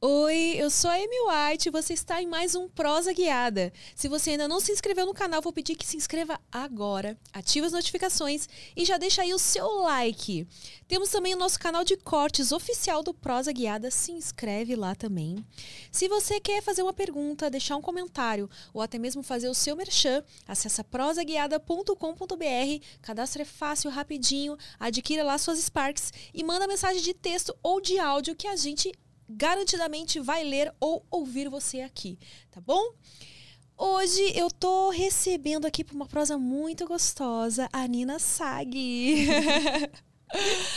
[0.00, 3.72] Oi, eu sou a Amy White e você está em mais um Prosa Guiada.
[3.96, 7.66] Se você ainda não se inscreveu no canal, vou pedir que se inscreva agora, ative
[7.66, 10.46] as notificações e já deixa aí o seu like.
[10.86, 15.44] Temos também o nosso canal de cortes oficial do Prosa Guiada, se inscreve lá também.
[15.90, 19.74] Se você quer fazer uma pergunta, deixar um comentário ou até mesmo fazer o seu
[19.74, 27.12] merchan, acessa prosaguiada.com.br, cadastro é fácil, rapidinho, adquira lá suas Sparks e manda mensagem de
[27.12, 28.92] texto ou de áudio que a gente
[29.28, 32.18] garantidamente vai ler ou ouvir você aqui,
[32.50, 32.92] tá bom?
[33.76, 38.74] Hoje eu tô recebendo aqui por uma prosa muito gostosa a Nina Sag.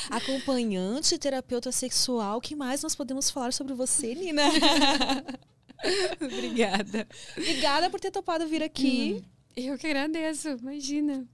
[0.09, 4.43] Acompanhante terapeuta sexual, que mais nós podemos falar sobre você, Nina?
[6.21, 7.07] Obrigada.
[7.35, 9.23] Obrigada por ter topado vir aqui.
[9.25, 9.30] Hum.
[9.55, 11.27] Eu que agradeço, imagina.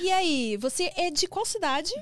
[0.00, 1.92] E aí, você é de qual cidade?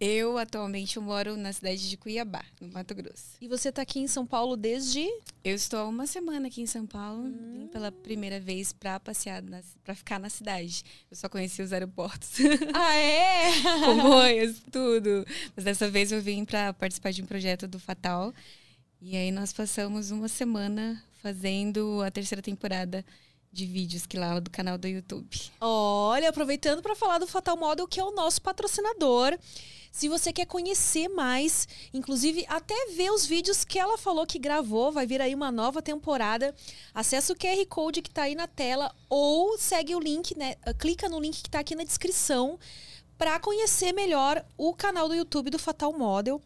[0.00, 3.36] Eu atualmente moro na cidade de Cuiabá, no Mato Grosso.
[3.40, 5.06] E você está aqui em São Paulo desde?
[5.44, 7.50] Eu estou há uma semana aqui em São Paulo, hum.
[7.52, 9.42] vim pela primeira vez para passear,
[9.84, 10.82] para ficar na cidade.
[11.08, 12.38] Eu só conheci os aeroportos.
[12.74, 13.62] Ah, é?
[13.84, 15.24] Comboios, tudo.
[15.54, 18.32] Mas dessa vez eu vim para participar de um projeto do Fatal.
[19.00, 23.04] E aí nós passamos uma semana fazendo a terceira temporada
[23.52, 25.28] de vídeos que lá do canal do YouTube.
[25.60, 29.38] Olha, aproveitando para falar do Fatal Model, que é o nosso patrocinador.
[29.90, 34.92] Se você quer conhecer mais, inclusive até ver os vídeos que ela falou que gravou,
[34.92, 36.54] vai vir aí uma nova temporada.
[36.94, 40.54] Acesse o QR Code que está aí na tela ou segue o link, né?
[40.78, 42.58] Clica no link que está aqui na descrição
[43.16, 46.40] para conhecer melhor o canal do YouTube do Fatal Model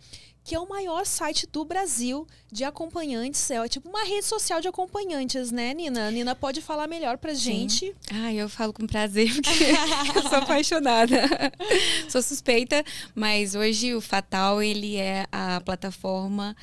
[0.45, 3.51] que é o maior site do Brasil de acompanhantes.
[3.51, 6.11] É tipo uma rede social de acompanhantes, né, Nina?
[6.11, 7.95] Nina pode falar melhor pra gente.
[8.11, 11.17] Ah, eu falo com prazer, porque eu sou apaixonada.
[12.11, 16.57] sou suspeita, mas hoje o Fatal, ele é a plataforma,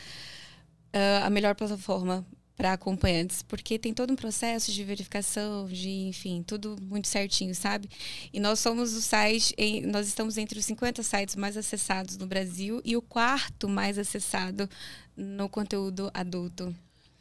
[0.93, 2.25] uh, a melhor plataforma
[2.59, 7.89] para acompanhantes, porque tem todo um processo de verificação, de, enfim, tudo muito certinho, sabe?
[8.33, 12.27] E nós somos o site, em, nós estamos entre os 50 sites mais acessados no
[12.27, 14.69] Brasil e o quarto mais acessado
[15.15, 16.75] no conteúdo adulto.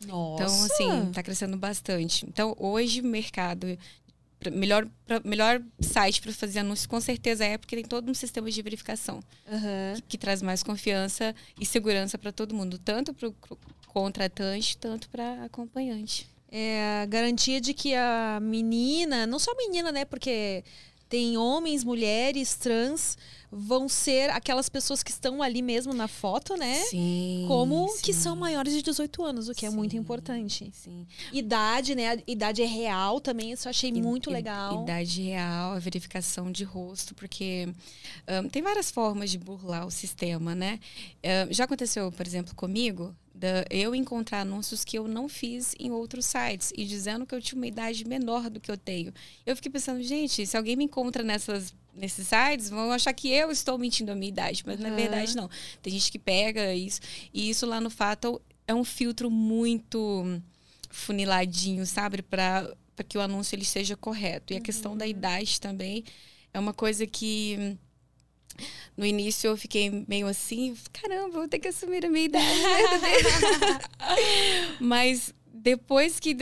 [0.08, 0.42] Nossa.
[0.42, 2.26] Então, assim, está crescendo bastante.
[2.26, 3.78] Então, hoje o mercado
[4.52, 4.88] melhor,
[5.24, 9.20] melhor site para fazer anúncios com certeza é porque tem todo um sistema de verificação
[9.46, 9.94] uhum.
[9.96, 13.34] que, que, traz mais confiança e segurança para todo mundo, tanto para o
[13.98, 16.28] contratante, tanto para acompanhante.
[16.50, 20.04] É a garantia de que a menina, não só menina, né?
[20.04, 20.64] Porque
[21.08, 23.18] tem homens, mulheres, trans,
[23.50, 26.74] vão ser aquelas pessoas que estão ali mesmo na foto, né?
[26.84, 27.44] Sim.
[27.48, 28.02] Como sim.
[28.02, 30.70] que são maiores de 18 anos, o que sim, é muito importante.
[30.74, 31.06] Sim.
[31.32, 32.12] Idade, né?
[32.12, 34.82] A idade é real também, isso eu achei I, muito legal.
[34.82, 37.68] Idade real, a verificação de rosto, porque
[38.44, 40.78] um, tem várias formas de burlar o sistema, né?
[41.24, 45.90] Um, já aconteceu, por exemplo, comigo, da, eu encontrar anúncios que eu não fiz em
[45.90, 49.12] outros sites e dizendo que eu tinha uma idade menor do que eu tenho.
[49.46, 53.50] Eu fiquei pensando, gente, se alguém me encontra nessas nesses sites, vão achar que eu
[53.50, 54.88] estou mentindo a minha idade, mas uhum.
[54.88, 55.50] na verdade não.
[55.82, 57.00] Tem gente que pega isso
[57.32, 60.40] e isso lá no Fatal é um filtro muito
[60.90, 62.74] funiladinho, sabe, para
[63.08, 64.52] que o anúncio ele seja correto.
[64.52, 65.10] E a questão da uhum.
[65.10, 66.04] idade também
[66.52, 67.76] é uma coisa que
[68.96, 72.60] no início eu fiquei meio assim, caramba, vou ter que assumir a minha idade.
[74.80, 76.36] Mas depois que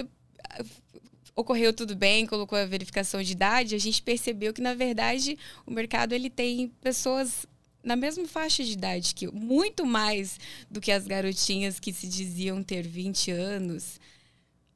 [1.37, 5.71] ocorreu tudo bem, colocou a verificação de idade, a gente percebeu que na verdade o
[5.71, 7.47] mercado ele tem pessoas
[7.85, 12.09] na mesma faixa de idade que eu, muito mais do que as garotinhas que se
[12.09, 14.01] diziam ter 20 anos,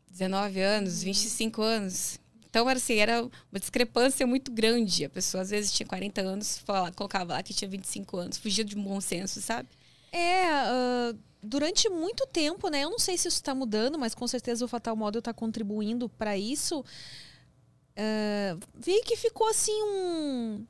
[0.09, 2.21] 19 anos, 25 anos.
[2.49, 5.05] Então, era assim, era uma discrepância muito grande.
[5.05, 8.65] A pessoa, às vezes, tinha 40 anos, falava, colocava lá que tinha 25 anos, fugia
[8.65, 9.69] de bom senso, sabe?
[10.13, 12.85] É, uh, durante muito tempo, né?
[12.85, 16.09] Eu não sei se isso está mudando, mas com certeza o Fatal Model está contribuindo
[16.09, 16.81] para isso.
[16.81, 20.67] Uh, vi que ficou assim um,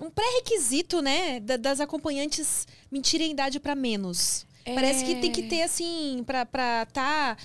[0.00, 1.40] um pré-requisito, né?
[1.40, 4.46] Da, das acompanhantes mentirem idade para menos.
[4.64, 4.74] É.
[4.74, 6.86] Parece que tem que ter, assim, para estar.
[6.86, 7.36] Tá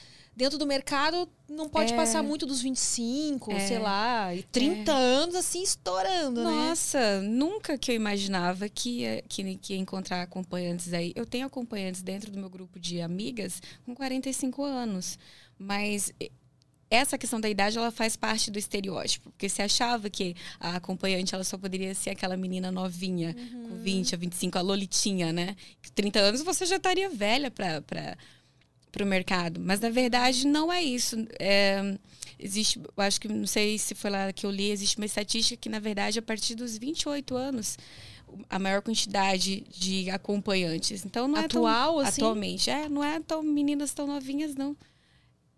[0.42, 1.96] dentro do mercado não pode É.
[1.96, 3.60] passar muito dos 25, É.
[3.68, 6.50] sei lá, e 30 anos assim estourando, né?
[6.50, 11.14] Nossa, nunca que eu imaginava que ia, que, que ia encontrar acompanhantes aí.
[11.16, 15.20] Eu tenho acompanhantes dentro do meu grupo de amigas com 45 anos.
[15.60, 16.12] Mas
[16.90, 19.30] essa questão da idade, ela faz parte do estereótipo.
[19.32, 24.16] Porque você achava que a acompanhante ela só poderia ser aquela menina novinha, com 20
[24.16, 25.56] a 25, a Lolitinha, né?
[25.82, 28.18] Que 30 anos você já estaria velha para
[28.92, 29.60] para o mercado.
[29.60, 31.16] Mas na verdade não é isso.
[31.40, 31.98] É,
[32.40, 35.60] existe, eu acho que não sei se foi lá que eu li, existe uma estatística
[35.60, 37.78] que na verdade a partir dos 28 anos
[38.50, 41.06] a maior quantidade de acompanhantes.
[41.06, 42.22] Então não Atual, é tão, assim?
[42.22, 44.76] atualmente, é, não é tão meninas tão novinhas não.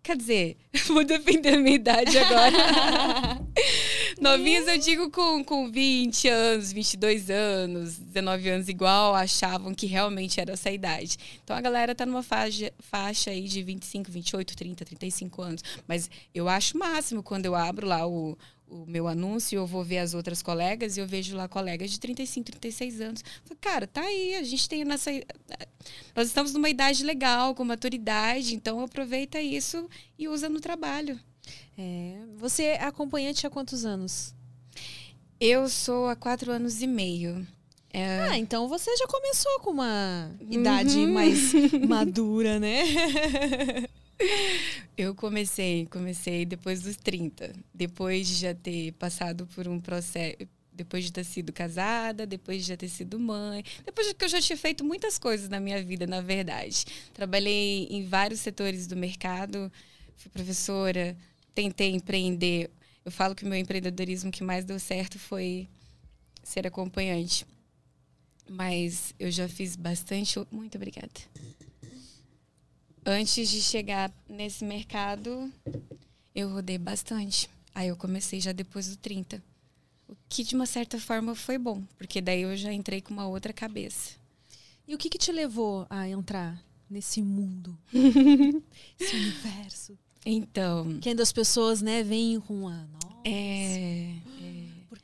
[0.02, 0.56] Quer dizer,
[0.88, 2.56] vou defender a minha idade agora.
[4.20, 10.40] Novinhas eu digo com, com 20 anos, 22 anos, 19 anos igual, achavam que realmente
[10.40, 11.16] era essa idade.
[11.42, 15.64] Então a galera tá numa faixa, faixa aí de 25, 28, 30, 35 anos.
[15.86, 18.36] Mas eu acho máximo quando eu abro lá o,
[18.68, 22.00] o meu anúncio, eu vou ver as outras colegas e eu vejo lá colegas de
[22.00, 23.24] 35, 36 anos.
[23.60, 25.10] Cara, tá aí, a gente tem nessa.
[26.14, 29.88] Nós estamos numa idade legal, com maturidade, então aproveita isso
[30.18, 31.18] e usa no trabalho.
[31.78, 32.16] É.
[32.38, 34.34] Você é acompanhante há quantos anos?
[35.40, 37.46] Eu sou há quatro anos e meio.
[37.92, 41.12] É, Ah, então você já começou com uma idade Uhum.
[41.12, 41.52] mais
[41.88, 42.82] madura, né?
[44.96, 47.52] eu comecei, comecei depois dos 30.
[47.72, 50.36] Depois de já ter passado por um processo.
[50.72, 54.40] Depois de ter sido casada, depois de já ter sido mãe, depois que eu já
[54.40, 56.84] tinha feito muitas coisas na minha vida, na verdade.
[57.12, 59.70] Trabalhei em vários setores do mercado,
[60.16, 61.16] fui professora,
[61.54, 62.70] tentei empreender.
[63.04, 65.68] Eu falo que o meu empreendedorismo que mais deu certo foi
[66.42, 67.46] ser acompanhante.
[68.48, 70.38] Mas eu já fiz bastante.
[70.50, 71.12] Muito obrigada.
[73.06, 75.52] Antes de chegar nesse mercado,
[76.34, 77.48] eu rodei bastante.
[77.74, 79.42] Aí eu comecei já depois do 30.
[80.08, 83.26] O que de uma certa forma foi bom, porque daí eu já entrei com uma
[83.26, 84.12] outra cabeça.
[84.86, 87.76] E o que, que te levou a entrar nesse mundo?
[89.00, 89.98] Esse universo?
[90.26, 92.72] Então, Que ainda as pessoas, né, vêm com a.
[92.72, 94.10] Nossa, é,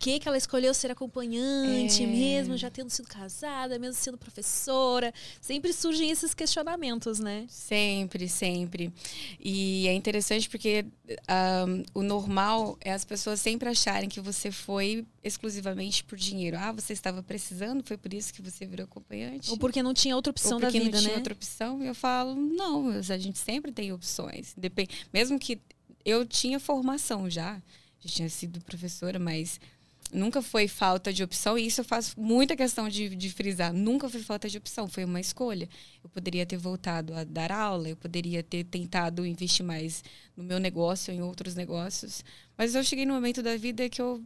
[0.01, 2.07] que, que ela escolheu ser acompanhante, É.
[2.07, 5.13] mesmo já tendo sido casada, mesmo sendo professora?
[5.43, 7.45] Sempre surgem esses questionamentos, né?
[7.51, 8.91] Sempre, sempre.
[9.39, 10.87] E é interessante porque
[11.29, 16.57] ahm, o normal é as pessoas sempre acharem que você foi exclusivamente por dinheiro.
[16.59, 19.51] Ah, você estava precisando, foi por isso que você virou acompanhante?
[19.51, 21.19] Ou porque não tinha outra opção Ou da porque vida, não tinha né?
[21.19, 21.83] outra opção.
[21.83, 24.55] E eu falo, não, a gente sempre tem opções.
[24.57, 25.61] Depende, mesmo que
[26.07, 27.61] eu tinha formação já,
[28.01, 29.61] já tinha sido professora, mas
[30.13, 31.59] nunca foi falta de opção.
[31.59, 33.73] E isso eu faço muita questão de, de frisar.
[33.73, 35.69] Nunca foi falta de opção, foi uma escolha.
[36.03, 40.03] Eu poderia ter voltado a dar aula, eu poderia ter tentado investir mais
[40.37, 42.25] no meu negócio, em outros negócios.
[42.57, 44.25] Mas eu cheguei no momento da vida que eu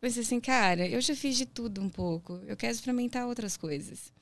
[0.00, 2.40] pensei assim, cara, eu já fiz de tudo um pouco.
[2.46, 4.12] Eu quero experimentar outras coisas.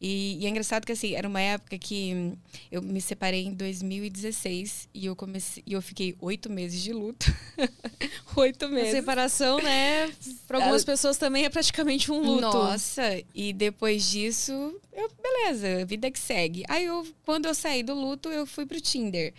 [0.00, 2.36] E, e é engraçado que assim, era uma época que hum,
[2.70, 7.26] eu me separei em 2016 e eu comecei e eu fiquei oito meses de luto.
[8.36, 8.90] oito A meses.
[8.92, 10.12] separação, né?
[10.46, 12.42] Para algumas pessoas também é praticamente um luto.
[12.42, 13.02] Nossa,
[13.34, 14.52] e depois disso,
[14.92, 16.64] eu, beleza, vida que segue.
[16.68, 19.32] Aí eu, quando eu saí do luto, eu fui pro Tinder.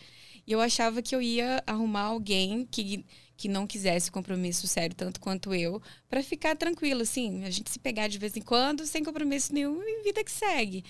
[0.47, 3.05] E eu achava que eu ia arrumar alguém que,
[3.37, 7.77] que não quisesse compromisso sério tanto quanto eu, para ficar tranquilo, assim, a gente se
[7.77, 10.83] pegar de vez em quando, sem compromisso nenhum, e vida que segue.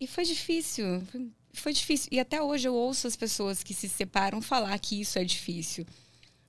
[0.00, 1.02] E foi difícil,
[1.52, 2.08] foi, difícil.
[2.10, 5.86] E até hoje eu ouço as pessoas que se separam falar que isso é difícil.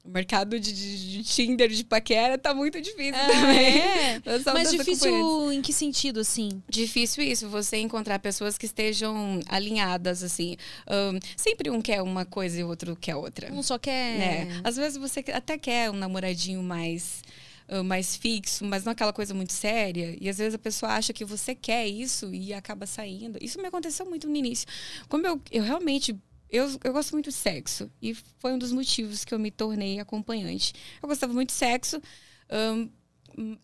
[0.08, 3.80] O mercado de, de, de Tinder, de paquera, tá muito difícil também.
[3.80, 4.22] É.
[4.26, 6.64] Eu sou Mas difícil em que sentido, assim?
[6.70, 10.56] Difícil isso, você encontrar pessoas que estejam alinhadas, assim.
[10.88, 13.52] Ahn, sempre um quer uma coisa e o outro quer outra.
[13.52, 14.18] Um só quer.
[14.18, 14.62] Né?
[14.64, 17.22] Às vezes você até quer um namoradinho mais,
[17.68, 20.16] ah, mais fixo, mas não aquela coisa muito séria.
[20.22, 23.38] E às vezes a pessoa acha que você quer isso e acaba saindo.
[23.42, 24.68] Isso me aconteceu muito no início.
[25.10, 26.16] Como eu, eu realmente.
[26.50, 27.92] Eu, eu gosto muito de sexo.
[28.02, 30.74] E foi um dos motivos que eu me tornei acompanhante.
[31.02, 32.02] Eu gostava muito de sexo.
[32.50, 32.90] ahn,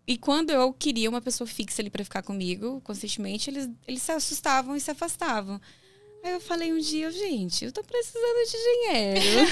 [0.06, 4.12] e quando eu queria uma pessoa fixa ali para ficar comigo, constantemente, eles, eles se
[4.12, 5.60] assustavam e se afastavam.
[6.24, 9.50] Aí eu falei um dia, gente, eu tô precisando de dinheiro.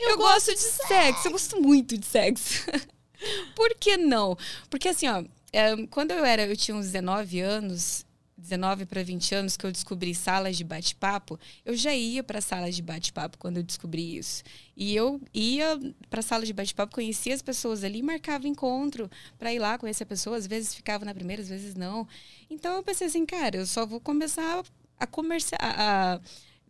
[0.00, 1.28] eu, gosto de sexo.
[1.28, 2.64] eu gosto muito de sexo.
[3.54, 4.38] Por que não?
[4.70, 8.06] Porque assim, ó, é, quando eu era, eu tinha uns 19 anos,
[8.48, 12.74] 19 para 20 anos, que eu descobri salas de bate-papo, eu já ia para salas
[12.74, 14.42] de bate-papo quando eu descobri isso.
[14.76, 15.78] E eu ia
[16.08, 20.06] para salas de bate-papo, conhecia as pessoas ali, marcava encontro para ir lá conhecer a
[20.06, 22.08] pessoa, às vezes ficava na primeira, às vezes não.
[22.48, 24.62] Então eu pensei assim, cara, eu só vou começar
[24.98, 26.20] a comerciar, a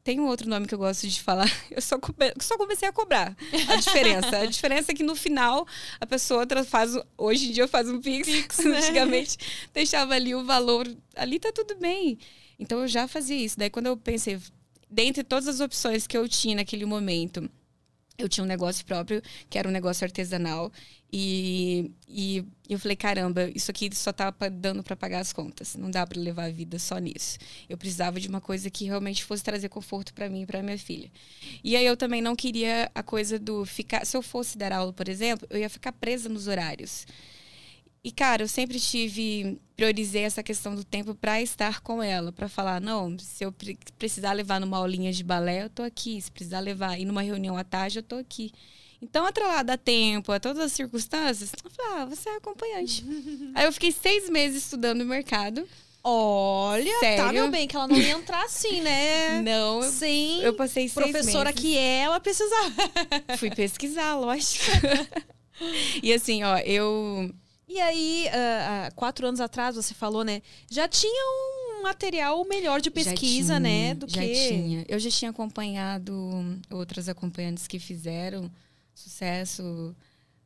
[0.09, 1.53] tem um outro nome que eu gosto de falar.
[1.71, 3.37] Eu só, come, só comecei a cobrar
[3.69, 4.39] a diferença.
[4.39, 5.67] a diferença é que no final
[6.01, 6.97] a pessoa faz.
[7.19, 8.27] Hoje em dia faz um Pix.
[8.27, 8.79] Pix né?
[8.79, 9.37] Antigamente
[9.75, 10.89] deixava ali o valor.
[11.15, 12.19] Ali tá tudo bem.
[12.59, 13.59] Então eu já fazia isso.
[13.59, 14.41] Daí quando eu pensei,
[14.91, 17.47] dentre todas as opções que eu tinha naquele momento,
[18.19, 20.73] eu tinha um negócio próprio, que era um negócio artesanal.
[21.11, 25.77] E, e eu falei, caramba, isso aqui só tá dando para pagar as contas.
[25.77, 27.39] Não dá para levar a vida só nisso.
[27.69, 30.77] Eu precisava de uma coisa que realmente fosse trazer conforto para mim e para minha
[30.77, 31.11] filha.
[31.63, 34.93] E aí eu também não queria a coisa do ficar, se eu fosse dar aula,
[34.93, 37.07] por exemplo, eu ia ficar presa nos horários.
[38.03, 42.49] E cara, eu sempre tive priorizei essa questão do tempo para estar com ela, para
[42.49, 43.55] falar, não, se eu
[43.97, 47.57] precisar levar numa aulinha de balé, eu tô aqui, se precisar levar ir numa reunião
[47.57, 48.53] à tarde, eu tô aqui.
[49.01, 53.05] Então, atrelado a tempo, a todas as circunstâncias, eu falei, ah, você é acompanhante.
[53.55, 55.65] Aí eu fiquei seis meses estudando o mercado.
[56.03, 57.25] Olha, tá, Sério?
[57.25, 59.43] tá, meu bem, que ela não ia entrar assim, né?
[59.43, 59.83] Não.
[59.83, 60.41] Sim.
[60.43, 61.61] Eu passei seis Professora meses.
[61.61, 62.73] que é, ela precisava.
[63.37, 64.65] Fui pesquisar, lógico.
[66.03, 67.33] e assim, ó, eu...
[67.69, 70.41] E aí, uh, uh, quatro anos atrás, você falou, né?
[70.71, 71.25] Já tinha
[71.79, 73.95] um material melhor de pesquisa, tinha, né?
[73.95, 74.35] Do já que...
[74.35, 74.85] tinha.
[74.89, 76.15] Eu já tinha acompanhado
[76.71, 78.51] outras acompanhantes que fizeram
[78.95, 79.95] sucesso.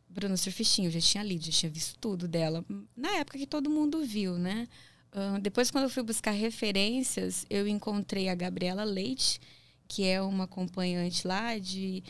[0.09, 2.65] Bruna Surfistinho, eu já tinha lido, já tinha visto tudo dela.
[2.95, 4.69] Na época que todo mundo viu, né?
[5.13, 9.41] Uh, depois, quando eu fui buscar referências, eu encontrei a Gabriela Leite,
[9.87, 12.03] que é uma acompanhante lá de.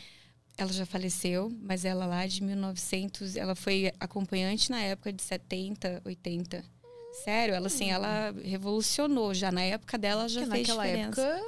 [0.57, 3.35] Ela já faleceu, mas ela lá de 1900.
[3.35, 6.63] Ela foi acompanhante na época de 70, 80.
[7.23, 9.33] Sério, ela assim, ela revolucionou.
[9.33, 11.21] Já na época dela já Porque fez naquela diferença.
[11.21, 11.45] época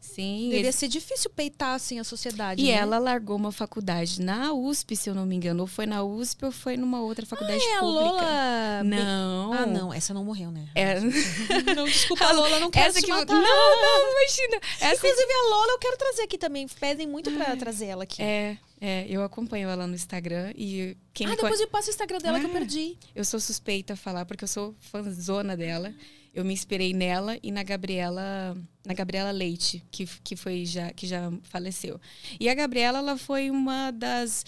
[0.00, 0.50] Sim.
[0.50, 2.62] Devia ser difícil peitar assim a sociedade.
[2.62, 2.72] E né?
[2.72, 5.60] ela largou uma faculdade na USP, se eu não me engano.
[5.60, 8.04] Ou foi na USP ou foi numa outra faculdade ah, é pública.
[8.04, 8.84] A Lola...
[8.84, 9.52] Não.
[9.52, 9.92] Ah, não.
[9.92, 10.68] Essa não morreu, né?
[10.74, 10.98] É...
[11.74, 13.08] Não, desculpa, a Lola, não quero Essa que...
[13.08, 14.60] Não, não, imagina.
[14.80, 16.66] Essa Inclusive, a Lola eu quero trazer aqui também.
[16.66, 18.22] Pedem muito pra trazer ela aqui.
[18.22, 22.18] É, é, eu acompanho ela no Instagram e quem ah, depois me passa o Instagram
[22.18, 22.96] dela ah, que eu perdi.
[23.14, 25.92] Eu sou suspeita a falar porque eu sou fãzona dela.
[26.34, 28.56] Eu me inspirei nela e na Gabriela,
[28.86, 32.00] na Gabriela Leite, que, que foi já que já faleceu.
[32.38, 34.44] E a Gabriela, ela foi uma das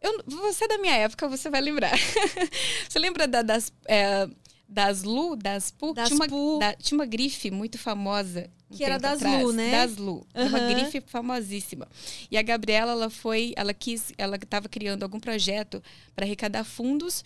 [0.00, 1.92] eu, você é da minha época, você vai lembrar.
[2.88, 4.28] você lembra da, das é,
[4.68, 5.94] das Lu, das Pu?
[5.94, 6.58] Das tinha, uma, Pu.
[6.58, 8.50] da, tinha uma grife muito famosa.
[8.70, 9.70] Que era das atrás, Lu, né?
[9.70, 10.26] Das Lu.
[10.34, 11.88] Era Uma grife famosíssima.
[12.28, 15.82] E a Gabriela, ela foi, ela quis, ela estava criando algum projeto
[16.14, 17.24] para arrecadar fundos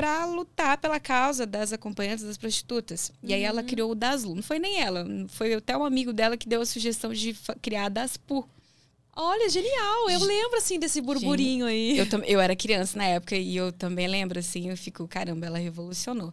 [0.00, 3.12] para lutar pela causa das acompanhantes das prostitutas.
[3.22, 3.46] E aí Uhum.
[3.48, 4.34] ela criou o Daslu.
[4.34, 7.84] Não foi nem ela, foi até um amigo dela que deu a sugestão de criar
[7.84, 8.48] a Daspu.
[9.14, 10.08] Olha, genial.
[10.08, 11.98] Eu lembro, assim, desse burburinho aí.
[11.98, 15.58] Eu, eu era criança na época e eu também lembro, assim, eu fico, caramba, ela
[15.58, 16.32] revolucionou.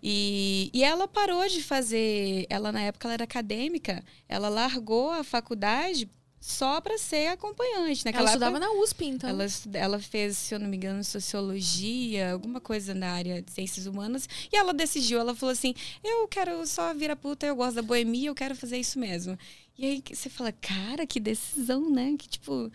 [0.00, 5.24] E, e ela parou de fazer, ela na época ela era acadêmica, ela largou a
[5.24, 6.08] faculdade
[6.40, 8.02] só para ser acompanhante.
[8.02, 9.28] Ela Naquela estudava época, na USP, então.
[9.30, 13.86] ela, ela fez, se eu não me engano, sociologia, alguma coisa na área de ciências
[13.86, 14.28] humanas.
[14.52, 18.28] E ela decidiu, ela falou assim: eu quero só virar puta, eu gosto da boemia,
[18.28, 19.36] eu quero fazer isso mesmo.
[19.76, 22.14] E aí você fala, cara, que decisão, né?
[22.18, 22.70] Que tipo.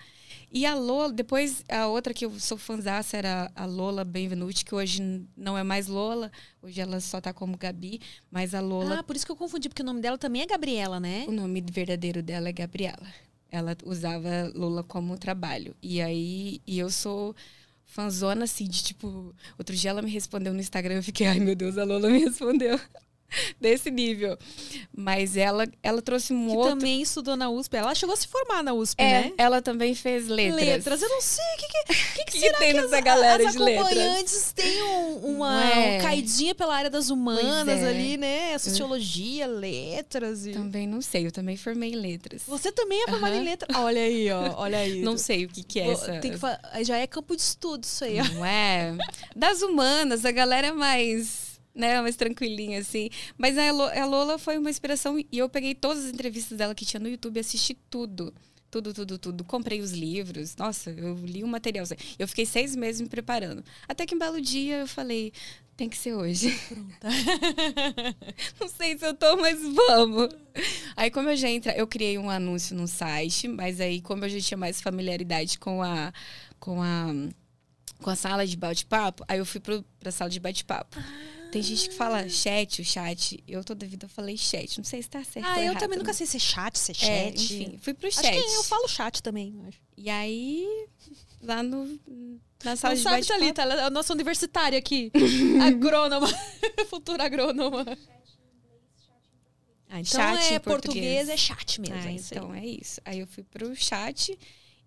[0.52, 4.74] E a Lola, depois a outra que eu sou fãzaça era a Lola Benvenuti, que
[4.74, 8.00] hoje não é mais Lola, hoje ela só tá como Gabi,
[8.32, 10.46] mas a Lola, Ah, por isso que eu confundi, porque o nome dela também é
[10.46, 11.26] Gabriela, né?
[11.28, 13.08] o nome verdadeiro dela é Gabriela.
[13.54, 15.76] Ela usava Lola como trabalho.
[15.80, 17.36] E aí, e eu sou
[17.86, 21.56] fanzona assim, de tipo, outro dia ela me respondeu no Instagram, eu fiquei, ai meu
[21.56, 22.80] Deus, a Lola me respondeu.
[23.60, 24.38] Desse nível.
[24.96, 26.70] Mas ela, ela trouxe um Que outro.
[26.72, 27.76] também estudou na USP.
[27.78, 29.34] Ela chegou a se formar na USP, É, né?
[29.38, 31.02] ela também fez letras.
[31.02, 31.44] Eu não sei.
[31.44, 33.88] O que, que, que, que que tem nessa galera as de letras?
[33.88, 35.98] acompanhantes têm um, uma é?
[35.98, 37.88] um caidinha pela área das humanas é.
[37.90, 38.58] ali, né?
[38.58, 40.52] Sociologia, letras e...
[40.52, 42.44] Também não sei, eu também formei em letras.
[42.48, 43.76] Você também é formada em letras.
[43.78, 44.54] Olha aí, ó.
[44.58, 45.02] Olha aí.
[45.02, 46.20] Não sei o que, que é essa.
[46.20, 48.24] Tem que fa- aí Já é campo de estudo isso aí, ó.
[48.34, 48.96] Não é?
[49.36, 53.10] Das humanas, a galera é mais, né, mais tranquilinha, assim.
[53.38, 56.76] Mas a Lo- a Lola foi uma inspiração e eu peguei todas as entrevistas dela
[56.76, 58.34] que tinha no YouTube e assisti tudo.
[58.70, 59.44] Tudo, tudo, tudo.
[59.44, 60.56] Comprei os livros.
[60.56, 61.86] Nossa, eu li o material.
[62.18, 63.64] Eu fiquei seis meses me preparando.
[63.88, 65.32] Até que um belo dia eu falei,
[65.78, 66.48] tem que ser hoje.
[68.60, 70.30] Não sei se eu tô, mas vamos.
[70.96, 74.30] Aí, como eu já entrei, eu criei um anúncio no site, mas aí, como eu
[74.30, 76.12] já tinha mais familiaridade com a.
[76.60, 77.08] Com a
[78.02, 80.98] com a sala de bate-papo, aí eu fui pro, pra sala de bate-papo.
[81.54, 83.44] Tem gente que fala chat, o chat.
[83.48, 84.76] Eu toda vida falei chat.
[84.80, 86.14] Não sei se tá certo Ah, ou eu errado, também nunca né?
[86.18, 87.44] sei se é chat, se é É, chat.
[87.54, 88.32] enfim, fui pro Acho chat.
[88.32, 89.56] que eu falo chat também.
[89.68, 89.78] acho.
[89.96, 90.68] E aí,
[91.44, 91.86] lá no,
[92.64, 93.26] na sala Não de sabe.
[93.26, 95.12] Thalita, ela é a nossa universitária aqui.
[95.64, 96.28] agrônoma.
[96.90, 97.86] Futura agrônoma.
[99.90, 101.30] Ah, então Chat é português, português.
[101.30, 101.96] é chat mesmo.
[101.96, 103.00] Ah, é então é isso.
[103.06, 104.36] Aí eu fui pro chat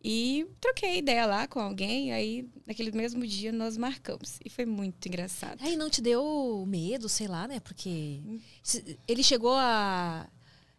[0.02, 2.12] e troquei ideia lá com alguém.
[2.12, 4.38] Aí, naquele mesmo dia, nós marcamos.
[4.44, 5.58] E foi muito engraçado.
[5.60, 7.58] Aí não te deu medo, sei lá, né?
[7.60, 8.20] Porque
[8.62, 10.28] se- ele chegou a.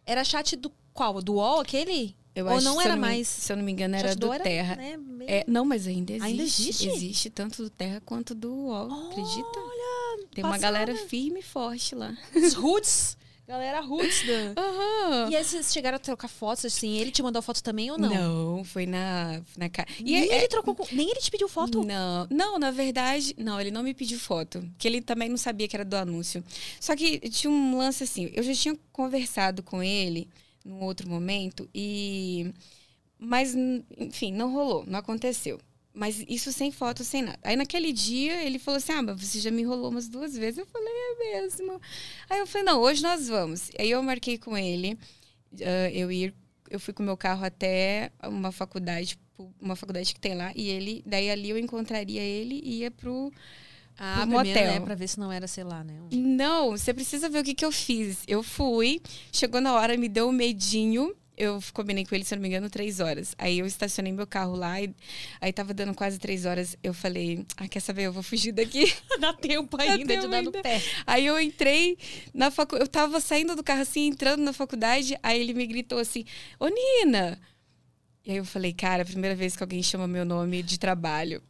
[0.06, 1.20] Era chat do qual?
[1.20, 2.16] Do UOL, aquele?
[2.34, 3.26] Eu Ou acho, não era me- mais?
[3.28, 4.76] Se eu não me engano, era do era, Terra.
[4.76, 6.26] né, meio- É, não, mas ainda existe.
[6.30, 6.88] Ainda existe?
[6.88, 9.08] Existe tanto do Terra quanto do UOL.
[9.10, 9.58] acredita?
[9.58, 10.58] Olha, Tem uma passada.
[10.72, 12.16] galera firme e forte lá.
[12.34, 13.16] os roots.
[13.48, 14.60] Galera roots da.
[14.60, 15.30] Aham.
[15.30, 18.10] E aí vocês chegaram a trocar fotos, assim, ele te mandou foto também ou não?
[18.10, 19.88] Não, foi na, na cara.
[19.98, 20.84] Nem ele trocou com...
[20.92, 21.82] Nem ele te pediu foto?
[21.82, 25.66] Não, não, na verdade, não, ele não me pediu foto, que ele também não sabia
[25.66, 26.44] que era do anúncio.
[26.78, 30.28] Só que tinha um lance assim, eu já tinha conversado com ele
[30.62, 32.52] num outro momento e
[33.18, 33.54] mas
[33.96, 35.58] enfim, não rolou, não aconteceu.
[35.98, 37.38] Mas isso sem foto, sem nada.
[37.42, 40.58] Aí naquele dia ele falou assim: Ah, mas você já me enrolou umas duas vezes.
[40.58, 41.80] Eu falei: É mesmo.
[42.30, 43.70] Aí eu falei: Não, hoje nós vamos.
[43.76, 44.96] Aí eu marquei com ele.
[45.60, 46.32] ah, eu ir,
[46.70, 49.18] eu fui com o meu carro até uma faculdade,
[49.60, 50.52] uma faculdade que tem lá.
[50.54, 53.32] E ele, daí ali eu encontraria ele e ia pro.
[54.00, 54.72] Ah, primeiro, motel.
[54.74, 54.80] né?
[54.86, 55.94] Pra ver se não era, sei lá, né?
[56.00, 58.18] um- Não, você precisa ver o que, que eu fiz.
[58.28, 59.00] Eu fui,
[59.32, 61.12] chegou na hora, me deu um medinho.
[61.40, 63.32] Eu combinei com ele, se eu não me engano, três horas.
[63.38, 64.92] Aí eu estacionei meu carro lá e
[65.40, 66.76] aí tava dando quase três horas.
[66.82, 68.02] Eu falei, ah, quer saber?
[68.02, 68.92] Eu vou fugir daqui.
[69.20, 70.62] Dá tempo Dá ainda de tempo dar no ainda.
[70.62, 70.82] pé.
[71.06, 71.96] Aí eu entrei
[72.34, 72.82] na faculdade.
[72.82, 75.16] Eu tava saindo do carro assim, entrando na faculdade.
[75.22, 76.24] Aí ele me gritou assim:
[76.58, 77.40] Ô Nina!
[78.26, 81.40] E aí eu falei, cara, primeira vez que alguém chama meu nome de trabalho.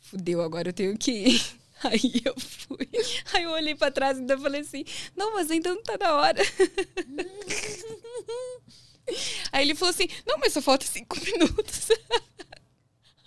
[0.00, 1.40] Fudeu, agora eu tenho que ir.
[1.84, 2.88] Aí eu fui.
[3.32, 4.84] Aí eu olhei pra trás e ainda falei assim:
[5.16, 6.42] não, mas ainda não tá na hora.
[9.52, 11.88] Aí ele falou assim: não, mas só falta cinco minutos.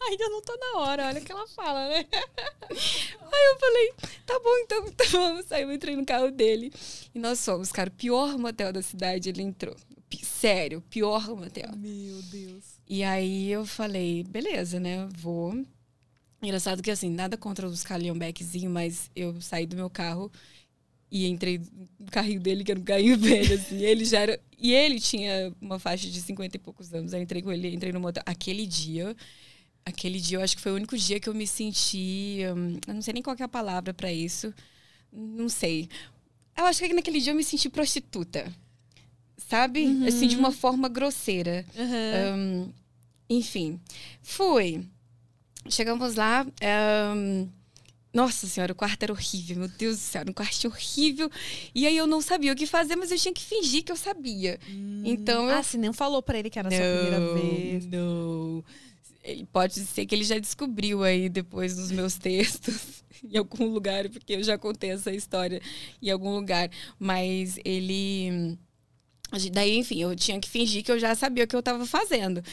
[0.03, 2.05] Ainda não tá na hora, olha o que ela fala, né?
[2.71, 3.93] Aí eu falei,
[4.25, 5.51] tá bom, então, então vamos.
[5.51, 6.73] Aí eu entrei no carro dele.
[7.13, 9.75] E nós fomos, cara, o pior motel da cidade, ele entrou.
[10.23, 11.69] Sério, o pior motel.
[11.77, 12.79] Meu Deus.
[12.89, 15.07] E aí eu falei, beleza, né?
[15.17, 15.63] Vou.
[16.41, 20.31] Engraçado que assim, nada contra os calhambequezinhos, mas eu saí do meu carro
[21.11, 21.59] e entrei
[21.99, 23.77] no carrinho dele, que era um carrinho velho, assim.
[23.77, 24.39] E ele já era.
[24.57, 27.13] E ele tinha uma faixa de 50 e poucos anos.
[27.13, 28.23] Aí entrei com ele, entrei no motel.
[28.25, 29.15] Aquele dia.
[29.83, 32.39] Aquele dia, eu acho que foi o único dia que eu me senti.
[32.55, 34.53] hum, eu não sei nem qual que é a palavra pra isso.
[35.11, 35.89] Não sei.
[36.57, 38.51] Eu acho que naquele dia eu me senti prostituta.
[39.49, 39.85] Sabe?
[40.07, 41.65] Assim, de uma forma grosseira.
[41.75, 42.69] Ahn,
[43.29, 43.81] enfim,
[44.21, 44.85] fui.
[45.67, 46.45] Chegamos lá.
[46.61, 47.47] ahn,
[48.13, 51.29] nossa senhora, o quarto era horrível, meu Deus do céu, um quartinho horrível.
[51.73, 53.95] E aí eu não sabia o que fazer, mas eu tinha que fingir que eu
[53.95, 54.59] sabia.
[55.03, 57.85] Então eu Ah, se não falou pra ele que era a sua primeira vez.
[57.85, 58.63] não.
[59.23, 64.09] Ele pode ser que ele já descobriu aí depois nos meus textos, em algum lugar,
[64.09, 65.61] porque eu já contei essa história
[66.01, 66.69] em algum lugar.
[66.99, 68.57] Mas ele.
[69.53, 72.43] Daí, enfim, eu tinha que fingir que eu já sabia o que eu estava fazendo.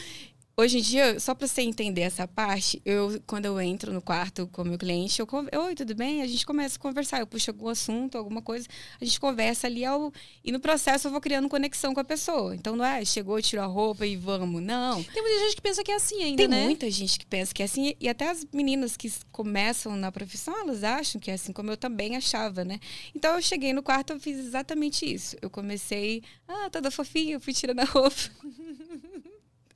[0.60, 4.48] Hoje em dia, só para você entender essa parte, eu quando eu entro no quarto
[4.48, 5.28] com o meu cliente, eu
[5.62, 6.20] oi, tudo bem?
[6.20, 8.66] A gente começa a conversar, eu puxo algum assunto, alguma coisa,
[9.00, 12.56] a gente conversa ali ao, e no processo eu vou criando conexão com a pessoa.
[12.56, 15.00] Então não é, chegou, tirou a roupa e vamos, não.
[15.04, 16.64] Tem muita gente que pensa que é assim ainda, Tem né?
[16.64, 20.58] muita gente que pensa que é assim, e até as meninas que começam na profissão,
[20.58, 22.80] elas acham que é assim, como eu também achava, né?
[23.14, 25.36] Então eu cheguei no quarto, eu fiz exatamente isso.
[25.40, 28.16] Eu comecei, ah, toda fofinha, eu fui tirando a roupa.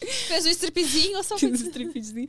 [0.06, 2.28] Fez um stripzinho ou só Fiz um stripzinho.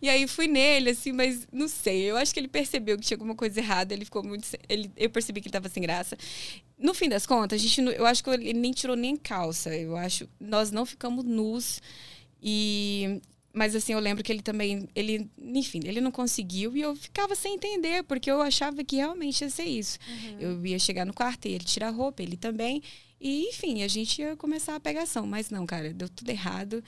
[0.00, 2.02] E aí fui nele, assim, mas não sei.
[2.02, 3.92] Eu acho que ele percebeu que tinha alguma coisa errada.
[3.94, 4.46] Ele ficou muito.
[4.68, 6.16] Ele, eu percebi que ele tava sem graça.
[6.78, 9.74] No fim das contas, a gente, eu acho que ele nem tirou nem calça.
[9.74, 10.28] Eu acho.
[10.38, 11.80] Nós não ficamos nus.
[12.42, 13.20] E.
[13.52, 17.34] Mas assim, eu lembro que ele também, ele, enfim, ele não conseguiu e eu ficava
[17.34, 19.98] sem entender, porque eu achava que realmente ia ser isso.
[20.38, 22.80] Eu ia chegar no quarto e ele tirar a roupa, ele também.
[23.20, 25.26] E, enfim, a gente ia começar a pegação.
[25.26, 26.82] Mas não, cara, deu tudo errado.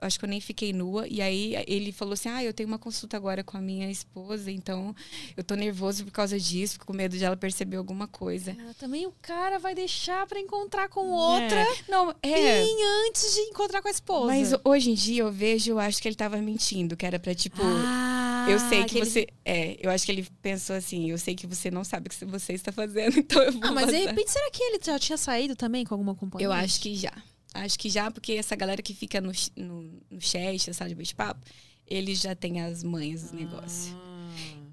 [0.00, 1.06] Acho que eu nem fiquei nua.
[1.08, 4.50] E aí ele falou assim: Ah, eu tenho uma consulta agora com a minha esposa,
[4.50, 4.94] então
[5.36, 8.56] eu tô nervoso por causa disso, fico com medo de ela perceber alguma coisa.
[8.60, 11.66] Ah, também o cara vai deixar pra encontrar com outra É.
[11.88, 12.62] Não, é.
[12.62, 12.76] bem
[13.08, 14.26] antes de encontrar com a esposa.
[14.26, 17.34] Mas hoje em dia eu vejo, eu acho que ele tava mentindo, que era pra
[17.34, 17.60] tipo.
[17.62, 19.26] Ah, Eu sei que você.
[19.44, 22.24] É, eu acho que ele pensou assim: eu sei que você não sabe o que
[22.24, 23.64] você está fazendo, então eu vou.
[23.64, 26.46] Ah, mas de repente, será que ele já tinha saído também com alguma companhia?
[26.46, 27.12] Eu acho que já.
[27.52, 30.94] Acho que já, porque essa galera que fica no, no, no chat, essa sala de
[30.94, 31.40] bate-papo,
[31.86, 34.09] eles já têm as manhas do negócio.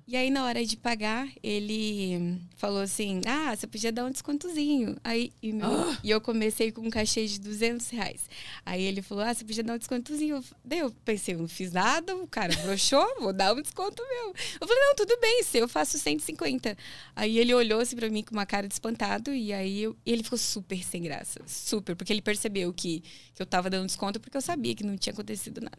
[0.10, 4.96] E aí, na hora de pagar, ele falou assim: Ah, você podia dar um descontozinho.
[5.04, 5.98] Aí, e, meu, Ah.
[6.02, 8.22] e eu comecei com um cachê de 200 reais.
[8.66, 10.42] Aí ele falou: Ah, você podia dar um descontozinho.
[10.64, 14.34] Daí eu pensei: não fiz nada, o cara broxou, vou dar um desconto meu.
[14.62, 16.78] Eu falei: Não, tudo bem, se eu faço 150.
[17.14, 19.34] Aí ele olhou assim pra mim com uma cara de espantado.
[19.34, 21.42] E aí eu, e ele ficou super sem graça.
[21.46, 23.04] Super, porque ele percebeu que,
[23.36, 25.78] que eu tava dando desconto porque eu sabia que não tinha acontecido nada.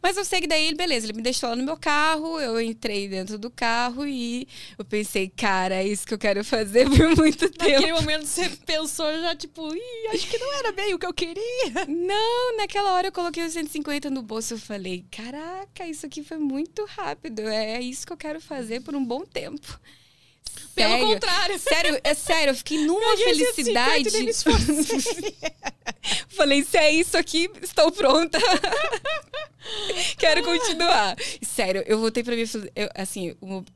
[0.00, 2.60] Mas eu sei que daí, ele, beleza, ele me deixou lá no meu carro, eu
[2.60, 4.46] entrei dentro do carro e
[4.78, 7.94] eu pensei, cara, é isso que eu quero fazer por muito Naquele tempo.
[8.00, 11.42] momento você pensou já, tipo, ih, acho que não era bem o que eu queria.
[11.88, 16.36] Não, naquela hora eu coloquei os 150 no bolso eu falei, caraca, isso aqui foi
[16.38, 17.40] muito rápido.
[17.40, 19.80] É isso que eu quero fazer por um bom tempo.
[20.74, 21.06] Pelo Sério.
[21.06, 21.58] contrário.
[21.58, 24.10] Sério, é sério, eu fiquei numa esse felicidade.
[24.10, 25.36] 50 nem me esforcei.
[26.28, 28.38] Falei, se é isso aqui, estou pronta.
[30.18, 31.16] Quero continuar.
[31.42, 33.34] Sério, eu voltei pra mim, eu, assim,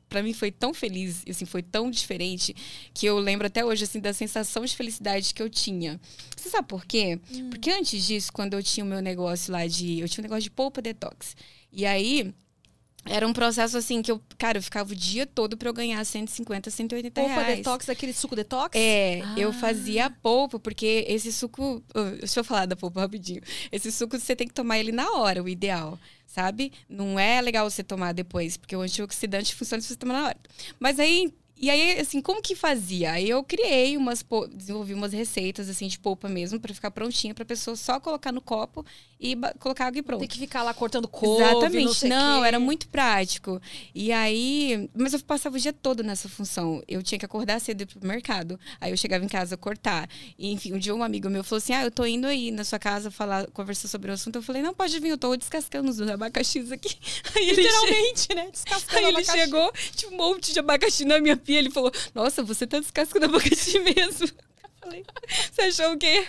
[0.09, 2.55] pra mim foi tão feliz, assim, foi tão diferente
[2.95, 6.01] que eu lembro até hoje, assim, da sensação de felicidade que eu tinha.
[6.37, 7.19] Você sabe por quê?
[7.51, 10.45] Porque antes disso, quando eu tinha o meu negócio lá de, eu tinha um negócio
[10.45, 11.35] de polpa detox.
[11.73, 12.33] E aí
[13.07, 16.05] era um processo assim que eu, cara, eu ficava o dia todo pra eu ganhar
[16.05, 17.57] 150, 180 Polpa reais.
[17.59, 18.71] detox, aquele suco detox?
[18.79, 19.53] É, eu Ah.
[19.55, 21.83] fazia a polpa, porque esse suco.
[22.19, 23.41] Deixa eu falar da polpa rapidinho.
[23.73, 25.99] Esse suco você tem que tomar ele na hora, o ideal.
[26.27, 26.73] Sabe?
[26.89, 30.37] Não é legal você tomar depois, porque o antioxidante funciona se você tomar na hora.
[30.79, 31.33] Mas aí.
[31.61, 33.13] E aí, assim, como que fazia?
[33.13, 37.45] Aí eu criei umas, desenvolvi umas receitas, assim, de polpa mesmo, pra ficar prontinha, pra
[37.45, 38.83] pessoa só colocar no copo
[39.21, 40.21] e colocar água e pronto.
[40.21, 42.07] Tem que ficar lá cortando couve, Exatamente.
[42.09, 43.61] não, Não, era muito prático.
[43.95, 44.89] E aí.
[44.95, 46.83] Mas eu passava o dia todo nessa função.
[46.89, 48.59] Eu tinha que acordar cedo e ir pro mercado.
[48.81, 50.09] Aí eu chegava em casa cortar.
[50.39, 52.65] E, enfim, um dia um amigo meu falou assim: Ah, eu tô indo aí na
[52.65, 54.37] sua casa falar, conversar sobre o assunto.
[54.37, 56.97] Eu falei: Não, pode vir, eu tô descascando os abacaxis aqui.
[57.37, 58.49] Aí ele che- Literalmente, né?
[58.51, 59.39] Descascando Aí ele abacaxi.
[59.39, 61.59] chegou, tinha um monte de abacaxi na minha pia.
[61.59, 64.27] Ele falou: Nossa, você tá descascando abacaxi mesmo.
[64.27, 65.05] Eu Falei,
[65.53, 66.27] você achou o quê?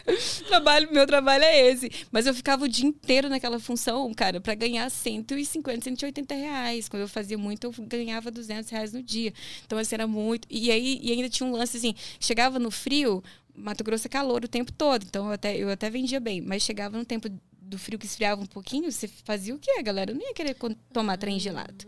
[0.47, 1.89] Trabalho, meu trabalho é esse.
[2.11, 6.89] Mas eu ficava o dia inteiro naquela função, cara, pra ganhar 150, 180 reais.
[6.89, 9.33] Quando eu fazia muito, eu ganhava 200 reais no dia.
[9.65, 10.47] Então, assim, era muito.
[10.49, 13.23] E aí, e ainda tinha um lance assim: chegava no frio,
[13.55, 15.03] Mato Grosso é calor o tempo todo.
[15.03, 16.41] Então, eu até, eu até vendia bem.
[16.41, 17.29] Mas chegava no tempo
[17.71, 20.11] do frio que esfriava um pouquinho, você fazia o quê, A galera?
[20.11, 20.55] Eu não ia querer
[20.91, 21.85] tomar trem gelado.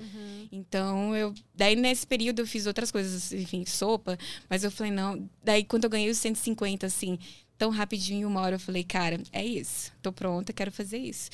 [0.49, 1.33] Então, eu.
[1.53, 4.17] Daí, nesse período, eu fiz outras coisas, enfim, sopa.
[4.49, 5.29] Mas eu falei, não.
[5.43, 7.19] Daí, quando eu ganhei os 150, assim,
[7.57, 9.91] tão rapidinho, uma hora, eu falei, cara, é isso.
[10.01, 11.29] Tô pronta, quero fazer isso.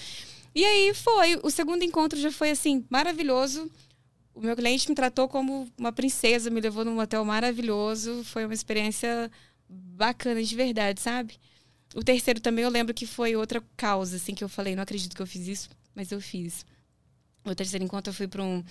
[0.56, 1.40] E aí foi.
[1.44, 3.70] O segundo encontro já foi, assim, maravilhoso.
[4.34, 8.24] O meu cliente me tratou como uma princesa, me levou num hotel maravilhoso.
[8.24, 9.30] Foi uma experiência
[9.70, 11.36] bacana de verdade, sabe?
[11.96, 15.16] O terceiro também eu lembro que foi outra causa, assim, que eu falei, não acredito
[15.16, 16.66] que eu fiz isso, mas eu fiz.
[17.44, 18.64] O terceiro encontro eu fui para um.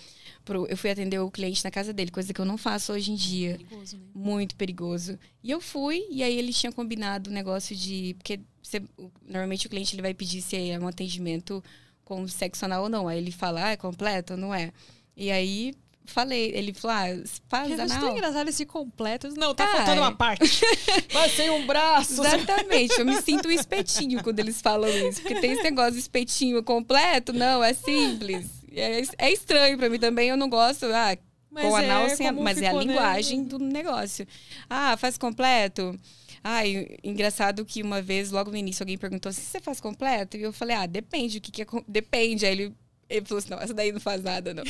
[0.44, 3.11] Pro, eu fui atender o cliente na casa dele, coisa que eu não faço hoje
[3.11, 3.57] em dia.
[3.57, 4.02] Perigoso, né?
[4.14, 5.18] Muito perigoso.
[5.42, 8.14] E eu fui, e aí ele tinha combinado o negócio de.
[8.18, 8.83] Porque você-
[9.26, 11.64] normalmente o cliente ele vai pedir se é um atendimento
[12.04, 13.09] com sexo anal ou não.
[13.09, 14.70] Aí ele fala, ah, é completo ou não é?
[15.16, 15.74] E aí
[16.10, 17.60] falei, ele falou, ah, acho tão
[17.98, 18.16] anal.
[18.16, 19.28] engraçado esse completo.
[19.36, 20.02] Não, tá Ah, faltando é.
[20.02, 20.60] uma parte.
[21.12, 22.24] Mas sem um braço.
[22.24, 25.20] Exatamente, eu me sinto um espetinho quando eles falam isso.
[25.22, 28.46] Porque tem esse negócio de espetinho completo, não, é simples.
[28.72, 30.86] É, é estranho pra mim também, eu não gosto.
[30.86, 31.16] Ah,
[31.50, 32.78] Mas com anal é sem a- como mas é a né?
[32.80, 34.26] linguagem do negócio.
[34.68, 35.98] Ah, faz completo?
[36.44, 40.36] Ai, engraçado que uma vez, logo no início, alguém perguntou assim: você faz completo?
[40.36, 41.66] E eu falei, ah, depende, o que, que é.
[41.86, 42.46] Depende.
[42.46, 42.74] Aí ele,
[43.08, 44.62] ele falou assim: não, essa daí não faz nada, não.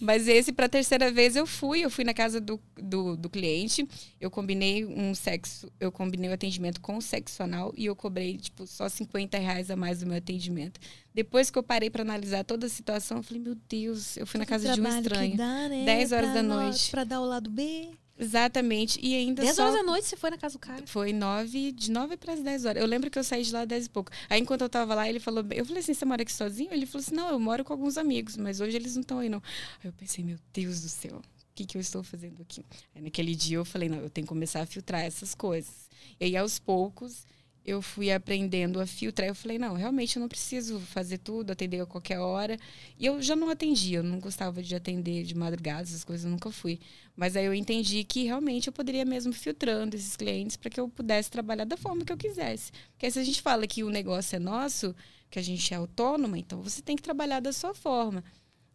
[0.00, 3.88] Mas esse, pra terceira vez, eu fui, eu fui na casa do, do, do cliente,
[4.20, 8.36] eu combinei um sexo, eu combinei o atendimento com o sexo anal e eu cobrei,
[8.36, 10.78] tipo, só 50 reais a mais do meu atendimento.
[11.14, 14.38] Depois que eu parei pra analisar toda a situação, eu falei, meu Deus, eu fui
[14.38, 15.36] na casa de um estranho.
[15.36, 15.84] Dá, né?
[15.86, 16.90] 10 horas pra da noite.
[16.90, 17.90] Pra dar o lado B.
[18.18, 18.98] Exatamente.
[19.02, 19.64] E ainda 10 só...
[19.64, 20.86] horas da noite você foi na casa do cara.
[20.86, 22.80] Foi nove, de nove para as dez horas.
[22.82, 24.10] Eu lembro que eu saí de lá às dez e pouco.
[24.28, 25.44] Aí, enquanto eu tava lá, ele falou...
[25.50, 26.72] Eu falei assim, você mora aqui sozinho?
[26.72, 29.28] Ele falou assim, não, eu moro com alguns amigos, mas hoje eles não estão aí,
[29.28, 29.42] não.
[29.82, 31.22] Aí eu pensei, meu Deus do céu, o
[31.54, 32.64] que, que eu estou fazendo aqui?
[32.94, 35.88] Aí, naquele dia, eu falei, não, eu tenho que começar a filtrar essas coisas.
[36.18, 37.26] E aí, aos poucos,
[37.66, 39.26] eu fui aprendendo a filtrar.
[39.26, 42.56] Eu falei, não, realmente eu não preciso fazer tudo, atender a qualquer hora.
[42.96, 46.30] E eu já não atendia, eu não gostava de atender de madrugada, essas coisas, eu
[46.30, 46.78] nunca fui.
[47.16, 50.88] Mas aí eu entendi que realmente eu poderia mesmo filtrando esses clientes para que eu
[50.88, 52.70] pudesse trabalhar da forma que eu quisesse.
[52.92, 54.94] Porque se a gente fala que o negócio é nosso,
[55.28, 58.22] que a gente é autônoma, então você tem que trabalhar da sua forma.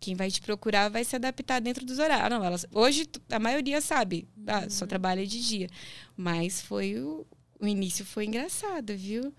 [0.01, 2.25] Quem vai te procurar vai se adaptar dentro dos horários.
[2.25, 5.69] Ah, não, elas, hoje a maioria sabe, ah, só trabalha de dia.
[6.17, 7.25] Mas foi o,
[7.62, 9.34] o início foi engraçado, viu?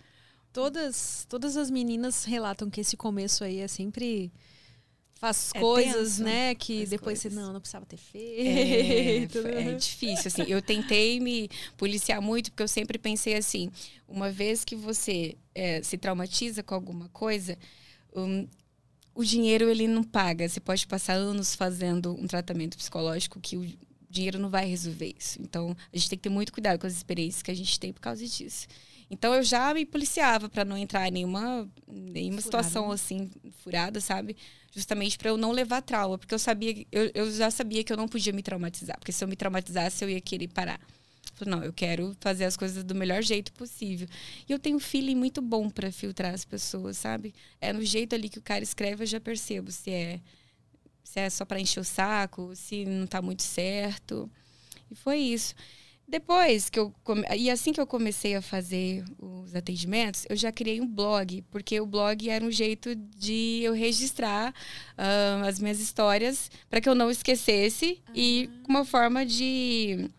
[0.52, 4.32] Todas, todas as meninas relatam que esse começo aí é sempre
[5.14, 6.24] Faz É coisas, tenso.
[6.24, 7.32] né, que depois você coisas.
[7.44, 9.38] não, não precisava ter É, feito.
[9.42, 9.74] foi- é né?
[9.74, 10.42] difícil, assim.
[10.48, 13.70] Eu tentei me policiar muito, porque eu sempre pensei assim,
[14.08, 17.56] uma vez que você é, se traumatiza com alguma coisa,
[18.16, 18.48] hum,
[19.14, 20.48] o dinheiro ele não paga.
[20.48, 23.64] Você pode passar anos fazendo um tratamento psicológico que o
[24.12, 25.40] dinheiro não vai resolver isso.
[25.40, 27.92] Então, a gente tem que ter muito cuidado com as experiências que a gente tem
[27.92, 28.68] por causa disso.
[29.11, 32.94] Então, eu já me policiava para não entrar em nenhuma, nenhuma Furada, situação né?
[32.94, 33.31] assim,
[33.62, 34.37] furada, sabe?
[34.75, 36.16] Justamente para eu não levar trauma.
[36.16, 38.98] Porque eu sabia, eu, eu já sabia que eu não podia me traumatizar.
[38.98, 40.81] Porque se eu me traumatizasse, eu ia querer parar.
[41.35, 44.09] Falei, não, eu quero fazer as coisas do melhor jeito possível.
[44.48, 47.35] E eu tenho um feeling muito bom para filtrar as pessoas, sabe?
[47.61, 50.20] É no jeito ali que o cara escreve, eu já percebo se é
[51.02, 54.30] se é só para encher o saco, se não tá muito certo.
[54.90, 55.54] E foi isso.
[56.06, 57.24] Depois que eu come...
[57.36, 61.80] e assim que eu comecei a fazer os atendimentos, eu já criei um blog, porque
[61.80, 64.52] o blog era um jeito de eu registrar
[64.98, 70.10] ah, as minhas histórias para que eu não esquecesse e uma forma de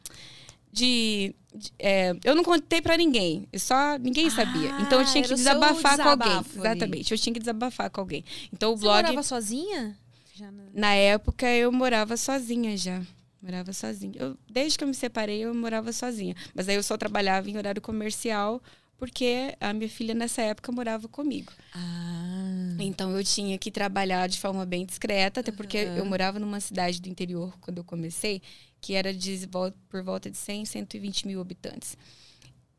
[0.71, 4.69] de, de- é, eu não contei para ninguém, só ninguém sabia.
[4.79, 6.31] Então eu Ah, tinha que desabafar com alguém.
[6.31, 6.45] ali.
[6.57, 8.23] Exatamente, eu tinha que desabafar com alguém.
[8.51, 9.95] Então o Você blog morava sozinha?
[10.33, 13.01] Já na- na época eu morava sozinha já.
[13.41, 14.13] Morava sozinha.
[14.15, 16.35] Eu, desde que eu me separei, eu morava sozinha.
[16.55, 18.61] Mas aí eu só trabalhava em horário comercial,
[18.97, 21.51] porque a minha filha nessa época morava comigo.
[21.73, 22.75] Ah.
[22.79, 25.97] Então eu tinha que trabalhar de forma bem discreta, até porque Aham.
[25.97, 28.41] eu morava numa cidade do interior quando eu comecei,
[28.81, 29.47] que era de
[29.89, 31.97] por volta de 100, 120 mil habitantes.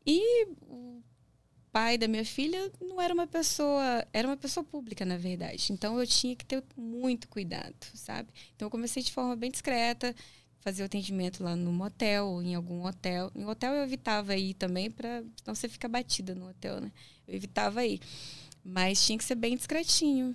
[0.05, 0.94] E o
[1.75, 5.73] pai da minha filha não era uma pessoa, era uma pessoa pública, na verdade.
[5.73, 8.29] Então eu tinha que ter muito cuidado, sabe?
[8.55, 10.15] Então eu comecei de forma bem discreta,
[10.61, 13.29] fazer o atendimento lá no motel, em algum hotel.
[13.35, 16.93] Em hotel eu evitava ir também, para senão você fica batida no hotel, né?
[17.27, 17.99] Eu evitava ir.
[18.63, 20.33] Mas tinha que ser bem discretinho.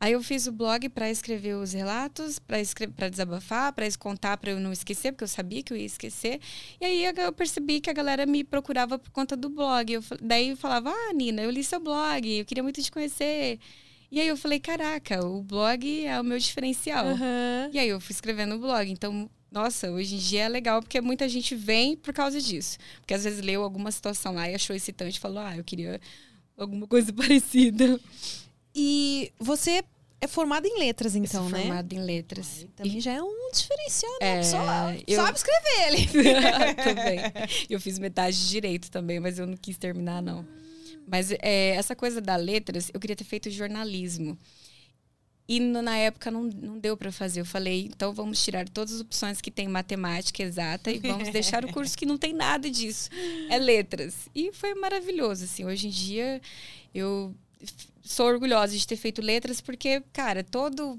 [0.00, 4.60] Aí eu fiz o blog para escrever os relatos, para desabafar, para contar para eu
[4.60, 6.40] não esquecer, porque eu sabia que eu ia esquecer.
[6.80, 9.92] E aí eu percebi que a galera me procurava por conta do blog.
[9.92, 13.58] Eu, daí eu falava: "Ah, Nina, eu li seu blog, eu queria muito te conhecer".
[14.10, 17.04] E aí eu falei: "Caraca, o blog é o meu diferencial".
[17.04, 17.70] Aham.
[17.72, 18.88] E aí eu fui escrevendo no blog.
[18.88, 22.78] Então, nossa, hoje em dia é legal porque muita gente vem por causa disso.
[23.00, 26.00] Porque às vezes leu alguma situação lá e achou excitante e falou: "Ah, eu queria
[26.56, 27.98] alguma coisa parecida".
[28.74, 29.82] E você
[30.20, 31.60] é formada em letras, Eu então, sou né?
[31.62, 32.66] formada em letras.
[32.76, 34.18] Também já é um diferencial, né?
[34.20, 36.06] É, pessoa eu- sabe escrever ele.
[36.82, 37.18] também.
[37.70, 40.44] Eu fiz metade de direito também, mas eu não quis terminar, não.
[41.06, 44.36] Mas é, essa coisa da letras, eu queria ter feito jornalismo.
[45.50, 47.40] E no- na época não, não deu para fazer.
[47.40, 51.64] Eu falei, então vamos tirar todas as opções que tem matemática exata e vamos deixar
[51.64, 53.08] o curso que não tem nada disso.
[53.48, 54.28] É letras.
[54.34, 55.64] E foi maravilhoso, assim.
[55.64, 56.42] Hoje em dia
[56.94, 57.34] eu
[58.08, 60.98] sou orgulhosa de ter feito letras porque, cara, todo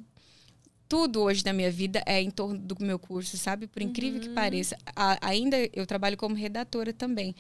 [0.88, 3.68] tudo hoje na minha vida é em torno do meu curso, sabe?
[3.68, 4.76] Por incrível que pareça.
[4.96, 7.36] A- ainda eu trabalho como redatora também.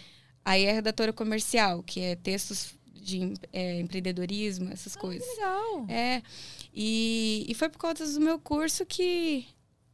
[0.45, 5.27] Aí é redatora comercial, que é textos de é, empreendedorismo, essas coisas.
[5.35, 5.85] Legal.
[5.89, 6.21] É,
[6.73, 9.47] e, e foi por conta do meu curso que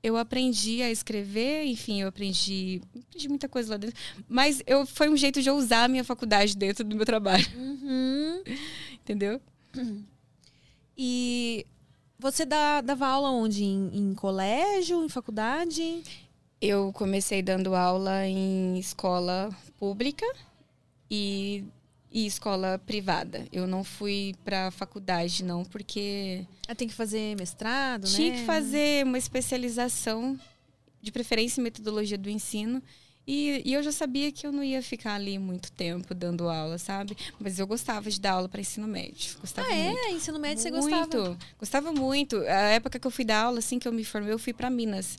[0.04, 3.96] eu aprendi a escrever, enfim, eu aprendi, aprendi muita coisa lá dentro.
[4.28, 7.46] Mas eu, foi um jeito de eu usar a minha faculdade dentro do meu trabalho,
[7.56, 8.44] Uhum.
[9.02, 9.40] entendeu?
[10.98, 11.66] E
[12.18, 13.64] você dá, dava aula onde?
[13.64, 16.02] Em, em colégio, em faculdade?
[16.62, 20.26] Eu comecei dando aula em escola pública
[21.12, 21.66] e,
[22.10, 23.46] e escola privada.
[23.52, 28.40] Eu não fui para faculdade, não, porque Ah, tem que fazer mestrado, tinha né?
[28.40, 30.40] que fazer uma especialização,
[31.02, 32.82] de preferência em metodologia do ensino.
[33.28, 36.78] E, e eu já sabia que eu não ia ficar ali muito tempo dando aula,
[36.78, 37.18] sabe?
[37.40, 39.36] Mas eu gostava de dar aula para ensino médio.
[39.42, 39.98] Gostava Ah, muito.
[40.00, 40.12] é?
[40.12, 40.90] Ensino médio você muito.
[41.18, 41.38] gostava?
[41.58, 42.38] Gostava muito.
[42.42, 44.70] A época que eu fui dar aula, assim que eu me formei, eu fui para
[44.70, 45.18] Minas.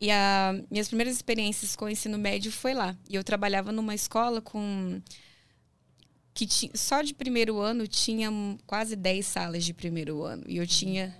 [0.00, 2.96] E a, minhas primeiras experiências com ensino médio foi lá.
[3.08, 5.00] E eu trabalhava numa escola com.
[6.34, 8.30] que só de primeiro ano tinha
[8.66, 10.42] quase 10 salas de primeiro ano.
[10.46, 11.14] E eu tinha.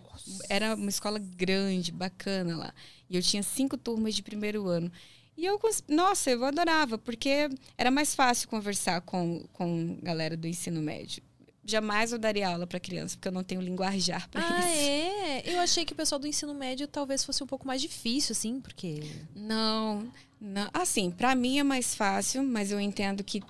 [0.49, 2.75] Era uma escola grande, bacana lá.
[3.09, 4.91] E eu tinha cinco turmas de primeiro ano.
[5.37, 10.81] E eu, nossa, eu adorava, porque era mais fácil conversar com, com galera do ensino
[10.81, 11.23] médio.
[11.69, 14.79] Jamais eu daria aula para criança, porque eu não tenho linguajar para Ah, isso.
[14.79, 15.43] é?
[15.53, 18.61] Eu achei que o pessoal do ensino médio talvez fosse um pouco mais difícil, assim,
[18.61, 19.01] porque.
[19.35, 20.71] Não, não.
[20.73, 23.43] Assim, para mim é mais fácil, mas eu entendo que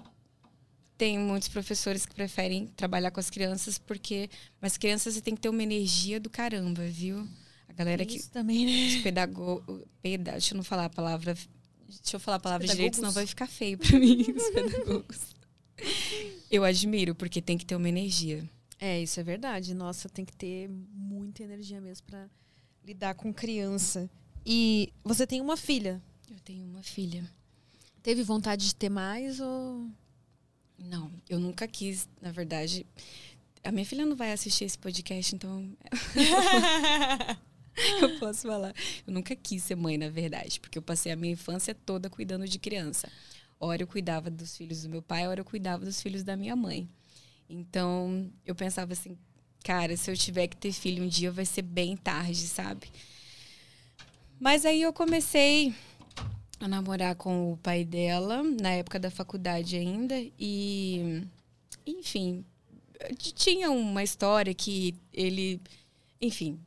[0.97, 4.31] tem muitos professores que preferem trabalhar com as crianças, porque.
[4.63, 7.29] Mas crianças você tem que ter uma energia do caramba, viu?
[7.69, 8.17] A galera que.
[8.17, 8.97] Isso também, né?
[8.97, 9.83] Os pedagogos.
[10.01, 11.37] Peda, deixa eu não falar a palavra.
[11.89, 12.77] Deixa eu falar a palavra pedagogos?
[12.79, 15.37] direito, senão vai ficar feio para mim, os pedagogos.
[16.51, 18.49] Eu admiro, porque tem que ter uma energia.
[18.79, 19.75] É, isso é verdade.
[19.75, 22.29] Nossa, tem que ter muita energia mesmo pra
[22.85, 24.11] lidar com criança.
[24.45, 26.03] E você tem uma filha.
[26.31, 27.29] Eu tenho uma filha.
[28.03, 29.91] Teve vontade de ter mais ou.
[30.79, 32.87] Não, eu nunca quis, na verdade.
[33.65, 35.69] A minha filha não vai assistir esse podcast, então.
[38.01, 38.75] eu posso falar.
[39.07, 42.47] Eu nunca quis ser mãe, na verdade, porque eu passei a minha infância toda cuidando
[42.47, 43.11] de criança.
[43.59, 46.55] Ora eu cuidava dos filhos do meu pai, ora eu cuidava dos filhos da minha
[46.55, 46.89] mãe.
[47.49, 49.17] Então, eu pensava assim,
[49.65, 52.89] cara, se eu tiver que ter filho um dia vai ser bem tarde, sabe?
[54.39, 55.75] Mas aí eu comecei
[56.61, 61.23] a namorar com o pai dela, na época da faculdade ainda, e
[61.87, 62.45] enfim,
[63.35, 65.61] tinha uma história que ele,
[66.21, 66.61] enfim,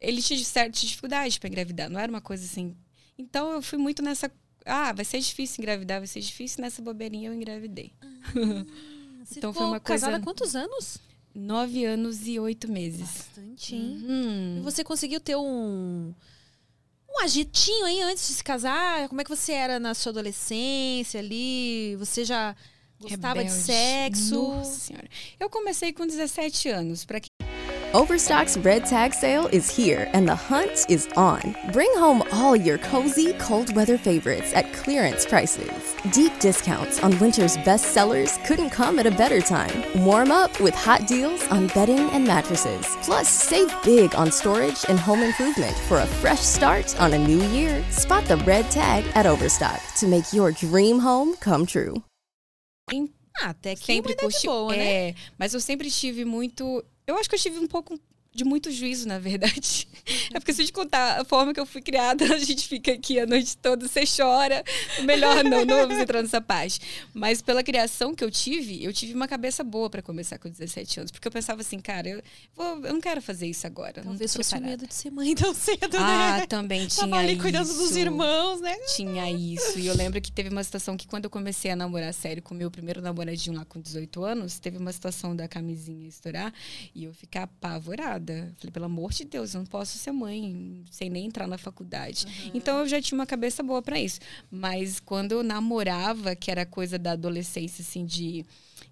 [0.00, 2.76] ele tinha certa dificuldade para engravidar, não era uma coisa assim.
[3.18, 4.30] Então eu fui muito nessa,
[4.64, 7.92] ah, vai ser difícil engravidar, vai ser difícil nessa bobeirinha eu engravidei.
[8.00, 8.06] Ah,
[9.36, 10.06] então foi uma coisa.
[10.06, 10.98] Casada há quantos anos?
[11.34, 13.02] Nove anos e oito meses.
[13.02, 14.04] Bastante, hein?
[14.08, 14.58] Uhum.
[14.58, 16.12] E você conseguiu ter um
[17.12, 19.08] um agitinho aí antes de se casar?
[19.08, 21.96] Como é que você era na sua adolescência ali?
[21.96, 22.54] Você já
[23.00, 23.58] gostava Rebelde.
[23.58, 24.34] de sexo?
[24.34, 25.08] Nossa senhora.
[25.38, 27.04] Eu comecei com 17 anos.
[27.04, 27.20] Para
[27.92, 31.56] Overstock's Red Tag Sale is here and the hunt is on.
[31.72, 35.96] Bring home all your cozy, cold weather favorites at clearance prices.
[36.12, 39.82] Deep discounts on winter's best sellers couldn't come at a better time.
[40.04, 42.86] Warm up with hot deals on bedding and mattresses.
[43.02, 47.42] Plus, save big on storage and home improvement for a fresh start on a new
[47.48, 47.84] year.
[47.90, 52.04] Spot the red tag at Overstock to make your dream home come true.
[53.42, 55.08] Ah, até que sempre curti, boa, né?
[55.08, 57.98] É, mas eu sempre tive muito Eu acho que eu tive um pouco
[58.40, 59.88] de muito juízo, na verdade.
[60.32, 62.92] É porque se eu te contar a forma que eu fui criada, a gente fica
[62.92, 64.64] aqui a noite toda, você chora.
[65.04, 66.80] Melhor não, não vamos entrar nessa parte.
[67.12, 71.00] Mas pela criação que eu tive, eu tive uma cabeça boa para começar com 17
[71.00, 71.10] anos.
[71.12, 72.22] Porque eu pensava assim, cara, eu,
[72.56, 74.02] vou, eu não quero fazer isso agora.
[74.02, 76.42] Talvez fosse o medo de ser mãe tão cedo, ah, né?
[76.42, 77.42] Ah, também tinha Tava ali isso.
[77.42, 78.76] cuidando dos irmãos, né?
[78.96, 79.78] Tinha isso.
[79.78, 82.54] E eu lembro que teve uma situação que quando eu comecei a namorar sério com
[82.54, 86.52] o meu primeiro namoradinho lá com 18 anos, teve uma situação da camisinha estourar
[86.94, 88.29] e eu ficar apavorada.
[88.58, 92.26] Falei, pelo amor de Deus, eu não posso ser mãe sem nem entrar na faculdade.
[92.26, 92.50] Uhum.
[92.54, 94.20] Então eu já tinha uma cabeça boa para isso.
[94.50, 98.44] Mas quando eu namorava, que era coisa da adolescência, assim, de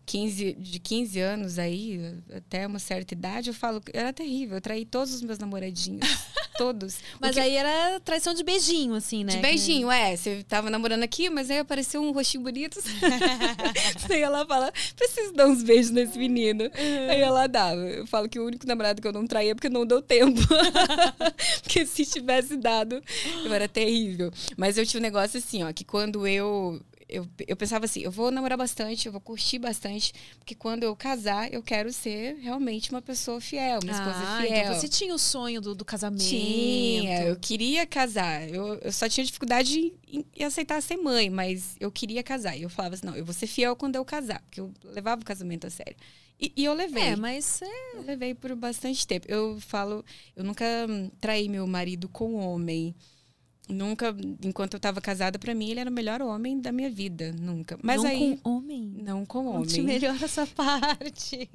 [0.09, 2.01] 15, de 15 anos aí,
[2.35, 4.57] até uma certa idade, eu falo, era terrível.
[4.57, 6.01] Eu traí todos os meus namoradinhos.
[6.57, 6.97] todos.
[7.21, 9.33] Mas aí era traição de beijinho, assim, né?
[9.33, 10.16] De beijinho, é.
[10.16, 12.81] Você tava namorando aqui, mas aí apareceu um rostinho bonito.
[14.11, 16.64] aí ela fala, preciso dar uns beijos nesse menino.
[16.64, 17.11] Uhum.
[17.11, 17.81] Aí ela dava.
[17.83, 20.40] Eu falo que o único namorado que eu não traía é porque não deu tempo.
[21.62, 23.01] porque se tivesse dado,
[23.44, 24.33] eu era terrível.
[24.57, 28.11] Mas eu tinha um negócio assim, ó, que quando eu eu, eu pensava assim, eu
[28.11, 32.90] vou namorar bastante, eu vou curtir bastante, porque quando eu casar, eu quero ser realmente
[32.90, 34.62] uma pessoa fiel, uma esposa ah, então fiel.
[34.64, 36.25] Então você tinha o sonho do, do casamento.
[36.25, 38.49] Tinha, eu queria casar.
[38.49, 42.57] Eu, eu só tinha dificuldade em, em, aceitar ser mãe, mas eu queria casar.
[42.57, 45.23] E eu falava assim, não, eu vou ser fiel quando eu casar, porque eu levava
[45.23, 45.97] o casamento a sério.
[46.40, 47.03] E, e eu levei.
[47.03, 47.97] É, mas é...
[47.97, 49.27] Eu levei por bastante tempo.
[49.29, 50.05] Eu falo,
[50.37, 50.64] eu nunca
[51.21, 52.94] traí meu marido com homem.
[53.69, 57.33] Nunca, enquanto eu estava casada, para mim ele era o melhor homem da minha vida,
[57.39, 57.79] nunca.
[57.83, 58.83] Mas não aí com homem.
[58.97, 59.61] Não com homem.
[59.61, 61.49] Conte melhor essa parte.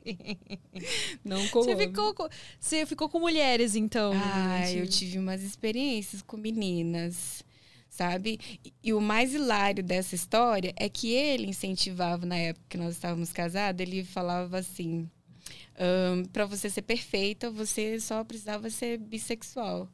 [1.25, 1.87] não com você homem.
[1.87, 4.13] Ficou com, você ficou com mulheres, então?
[4.13, 7.43] Ah, eu tive umas experiências com meninas,
[7.89, 8.39] sabe?
[8.63, 12.93] E, e o mais hilário dessa história é que ele incentivava na época que nós
[12.93, 15.09] estávamos casados, ele falava assim:
[15.79, 19.89] um, para você ser perfeita, você só precisava ser bissexual.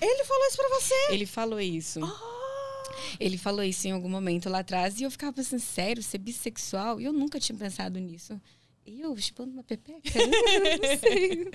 [0.00, 1.12] Ele falou isso pra você?
[1.12, 2.00] Ele falou isso.
[2.02, 2.38] Oh.
[3.20, 5.00] Ele falou isso em algum momento lá atrás.
[5.00, 7.00] E eu ficava pensando, sério, ser bissexual?
[7.00, 8.40] E eu nunca tinha pensado nisso.
[8.86, 10.00] E eu, chupando uma pepeca?
[10.80, 11.50] não sei.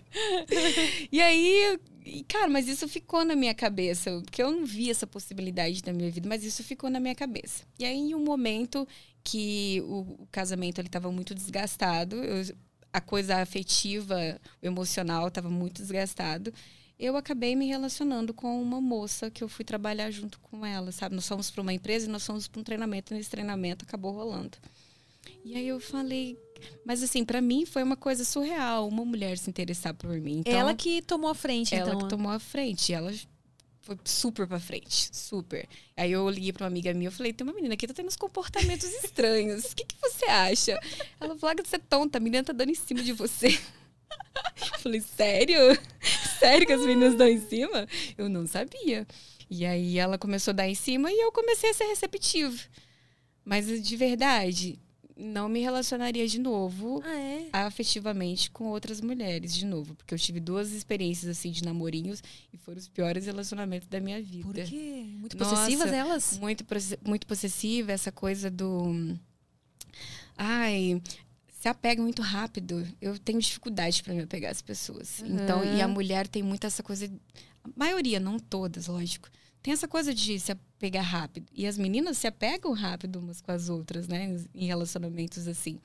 [1.12, 1.80] e aí,
[2.28, 4.22] cara, mas isso ficou na minha cabeça.
[4.22, 7.64] Porque eu não vi essa possibilidade na minha vida, mas isso ficou na minha cabeça.
[7.80, 8.88] E aí, em um momento
[9.24, 12.56] que o, o casamento estava muito desgastado, eu,
[12.92, 16.54] a coisa afetiva, emocional estava muito desgastado
[17.04, 21.14] eu acabei me relacionando com uma moça que eu fui trabalhar junto com ela, sabe?
[21.14, 24.14] Nós fomos para uma empresa e nós fomos para um treinamento, e nesse treinamento acabou
[24.14, 24.58] rolando.
[25.44, 26.40] E aí eu falei,
[26.86, 30.40] mas assim, para mim foi uma coisa surreal, uma mulher se interessar por mim.
[30.40, 32.00] Então, ela que tomou a frente, ela então.
[32.00, 33.14] que tomou a frente, ela
[33.82, 35.68] foi super pra frente, super.
[35.98, 37.98] Aí eu liguei pra uma amiga minha, eu falei, tem uma menina aqui que tá
[37.98, 39.66] tendo uns comportamentos estranhos.
[39.66, 40.80] O que, que você acha?
[41.20, 43.60] Ela falou, ah, você é tonta, a menina tá dando em cima de você.
[44.80, 45.58] Falei, sério?
[46.40, 47.88] Sério que as meninas dão em cima?
[48.18, 49.08] Eu não sabia.
[49.50, 52.58] E aí ela começou a dar em cima e eu comecei a ser receptivo.
[53.46, 54.80] Mas de verdade,
[55.16, 57.48] não me relacionaria de novo Ah, é?
[57.54, 62.58] afetivamente com outras mulheres de novo, porque eu tive duas experiências assim de namorinhos e
[62.58, 64.44] foram os piores relacionamentos da minha vida.
[64.44, 65.06] Por quê?
[65.18, 66.38] Muito Nossa, possessivas elas?
[66.40, 66.66] Muito
[67.06, 69.16] muito possessiva, essa coisa do
[70.38, 71.02] ai,
[71.64, 72.86] se apega muito rápido.
[73.00, 75.22] Eu tenho dificuldade para me apegar às pessoas.
[75.22, 77.10] Então, e a mulher tem muito essa coisa,
[77.64, 79.30] a maioria, não todas, lógico.
[79.62, 81.48] Tem essa coisa de se apegar rápido.
[81.54, 84.46] E as meninas se apegam rápido umas com as outras, né?
[84.54, 85.80] Em relacionamentos assim.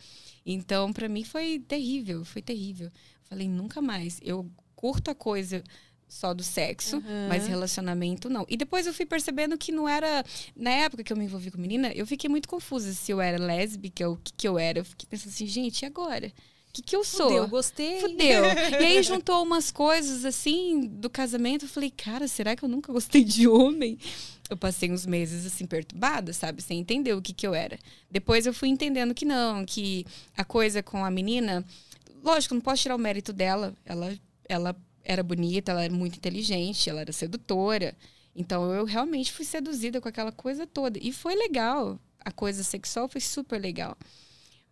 [0.44, 2.90] Então, para mim foi terrível, foi terrível.
[3.22, 4.18] Falei, nunca mais.
[4.20, 5.62] Eu curto a coisa
[6.08, 8.46] só do sexo, mas relacionamento não.
[8.48, 10.24] E depois eu fui percebendo que não era.
[10.56, 13.38] Na época que eu me envolvi com menina, eu fiquei muito confusa se eu era
[13.38, 14.78] lésbica ou o que, que eu era.
[14.78, 16.32] Eu fiquei pensando assim, gente, e agora?
[16.68, 17.28] O que, que eu sou?
[17.28, 18.00] Fudeu, gostei.
[18.00, 18.44] Fudeu.
[18.80, 21.64] E aí juntou umas coisas assim do casamento.
[21.64, 23.98] Eu falei, cara, será que eu nunca gostei de homem?
[24.48, 26.62] Eu passei uns meses assim perturbada, sabe?
[26.62, 27.78] Sem entender o que, que eu era.
[28.10, 30.06] Depois eu fui entendendo que não, que
[30.36, 31.64] a coisa com a menina.
[32.22, 33.74] Lógico, não posso tirar o mérito dela.
[33.84, 34.76] Ela, ela
[35.08, 37.96] era bonita, ela era muito inteligente, ela era sedutora.
[38.36, 40.98] Então eu realmente fui seduzida com aquela coisa toda.
[41.02, 41.98] E foi legal.
[42.24, 43.96] A coisa sexual foi super legal.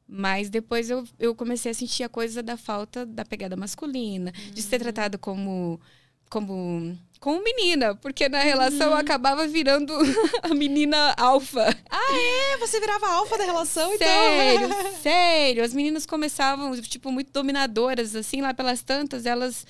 [0.06, 4.62] Mas depois eu, eu comecei a sentir a coisa da falta da pegada masculina, de
[4.62, 5.80] ser tratado como
[6.28, 9.92] como como menina, porque na relação eu acabava virando
[10.42, 11.74] a menina alfa.
[11.90, 14.06] É, você virava alfa da relação, então.
[14.06, 14.68] Sério,
[15.02, 15.64] sério.
[15.64, 19.66] As meninas começavam, tipo, muito dominadoras, assim, lá pelas tantas, elas.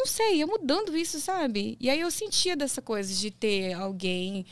[0.00, 1.76] Não sei, ia mudando isso, sabe?
[1.78, 4.46] E aí eu sentia dessa coisa de ter alguém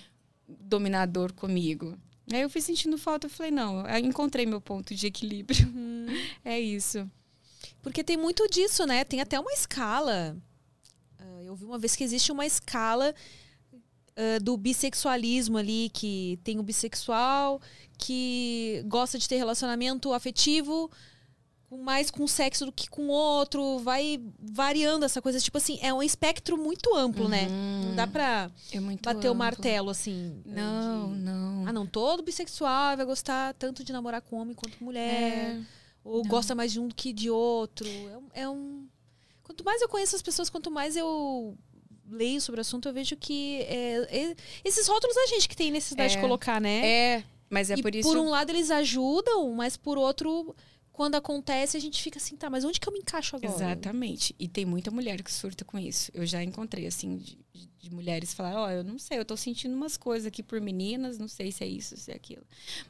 [0.46, 1.96] dominador comigo.
[2.30, 5.66] Aí eu fui sentindo falta, eu falei, não, aí encontrei meu ponto de equilíbrio.
[6.44, 7.10] É isso.
[7.82, 9.04] Porque tem muito disso, né?
[9.04, 10.36] Tem até uma escala.
[11.18, 13.14] Ah, eu vi uma vez que existe uma escala
[14.16, 17.60] ah, do bissexualismo ali, que tem o bissexual
[17.98, 20.90] que gosta de ter relacionamento afetivo
[21.76, 25.38] mais com sexo do que com outro, vai variando essa coisa.
[25.38, 27.46] Tipo assim, é um espectro muito amplo, né?
[27.84, 29.34] Não dá pra É bater o amplo.
[29.34, 30.40] martelo, assim.
[30.46, 31.64] Não, de- não.
[31.66, 35.56] Ah, não, todo bissexual vai gostar tanto de namorar com homem quanto mulher.
[35.56, 35.60] É.
[36.02, 36.30] Ou Não.
[36.30, 37.86] gosta mais de um do que de outro.
[37.86, 38.86] É um, é um-
[39.42, 41.56] Quanto mais eu conheço as pessoas, quanto mais eu
[42.10, 45.70] leio sobre o assunto, eu vejo que é, é- esses rótulos a gente que tem
[45.70, 46.20] necessidade de É.
[46.22, 46.86] colocar, né?
[46.86, 48.08] É, mas é e por isso.
[48.08, 50.54] por um lado eles ajudam, mas por outro,
[50.98, 53.54] quando acontece, a gente fica assim, tá, mas onde que eu me encaixo agora?
[53.54, 54.34] Exatamente.
[54.36, 56.10] E tem muita mulher que surta com isso.
[56.12, 59.36] Eu já encontrei, assim, de, de- de mulheres falar, ó, eu não sei, eu tô
[59.36, 62.42] sentindo umas coisas aqui por meninas, não sei se é isso, se é aquilo.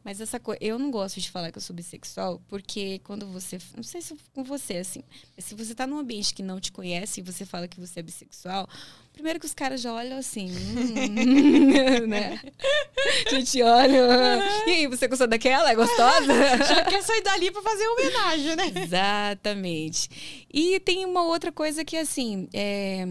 [0.05, 3.59] Mas essa coisa, eu não gosto de falar que eu sou bissexual, porque quando você,
[3.77, 5.03] não sei se com você, assim,
[5.39, 8.03] se você tá num ambiente que não te conhece e você fala que você é
[8.03, 8.69] bissexual,
[9.13, 12.41] primeiro que os caras já olham assim, hum, né?
[13.27, 15.71] A gente olha, e aí, você gostou daquela?
[15.71, 16.27] É gostosa?
[16.67, 18.73] Já quer sair dali pra fazer homenagem, né?
[18.83, 20.47] Exatamente.
[20.53, 23.07] E tem uma outra coisa que, assim, é...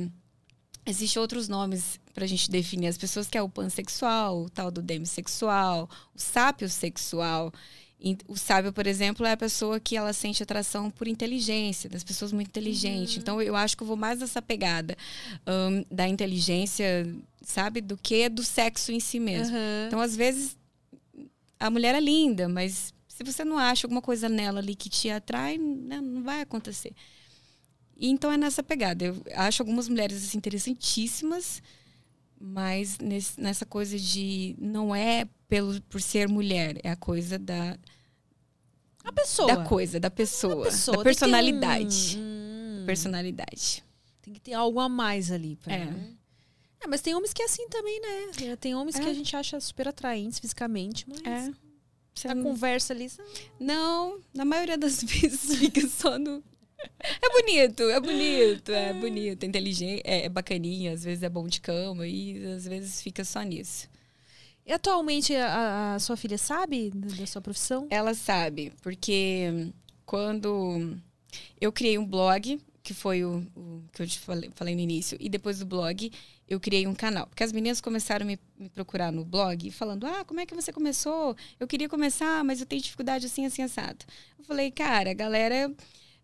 [0.88, 4.82] existem outros nomes pra gente definir as pessoas, que é o pansexual, o tal do
[4.82, 7.54] demissexual, o sápio sexual.
[8.28, 12.32] O sábio, por exemplo, é a pessoa que ela sente atração por inteligência, das pessoas
[12.32, 13.18] muito inteligentes.
[13.18, 14.96] Então, eu acho que eu vou mais nessa pegada
[15.48, 17.12] hum, da inteligência,
[17.42, 17.82] sabe?
[17.82, 19.58] Do que do sexo em si mesmo.
[19.88, 20.56] Então, às vezes,
[21.60, 25.10] a mulher é linda, mas se você não acha alguma coisa nela ali que te
[25.10, 26.94] atrai, né, não vai acontecer.
[28.00, 29.06] E então é nessa pegada.
[29.06, 31.62] Eu acho algumas mulheres assim, interessantíssimas,
[32.40, 37.78] mas nesse- nessa coisa de não é pelo por ser mulher, é a coisa da,
[39.04, 39.48] A pessoa.
[39.56, 40.98] da coisa, da pessoa, pessoa.
[40.98, 42.18] da um- personalidade.
[42.20, 43.84] hum, Personalidade.
[44.22, 45.56] tem que ter algo a mais ali.
[45.56, 45.94] Pra, É.
[46.82, 48.56] É, mas tem homens que é assim também, né?
[48.58, 49.00] Tem homens É.
[49.02, 51.52] que a gente acha super atraentes fisicamente, mas É.
[52.14, 53.12] Você na não- conversa ali.
[53.60, 56.44] Não, na maioria das vezes fica só no.
[57.22, 61.48] É bonito, é bonito, é bonito, é inteligente, é, é bacaninha, às vezes é bom
[61.48, 63.88] de cama e às vezes fica só nisso.
[64.66, 67.88] E atualmente a, a sua filha sabe da sua profissão?
[67.90, 69.72] Ela sabe, porque
[70.06, 70.98] quando
[71.60, 75.18] eu criei um blog, que foi o, o que eu te falei, falei no início,
[75.20, 76.12] e depois do blog
[76.48, 77.28] eu criei um canal.
[77.28, 80.56] Porque as meninas começaram a me, me procurar no blog, falando: Ah, como é que
[80.56, 81.36] você começou?
[81.60, 84.06] Eu queria começar, mas eu tenho dificuldade assim, assim, assado.
[84.40, 85.72] Eu falei, cara, a galera.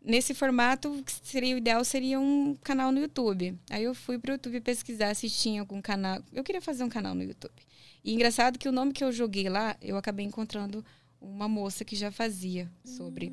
[0.04, 3.58] Nesse formato, o que seria o ideal seria um canal no YouTube.
[3.70, 6.22] Aí eu fui pro YouTube pesquisar se tinha algum canal.
[6.34, 7.54] Eu queria fazer um canal no YouTube.
[8.04, 10.84] E engraçado que o nome que eu joguei lá, eu acabei encontrando
[11.22, 13.32] uma moça que já fazia sobre.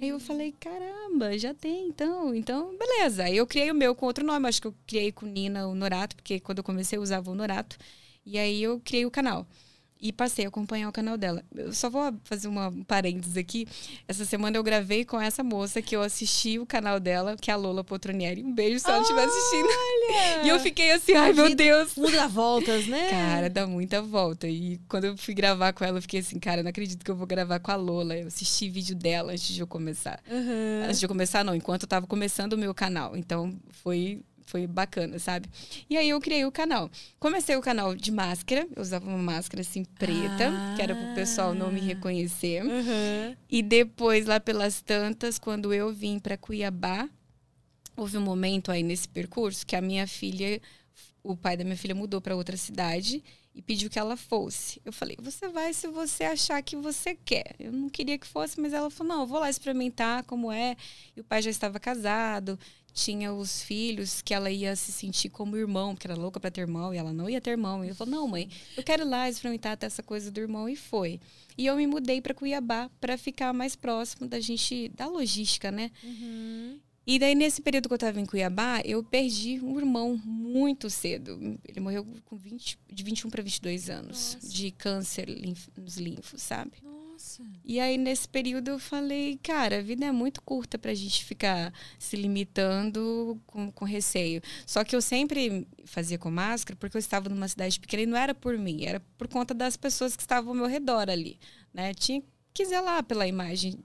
[0.00, 2.34] Aí eu falei, caramba, já tem, então.
[2.34, 3.24] Então, beleza.
[3.24, 4.46] Aí eu criei o meu com outro nome.
[4.46, 7.34] Acho que eu criei com Nina o Norato, porque quando eu comecei eu usava o
[7.34, 7.78] Norato.
[8.26, 9.46] E aí eu criei o canal.
[10.00, 11.44] E passei a acompanhar o canal dela.
[11.54, 13.66] Eu só vou fazer uma um parênteses aqui.
[14.08, 17.54] Essa semana eu gravei com essa moça que eu assisti o canal dela, que é
[17.54, 18.42] a Lola Potronieri.
[18.42, 19.68] Um beijo se ela estiver assistindo.
[20.42, 21.94] E eu fiquei assim, ai meu Deus.
[22.12, 23.08] Dá voltas, né?
[23.10, 24.48] Cara, dá muita volta.
[24.48, 27.14] E quando eu fui gravar com ela, eu fiquei assim, cara, não acredito que eu
[27.14, 28.16] vou gravar com a Lola.
[28.16, 30.20] Eu assisti vídeo dela antes de eu começar.
[30.28, 30.84] Uhum.
[30.84, 33.16] Antes de eu começar, não, enquanto eu tava começando o meu canal.
[33.16, 35.48] Então foi foi bacana, sabe?
[35.88, 36.90] E aí eu criei o canal.
[37.18, 40.74] Comecei o canal de máscara, eu usava uma máscara assim preta, Ah.
[40.76, 42.62] que era pro pessoal não me reconhecer.
[42.64, 43.36] Uhum.
[43.48, 47.08] E depois, lá pelas tantas, quando eu vim para Cuiabá,
[47.96, 50.60] houve um momento aí nesse percurso que a minha filha,
[51.22, 53.22] o pai da minha filha mudou para outra cidade
[53.54, 54.80] e pediu que ela fosse.
[54.84, 57.54] Eu falei: "Você vai se você achar que você quer".
[57.58, 60.76] Eu não queria que fosse, mas ela falou: "Não, eu vou lá experimentar como é".
[61.16, 62.58] E o pai já estava casado,
[62.92, 66.60] tinha os filhos que ela ia se sentir como irmão, porque era louca para ter
[66.62, 67.84] irmão e ela não ia ter irmão.
[67.84, 70.68] E eu falei: "Não, mãe, eu quero ir lá experimentar até essa coisa do irmão"
[70.68, 71.20] e foi.
[71.56, 75.90] E eu me mudei para Cuiabá para ficar mais próximo da gente, da logística, né?
[77.06, 81.58] E daí, nesse período que eu estava em Cuiabá, eu perdi um irmão muito cedo.
[81.66, 86.72] Ele morreu com 20, de 21 para 22 anos, de câncer linf- nos linfos, sabe?
[86.82, 86.89] Nossa.
[87.64, 91.72] E aí, nesse período, eu falei, cara, a vida é muito curta pra gente ficar
[91.98, 94.42] se limitando com, com receio.
[94.66, 98.16] Só que eu sempre fazia com máscara porque eu estava numa cidade pequena e não
[98.16, 101.38] era por mim, era por conta das pessoas que estavam ao meu redor ali,
[101.72, 101.94] né?
[101.94, 102.22] Tinha
[102.52, 103.78] que zelar pela imagem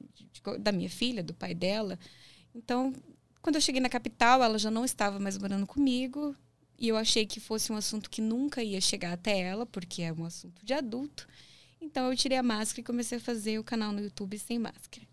[0.59, 1.99] da minha filha, do pai dela.
[2.53, 2.93] Então,
[3.41, 6.35] quando eu cheguei na capital, ela já não estava mais morando comigo.
[6.77, 10.11] E eu achei que fosse um assunto que nunca ia chegar até ela, porque é
[10.11, 11.27] um assunto de adulto.
[11.85, 15.05] Então eu tirei a máscara e comecei a fazer o canal no YouTube sem máscara.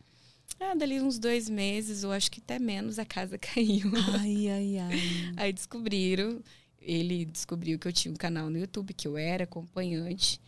[0.59, 3.93] Ah, dali uns dois meses, ou acho que até menos, a casa caiu.
[4.18, 5.01] Ai, ai, ai.
[5.37, 6.43] Aí descobriram,
[6.81, 10.41] ele descobriu que eu tinha um canal no YouTube, que eu era acompanhante.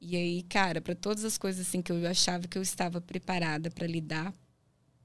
[0.00, 3.70] E aí, cara, para todas as coisas assim que eu achava que eu estava preparada
[3.70, 4.34] para lidar,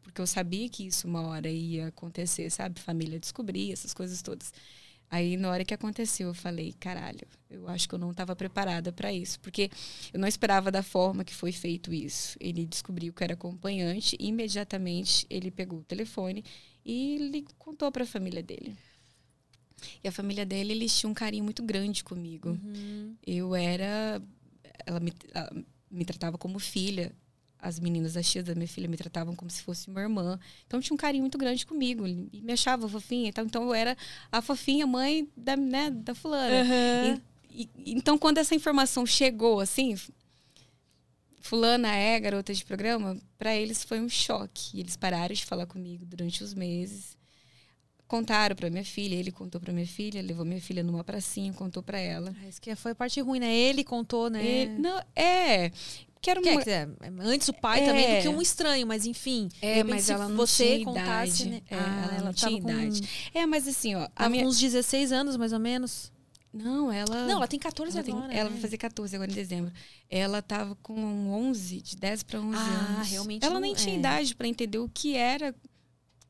[0.01, 2.79] porque eu sabia que isso uma hora ia acontecer, sabe?
[2.81, 4.51] Família descobrir, essas coisas todas.
[5.09, 8.91] Aí, na hora que aconteceu, eu falei, caralho, eu acho que eu não estava preparada
[8.91, 9.69] para isso, porque
[10.13, 12.35] eu não esperava da forma que foi feito isso.
[12.41, 16.43] Ele descobriu que era acompanhante e imediatamente ele pegou o telefone
[16.83, 18.75] e ele contou para a família dele.
[20.03, 22.49] E a família dele, eles tinham um carinho muito grande comigo.
[22.49, 23.15] Uhum.
[23.25, 24.21] Eu era.
[24.85, 27.13] Ela me, ela me tratava como filha.
[27.59, 30.39] As meninas, as tias da minha filha, me tratavam como se fosse uma irmã.
[30.67, 32.05] Então tinha um carinho muito grande comigo.
[32.07, 33.45] E me achava fofinha e tal.
[33.45, 33.97] Então eu era
[34.31, 36.63] a fofinha mãe da, né, da fulana.
[36.63, 37.21] Uhum.
[37.49, 39.95] E- e- então, quando essa informação chegou, assim,
[41.41, 44.79] fulana é garota de programa, para eles foi um choque.
[44.79, 47.17] Eles pararam de falar comigo durante os meses.
[48.07, 51.83] Contaram para minha filha, ele contou para minha filha, levou minha filha numa pracinha, contou
[51.83, 52.33] para ela.
[52.41, 53.53] Ah, Isso que foi a parte ruim, né?
[53.53, 54.45] Ele contou, né?
[54.45, 55.71] Ele- não, é,
[56.21, 56.87] que era Que é, uma, é,
[57.21, 57.85] antes o pai É.
[57.85, 59.49] também do que um estranho, mas enfim.
[59.61, 61.49] É, mas se ela não você tinha contasse, idade.
[61.49, 61.61] né?
[61.69, 63.09] É, Ah, ela não tava tinha com- idade.
[63.33, 64.43] É, mas assim, ó, Tava minha...
[64.43, 66.11] com uns 16 anos, mais ou menos.
[66.53, 67.25] Não, ela...
[67.27, 68.33] Não, ela tem 14 ela, tem- agora.
[68.33, 68.53] ela né?
[68.53, 69.71] vai fazer 14 agora em dezembro.
[70.09, 73.07] Ela tava com 11, de 10 para 11 Ah, anos.
[73.09, 73.99] realmente Ela não- nem tinha é.
[73.99, 75.53] idade para entender o que era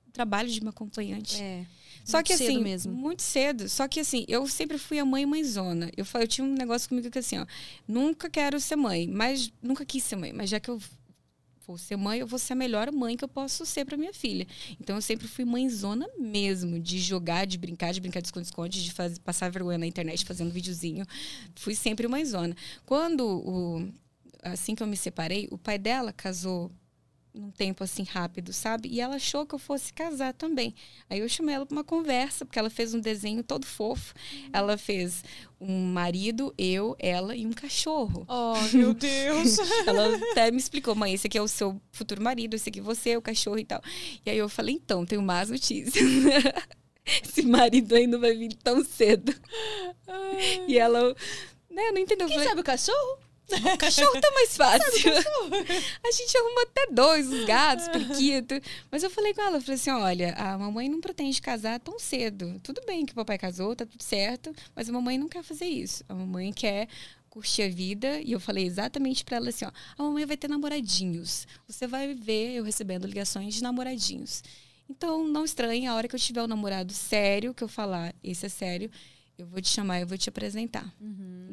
[0.07, 1.41] o trabalho de uma acompanhante.
[1.41, 1.65] É.
[2.07, 2.93] Só muito que cedo assim, mesmo.
[2.93, 3.67] muito cedo.
[3.67, 5.91] Só que assim, eu sempre fui a mãe mãezona.
[5.97, 7.45] Eu, eu tinha um negócio comigo que assim, ó,
[7.85, 10.81] nunca quero ser mãe, mas nunca quis ser mãe, mas já que eu
[11.67, 14.13] vou ser mãe, eu vou ser a melhor mãe que eu posso ser para minha
[14.13, 14.47] filha.
[14.79, 18.93] Então eu sempre fui mãezona mesmo, de jogar, de brincar, de brincar de esconde-esconde, de
[18.93, 21.05] fazer, passar vergonha na internet fazendo videozinho.
[21.55, 22.55] Fui sempre mãezona.
[22.85, 23.91] Quando o
[24.41, 26.71] assim que eu me separei, o pai dela casou
[27.37, 28.89] num tempo assim rápido, sabe?
[28.89, 30.73] E ela achou que eu fosse casar também.
[31.09, 34.13] Aí eu chamei ela para uma conversa, porque ela fez um desenho todo fofo.
[34.51, 35.23] Ela fez
[35.59, 38.25] um marido, eu, ela e um cachorro.
[38.27, 39.57] Oh, meu Deus.
[39.85, 42.83] Ela até me explicou, mãe, esse aqui é o seu futuro marido, esse aqui é
[42.83, 43.81] você, o cachorro e tal.
[44.25, 45.95] E aí eu falei, então, tenho más notícias.
[47.05, 49.33] esse marido aí não vai vir tão cedo.
[50.67, 51.15] E ela,
[51.69, 52.25] né, não entendeu.
[52.25, 53.26] Eu Quem falei, sabe o cachorro?
[53.49, 55.11] O cachorro tá mais fácil.
[56.03, 58.55] a gente arruma até dois, os gatos, periquito.
[58.91, 61.97] Mas eu falei com ela, eu falei assim, olha, a mamãe não pretende casar tão
[61.97, 62.59] cedo.
[62.61, 65.65] Tudo bem que o papai casou, tá tudo certo, mas a mamãe não quer fazer
[65.67, 66.03] isso.
[66.09, 66.87] A mamãe quer
[67.29, 68.19] curtir a vida.
[68.21, 71.47] E eu falei exatamente pra ela assim, ó, a mamãe vai ter namoradinhos.
[71.67, 74.43] Você vai ver eu recebendo ligações de namoradinhos.
[74.89, 78.45] Então, não estranhe, a hora que eu tiver um namorado sério, que eu falar, esse
[78.45, 78.89] é sério,
[79.37, 80.89] eu vou te chamar, eu vou te apresentar.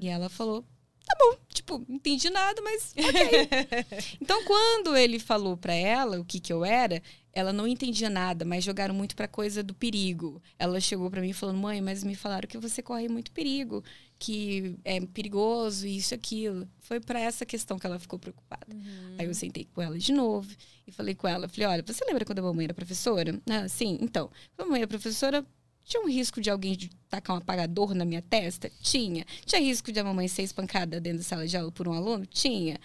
[0.01, 0.65] E ela falou,
[1.05, 1.37] tá bom.
[1.53, 3.49] Tipo, não entendi nada, mas ok.
[4.21, 7.03] então, quando ele falou pra ela o que que eu era,
[7.33, 10.43] ela não entendia nada, mas jogaram muito para coisa do perigo.
[10.59, 13.83] Ela chegou para mim falando: "Mãe, mas me falaram que você corre muito perigo,
[14.19, 16.69] que é perigoso isso aquilo".
[16.81, 18.73] Foi para essa questão que ela ficou preocupada.
[18.73, 19.17] Uhum.
[19.19, 20.49] Aí eu sentei com ela de novo
[20.87, 23.99] e falei com ela, falei: "Olha, você lembra quando a mamãe era professora?" Ah, sim.
[24.01, 25.45] Então, a mamãe era professora,
[25.85, 26.77] tinha um risco de alguém
[27.09, 28.71] tacar um apagador na minha testa?
[28.81, 29.25] Tinha.
[29.45, 32.25] Tinha risco de a mamãe ser espancada dentro da sala de aula por um aluno?
[32.27, 32.81] Tinha.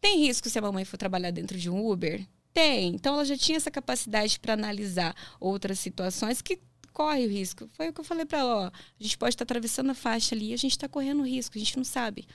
[0.00, 2.24] Tem risco se a mamãe for trabalhar dentro de um Uber?
[2.54, 2.94] Tem.
[2.94, 6.60] Então ela já tinha essa capacidade para analisar outras situações que
[6.92, 7.68] corre o risco.
[7.72, 9.94] Foi o que eu falei para ela, ó, a gente pode estar tá atravessando a
[9.94, 12.26] faixa ali, a gente está correndo risco, a gente não sabe.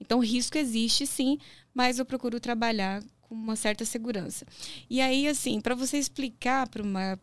[0.00, 1.38] Então risco existe sim,
[1.74, 4.46] mas eu procuro trabalhar com uma certa segurança.
[4.88, 7.20] E aí assim, para você explicar para uma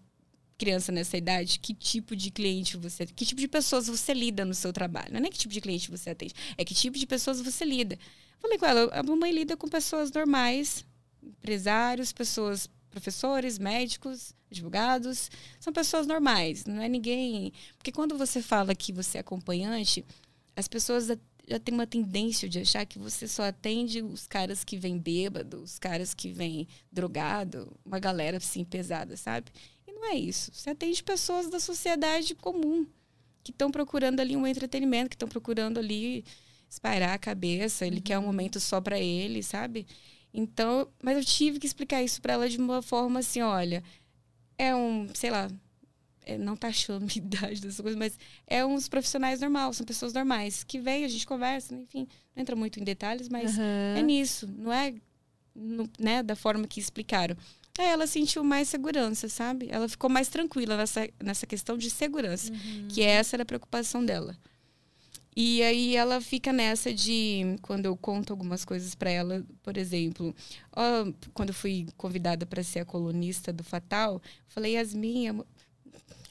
[0.64, 4.53] criança nessa idade que tipo de cliente você, que tipo de pessoas você lida no
[4.53, 5.09] seu trabalho.
[5.11, 7.66] Não é nem que tipo de cliente você atende, é que tipo de pessoas você
[7.66, 7.99] lida.
[8.39, 10.86] Falei com ela, a mamãe lida com pessoas normais,
[11.22, 17.51] empresários, pessoas, professores, médicos, advogados, são pessoas normais, não é ninguém.
[17.78, 20.05] Porque quando você fala que você é acompanhante,
[20.55, 21.09] as pessoas
[21.45, 25.61] já têm uma tendência de achar que você só atende os caras que vêm bêbado,
[25.61, 29.51] os caras que vêm drogado, uma galera assim pesada, sabe?
[30.04, 30.51] Não é isso.
[30.54, 32.86] Você atende pessoas da sociedade comum
[33.41, 36.26] que estão procurando ali um entretenimento, que estão procurando ali
[36.70, 38.01] espairar a cabeça, ele uhum.
[38.01, 39.88] quer um momento só para ele, sabe?
[40.34, 43.82] Então, mas eu tive que explicar isso para ela de uma forma assim, olha,
[44.58, 45.49] é um, sei lá,
[46.26, 50.12] é, não tá achando minha idade dessas coisas, mas é uns profissionais normais, são pessoas
[50.12, 53.95] normais que vêm, a gente conversa, enfim, não entra muito em detalhes, mas uhum.
[53.95, 54.93] é nisso, não é
[55.56, 57.38] no, né, da forma que explicaram.
[57.80, 59.68] Aí ela sentiu mais segurança, sabe?
[59.72, 62.88] Ela ficou mais tranquila nessa, nessa questão de segurança, uhum.
[62.88, 64.38] que essa era a preocupação dela.
[65.36, 70.36] E aí ela fica nessa de quando eu conto algumas coisas para ela, por exemplo,
[70.72, 75.32] ó, quando eu fui convidada para ser a colunista do Fatal, falei Yasmin, é...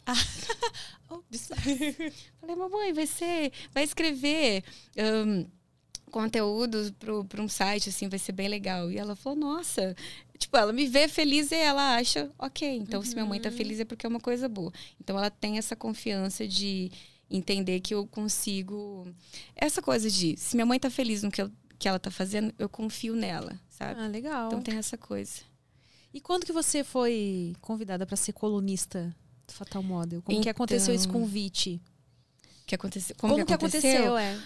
[0.06, 0.14] ah,
[1.10, 1.22] oh,
[2.40, 4.62] falei mamãe, vai ser, vai escrever
[4.96, 5.46] um,
[6.12, 6.94] conteúdo
[7.28, 8.90] para um site assim, vai ser bem legal.
[8.90, 9.96] E ela falou nossa,
[10.38, 13.06] tipo, ela me vê feliz e ela acha, ok, então uhum.
[13.06, 13.56] se minha mãe tá uhum.
[13.56, 14.72] feliz é porque é uma coisa boa.
[15.00, 16.92] Então ela tem essa confiança de
[17.28, 19.06] entender que eu consigo.
[19.56, 22.54] Essa coisa de se minha mãe tá feliz no que, eu, que ela tá fazendo,
[22.58, 24.00] eu confio nela, sabe?
[24.00, 24.48] Ah, legal.
[24.48, 25.40] Então tem essa coisa.
[26.14, 29.14] E quando que você foi convidada para ser colunista
[29.46, 30.20] do Fatal Model?
[30.20, 31.80] Como então, que aconteceu esse convite?
[32.66, 34.16] Que aconteceu, como, como que, aconteceu?
[34.16, 34.18] aconteceu?
[34.18, 34.38] É.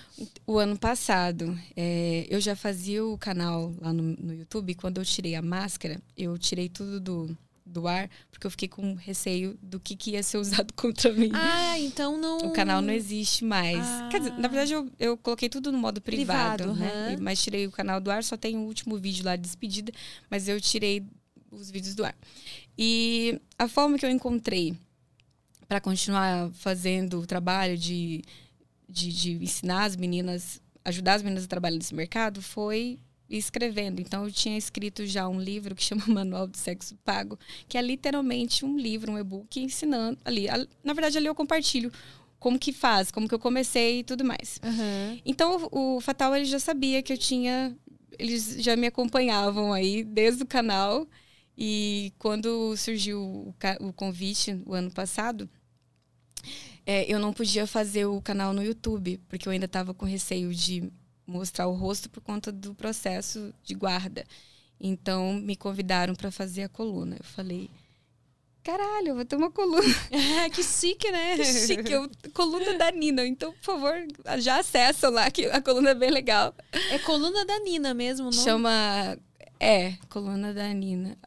[0.46, 4.74] O ano passado, é, eu já fazia o canal lá no, no YouTube.
[4.74, 8.94] Quando eu tirei a máscara, eu tirei tudo do, do ar, porque eu fiquei com
[8.94, 11.30] receio do que, que ia ser usado contra mim.
[11.34, 12.38] Ah, então não.
[12.38, 13.84] O canal não existe mais.
[13.84, 14.08] Ah.
[14.10, 17.10] Quer dizer, na verdade, eu, eu coloquei tudo no modo privado, privado né?
[17.10, 17.22] Uhum.
[17.22, 19.92] Mas tirei o canal do ar, só tem o último vídeo lá de despedida,
[20.30, 21.04] mas eu tirei
[21.50, 22.14] os vídeos do ar.
[22.78, 24.76] E a forma que eu encontrei
[25.68, 28.22] para continuar fazendo o trabalho de,
[28.88, 32.98] de, de ensinar as meninas, ajudar as meninas a trabalhar nesse mercado foi
[33.28, 34.00] escrevendo.
[34.00, 37.38] Então eu tinha escrito já um livro que chama Manual do Sexo Pago,
[37.68, 40.46] que é literalmente um livro, um e-book ensinando ali.
[40.82, 41.92] Na verdade ali eu compartilho
[42.38, 44.60] como que faz, como que eu comecei e tudo mais.
[44.62, 45.20] Uhum.
[45.24, 47.76] Então o, Fatal ele já sabia que eu tinha,
[48.18, 51.06] eles já me acompanhavam aí desde o canal
[51.58, 55.48] e quando surgiu o, o convite o ano passado
[56.86, 60.54] é, eu não podia fazer o canal no YouTube porque eu ainda estava com receio
[60.54, 60.90] de
[61.26, 64.24] mostrar o rosto por conta do processo de guarda.
[64.80, 67.16] Então me convidaram para fazer a coluna.
[67.18, 67.68] Eu falei,
[68.62, 69.82] caralho, eu vou ter uma coluna.
[70.54, 71.36] que chique, né?
[71.36, 73.26] Que chique, eu, coluna da Nina.
[73.26, 73.94] Então, por favor,
[74.38, 76.54] já acessa lá que a coluna é bem legal.
[76.90, 78.32] É coluna da Nina mesmo, não?
[78.32, 79.18] Chama
[79.58, 81.18] é, coluna da Nina.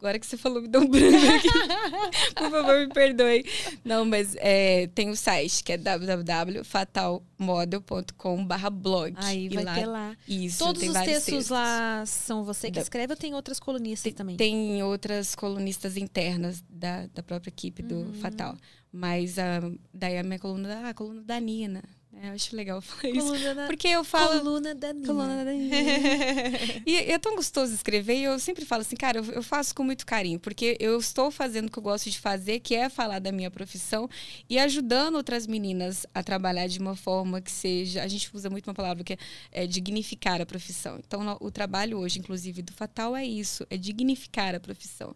[0.00, 1.50] Agora que você falou, me deu um branco aqui.
[2.34, 3.44] Por favor, me perdoe.
[3.84, 9.12] Não, mas é, tem o site que é www.fatalmodel.com.br blog.
[9.16, 10.16] Aí vai lá, ter lá.
[10.26, 14.14] Isso, Todos os textos, textos, lá são você que escreve ou tem outras colunistas tem,
[14.14, 14.38] também?
[14.38, 18.14] Tem outras colunistas internas da, da própria equipe do uhum.
[18.14, 18.56] Fatal.
[18.90, 21.84] Mas uh, daí a minha coluna, ah, a coluna da Nina.
[22.22, 23.54] É, eu acho legal falar isso.
[23.54, 24.40] Da, porque eu falo.
[24.40, 25.06] Coluna da Nina.
[25.06, 25.76] Coluna da Nina.
[26.84, 29.82] e é tão gostoso escrever e eu sempre falo assim, cara, eu, eu, faço com
[29.82, 33.18] muito carinho, porque eu estou fazendo o que eu gosto de fazer, que é falar
[33.18, 34.08] da minha profissão
[34.48, 38.02] e ajudando outras meninas a trabalhar de uma forma que seja.
[38.02, 39.18] A gente usa muito uma palavra que é,
[39.52, 40.98] é dignificar a profissão.
[40.98, 45.14] Então, no, o trabalho hoje, inclusive, do Fatal é isso, é dignificar a profissão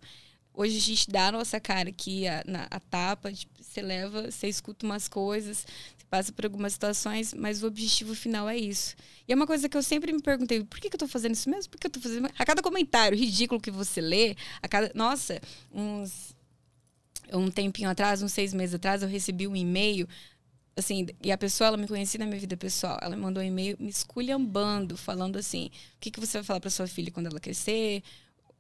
[0.56, 4.46] Hoje a gente dá a nossa cara aqui, a, na, a tapa, você leva, você
[4.46, 5.66] escuta umas coisas,
[6.14, 8.94] passa por algumas situações, mas o objetivo final é isso.
[9.26, 11.34] E é uma coisa que eu sempre me perguntei, por que, que eu tô fazendo
[11.34, 11.72] isso mesmo?
[11.72, 12.28] Por que eu tô fazendo...
[12.38, 14.92] A cada comentário ridículo que você lê, a cada...
[14.94, 15.40] Nossa,
[15.72, 16.32] uns...
[17.32, 20.06] Um tempinho atrás, uns seis meses atrás, eu recebi um e-mail
[20.76, 22.96] assim, e a pessoa, ela me conhecia na minha vida pessoal.
[23.02, 26.60] Ela me mandou um e-mail me esculhambando, falando assim: o que, que você vai falar
[26.60, 28.04] para sua filha quando ela crescer?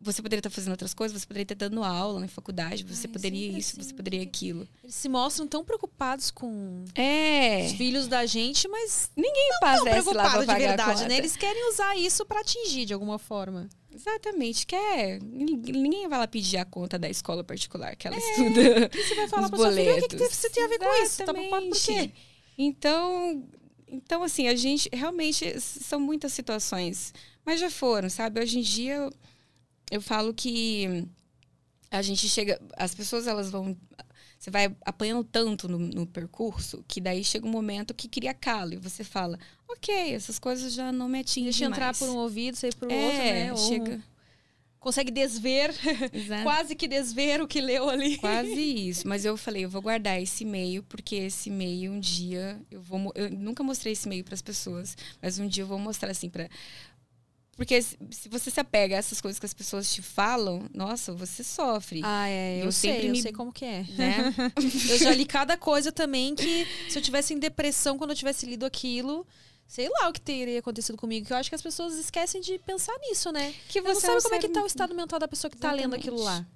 [0.04, 3.12] Você poderia estar fazendo outras coisas, você poderia estar dando aula na faculdade, você Ai,
[3.12, 4.68] poderia isso, assim, você poderia aquilo.
[4.82, 7.64] Eles se mostram tão preocupados com é.
[7.64, 11.16] os filhos da gente, mas ninguém não passa preocupado de verdade, né?
[11.16, 13.68] Eles querem usar isso para atingir de alguma forma.
[13.94, 15.22] Exatamente, quer.
[15.22, 18.90] Ninguém vai lá pedir a conta da escola particular que ela é, estuda.
[18.92, 20.98] E você vai falar para sua filha o que, que você tem a ver Exatamente.
[20.98, 21.24] com isso?
[21.24, 22.10] Tá preocupado por quê?
[22.58, 23.44] Então,
[23.88, 28.40] então, assim, a gente realmente são muitas situações, mas já foram, sabe?
[28.40, 29.08] Hoje em dia
[29.90, 31.06] eu falo que
[31.90, 32.60] a gente chega.
[32.76, 33.76] As pessoas elas vão.
[34.38, 38.74] Você vai apanhando tanto no, no, percurso que daí chega um momento que cria calo
[38.74, 41.44] e você fala, ok, essas coisas já não me atingem.
[41.44, 41.78] Deixa mais.
[41.78, 43.52] entrar por um ouvido, sair por é, outro, né?
[43.52, 44.04] Ou chega.
[44.84, 45.72] Consegue desver,
[46.42, 48.18] quase que desver o que leu ali.
[48.18, 48.52] Quase
[48.90, 49.08] isso.
[49.08, 53.10] Mas eu falei, eu vou guardar esse e-mail, porque esse e-mail um dia eu vou.
[53.14, 56.28] Eu nunca mostrei esse e-mail para as pessoas, mas um dia eu vou mostrar assim
[56.28, 56.50] para
[57.56, 61.44] porque se você se apega a essas coisas que as pessoas te falam, nossa, você
[61.44, 62.00] sofre.
[62.02, 63.22] Ah, é, eu, eu sei, sempre eu me...
[63.22, 63.84] sei como que é.
[63.96, 64.34] Né?
[64.90, 68.44] eu já li cada coisa também que se eu tivesse em depressão quando eu tivesse
[68.46, 69.26] lido aquilo,
[69.66, 71.26] sei lá o que teria acontecido comigo.
[71.26, 73.54] Que eu acho que as pessoas esquecem de pensar nisso, né?
[73.68, 75.82] Que você não sabe como é que tá o estado mental da pessoa que Exatamente.
[75.82, 76.46] tá lendo aquilo lá.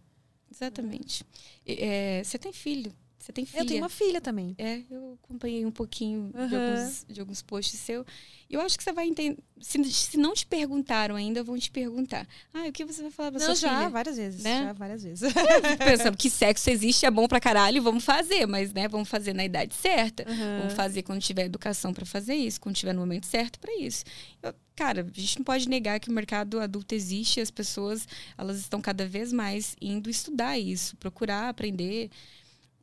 [0.51, 1.24] Exatamente.
[1.66, 2.92] É, você tem filho.
[3.29, 3.61] Você tem filha.
[3.61, 4.55] Eu tenho uma filha também.
[4.57, 6.49] É, eu acompanhei um pouquinho uhum.
[6.49, 8.05] de, alguns, de alguns posts seu.
[8.49, 9.39] E eu acho que você vai entender.
[9.61, 12.26] Se, se, não te perguntaram ainda, vão te perguntar.
[12.55, 13.91] Ah, o que você vai falar pra não, sua já, filha?
[13.91, 14.43] várias vezes.
[14.43, 14.64] Né?
[14.64, 15.33] Já, várias vezes.
[15.85, 18.47] Pensando que sexo existe, é bom pra caralho, vamos fazer.
[18.47, 20.24] Mas, né, vamos fazer na idade certa.
[20.26, 20.61] Uhum.
[20.61, 24.05] Vamos fazer quando tiver educação para fazer isso, quando tiver no momento certo para isso.
[24.43, 28.09] Eu, cara, a gente não pode negar que o mercado adulto existe e as pessoas,
[28.39, 32.09] elas estão cada vez mais indo estudar isso, procurar aprender.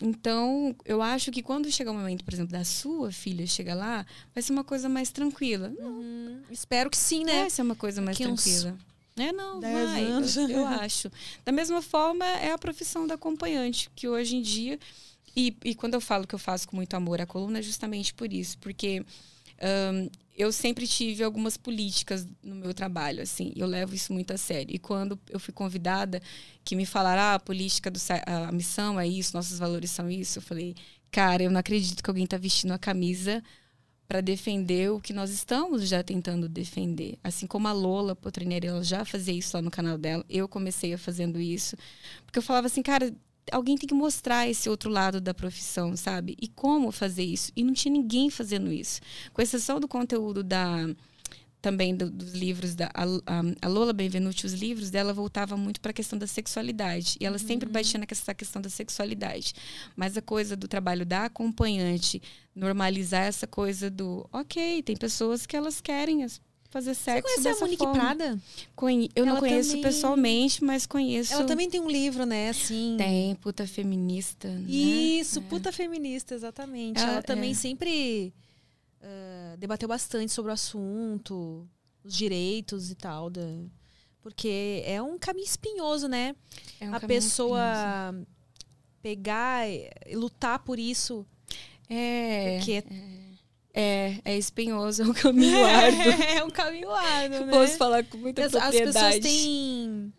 [0.02, 4.06] Então, eu acho que quando chegar o momento, por exemplo, da sua filha chegar lá,
[4.34, 5.72] vai ser uma coisa mais tranquila.
[5.80, 6.42] Uhum.
[6.52, 7.42] Espero que sim, né?
[7.42, 8.72] Vai ser uma coisa mais tranquila.
[8.72, 8.96] Uns...
[9.18, 10.04] É, não, vai.
[10.04, 11.10] Eu, eu, acho.
[11.46, 14.78] Da mesma forma, é a profissão da acompanhante, que hoje em dia.
[15.36, 18.14] E, e quando eu falo que eu faço com muito amor a coluna, é justamente
[18.14, 18.58] por isso.
[18.58, 19.06] Porque
[19.94, 24.38] um, eu sempre tive algumas políticas no meu trabalho, assim, eu levo isso muito a
[24.38, 24.76] sério.
[24.76, 26.22] E quando eu fui convidada,
[26.64, 30.40] que me falaram, ah, a política, do, a missão é isso, nossos valores são isso,
[30.40, 30.76] eu falei,
[31.10, 33.42] cara, eu não acredito que alguém está vestindo a camisa
[34.08, 37.18] para defender o que nós estamos já tentando defender.
[37.24, 40.94] Assim como a Lola Potrineira, ela já fazia isso lá no canal dela, eu comecei
[40.94, 41.76] a fazendo isso.
[42.26, 43.14] Porque eu falava assim, cara,
[43.52, 46.36] alguém tem que mostrar esse outro lado da profissão, sabe?
[46.42, 47.52] E como fazer isso.
[47.56, 49.02] E não tinha ninguém fazendo isso.
[49.34, 50.88] Com exceção do conteúdo da
[51.62, 53.04] também do, dos livros da a,
[53.66, 57.18] a, Lola Benvenuti, os livros dela voltava muito para a questão da sexualidade.
[57.20, 57.48] E ela uhum.
[57.48, 59.54] sempre batia nessa questão da sexualidade.
[59.96, 62.22] Mas a coisa do trabalho da acompanhante,
[62.54, 66.40] normalizar essa coisa do, OK, tem pessoas que elas querem as
[66.76, 67.94] fazer sexo Você conhece a Monique forma.
[67.94, 68.40] Prada?
[68.76, 69.10] Conhe...
[69.16, 69.84] Eu ela não conheço também...
[69.84, 71.32] pessoalmente, mas conheço.
[71.32, 72.50] Ela também tem um livro, né?
[72.50, 72.96] Assim.
[72.98, 74.50] Tem, puta feminista.
[74.50, 74.70] Né?
[74.70, 75.42] Isso, é.
[75.44, 77.00] puta feminista, exatamente.
[77.00, 77.54] Ela, ela também é.
[77.54, 78.34] sempre
[79.02, 81.66] uh, debateu bastante sobre o assunto,
[82.04, 83.30] os direitos e tal.
[83.30, 83.42] Da...
[84.22, 86.36] Porque é um caminho espinhoso, né?
[86.82, 87.62] É um a pessoa
[88.10, 88.28] espinhoso.
[89.02, 91.26] pegar e lutar por isso.
[91.90, 92.58] É.
[92.58, 93.25] Porque é
[93.76, 96.02] é, é espinhoso, é um caminho árduo.
[96.24, 97.52] é, um caminho árduo, né?
[97.52, 98.88] Posso falar com muita as, propriedade.
[98.88, 100.14] As pessoas têm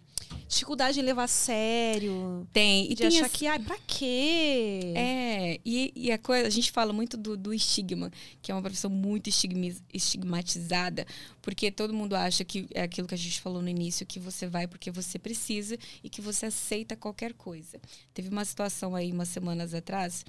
[0.46, 2.46] dificuldade em levar a sério.
[2.52, 2.84] Tem.
[2.84, 3.32] E de tem achar as...
[3.32, 4.92] que, ai, pra quê?
[4.94, 8.62] É, e, e, a coisa, a gente fala muito do, do estigma, que é uma
[8.62, 9.30] profissão muito
[9.92, 11.06] estigmatizada,
[11.40, 14.46] porque todo mundo acha que é aquilo que a gente falou no início, que você
[14.46, 17.80] vai porque você precisa e que você aceita qualquer coisa.
[18.12, 20.24] Teve uma situação aí umas semanas atrás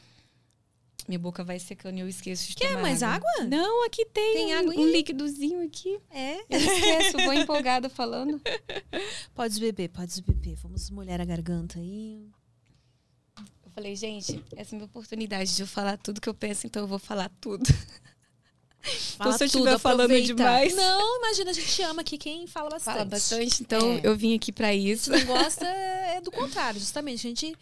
[1.08, 3.30] minha boca vai secando e eu esqueço de Quer tomar mais água.
[3.38, 3.47] água?
[3.47, 5.99] Não, aqui tem, tem um, água um líquidozinho aqui.
[6.12, 6.38] É?
[6.49, 8.41] Eu esqueço, vou empolgada falando.
[9.34, 10.55] Pode beber, pode beber.
[10.55, 12.28] Vamos molhar a garganta aí.
[13.64, 16.66] Eu falei, gente, essa é a minha oportunidade de eu falar tudo que eu penso,
[16.66, 17.66] então eu vou falar tudo.
[19.18, 20.74] Fala então, se eu estiver falando demais.
[20.76, 22.93] Não, imagina, a gente ama aqui quem fala bastante.
[22.93, 24.01] Fala bastante, então é.
[24.03, 25.12] eu vim aqui para isso.
[25.12, 27.28] Quem gosta é do contrário, justamente.
[27.28, 27.55] A gente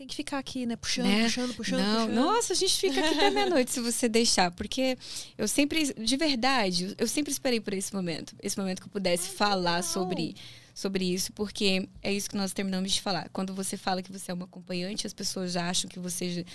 [0.00, 0.76] tem que ficar aqui, né?
[0.76, 1.24] Puxando, né?
[1.24, 2.14] puxando, puxando, Não, puxando.
[2.14, 4.50] Nossa, a gente fica aqui até meia-noite se você deixar.
[4.50, 4.96] Porque
[5.36, 8.34] eu sempre, de verdade, eu sempre esperei por esse momento.
[8.42, 10.34] Esse momento que eu pudesse Ai, falar sobre,
[10.74, 13.28] sobre isso, porque é isso que nós terminamos de falar.
[13.28, 16.46] Quando você fala que você é uma acompanhante, as pessoas já acham que você,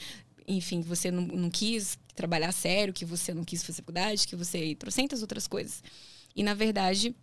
[0.48, 4.74] enfim, você não, não quis trabalhar sério, que você não quis fazer faculdade, que você
[4.74, 5.84] trocentas outras coisas.
[6.36, 7.16] E, na verdade,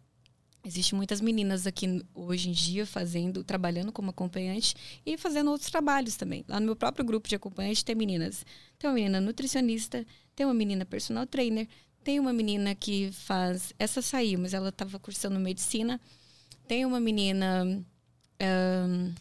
[0.65, 6.17] Existem muitas meninas aqui hoje em dia fazendo, trabalhando como acompanhante e fazendo outros trabalhos
[6.17, 6.45] também.
[6.47, 8.47] Lá no meu próprio grupo de acompanhante tem meninas.
[8.79, 10.07] Tem uma menina nutricionista,
[10.37, 11.67] tem uma menina personal trainer,
[12.05, 13.73] tem uma menina que faz.
[13.77, 16.01] Essa saiu, mas ela estava cursando medicina.
[16.69, 19.15] Tem uma menina um,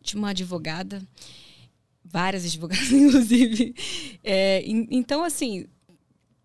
[0.00, 1.02] de uma advogada,
[2.04, 3.74] várias advogadas, inclusive.
[4.22, 5.66] É, então, assim,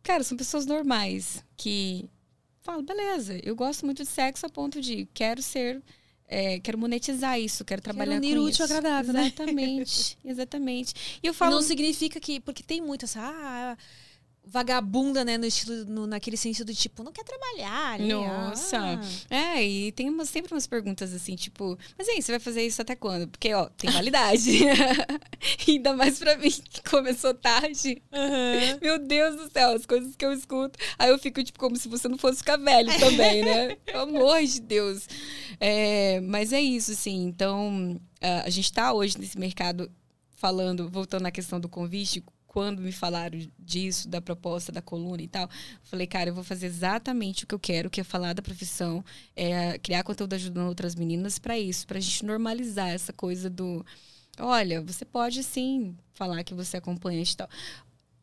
[0.02, 2.10] cara, são pessoas normais que
[2.64, 5.82] falo, beleza, eu gosto muito de sexo a ponto de quero ser.
[6.26, 8.64] É, quero monetizar isso, quero trabalhar quero unir com útil isso.
[8.64, 9.28] agradável, né?
[9.28, 11.20] Exatamente, exatamente.
[11.22, 11.56] E eu falo.
[11.56, 12.40] não significa que.
[12.40, 13.20] Porque tem muito essa.
[13.22, 13.78] Ah,
[14.46, 15.38] vagabunda, né?
[15.38, 18.00] No estilo, no, naquele sentido de tipo, não quer trabalhar.
[18.00, 18.14] Né?
[18.14, 18.78] Nossa.
[18.78, 19.36] Ah.
[19.36, 22.82] É, e tem umas, sempre umas perguntas assim, tipo, mas aí, você vai fazer isso
[22.82, 23.28] até quando?
[23.28, 24.60] Porque, ó, tem validade.
[25.68, 28.02] Ainda mais pra mim, que começou tarde.
[28.12, 28.80] Uhum.
[28.82, 30.78] Meu Deus do céu, as coisas que eu escuto.
[31.00, 33.76] Aí eu fico, tipo, como se você não fosse ficar velho também, né?
[33.86, 35.08] Pelo amor de Deus.
[35.60, 37.24] É, mas é isso, assim.
[37.24, 39.90] Então, a gente tá hoje nesse mercado
[40.44, 42.22] falando, voltando à questão do convite,
[42.54, 45.50] quando me falaram disso, da proposta da coluna e tal,
[45.82, 49.04] falei, cara, eu vou fazer exatamente o que eu quero, que é falar da profissão,
[49.36, 53.84] é criar conteúdo ajudando outras meninas para isso, para a gente normalizar essa coisa do,
[54.38, 57.50] olha, você pode sim falar que você é acompanhante e tal.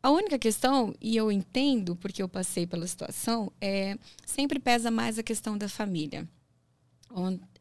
[0.00, 5.18] A única questão, e eu entendo porque eu passei pela situação, é sempre pesa mais
[5.18, 6.28] a questão da família.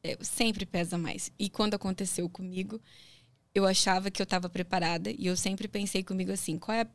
[0.04, 1.32] É, sempre pesa mais.
[1.40, 2.80] E quando aconteceu comigo,
[3.60, 6.88] eu achava que eu estava preparada e eu sempre pensei comigo assim, qual é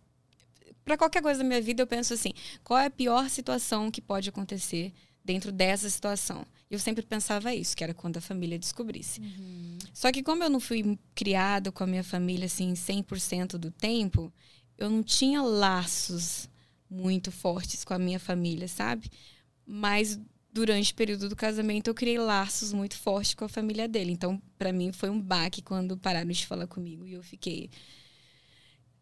[0.85, 4.03] para qualquer coisa da minha vida eu penso assim, qual é a pior situação que
[4.03, 4.93] pode acontecer
[5.25, 6.45] dentro dessa situação?
[6.71, 9.21] Eu sempre pensava isso, que era quando a família descobrisse.
[9.21, 9.79] Uhum.
[9.93, 14.33] Só que como eu não fui criada com a minha família assim 100% do tempo,
[14.77, 16.49] eu não tinha laços
[16.91, 19.11] muito fortes com a minha família, sabe?
[19.67, 20.21] Mas
[20.55, 24.13] durante o período do casamento, eu criei laços muito fortes com a família dele.
[24.13, 27.69] Então, para mim, foi um baque quando pararam de falar comigo e eu fiquei.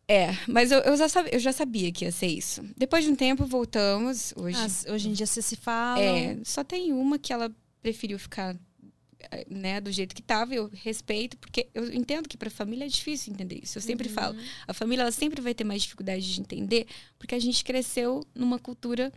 [0.08, 2.64] É, mas eu, eu, já sabia, eu já sabia que ia ser isso.
[2.74, 4.32] Depois de um tempo, voltamos.
[4.34, 6.00] Hoje, ah, hoje em dia você se fala.
[6.00, 8.56] É, só tem uma que ela preferiu ficar
[9.30, 12.86] eh, né, do jeito que estava, eu respeito, porque eu entendo que para a família
[12.86, 13.76] é difícil entender isso.
[13.76, 14.14] Eu sempre uhum.
[14.14, 14.36] falo,
[14.66, 16.86] a família ela sempre vai ter mais dificuldade de entender,
[17.18, 19.12] porque a gente cresceu numa cultura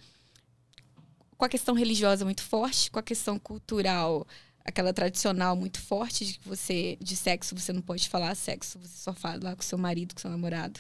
[1.38, 4.26] com a questão religiosa muito forte, com a questão cultural,
[4.64, 8.98] aquela tradicional muito forte de que você de sexo você não pode falar sexo, você
[8.98, 10.80] só fala com seu marido, com seu namorado.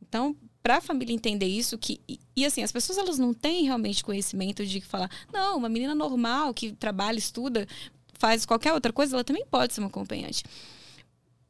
[0.00, 3.64] Então, para a família entender isso que e, e, assim, as pessoas elas não têm
[3.64, 7.66] realmente conhecimento de falar, não, uma menina normal que trabalha, estuda,
[8.14, 10.44] faz qualquer outra coisa, ela também pode ser uma acompanhante.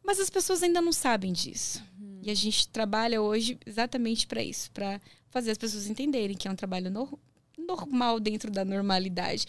[0.04, 1.82] Mas as pessoas ainda não sabem disso.
[1.98, 2.20] Uhum.
[2.22, 5.00] E a gente trabalha hoje exatamente para isso, para
[5.30, 7.18] fazer as pessoas entenderem que é um trabalho no,
[7.62, 9.46] normal dentro da normalidade.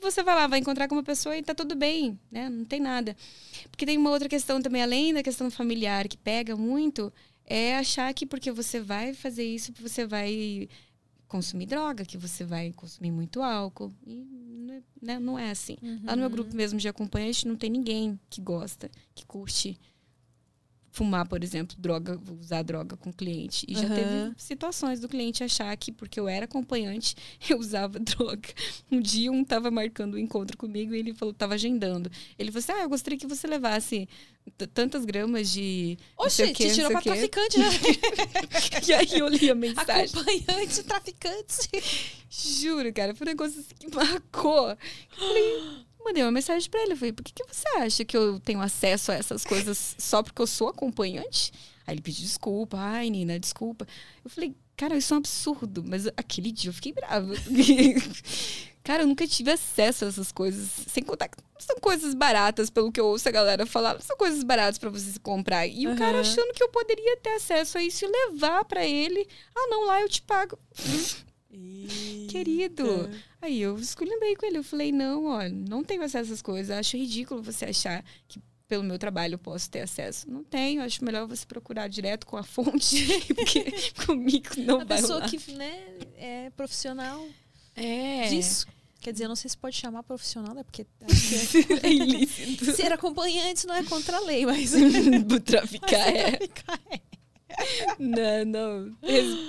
[0.00, 2.48] Você vai lá, vai encontrar com uma pessoa e tá tudo bem, né?
[2.48, 3.16] Não tem nada.
[3.70, 7.12] Porque tem uma outra questão também, além da questão familiar, que pega muito,
[7.44, 10.68] é achar que porque você vai fazer isso, você vai
[11.26, 13.92] consumir droga, que você vai consumir muito álcool.
[14.06, 14.24] E
[15.00, 15.76] né, não é assim.
[15.82, 16.00] Uhum.
[16.04, 19.78] Lá no meu grupo mesmo de acompanhante, não tem ninguém que gosta, que curte
[20.98, 23.64] fumar, por exemplo, droga, usar droga com cliente.
[23.68, 23.94] E já uhum.
[23.94, 27.14] teve situações do cliente achar que, porque eu era acompanhante,
[27.48, 28.48] eu usava droga.
[28.90, 32.10] Um dia um tava marcando um encontro comigo e ele falou, tava agendando.
[32.36, 34.08] Ele falou assim: Ah, eu gostaria que você levasse
[34.74, 35.96] tantas gramas de.
[36.16, 37.66] Oxe, te tirou pra traficante, né?
[38.88, 40.06] e aí eu li a mensagem.
[40.06, 41.68] Acompanhante, traficante.
[42.28, 44.70] Juro, cara, foi um negócio assim que marcou.
[44.70, 44.76] Eu
[45.16, 46.92] falei, mandei uma mensagem para ele.
[46.92, 50.22] Eu falei, por que, que você acha que eu tenho acesso a essas coisas só
[50.22, 51.52] porque eu sou acompanhante?
[51.86, 52.76] Aí ele pediu desculpa.
[52.78, 53.86] Ai, Nina, desculpa.
[54.24, 55.84] Eu falei, cara, isso é um absurdo.
[55.86, 57.32] Mas aquele dia eu fiquei brava.
[58.82, 60.68] cara, eu nunca tive acesso a essas coisas.
[60.86, 64.00] Sem contar que são coisas baratas, pelo que eu ouço a galera falar.
[64.00, 65.66] São coisas baratas para você comprar.
[65.66, 65.94] E uhum.
[65.94, 69.26] o cara achando que eu poderia ter acesso a isso e levar para ele.
[69.54, 70.58] Ah, não, lá eu te pago.
[72.28, 73.08] Querido.
[73.40, 74.58] Aí eu esculhambei com ele.
[74.58, 76.76] Eu falei, não, ó, não tenho acesso a essas coisas.
[76.76, 80.30] Acho ridículo você achar que pelo meu trabalho eu posso ter acesso.
[80.30, 80.82] Não tenho.
[80.82, 83.64] Acho melhor você procurar direto com a fonte, porque
[84.04, 85.84] comigo não a vai A pessoa que né,
[86.16, 87.26] é profissional
[87.74, 88.28] é.
[88.28, 88.66] disso.
[89.00, 90.64] Quer dizer, eu não sei se pode chamar profissional, né?
[90.64, 92.64] Porque é, é ilícito.
[92.76, 94.72] Ser acompanhante não é contra a lei, mas.
[95.44, 96.32] traficar, é.
[96.32, 97.00] traficar é
[97.98, 98.96] não, não.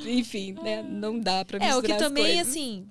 [0.08, 0.82] Enfim, né?
[0.84, 2.47] Não dá pra misturar É, o que também, coisas.
[2.47, 2.88] assim.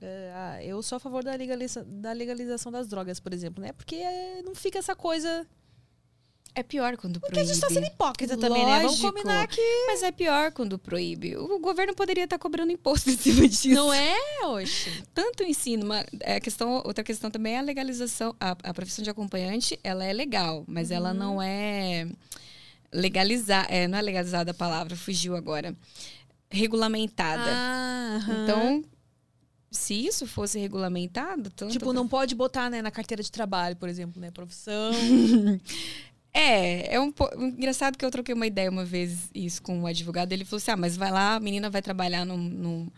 [0.00, 3.72] É, ah, eu sou a favor da, legaliza da legalização das drogas, por exemplo, né?
[3.72, 5.46] Porque é, não fica essa coisa.
[6.54, 7.50] É pior quando Porque proíbe.
[7.50, 8.76] a gente tá sendo hipócrita também, né?
[8.80, 9.08] Vamos Lógico.
[9.08, 9.60] combinar que.
[9.86, 11.34] Mas é pior quando proíbe.
[11.36, 13.68] O governo poderia estar cobrando imposto em cima disso.
[13.70, 14.14] Não é,
[14.44, 15.02] oxe.
[15.14, 18.36] Tanto o ensino, uma, é, questão, outra questão também é a legalização.
[18.38, 22.06] A, a profissão de acompanhante, ela é legal, mas ela não é
[22.92, 23.68] legalizada.
[23.72, 25.74] É, não é legalizada a palavra, fugiu agora.
[26.50, 27.50] Regulamentada.
[27.50, 28.18] Ah.
[28.42, 28.84] Então,
[29.70, 33.88] se isso fosse regulamentado, tanto Tipo, não pode botar, né, na carteira de trabalho, por
[33.88, 34.30] exemplo, né?
[34.30, 34.92] Profissão.
[36.34, 37.28] É, é um po...
[37.36, 40.32] engraçado que eu troquei uma ideia uma vez isso com um advogado.
[40.32, 42.90] Ele falou assim: ah, mas vai lá, a menina vai trabalhar num, num-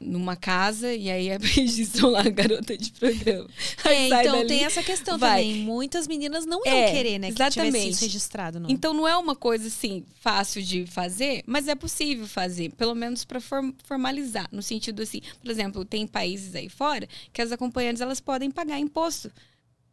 [0.00, 3.48] numa casa e aí registram lá a garota de programa.
[3.84, 5.42] É, então dali, tem essa questão vai.
[5.42, 5.56] também.
[5.64, 7.90] Muitas meninas não iam É, querer, né, que exatamente.
[7.90, 8.70] isso registrado, não.
[8.70, 13.24] Então não é uma coisa assim fácil de fazer, mas é possível fazer, pelo menos
[13.24, 13.40] para
[13.84, 18.50] formalizar, no sentido assim, por exemplo, tem países aí fora que as acompanhantes elas podem
[18.50, 19.30] pagar imposto,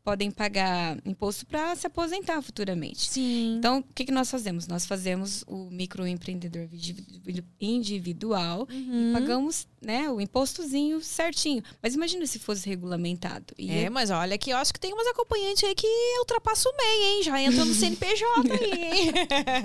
[0.03, 3.09] podem pagar imposto para se aposentar futuramente.
[3.09, 3.55] Sim.
[3.57, 4.67] Então, o que, que nós fazemos?
[4.67, 9.09] Nós fazemos o microempreendedor individu- individual Uhum.
[9.09, 11.63] e pagamos né, o impostozinho certinho.
[11.81, 13.53] Mas imagina se fosse regulamentado.
[13.57, 15.87] E É, mas olha que eu acho que tem umas acompanhantes aí que
[16.19, 17.23] ultrapassa o MEI, hein?
[17.23, 19.11] Já entra no CNPJ aí, hein?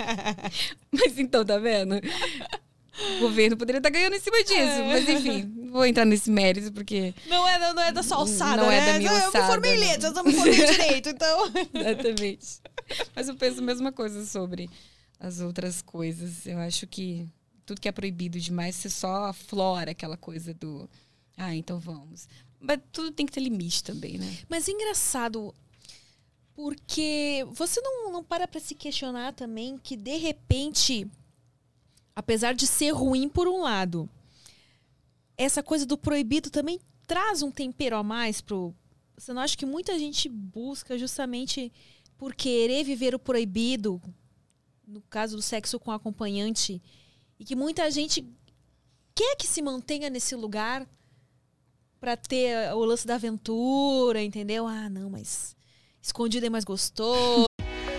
[0.93, 1.95] Mas então, tá vendo?
[3.17, 4.55] O governo poderia estar ganhando em cima disso.
[4.55, 4.89] É.
[4.89, 7.15] Mas enfim, não vou entrar nesse mérito, porque.
[7.27, 8.93] Não é, não é da sua alçada, Não é né?
[8.93, 11.53] da minha Eu me alçada, formei em letras, eu me formei direito, então...
[11.75, 12.61] Exatamente.
[13.15, 14.69] Mas eu penso a mesma coisa sobre
[15.21, 16.47] as outras coisas.
[16.47, 17.29] Eu acho que
[17.65, 20.89] tudo que é proibido demais, você só aflora aquela coisa do.
[21.37, 22.27] Ah, então vamos.
[22.59, 24.39] Mas tudo tem que ter limite também, né?
[24.49, 25.55] Mas é engraçado,
[26.55, 31.07] porque você não, não para pra se questionar também que, de repente,
[32.19, 34.11] apesar de ser ruim por um lado,
[35.37, 38.75] essa coisa do proibido também traz um tempero a mais pro.
[39.17, 41.73] Você não acha que muita gente busca justamente
[42.17, 44.03] por querer viver o proibido,
[44.85, 46.83] no caso do sexo com acompanhante,
[47.39, 48.29] e que muita gente
[49.15, 50.89] quer que se mantenha nesse lugar
[52.01, 54.67] pra ter o lance da aventura, entendeu?
[54.67, 55.57] Ah, não, mas
[56.03, 57.47] escondido é mais gostoso.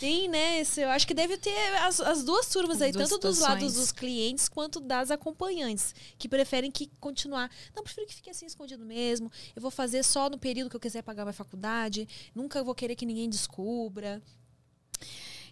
[0.00, 0.60] Tem, né?
[0.60, 3.36] esse- eu acho que deve ter as, as duas turmas As aí, duas tanto dos
[3.36, 3.62] situações.
[3.62, 7.50] lados dos clientes quanto das acompanhantes, que preferem que continuar.
[7.76, 9.30] Não, prefiro que fique assim escondido mesmo.
[9.54, 12.08] Eu vou fazer só no período que eu quiser pagar minha faculdade.
[12.34, 14.22] Nunca vou querer que ninguém descubra.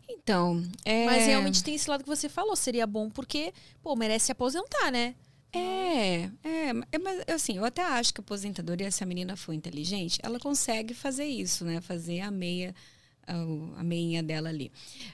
[0.08, 0.62] Então.
[0.84, 1.04] É...
[1.04, 2.56] Mas realmente tem esse lado que você falou.
[2.56, 5.14] Seria bom porque, pô, merece se aposentar, né?
[5.52, 9.54] É, é, é, mas assim, eu até acho que a aposentadoria, se a menina for
[9.54, 11.80] inteligente, ela consegue fazer isso, né?
[11.80, 12.74] Fazer a meia,
[13.28, 14.72] a, a meinha dela ali.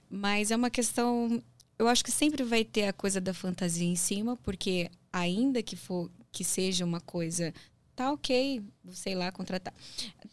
[0.08, 1.42] Mas é uma questão,
[1.78, 5.76] eu acho que sempre vai ter a coisa da fantasia em cima, porque ainda que
[5.76, 7.52] for que seja uma coisa
[7.94, 8.60] tá ok,
[8.90, 9.72] sei lá, contratar.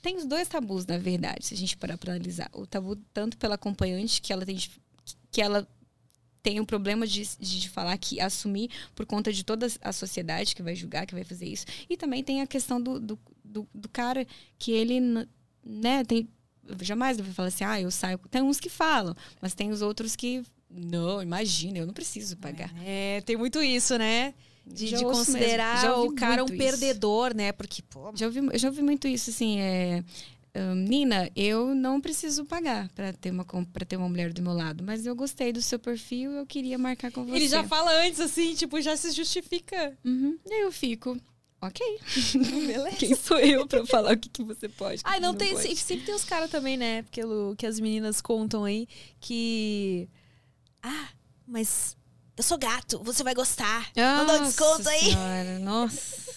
[0.02, 2.50] Tem os dois tabus, na verdade, se a gente parar para analisar.
[2.54, 4.58] O tabu tanto pela acompanhante que ela tem
[5.32, 5.68] que ela
[6.44, 10.64] tem um problema de, de falar que assumir por conta de toda a sociedade que
[10.64, 11.66] vai julgar, que vai fazer isso.
[11.90, 14.26] E também tem a questão do, do, do, do cara
[14.58, 15.00] que ele,
[15.64, 16.28] né, tem.
[16.82, 18.18] Jamais deve falar assim, ah, eu saio.
[18.30, 20.44] Tem uns que falam, mas tem os outros que.
[20.70, 22.72] Não, imagina, eu não preciso pagar.
[22.86, 24.34] É, tem muito isso, né?
[24.66, 26.56] De, de considerar o cara um isso.
[26.58, 27.52] perdedor, né?
[27.52, 30.04] Porque, pô, Já ouvi, já ouvi muito isso, assim, é.
[30.54, 34.54] "Ah, Nina, eu não preciso pagar para ter uma para ter uma mulher do meu
[34.54, 37.36] lado, mas eu gostei do seu perfil, eu queria marcar com você.
[37.38, 39.98] ele já fala antes, assim, tipo, já se justifica.
[40.06, 40.38] Uhum.
[40.46, 41.18] E aí eu fico,
[41.62, 42.00] ok.
[42.68, 42.98] Beleza.
[42.98, 45.02] Quem sou eu pra falar o que, que você pode?
[45.06, 45.54] Ai, não, você tem.
[45.54, 45.68] pode?
[45.68, 47.04] se- Sempre tem os caras também, né?
[47.04, 48.88] Porque o- que as meninas contam aí
[49.20, 50.10] que.
[50.84, 51.10] Ah,
[51.48, 51.96] mas
[52.36, 53.90] eu sou gato, você vai gostar.
[53.96, 55.00] Não dá um desconto aí.
[55.12, 56.32] Senhora, nossa.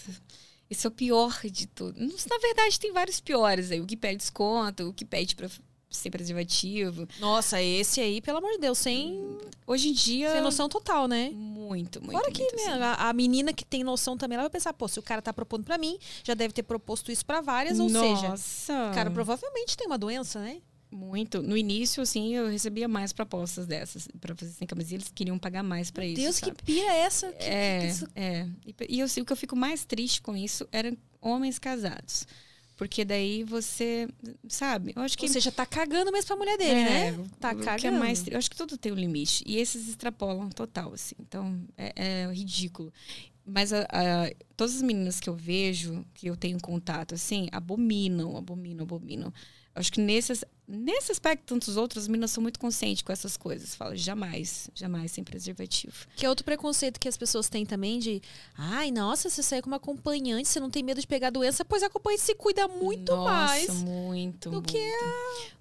[0.70, 1.98] Esse é o pior de tudo.
[2.00, 3.80] Não, Na verdade, tem vários piores aí.
[3.80, 5.48] O que pede desconto, o que pede pra
[5.96, 7.06] ser preservativo.
[7.20, 10.32] Nossa, esse aí, pelo amor de Deus, sem, Hoje em dia.
[10.32, 11.30] sem noção total, né?
[11.30, 12.12] Muito, muito.
[12.18, 12.82] Fora que muito, né, assim.
[12.82, 15.32] a, a menina que tem noção também, ela vai pensar, pô, se o cara tá
[15.32, 18.90] propondo pra mim, já deve ter proposto isso pra várias, ou seja, Nossa.
[18.90, 20.58] o cara provavelmente tem uma doença, né?
[20.90, 21.42] Muito.
[21.42, 24.98] No início, assim, eu recebia mais propostas dessas pra fazer sem camisinha.
[24.98, 26.22] Eles queriam pagar mais pra isso.
[26.22, 26.52] Deus, sabe?
[26.54, 27.32] que pira é essa?
[27.32, 28.46] Que- É, que isso- é.
[28.64, 32.28] E, e eu, sei- o que eu fico mais triste com isso eram homens casados.
[32.76, 34.08] Porque daí você,
[34.48, 34.92] sabe?
[34.96, 37.24] Eu acho que Ou seja, tá cagando mesmo pra mulher dele, é, né?
[37.38, 37.96] Tá o que cagando.
[37.96, 39.44] é mais, eu acho que tudo tem um limite.
[39.46, 41.14] E esses extrapolam total, assim.
[41.20, 41.92] Então, é,
[42.24, 42.92] é ridículo.
[43.46, 48.36] Mas a- a- todas as meninas que eu vejo, que eu tenho contato, assim, abominam,
[48.36, 49.32] abominam, abominam.
[49.76, 50.32] Acho que nesse,
[50.68, 53.74] nesse aspecto, tantos outros, as meninas são muito conscientes com essas coisas.
[53.74, 56.06] Falam, jamais, jamais sem preservativo.
[56.14, 58.22] Que é outro preconceito que as pessoas têm também de
[58.56, 61.82] ai, nossa, você sai com uma acompanhante, você não tem medo de pegar doença, pois
[61.82, 64.72] a acompanhante se cuida muito Nossa, mais muito, do muito.
[64.72, 64.92] que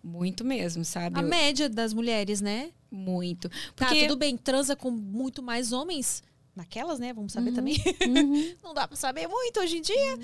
[0.04, 1.18] Muito mesmo, sabe?
[1.18, 2.72] a Eu- média das mulheres, né?
[2.92, 3.50] Muito.
[3.76, 6.22] Tá, Porque tudo bem, transa com muito mais homens.
[6.56, 7.12] Naquelas, né?
[7.14, 7.76] Vamos saber também.
[8.08, 8.56] Uhum.
[8.64, 10.20] não dá pra saber muito hoje em dia.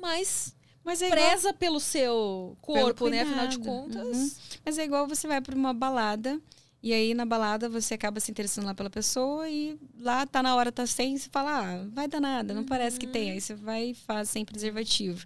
[0.00, 0.52] Mas
[0.90, 3.22] Mas é igual- preza pelo seu corpo, Pelo né?
[3.22, 4.16] Afinal de contas.
[4.16, 4.30] Uhum.
[4.64, 6.40] Mas é igual você vai para uma balada
[6.82, 10.56] e aí na balada você acaba se interessando lá pela pessoa e lá tá na
[10.56, 13.30] hora, tá sem, você fala, ah, vai dar nada, não parece que tem.
[13.30, 15.24] Aí você vai e faz sem preservativo.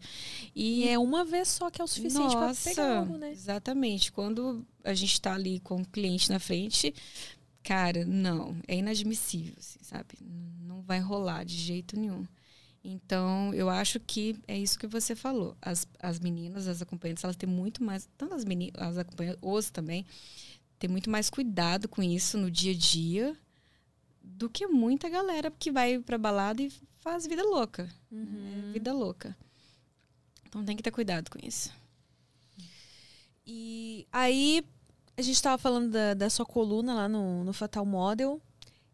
[0.54, 3.30] E E é uma vez só que é o suficiente pra nossa, pegar algo, né?
[3.30, 4.10] exatamente.
[4.12, 6.92] Quando a gente tá ali com o cliente na frente,
[7.62, 10.18] cara, não, é inadmissível, assim, sabe?
[10.66, 12.26] Não vai rolar de jeito nenhum.
[12.86, 15.56] Então, eu acho que é isso que você falou.
[15.62, 19.70] As, as meninas, as acompanhantes, elas têm muito mais, tanto as meninas, as acompanhantes, os
[19.70, 20.04] também,
[20.78, 23.36] têm muito mais cuidado com isso no dia a dia
[24.22, 27.88] do que muita galera que vai pra balada e faz vida louca.
[28.12, 28.68] Uhum.
[28.68, 29.34] É vida louca.
[30.46, 31.72] Então tem que ter cuidado com isso.
[33.46, 34.62] E aí,
[35.16, 38.40] a gente tava falando da, da sua coluna lá no, no Fatal Model.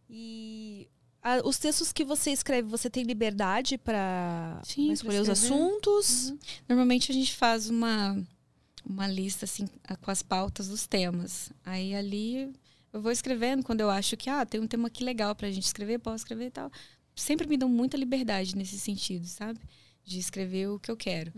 [0.09, 0.88] E
[1.23, 4.61] a- os textos que você escreve, você tem liberdade para
[4.93, 6.35] escolher os assuntos?
[6.68, 8.16] Normalmente a gente faz uma,
[8.85, 11.51] uma lista assim a- com as pautas dos temas.
[11.64, 12.53] Aí ali
[12.93, 15.64] eu vou escrevendo quando eu acho que ah, tem um tema aqui legal pra gente
[15.64, 16.71] escrever, posso escrever e tal.
[17.14, 19.59] Sempre me dão muita liberdade nesse sentido, sabe?
[20.11, 21.33] De escrever o que eu quero.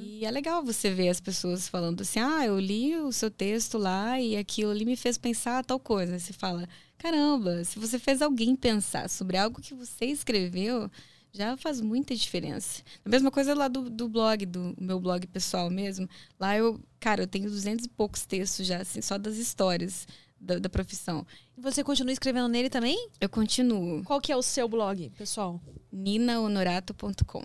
[0.00, 3.76] E é legal você ver as pessoas falando assim: ah, eu li o seu texto
[3.76, 6.18] lá e aquilo ali me fez pensar tal coisa.
[6.18, 6.66] Você fala:
[6.96, 10.90] caramba, se você fez alguém pensar sobre algo que você escreveu,
[11.34, 12.82] já faz muita diferença.
[13.04, 16.08] A mesma coisa lá do, do blog, do meu blog pessoal mesmo.
[16.40, 20.06] Lá eu, cara, eu tenho duzentos e poucos textos já, assim, só das histórias
[20.40, 21.26] da, da profissão.
[21.58, 23.10] Você continua escrevendo nele também?
[23.20, 24.02] Eu continuo.
[24.04, 25.60] Qual que é o seu blog, pessoal?
[25.92, 27.44] ninahonorato.com.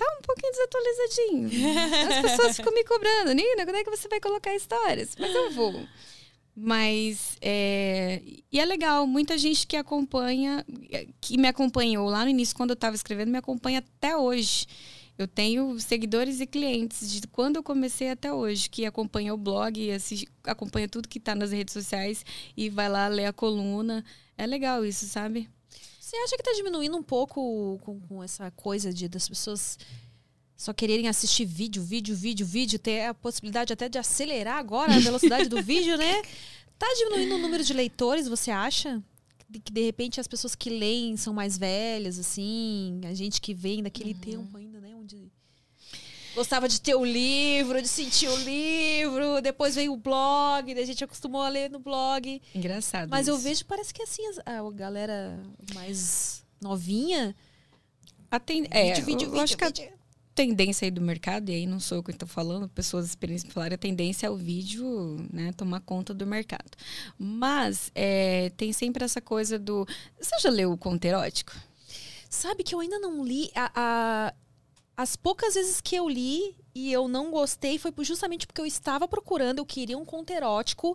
[0.00, 1.50] Tá um pouquinho desatualizadinho.
[2.08, 5.14] As pessoas ficam me cobrando, Nina, quando é que você vai colocar histórias?
[5.18, 5.86] Mas eu vou.
[6.56, 10.64] Mas é, e é legal, muita gente que acompanha,
[11.20, 14.66] que me acompanhou lá no início, quando eu estava escrevendo, me acompanha até hoje.
[15.18, 19.92] Eu tenho seguidores e clientes de quando eu comecei até hoje, que acompanha o blog,
[19.92, 22.24] assiste, acompanha tudo que está nas redes sociais
[22.56, 24.02] e vai lá ler a coluna.
[24.38, 25.46] É legal isso, sabe?
[26.10, 29.78] Você acha que tá diminuindo um pouco com, com essa coisa de das pessoas
[30.56, 34.98] só quererem assistir vídeo, vídeo, vídeo, vídeo, ter a possibilidade até de acelerar agora a
[34.98, 36.20] velocidade do vídeo, né?
[36.76, 39.00] Tá diminuindo o número de leitores, você acha?
[39.48, 43.54] De que de repente as pessoas que leem são mais velhas, assim, a gente que
[43.54, 44.69] vem daquele tempo ainda,
[46.34, 51.02] gostava de ter o livro, de sentir o livro, depois veio o blog, a gente
[51.04, 52.40] acostumou a ler no blog.
[52.54, 53.08] Engraçado.
[53.10, 53.44] Mas eu isso.
[53.44, 55.38] vejo, parece que assim, as- a galera
[55.74, 57.34] mais novinha.
[58.30, 59.72] A é, vídeo, vídeo, eu vídeo, acho que a
[60.34, 63.74] tendência aí do mercado, e aí não sou eu que estou falando, pessoas experientes falaram,
[63.74, 66.70] a tendência é o vídeo né, tomar conta do mercado.
[67.18, 69.84] Mas é, tem sempre essa coisa do.
[70.20, 71.52] Você já leu o conto erótico?
[72.30, 73.50] Sabe que eu ainda não li.
[73.54, 74.34] A, a-
[75.00, 79.08] as poucas vezes que eu li e eu não gostei foi justamente porque eu estava
[79.08, 80.94] procurando, eu queria um conto erótico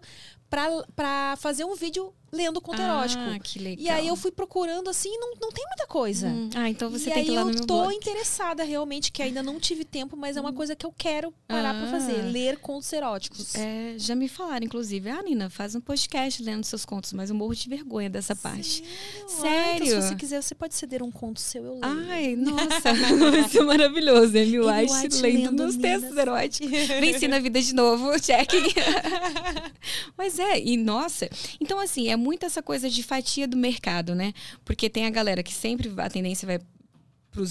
[0.49, 3.23] pra, pra fazer um vídeo lendo conto erótico.
[3.23, 3.85] Ah, que legal.
[3.85, 6.27] E aí eu fui procurando assim e não, não tem muita coisa.
[6.27, 7.95] Hum, Ah, então você e tem aí que ir lá eu no meu tô blog.
[7.95, 11.73] interessada realmente, que ainda não tive tempo, mas é uma coisa que eu quero parar
[11.73, 11.91] pra Ah.
[11.91, 12.23] fazer.
[12.23, 13.55] Ler contos eróticos.
[13.55, 17.35] É, já me falaram, inclusive, ah, Nina, faz um podcast lendo seus contos, mas eu
[17.37, 18.83] morro de vergonha dessa parte.
[19.27, 19.85] Sério?
[19.87, 22.09] então, se você quiser, você pode ceder um conto seu, eu leio.
[22.11, 22.91] Ai, nossa,
[23.31, 24.37] vai ser maravilhoso.
[24.37, 25.81] Amy White, White lendo lendo Nina.
[25.81, 26.69] textos eróticos.
[26.99, 28.49] Venci na vida de novo, check.
[30.17, 31.29] Mas é, e nossa.
[31.59, 34.33] Então, assim, é muito essa coisa de fatia do mercado, né?
[34.63, 36.59] Porque tem a galera que sempre a tendência vai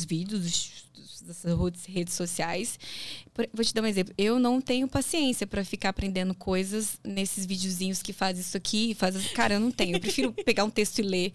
[0.06, 2.78] vídeos dos- dos- dessas rodes- redes sociais.
[3.52, 4.14] Vou te dar um exemplo.
[4.16, 9.14] Eu não tenho paciência pra ficar aprendendo coisas nesses videozinhos que faz isso aqui, faz.
[9.32, 9.96] Cara, eu não tenho.
[9.96, 11.32] Eu prefiro pegar um texto e ler.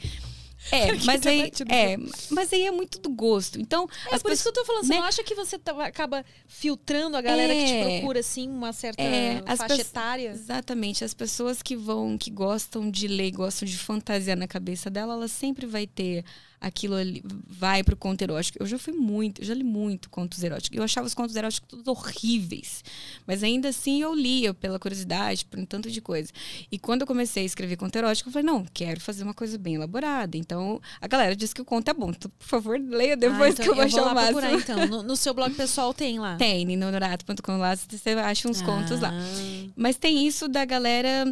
[0.72, 1.98] É, mas aí, é,
[2.32, 3.60] mas aí é muito do gosto.
[3.60, 5.00] Então, É as por isso que eu tô falando, você né?
[5.00, 7.98] não acha que você tá- acaba filtrando a galera que te É.
[8.00, 10.32] procura, assim, uma certa É, faixa etária?
[10.32, 11.04] Exatamente.
[11.04, 15.28] As pessoas que vão, que gostam de ler, gostam de fantasia na cabeça dela, ela
[15.28, 16.24] sempre vai ter
[16.62, 18.58] aquilo ali vai pro conto erótico.
[18.62, 20.78] Eu já fui muito, eu já li muito contos eróticos.
[20.78, 22.84] Eu achava os contos eróticos todos horríveis.
[23.26, 26.32] Mas ainda assim eu lia pela curiosidade, por um tanto de coisa.
[26.72, 29.58] E quando eu comecei a escrever conto erótico, eu falei, não, quero fazer uma coisa
[29.58, 30.36] bem elaborada.
[30.38, 32.10] Então, a galera disse que o conto é bom.
[32.10, 34.40] Então, por favor, leia depois ah, então que eu vou achar o máximo.
[34.40, 34.88] procurar, então.
[34.88, 36.36] No, no seu blog pessoal tem lá?
[36.36, 39.12] Tem, ninorato.com lá você acha uns contos lá.
[39.14, 39.70] Ah.
[39.76, 41.26] Mas tem isso da galera.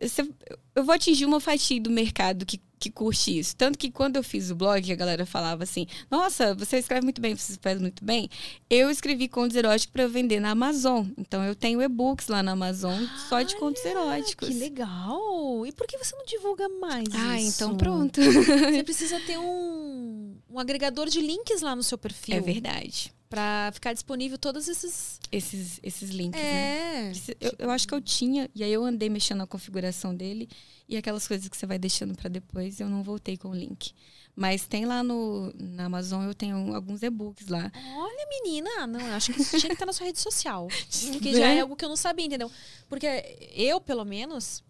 [0.00, 0.28] você-
[0.74, 3.56] eu vou atingir uma fatia do mercado que, que curte isso.
[3.56, 7.20] Tanto que quando eu fiz o blog, a galera falava assim: Nossa, você escreve muito
[7.20, 8.28] bem, você escreve muito bem.
[8.68, 11.06] Eu escrevi contos eróticos para vender na Amazon.
[11.16, 14.48] Então eu tenho e-books lá na Amazon só de contos eróticos.
[14.48, 15.66] Que legal!
[15.66, 17.54] E por que você não divulga mais Ah, isso?
[17.64, 18.20] então pronto.
[18.20, 22.36] Você precisa ter um, um agregador de links lá no seu perfil.
[22.36, 23.13] É verdade.
[23.34, 25.18] Pra ficar disponível todos esses...
[25.32, 27.10] Esses, esses links, né?
[27.10, 27.12] É.
[27.40, 30.48] Eu, eu acho que eu tinha, e aí eu andei mexendo na configuração dele,
[30.88, 33.92] e aquelas coisas que você vai deixando para depois, eu não voltei com o link.
[34.36, 37.70] Mas tem lá no, na Amazon, eu tenho alguns e-books lá.
[37.74, 40.68] Olha, menina, não, eu acho que isso tinha que estar na sua rede social.
[41.12, 41.38] Porque Né?
[41.38, 42.50] já é algo que eu não sabia, entendeu?
[42.88, 43.06] Porque
[43.54, 44.62] eu, pelo menos,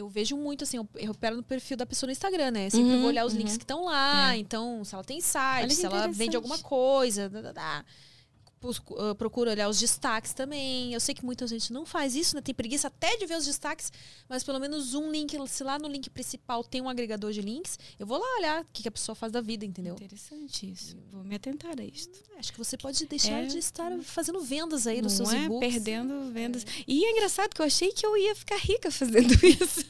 [0.00, 2.70] eu vejo muito assim, eu, eu pego no perfil da pessoa no Instagram, né?
[2.70, 3.38] Sempre Uhum, vou olhar os uhum.
[3.38, 4.34] links que estão lá.
[4.34, 4.38] É.
[4.38, 7.84] Então, se ela tem Olha site, que se ela vende alguma coisa, dá, dá, dá.
[8.98, 10.92] Ah, Procuro olhar os destaques também.
[10.92, 12.42] Eu sei que muita gente não faz isso, né?
[12.42, 13.90] Tem preguiça até de ver os destaques,
[14.28, 17.78] mas pelo menos um link, se lá no link principal tem um agregador de links,
[17.98, 19.94] eu vou lá olhar o que, a pessoa faz da vida, entendeu?
[19.94, 20.96] Interessante isso.
[21.10, 22.22] Vou me atentar a isto.
[22.38, 23.46] Acho que você pode deixar É.
[23.46, 25.44] de estar fazendo vendas aí nos seus é?
[25.44, 25.72] e-books.
[25.72, 26.66] Perdendo vendas.
[26.86, 29.86] E é engraçado que eu achei que eu ia ficar rica fazendo isso.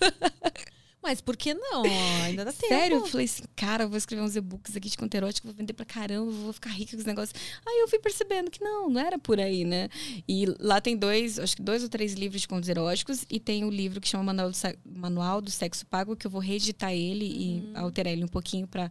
[1.03, 1.83] Mas por que não?
[2.25, 2.69] Ainda dá tempo.
[2.69, 5.57] Sério, eu falei assim, cara, eu vou escrever uns e-books aqui de conto erótico, vou
[5.57, 7.41] vender pra caramba, vou ficar rica com os negócios.
[7.67, 9.89] Aí eu fui percebendo que não, não era por aí, né?
[10.29, 13.65] E lá tem dois, acho que dois ou três livros de contos eróticos e tem
[13.65, 17.25] o livro que chama Manual do, Manual do Sexo Pago, que eu vou reeditar ele
[17.25, 18.91] e alterar ele um pouquinho pra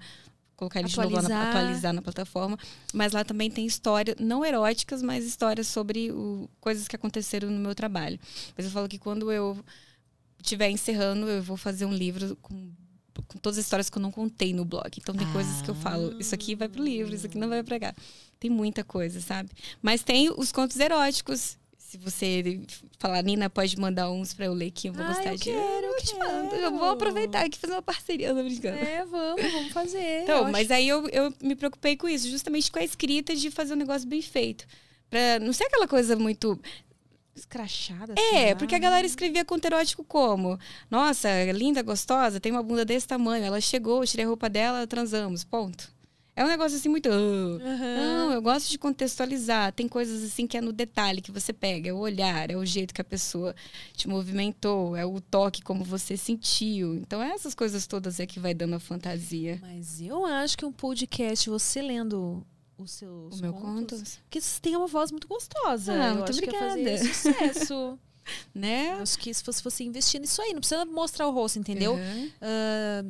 [0.56, 1.48] colocar ele de novo na, Atualizar.
[1.49, 2.57] atualizar na plataforma.
[2.94, 7.60] Mas lá também tem história, não eróticas, mas histórias sobre o- coisas que aconteceram no
[7.60, 8.19] meu trabalho.
[8.57, 9.57] Mas eu falo que quando eu
[10.41, 12.72] estiver encerrando, eu vou fazer um livro com,
[13.28, 14.90] com todas as histórias que eu não contei no blog.
[14.98, 17.64] Então tem coisas que eu falo, isso aqui vai pro livro, isso aqui não vai
[17.64, 17.94] cá.
[18.40, 19.49] Tem muita coisa, sabe?
[19.82, 21.57] Mas tem os contos eróticos.
[21.78, 22.61] Se você
[22.99, 25.44] falar, Nina, pode mandar uns pra eu ler que eu vou Ah, gostar eu de.
[25.45, 26.56] quero, eu te mando.
[26.56, 28.78] Eu vou aproveitar aqui e fazer uma parceria, tô brincando.
[28.78, 30.22] É, vamos, vamos fazer.
[30.22, 33.36] Então, Eu mas acho- aí eu, eu me preocupei com isso, justamente com a escrita
[33.36, 34.68] de fazer um negócio bem feito.
[35.10, 36.60] Pra não ser aquela coisa muito.
[37.40, 38.14] Escrachada.
[38.34, 38.56] É, lá.
[38.56, 40.60] porque a galera escrevia conto erótico como?
[40.90, 43.45] Nossa, linda, gostosa, tem uma bunda desse tamanho.
[43.45, 45.44] Ela chegou, eu tirei a roupa dela, transamos.
[45.44, 45.91] Ponto.
[46.40, 47.10] É um negócio assim muito.
[47.10, 47.98] Aham.
[47.98, 49.74] Não, eu gosto de contextualizar.
[49.74, 52.66] Tem coisas assim que é no detalhe que você pega, é o olhar, é o
[52.66, 53.53] jeito que a pessoa
[53.94, 56.95] te movimentou, é o toque como você sentiu.
[56.95, 59.60] Então, essas coisas todas é que vai dando a fantasia.
[59.61, 62.41] Mas eu acho que um podcast, você lendo
[62.84, 65.93] os seus O meu contos, conto, porque você tem uma voz muito gostosa.
[65.93, 66.69] Ah, eu muito acho que obrigada.
[66.69, 67.99] fazer sucesso.
[68.53, 68.93] né?
[68.93, 71.93] Eu acho que se você fosse investir nisso aí, não precisa mostrar o rosto, entendeu?
[71.95, 72.31] Uhum.
[72.41, 73.03] Ah,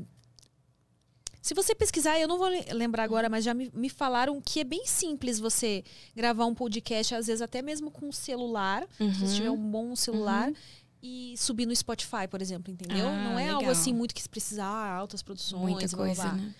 [1.41, 4.59] se você pesquisar, eu não vou le- lembrar agora, mas já me, me falaram que
[4.59, 5.83] é bem simples você
[6.15, 9.13] gravar um podcast, às vezes até mesmo com um celular, se Uhum.
[9.13, 10.51] você tiver um bom celular,
[11.01, 13.07] e subir no Spotify, por exemplo, entendeu?
[13.07, 13.71] Ah, não é algo legal.
[13.71, 16.53] assim muito que se precisar altas produções, Muita coisa, né?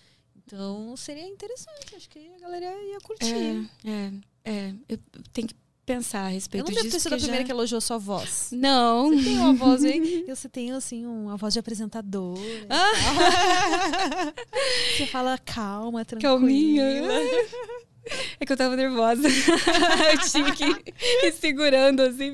[0.52, 3.68] Então seria interessante, acho que a galera ia curtir.
[3.84, 4.12] É, é,
[4.44, 4.74] é.
[4.88, 4.98] Eu
[5.32, 5.54] tenho que
[5.86, 6.96] pensar a eu respeito não devo disso.
[6.96, 8.48] ter sido a primeira já- que elogiou sua voz.
[8.52, 9.10] Não.
[9.10, 12.40] Tem uma voz aí, você tem assim uma voz de apresentadora.
[12.40, 14.32] e Ah.
[14.96, 16.32] Você fala calma, tranquila.
[16.38, 17.02] calminha.
[18.38, 19.22] É que eu tava nervosa.
[19.28, 22.32] eu tinha que ir segurando assim.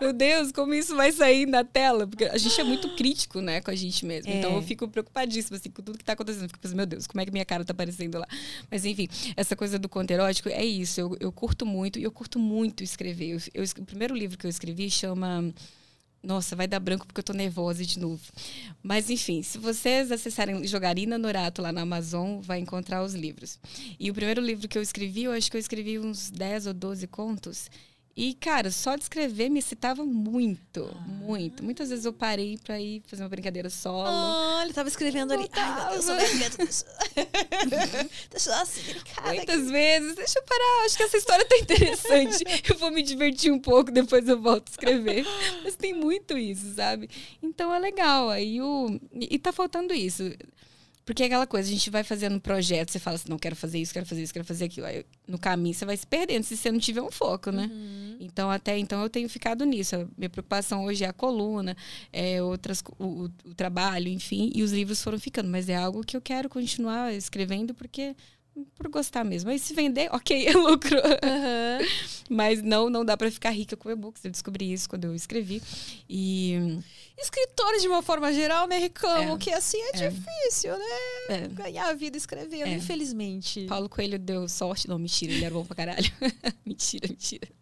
[0.00, 2.06] Meu Deus, como isso vai sair na tela?
[2.06, 4.32] Porque a gente é muito crítico, né, com a gente mesmo.
[4.32, 4.56] Então É.
[4.56, 6.42] eu fico preocupadíssima assim, com tudo que tá acontecendo.
[6.44, 8.26] Eu fico pensando, meu Deus, como é que minha cara tá aparecendo lá?
[8.70, 11.00] Mas enfim, essa coisa do conto erótico é isso.
[11.00, 13.30] Eu, eu curto muito, e eu curto muito escrever.
[13.30, 15.52] Eu, eu o primeiro livro que eu escrevi chama.
[16.22, 18.22] Nossa, vai dar branco porque eu tô nervosa de novo.
[18.82, 23.58] Mas, enfim, se vocês acessarem Jogarina Norato lá na Amazon, vai encontrar os livros.
[23.98, 26.74] E o primeiro livro que eu escrevi, eu acho que eu escrevi uns 10 ou
[26.74, 27.70] 12 contos.
[28.16, 31.62] E, cara, só de escrever me excitava muito, muito.
[31.62, 34.08] Muitas vezes eu parei pra ir fazer uma brincadeira solo.
[34.08, 35.46] Ah, ele tava escrevendo ali.
[35.52, 36.86] Ai, meu Deus, eu tô medo disso.
[38.30, 38.82] Deixa eu dar assim,
[39.14, 39.34] cara.
[39.34, 40.14] Muitas vezes.
[40.14, 42.42] Deixa eu parar, acho que essa história tá interessante.
[42.66, 45.26] eu vou me divertir um pouco, depois eu volto a escrever.
[45.62, 47.10] Mas tem muito isso, sabe?
[47.42, 48.30] Então é legal.
[48.30, 48.98] Aí o.
[49.12, 50.22] E tá faltando isso.
[51.06, 53.54] Porque é aquela coisa, a gente vai fazendo um projeto, você fala assim, não, quero
[53.54, 54.88] fazer isso, quero fazer isso, quero fazer aquilo.
[54.88, 57.70] Aí, no caminho você vai se perdendo se você não tiver um foco, né?
[57.72, 58.16] Uhum.
[58.18, 59.94] Então, até então, eu tenho ficado nisso.
[59.94, 61.76] A minha preocupação hoje é a coluna,
[62.12, 65.48] é outras, o, o, o trabalho, enfim, e os livros foram ficando.
[65.48, 68.16] Mas é algo que eu quero continuar escrevendo, porque
[68.74, 69.50] por gostar mesmo.
[69.50, 70.96] Aí se vender, ok, é lucro.
[70.98, 71.86] Uhum.
[72.28, 74.24] Mas não, não dá para ficar rica com e-books.
[74.24, 75.62] Eu descobri isso quando eu escrevi.
[76.08, 76.54] E
[77.18, 79.38] Escritores, de uma forma geral, né, reclamam É.
[79.38, 80.08] que assim é, É.
[80.10, 80.84] difícil, né?
[81.30, 82.74] é, Ganhar a vida escrevendo, É.
[82.74, 83.64] infelizmente.
[83.66, 84.86] Paulo Coelho deu sorte.
[84.88, 86.10] Não, mentira, ele era bom pra caralho.
[86.66, 87.48] mentira, mentira.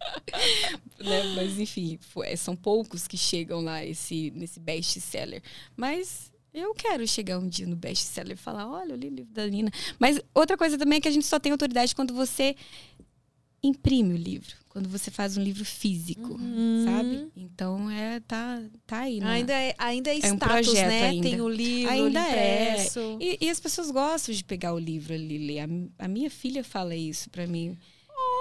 [0.98, 5.42] Né, Mas enfim, foi- são poucos que chegam lá esse, nesse best-seller.
[5.76, 9.32] Mas eu quero chegar um dia no best-seller e falar, olha, eu li o livro
[9.34, 9.70] da Nina.
[9.98, 12.54] Mas outra coisa também é que a gente só tem autoridade quando você
[13.62, 14.54] imprime o livro.
[14.68, 16.84] Quando você faz um livro físico, Uhum.
[16.84, 17.28] sabe?
[17.36, 19.26] Então, é, tá, tá aí, né?
[19.30, 21.02] Ainda é, ainda é É um projeto né?
[21.04, 21.30] ainda.
[21.30, 22.70] Tem o livro, Ainda o é.
[22.72, 23.18] impresso.
[23.20, 25.60] E, e as pessoas gostam de pegar o livro ali e ler.
[25.60, 27.78] A, a minha filha fala isso pra mim.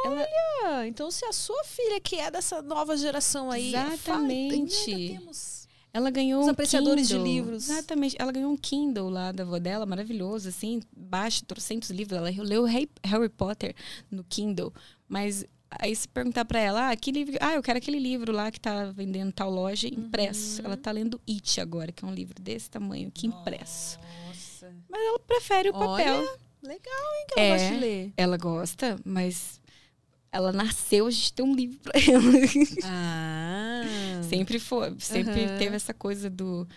[0.05, 0.27] Ela,
[0.65, 3.71] Ah, então, se a sua filha, que é dessa nova geração aí.
[3.71, 4.91] fala- Exatamente.
[4.91, 5.52] ainda temos
[5.93, 7.31] ela ganhou Os um apreciadores de Kindle.
[7.31, 7.69] livros.
[7.69, 8.15] Exatamente.
[8.19, 12.17] Ela ganhou um Kindle lá da avó dela, maravilhoso, assim, baixo, trocentos livros.
[12.17, 13.75] Ela leu Harry, Potter
[14.09, 14.73] no Kindle.
[15.07, 15.45] Mas
[15.79, 17.37] aí se perguntar pra ela, ah, que livro?
[17.39, 20.61] Ah, eu quero aquele livro lá que tá vendendo em tal loja impresso.
[20.61, 20.67] Uhum.
[20.67, 23.99] Ela tá lendo It agora, que é um livro desse tamanho aqui impresso.
[24.27, 24.73] Nossa.
[24.89, 26.15] Mas ela prefere o papel.
[26.19, 27.51] Olha, legal, hein, que ela É.
[27.57, 28.13] gosta de ler.
[28.17, 29.59] Ela gosta, mas
[30.33, 32.23] ela nasceu, a gente tem um livro pra ela.
[32.83, 33.83] Ah.
[34.27, 35.57] sempre foi, sempre Aham.
[35.57, 36.67] teve essa coisa do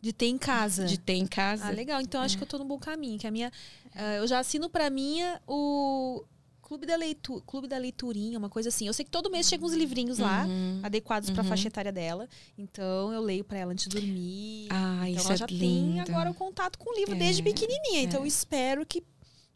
[0.00, 0.86] De ter em casa.
[0.86, 1.66] de ter em casa.
[1.66, 2.00] Ah, legal.
[2.00, 3.18] Então acho que eu tô no bom caminho.
[3.18, 3.50] Que a minha,
[3.94, 6.24] ah, eu já assino pra minha o
[6.62, 8.86] Clube da, Leitu Clube da Leiturinha, uma coisa assim.
[8.86, 10.78] Eu sei que todo mês chegam uns livrinhos lá, Uhum.
[10.84, 11.48] adequados pra Uhum.
[11.48, 12.28] faixa etária dela.
[12.56, 14.68] Então eu leio pra ela antes de dormir.
[14.70, 16.00] Ah, então isso ela é já tem lindo.
[16.02, 18.02] agora o contato com o livro É, desde pequenininha.
[18.02, 18.22] Então é.
[18.22, 19.02] eu espero que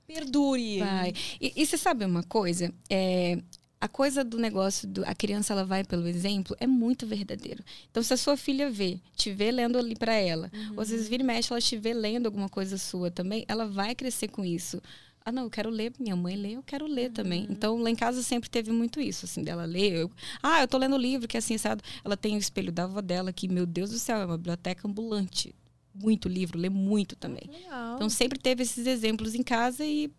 [0.06, 0.78] perdure.
[0.78, 1.12] Vai.
[1.40, 2.72] E, e você sabe uma coisa?
[2.88, 3.38] É,
[3.80, 7.62] a coisa do negócio do a criança ela vai pelo exemplo é muito verdadeiro.
[7.90, 11.06] Então se a sua filha vê, te vê lendo ali pra ela, ou às vezes
[11.06, 14.42] vira e mexe ela te vê lendo alguma coisa sua também, ela vai crescer com
[14.42, 14.80] isso.
[15.26, 17.46] Ah, não, eu quero ler, minha mãe lê, eu quero ler também.
[17.48, 19.92] Então, lá em casa sempre teve muito isso, assim, dela ler.
[19.94, 20.10] Eu,
[20.42, 21.80] ah, eu tô lendo o livro, que é assim, sabe?
[22.04, 24.86] Ela tem o espelho da avó dela, que, meu Deus do céu, é uma biblioteca
[24.86, 25.54] ambulante.
[25.94, 27.48] Muito livro, lê muito também.
[27.48, 27.94] Legal.
[27.96, 30.10] Então sempre teve esses exemplos em casa e,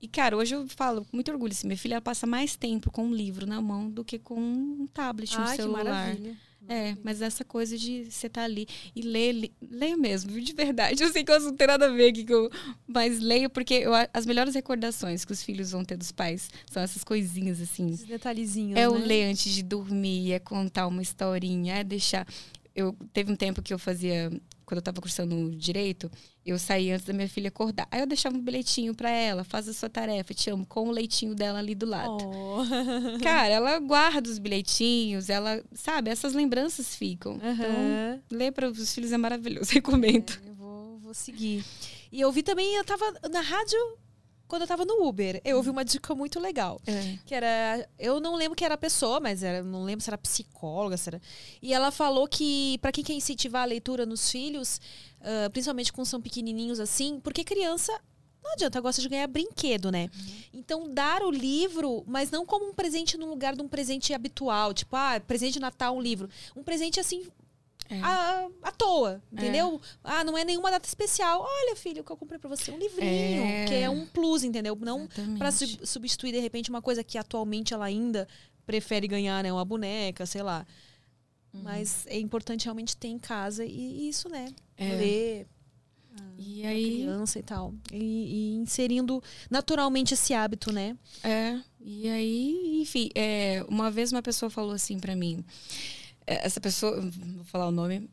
[0.00, 3.04] e cara, hoje eu falo com muito orgulho, assim, minha filha passa mais tempo com
[3.04, 5.84] um livro na mão do que com um tablet, um Ai, que celular.
[5.84, 6.36] maravilha.
[6.70, 10.52] É, mas essa coisa de você estar ali e ler, le- leia mesmo, viu, de
[10.52, 11.00] verdade.
[11.02, 12.50] Eu sei que eu não tem nada a ver aqui com.
[12.86, 16.82] Mas leio, porque eu as melhores recordações que os filhos vão ter dos pais são
[16.82, 17.86] essas coisinhas assim.
[17.92, 18.76] Esses detalhezinhos.
[18.76, 18.88] É né?
[18.88, 22.26] o ler antes de dormir, é contar uma historinha, é deixar.
[22.74, 24.30] Eu teve um tempo que eu fazia,
[24.68, 26.10] quando eu estava cursando direito,
[26.44, 27.88] eu saía antes da minha filha acordar.
[27.90, 30.90] Aí eu deixava um bilhetinho para ela, faz a sua tarefa, te amo, com o
[30.90, 32.18] leitinho dela ali do lado.
[32.22, 32.58] Oh.
[33.24, 37.36] Cara, ela guarda os bilhetinhos, ela, sabe, essas lembranças ficam.
[37.36, 38.20] Então, Aham.
[38.30, 40.38] ler para os filhos é maravilhoso, recomendo.
[40.44, 41.64] Eu vou, vou seguir.
[42.12, 43.78] E eu vi também, eu tava na rádio
[44.48, 45.40] quando eu tava no Uber.
[45.44, 46.80] Eu ouvi uma dica muito legal.
[46.86, 47.18] É.
[47.24, 47.88] Que era.
[47.98, 51.10] Eu não lembro que era a pessoa, mas era, não lembro se era psicóloga, se
[51.10, 51.22] era.
[51.62, 54.80] E ela falou que, pra quem quer incentivar a leitura nos filhos,
[55.20, 57.92] ah, principalmente quando são pequenininhos assim, porque criança.
[58.40, 60.08] Não adianta, gosta de ganhar brinquedo, né?
[60.54, 64.72] Então, dar o livro, mas não como um presente no lugar de um presente habitual.
[64.72, 66.30] Tipo, ah, presente de Natal, um livro.
[66.56, 67.26] Um presente assim,
[67.90, 68.00] É.
[68.02, 69.80] à, à toa, entendeu?
[70.04, 71.40] Ah, não é nenhuma data especial.
[71.42, 73.64] Olha, filho, o que eu comprei pra você, um livrinho, É.
[73.66, 74.76] que é um plus, entendeu?
[74.80, 75.08] Não
[75.38, 78.28] pra sub- substituir de repente uma coisa que atualmente ela ainda
[78.66, 80.66] prefere ganhar, né, uma boneca, sei lá.
[81.54, 81.62] Uhum.
[81.62, 84.52] Mas é importante realmente ter em casa e, e isso, né?
[84.76, 84.94] É.
[84.94, 85.46] Ler
[86.36, 87.72] E pra aí, criança e tal.
[87.90, 90.94] E, e inserindo naturalmente esse hábito, né?
[91.24, 95.97] É, e aí, enfim, é, uma vez uma pessoa falou assim pra mim, é,
[96.28, 98.08] essa pessoa, vou falar o nome,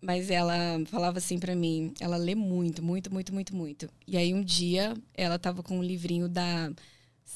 [0.00, 0.54] mas ela
[0.86, 3.88] falava assim pra mim, ela lê muito, muito, muito, muito, muito.
[4.06, 6.70] E aí um dia ela tava com um livrinho da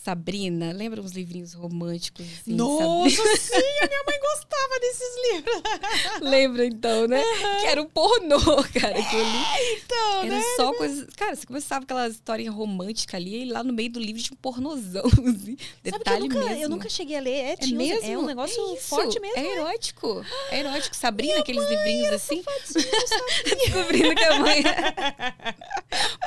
[0.03, 2.53] Sabrina, lembra uns livrinhos românticos assim?
[2.55, 3.09] Nossa,
[3.39, 5.62] sim, a minha mãe gostava desses livros.
[6.03, 6.31] Sabrina?
[6.31, 7.23] Lembra então, né?
[7.61, 8.39] Que era um pornô,
[8.79, 9.45] cara, que eu li.
[9.83, 10.43] Então, Era né?
[10.57, 11.07] só coisas.
[11.16, 14.43] Cara, você começava aquela historinha romântica ali, e lá no meio do livro tinha um
[14.43, 15.05] pornozão.
[15.09, 16.62] Assim, que eu detalhe nunca, mesmo.
[16.65, 17.31] eu nunca cheguei a ler.
[17.31, 18.11] É, É tinha uns- mesmo?
[18.12, 19.39] é um negócio É forte mesmo.
[19.39, 19.49] É né?
[19.57, 20.27] erótico.
[20.51, 20.97] É erótico.
[20.97, 22.43] Sabrina, aqueles livrinhos assim.
[22.75, 24.62] Descobrindo que a mãe.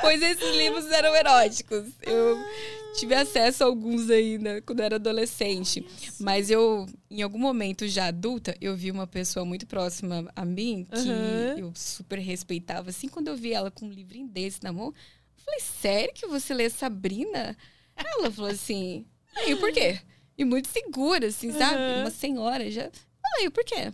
[0.00, 1.84] pois esses livros eram eróticos.
[2.02, 2.36] Eu
[2.96, 5.86] tive acesso a alguns ainda quando era adolescente.
[6.20, 10.86] Mas eu, em algum momento já adulta, eu vi uma pessoa muito próxima a mim,
[10.90, 11.58] que Uhum.
[11.58, 12.90] eu super respeitava.
[12.90, 16.26] Assim, quando eu vi ela com um livrinho desse na mão, eu falei, sério que
[16.26, 17.56] você lê Sabrina?
[17.96, 19.04] Ela falou assim,
[19.46, 20.00] e por quê?
[20.36, 21.76] E muito segura, assim, sabe?
[21.76, 22.00] Uhum.
[22.02, 22.90] Uma senhora já.
[23.40, 23.92] E por quê?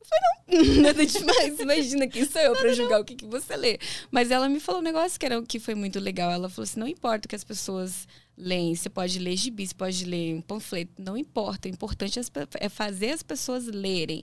[0.00, 1.58] Eu falei, não, nada demais.
[1.60, 3.78] Imagina quem sou eu pra julgar o que, que você lê.
[4.10, 6.30] Mas ela me falou um negócio que, era, que foi muito legal.
[6.30, 8.06] Ela falou assim: não importa o que as pessoas
[8.36, 11.68] leem, você pode ler gibi, você pode ler um panfleto, não importa.
[11.68, 12.22] O importante é
[12.60, 14.22] é fazer as pessoas lerem.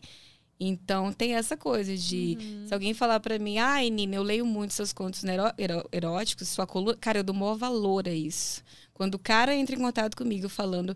[0.60, 2.38] Então tem essa coisa de
[2.68, 6.48] se alguém falar pra mim, ai, Nina, eu leio muito seus contos eró- eró- eróticos,
[6.48, 6.95] sua coluna.
[6.95, 8.64] Cara, eu dou maior valor a isso.
[8.94, 10.95] Quando o cara entra em contato comigo falando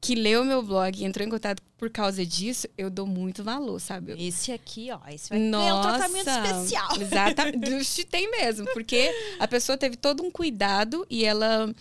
[0.00, 3.78] que leu meu blog e entrou em contato por causa disso, eu dou muito valor,
[3.80, 4.12] sabe?
[4.18, 7.00] Esse aqui, ó, esse vai ganhar um tratamento especial.
[7.00, 8.04] Exatamente.
[8.10, 11.72] Tem mesmo, porque a pessoa teve todo um cuidado e ela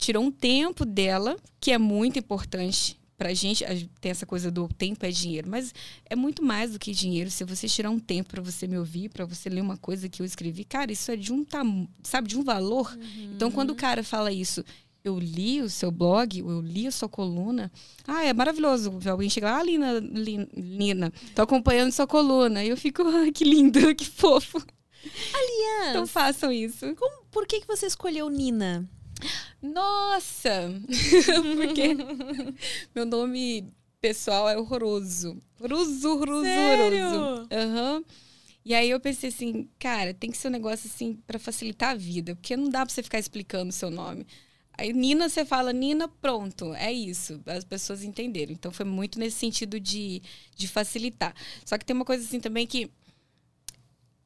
[0.00, 3.64] tirou um tempo dela, que é muito importante pra gente.
[4.00, 5.74] Tem essa coisa do tempo é dinheiro, mas
[6.08, 7.30] é muito mais do que dinheiro.
[7.30, 10.22] Se você tirar um tempo pra você me ouvir, pra você ler uma coisa que
[10.22, 11.44] eu escrevi, cara, isso é de um
[12.02, 12.96] sabe, de um valor.
[13.34, 14.64] Então, quando o cara fala isso,
[15.04, 17.70] eu li o seu blog, eu li a sua coluna.
[18.06, 18.98] Ah, é maravilhoso.
[19.10, 22.64] Alguém chega lá, ah, Lina, Lin- Lina, tô acompanhando sua coluna.
[22.64, 24.58] E eu fico, ai, que lindo, que fofo.
[25.34, 26.94] Aliás, Então façam isso.
[26.96, 28.88] como- por que, que você escolheu Nina?
[29.62, 30.72] Nossa!
[31.56, 31.96] Porque
[32.94, 35.40] meu nome pessoal é horroroso.
[35.60, 37.06] Horroroso, Sério?
[37.06, 37.48] horroroso.
[37.52, 38.04] Aham.
[38.64, 41.94] E aí eu pensei assim, cara, tem que ser um negócio assim pra facilitar a
[41.94, 44.26] vida, porque não dá pra você ficar explicando o seu nome.
[44.80, 47.40] Aí Nina, você fala Nina, pronto, é isso.
[47.44, 48.52] As pessoas entenderam.
[48.52, 50.22] Então foi muito nesse sentido de,
[50.56, 51.34] de facilitar.
[51.66, 52.90] Só que tem uma coisa assim também que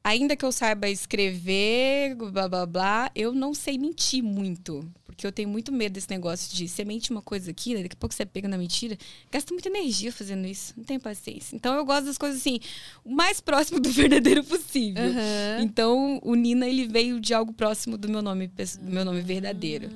[0.05, 4.87] ainda que eu saiba escrever, blá blá blá, eu não sei mentir muito.
[5.03, 7.93] Porque eu tenho muito medo desse negócio de você mente uma coisa aqui, né, daqui
[7.95, 8.97] a pouco você pega na mentira.
[9.31, 10.73] Gasta muita energia fazendo isso.
[10.77, 11.55] Não tenho paciência.
[11.55, 12.59] Então eu gosto das coisas assim,
[13.03, 15.01] o mais próximo do verdadeiro possível.
[15.03, 15.63] Aham.
[15.63, 19.89] Então o Nina, ele veio de algo próximo do meu nome, do meu nome verdadeiro.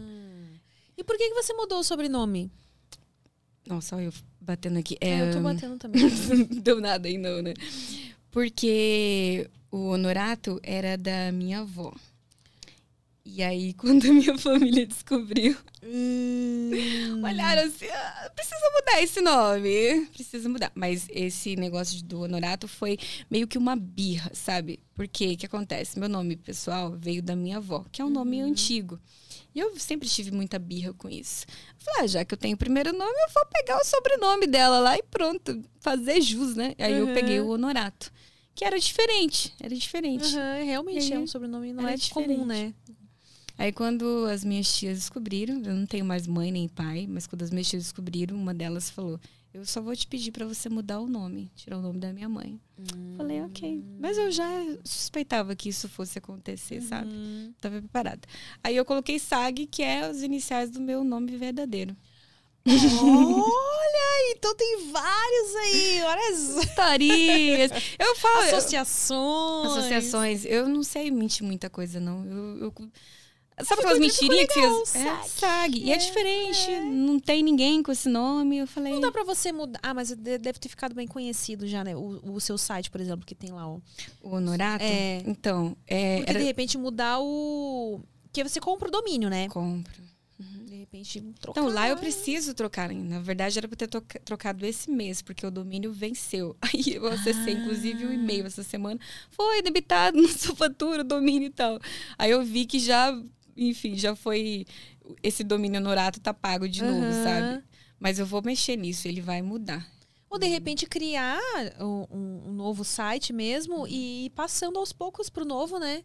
[0.97, 2.49] E por que, que você mudou o sobrenome?
[3.67, 4.97] Nossa, olha eu batendo aqui.
[5.01, 6.01] É, eu tô É, batendo também.
[6.49, 7.53] não deu nada aí, não, né?
[8.31, 11.93] Porque o honorato era da minha avó.
[13.25, 17.21] E aí, quando a minha família descobriu, Hum.
[17.23, 20.07] olharam assim: "Ah, precisa mudar esse nome.
[20.13, 20.71] Precisa mudar.
[20.75, 22.97] Mas esse negócio do honorato foi
[23.29, 24.79] meio que uma birra, sabe?
[24.95, 25.99] Porque o que acontece?
[25.99, 28.99] Meu nome pessoal veio da minha avó, que é um nome antigo.
[29.55, 31.45] E eu sempre tive muita birra com isso.
[31.49, 34.47] Eu falei, ah, já que eu tenho o primeiro nome, eu vou pegar o sobrenome
[34.47, 36.75] dela lá e pronto, fazer jus, né?
[36.77, 37.13] Aí eu Uhum.
[37.13, 38.11] peguei o honorato.
[38.59, 40.35] Que era diferente, era diferente.
[40.35, 42.45] Aham, realmente é aí, um sobrenome não é comum, diferente.
[42.45, 42.73] né?
[43.57, 47.43] Aí quando as minhas tias descobriram, eu não tenho mais mãe nem pai, mas quando
[47.43, 49.17] as minhas tias descobriram, uma delas falou:
[49.53, 52.27] "Eu só vou te pedir pra você mudar o nome, tirar o nome da minha
[52.27, 52.59] mãe".
[53.15, 53.81] Falei: "OK".
[53.97, 54.49] Mas eu já
[54.83, 57.09] suspeitava que isso fosse acontecer, sabe?
[57.13, 57.53] Hum.
[57.61, 58.27] Tava preparada.
[58.61, 61.95] Aí eu coloquei SAG, que é as iniciais do meu nome verdadeiro.
[62.65, 66.01] Olha, então tem vários aí.
[66.03, 67.71] Olha as Histórias.
[67.97, 68.39] Eu falo.
[68.41, 69.71] associações.
[69.71, 70.45] associações.
[70.45, 72.25] Eu não sei mentir muita coisa, não.
[72.25, 72.73] Eu, eu-
[73.65, 75.05] Sabe aquelas mentirinhas que vocês.
[75.05, 75.79] É, SAG.
[75.79, 76.71] E é, É, diferente.
[76.85, 78.57] Não tem ninguém com esse nome.
[78.59, 78.93] Eu falei.
[78.93, 79.77] Não dá pra você mudar.
[79.83, 81.93] Ah, mas de- deve ter ficado bem conhecido já, né?
[81.93, 83.67] O, o seu site, por exemplo, que tem lá.
[83.67, 83.79] ó.
[84.21, 84.81] O honorato?
[84.85, 85.21] É.
[85.25, 86.39] Então, é, Porque era...
[86.39, 87.99] de repente mudar o.
[88.31, 89.49] Que você compra o domínio, né?
[89.49, 90.08] Compro.
[90.91, 91.61] Repente trocar.
[91.61, 92.91] Então, lá eu preciso trocar.
[92.91, 93.87] Na verdade, era pra ter
[94.25, 96.57] trocado esse mês, porque o domínio venceu.
[96.61, 98.99] Aí eu acessei, inclusive, o e-mail essa semana.
[99.29, 101.79] Foi debitado na sua fatura, o domínio e tal.
[102.17, 103.13] Aí eu vi que já,
[103.55, 104.65] enfim, já foi.
[105.21, 107.23] Esse domínio honorato tá pago de novo, Aham.
[107.23, 107.63] sabe?
[107.99, 109.87] Mas eu vou mexer nisso, ele vai mudar.
[110.29, 111.39] Ou de repente criar
[111.79, 116.03] um, um- um novo site mesmo e ir passando aos poucos pro novo, né?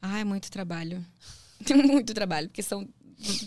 [0.00, 1.04] Ah, é muito trabalho.
[1.64, 2.88] Tem muito trabalho, porque são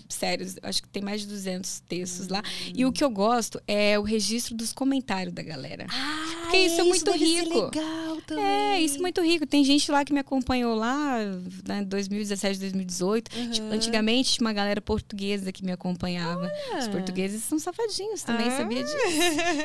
[0.09, 2.41] sérios, acho que tem mais de 200 textos lá.
[2.75, 5.85] E o que eu gosto é o registro dos comentários da galera.
[5.89, 7.65] Ah, Porque isso é muito deve ser rico.
[7.65, 8.45] legal também.
[8.45, 9.45] É, isso é muito rico.
[9.45, 11.19] Tem gente lá que me acompanhou lá,
[11.67, 13.31] né, 2017, 2018.
[13.51, 16.51] Tipo, antigamente tinha uma galera portuguesa que me acompanhava.
[16.79, 18.57] Os portugueses são safadinhos também, Ah.
[18.57, 18.97] sabia disso?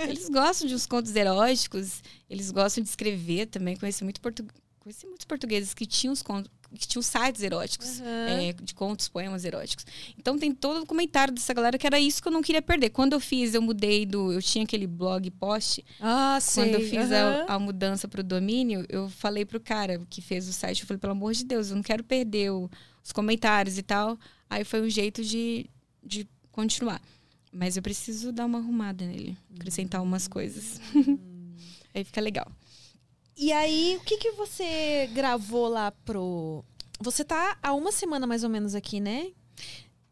[0.08, 3.76] Eles gostam de uns contos eróticos, eles gostam de escrever também.
[3.76, 4.44] Conheci, muito portu...
[4.82, 8.06] Conheci muitos portugueses que tinham, os contos, que tinham sites eróticos, Aham.
[8.28, 9.86] é, de contos, poemas eróticos.
[10.18, 12.90] Então tem todo o comentário dessa galera que era isso que eu não queria perder.
[12.90, 14.32] Quando eu fiz, eu mudei do.
[14.32, 16.64] Eu tinha aquele blog post Ah, sei.
[16.64, 17.44] quando eu fiz Aham.
[17.46, 20.98] a, a mudança pro domínio, eu falei pro cara que fez o site, eu falei,
[20.98, 22.68] pelo amor de Deus, eu não quero perder o,
[23.04, 24.18] os comentários e tal.
[24.50, 25.70] Aí foi um jeito de,
[26.02, 27.00] de continuar.
[27.52, 30.80] Mas eu preciso dar uma arrumada nele, acrescentar umas coisas.
[31.94, 32.50] aí fica legal.
[33.44, 36.64] E aí, o que, que você gravou lá pro.
[37.01, 39.32] Você tá há uma semana mais ou menos aqui, né?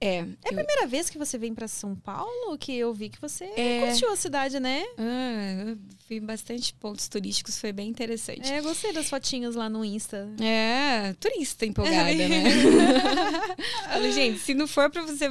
[0.00, 0.16] É.
[0.16, 3.20] É a eu- primeira vez que você vem pra São Paulo que eu vi que
[3.20, 3.86] você É.
[3.86, 4.82] curtiu a cidade, né?
[4.98, 5.78] Ah, eu
[6.08, 8.50] vi bastante pontos turísticos, foi bem interessante.
[8.50, 10.28] É, gostei das fotinhas lá no Insta.
[10.42, 12.44] É, turista empolgada, né?
[14.12, 15.30] Gente, se não for pra você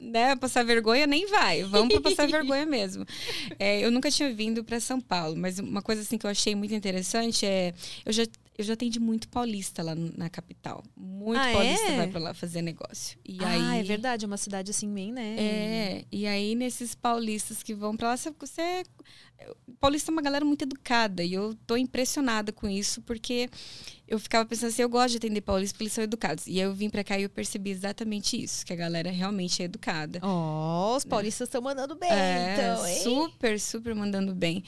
[0.00, 1.62] né, passar vergonha, nem vai.
[1.64, 3.04] Vamos pra passar vergonha mesmo.
[3.58, 6.54] É, eu nunca tinha vindo pra São Paulo, mas uma coisa assim que eu achei
[6.54, 7.74] muito interessante é.
[8.04, 8.24] Eu já,
[8.56, 10.82] eu já atendi muito paulista lá na capital.
[10.96, 11.96] Muito Ah, paulista é?
[11.96, 13.18] vai pra lá fazer negócio.
[13.24, 15.36] E ah, aí, é verdade, é uma cidade assim bem, né?
[15.38, 18.82] É, e aí nesses paulistas que vão pra lá, você, você
[19.80, 23.48] paulista é uma galera muito educada e eu tô impressionada com isso porque
[24.06, 26.46] eu ficava pensando assim, eu gosto de atender paulistas porque eles são educados.
[26.46, 29.66] E eu vim pra cá e eu percebi exatamente isso, que a galera realmente é
[29.66, 30.18] educada.
[30.22, 33.02] Ó, os paulistas estão mandando bem, É, então, hein?
[33.02, 34.64] super, super mandando bem.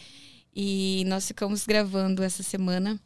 [0.54, 3.00] E nós ficamos gravando essa semana,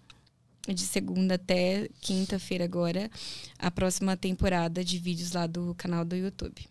[0.67, 3.11] de segunda até quinta-feira agora,
[3.59, 6.67] a próxima temporada de vídeos lá do canal do YouTube.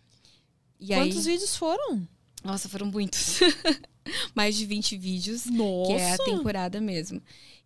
[0.80, 2.06] E Quantos aí, vídeos foram?
[2.44, 3.40] Nossa, foram muitos.
[4.34, 5.86] Mais de 20 vídeos, Nossa!
[5.86, 7.22] que é a temporada mesmo.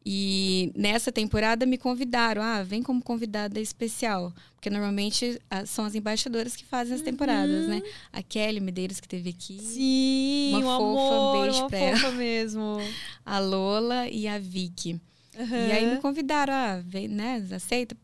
[0.06, 4.32] E nessa temporada me convidaram, ah, vem como convidada especial.
[4.54, 7.82] Porque normalmente são as embaixadoras que fazem as temporadas, né?
[8.12, 9.54] A Kelly Medeiros, que teve aqui.
[9.54, 9.66] Uhum.
[9.66, 11.98] Sim, Uma um fofa, um amor, beijo uma pra ela.
[11.98, 12.76] fofa mesmo.
[13.26, 15.00] a Lola e a Vicky.
[15.36, 17.96] E aí me convidaram, ah, vem, né, aceita,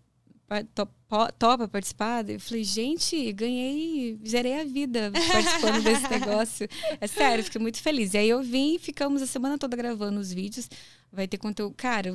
[1.38, 2.28] topa participar?
[2.28, 6.68] Eu falei, gente, ganhei, zerei a vida participando desse negócio.
[7.00, 8.14] É sério, fiquei muito feliz.
[8.14, 10.68] E aí eu vim, ficamos a semana toda gravando os vídeos.
[11.12, 11.74] Vai ter conteúdo.
[11.76, 12.08] Cara,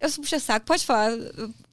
[0.00, 1.12] eu, sou puxa-saco, pode falar.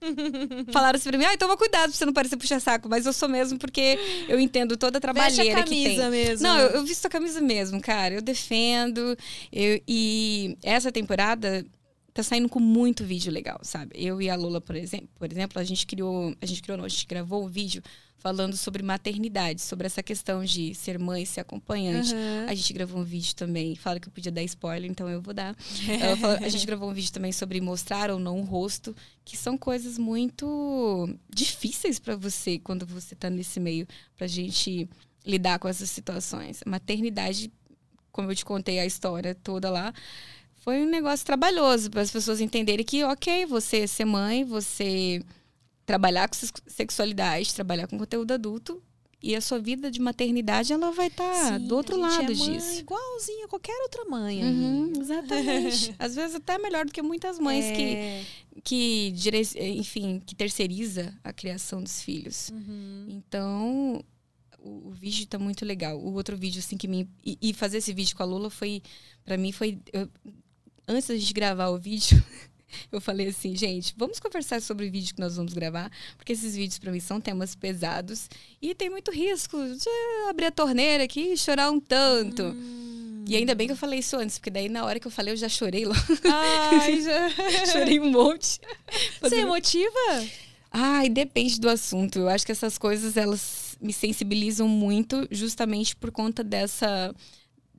[0.72, 3.28] Falaram assim pra mim, ah, toma cuidado pra você não parecer puxa-saco, mas eu sou
[3.28, 3.98] mesmo porque
[4.30, 5.84] eu entendo toda a Veste a trabalheira que tem.
[5.84, 6.48] camisa mesmo.
[6.48, 8.14] Não, eu, eu visto a camisa mesmo, cara.
[8.14, 9.18] Eu defendo.
[9.52, 11.66] Eu- e essa temporada
[12.14, 13.92] tá saindo com muito vídeo legal, sabe?
[13.96, 16.86] Eu e a Lola, por exemplo, por exemplo, a gente criou, a gente criou, não,
[16.86, 17.82] a gente gravou um vídeo
[18.22, 22.14] falando sobre maternidade, sobre essa questão de ser mãe, ser acompanhante.
[22.14, 22.46] Aham.
[22.48, 25.34] A gente gravou um vídeo também, fala que eu podia dar spoiler, então eu vou
[25.34, 25.56] dar.
[26.40, 29.98] A gente gravou um vídeo também sobre mostrar ou não o rosto, que são coisas
[29.98, 34.88] muito difíceis para você quando você tá nesse meio, pra gente
[35.26, 36.62] lidar com essas situações.
[36.64, 37.52] Maternidade,
[38.12, 39.92] como eu te contei a história toda lá,
[40.62, 45.22] foi um negócio trabalhoso para as pessoas entenderem que, ok, você ser mãe, você
[45.86, 48.82] trabalhar com sex- sexualidade, trabalhar com conteúdo adulto,
[49.24, 52.80] e a sua vida de maternidade ela vai estar Sim, do outro lado é disso.
[52.80, 54.44] Igualzinha a qualquer outra mãe.
[54.44, 55.94] Uhum, exatamente.
[56.00, 58.26] Às vezes até melhor do que muitas mães que, É.
[58.64, 59.40] que dire...
[59.78, 62.50] enfim, que terceiriza a criação dos filhos.
[62.50, 63.06] Uhum.
[63.10, 64.04] Então,
[64.58, 66.00] o, o vídeo tá muito legal.
[66.00, 67.08] O outro vídeo, assim, que me.
[67.24, 68.82] E, e fazer esse vídeo com a Lula foi.
[69.24, 69.78] para mim, foi.
[69.94, 70.10] eu-
[70.92, 72.24] antes gente gravar o vídeo.
[72.92, 76.56] Eu falei assim, gente, vamos conversar sobre o vídeo que nós vamos gravar, porque esses
[76.56, 78.30] vídeos para mim são temas pesados
[78.62, 79.90] e tem muito risco de
[80.30, 82.44] abrir a torneira aqui e chorar um tanto.
[82.44, 83.26] Hum.
[83.28, 85.34] E ainda bem que eu falei isso antes, porque daí na hora que eu falei
[85.34, 85.96] eu já chorei lá.
[86.26, 87.66] Ai, já...
[87.66, 88.60] chorei um monte.
[89.22, 90.28] Você é emotiva?
[90.72, 92.20] Ai, depende do assunto.
[92.20, 97.14] Eu acho que essas coisas elas me sensibilizam muito justamente por conta dessa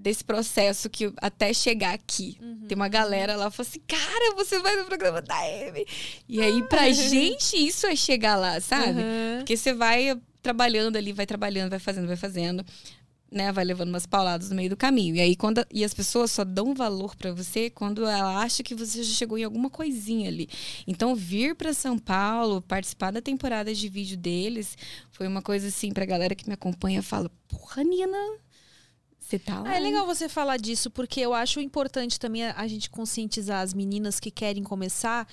[0.03, 2.37] desse processo que até chegar aqui.
[2.67, 5.87] Tem uma galera lá que fala assim: "Cara, você vai no programa da Amy".
[6.29, 9.01] E aí pra gente isso é chegar lá, sabe?
[9.01, 9.39] Aham.
[9.39, 12.65] Porque você vai trabalhando ali, vai trabalhando, vai fazendo, vai fazendo,
[13.31, 13.53] né?
[13.53, 15.15] Vai levando umas pauladas no meio do caminho.
[15.15, 18.75] E aí quando e as pessoas só dão valor pra você quando ela acha que
[18.75, 20.49] você já chegou em alguma coisinha ali.
[20.85, 24.77] Então vir pra São Paulo, participar da temporada de vídeo deles,
[25.13, 28.19] foi uma coisa assim pra galera que me acompanha, fala: "Porra, Nina,
[29.39, 32.91] tá lá?" Ah, é legal você falar disso, porque eu acho importante também a, gente
[32.91, 35.27] conscientizar as meninas que querem começar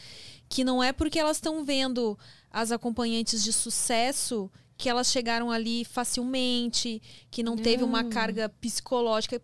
[0.47, 2.17] que não é porque elas estão vendo
[2.51, 8.09] as acompanhantes de sucesso que elas chegaram ali facilmente, que não, teve uma Não.
[8.09, 9.41] carga psicológica.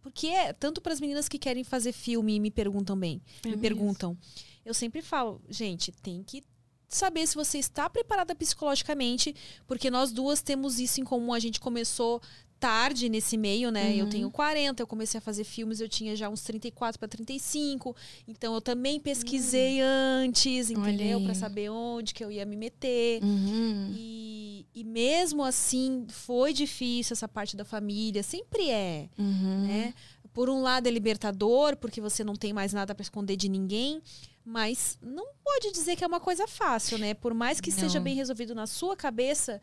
[0.00, 3.48] Porque é tanto para as meninas que querem fazer filme e me perguntam bem, É
[3.48, 3.60] me mesmo.
[3.62, 4.16] perguntam.
[4.64, 6.42] Eu sempre falo, gente, tem que
[6.88, 9.34] saber se você está preparada psicologicamente,
[9.66, 11.32] porque nós duas temos isso em comum.
[11.32, 12.22] A gente começou
[12.58, 13.94] tarde nesse meio, né?
[13.94, 14.10] Eu Uhum.
[14.10, 17.94] tenho 40, eu comecei a fazer filmes, eu tinha já uns 34 para 35.
[18.26, 21.20] Então eu também pesquisei antes, Olha entendeu?
[21.20, 23.22] Para saber onde que eu ia me meter.
[23.22, 23.92] Uhum.
[23.96, 29.66] E, e mesmo assim, foi difícil essa parte da família, sempre é Uhum.
[29.66, 29.94] né?
[30.32, 34.02] Por um lado é libertador, porque você não tem mais nada para esconder de ninguém,
[34.48, 37.14] Mas não pode dizer que é uma coisa fácil, né?
[37.14, 38.04] Por mais que seja Não.
[38.04, 39.60] bem resolvido na sua cabeça,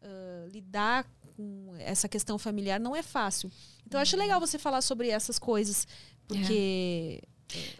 [0.00, 1.06] ah, lidar
[1.42, 3.50] com essa questão familiar não é fácil.
[3.86, 5.86] Então, eu acho legal você falar sobre essas coisas,
[6.26, 7.20] porque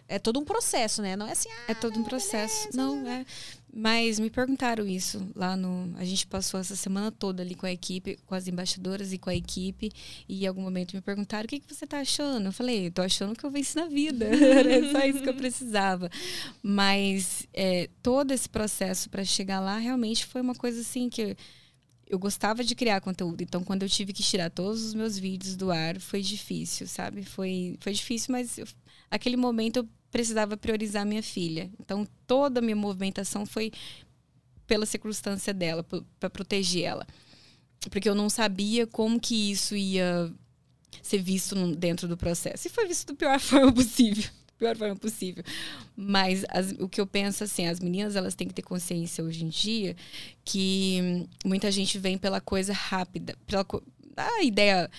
[0.07, 1.15] é, todo um processo, né?
[1.15, 2.69] Não é assim, ah, É todo um processo.
[2.73, 3.25] Não, é.
[3.75, 5.95] Mas me perguntaram isso lá no.
[5.97, 9.31] A gente passou essa semana toda ali com a equipe, com as embaixadoras e com
[9.31, 9.91] a equipe.
[10.29, 12.45] E em algum momento me perguntaram o que, que você tá achando.
[12.45, 14.25] Eu falei, tô achando que eu venci na vida.
[14.29, 16.09] Era só isso que eu precisava.
[16.61, 21.35] Mas é, todo esse processo para chegar lá realmente foi uma coisa assim que.
[22.13, 25.55] Eu gostava de criar conteúdo, então quando eu tive que tirar todos os meus vídeos
[25.55, 27.23] do ar, foi difícil, sabe?
[27.23, 28.67] Foi, foi difícil, mas eu,
[29.09, 31.71] aquele momento eu precisava priorizar minha filha.
[31.79, 33.71] Então toda a minha movimentação foi
[34.67, 35.83] pela circunstância dela,
[36.19, 37.07] para proteger ela.
[37.89, 40.31] Porque eu não sabia como que isso ia
[41.01, 42.67] ser visto dentro do processo.
[42.67, 44.29] E foi visto da pior forma possível.
[44.63, 45.43] Pior forma possível.
[45.95, 49.43] Mas as- o que eu penso assim, as meninas elas têm que ter consciência hoje
[49.43, 49.95] em dia
[50.45, 53.65] que muita gente vem pela coisa rápida, pela
[54.15, 54.89] a ideia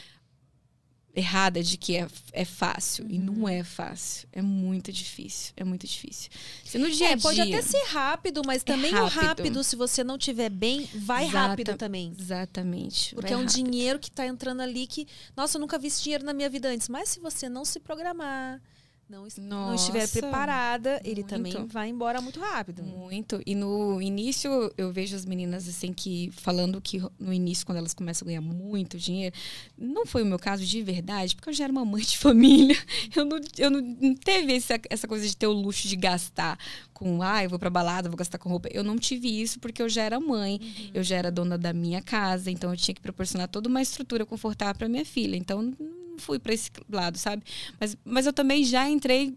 [1.16, 3.06] errada de que é, é fácil.
[3.08, 4.28] E não é fácil.
[4.32, 5.52] É muito difícil.
[5.56, 6.28] É muito difícil.
[6.64, 7.22] Se no dia a É, dia...
[7.22, 9.20] pode até ser rápido, mas também o rápido.
[9.28, 12.12] rápido, se você não tiver bem, vai Exata- rápido também.
[12.18, 13.14] Exatamente.
[13.14, 13.54] Porque é um rápido.
[13.64, 16.68] dinheiro que tá entrando ali que, nossa, eu nunca vi esse dinheiro na minha vida
[16.68, 16.88] antes.
[16.88, 18.60] Mas se você não se programar,
[19.08, 21.28] não, não estiver preparada, ele muito.
[21.28, 22.82] também vai embora muito rápido.
[22.82, 23.40] Muito.
[23.44, 27.92] E no início eu vejo as meninas assim que falando que no início, quando elas
[27.92, 29.34] começam a ganhar muito dinheiro,
[29.76, 32.76] não foi o meu caso de verdade, porque eu já era uma mãe de família.
[33.14, 36.58] Eu não, eu não, não teve essa, essa coisa de ter o luxo de gastar
[36.94, 38.68] com, ah, eu vou pra balada, vou gastar com roupa.
[38.72, 40.58] Eu não tive isso porque eu já era mãe,
[40.94, 44.24] eu já era dona da minha casa, então eu tinha que proporcionar toda uma estrutura
[44.24, 45.36] confortável para minha filha.
[45.36, 45.72] Então
[46.18, 47.42] fui para esse lado, sabe?
[47.80, 49.36] Mas, mas eu também já entrei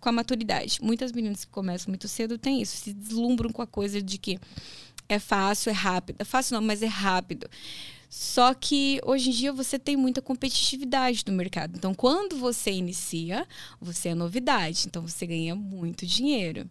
[0.00, 0.78] com a maturidade.
[0.82, 4.38] Muitas meninas que começam muito cedo têm isso, se deslumbram com a coisa de que
[5.08, 6.16] é fácil, é rápido.
[6.18, 7.48] É fácil não, mas é rápido.
[8.10, 11.76] Só que hoje em dia você tem muita competitividade no mercado.
[11.76, 13.46] Então, quando você inicia,
[13.80, 14.84] você é novidade.
[14.86, 16.68] Então, você ganha muito dinheiro.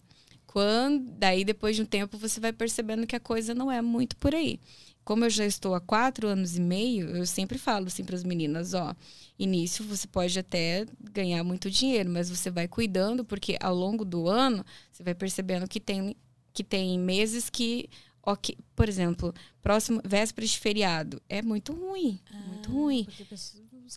[0.51, 4.17] Quando, daí, depois de um tempo, você vai percebendo que a coisa não é muito
[4.17, 4.59] por aí.
[5.01, 8.23] Como eu já estou há quatro anos e meio, eu sempre falo assim para as
[8.23, 8.93] meninas, ó,
[9.39, 14.27] início você pode até ganhar muito dinheiro, mas você vai cuidando porque ao longo do
[14.27, 16.15] ano você vai percebendo que tem
[16.53, 17.89] que tem meses que
[18.21, 23.07] ok, por exemplo, próximo véspera de feriado é muito ruim, muito ruim.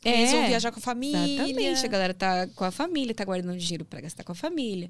[0.05, 1.19] É, vão viajar com a família.
[1.19, 4.89] Exatamente, a galera tá com a família, tá guardando dinheiro para gastar com a família.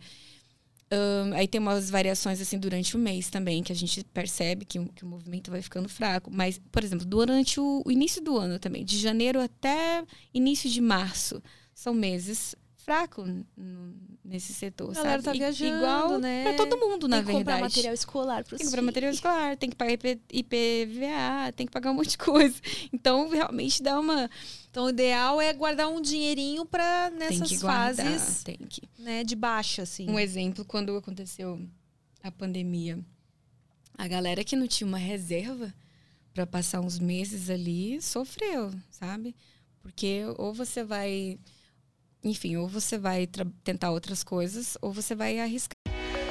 [0.91, 4.79] Ahn, aí tem umas variações assim durante o mês também, que a gente percebe que,
[4.79, 6.31] o- que o movimento vai ficando fraco.
[6.33, 10.81] Mas, por exemplo, durante o, o início do ano também, de janeiro até início de
[10.81, 11.43] março,
[11.75, 13.27] são meses fracos
[14.23, 14.91] nesse setor.
[14.91, 15.39] A galera sabe?
[15.39, 16.45] tá viajando, Igual né?
[16.45, 17.63] pra todo mundo, na Tem que comprar verdade.
[17.63, 21.91] material escolar Tem que comprar material escolar, tem que pagar IP, IPVA, tem que pagar
[21.91, 22.55] um monte de coisa.
[22.93, 24.29] Então, realmente dá uma.
[24.75, 28.83] Então, o ideal é guardar um dinheirinho para Tem nessas que guardar, fases tem que.
[28.99, 30.11] né, de baixa, assim.
[30.11, 31.65] Um exemplo, quando aconteceu
[32.21, 32.99] a pandemia,
[33.97, 35.73] a galera que não tinha uma reserva
[36.33, 39.37] para passar uns meses ali sofreu, sabe?
[39.81, 41.39] Porque ou você vai,
[42.25, 43.29] enfim, ou você vai
[43.63, 46.04] tentar outras coisas, ou você vai arriscar.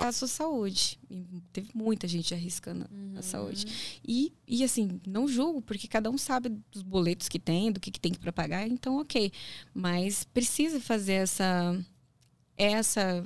[0.00, 0.98] A sua saúde.
[1.10, 2.86] E teve muita gente arriscando
[3.16, 3.66] a saúde.
[4.06, 7.90] E, e assim, não julgo, porque cada um sabe dos boletos que tem, do que,
[7.90, 9.32] que tem para pagar, então ok.
[9.74, 11.78] Mas precisa fazer essa.
[12.56, 13.24] Essa.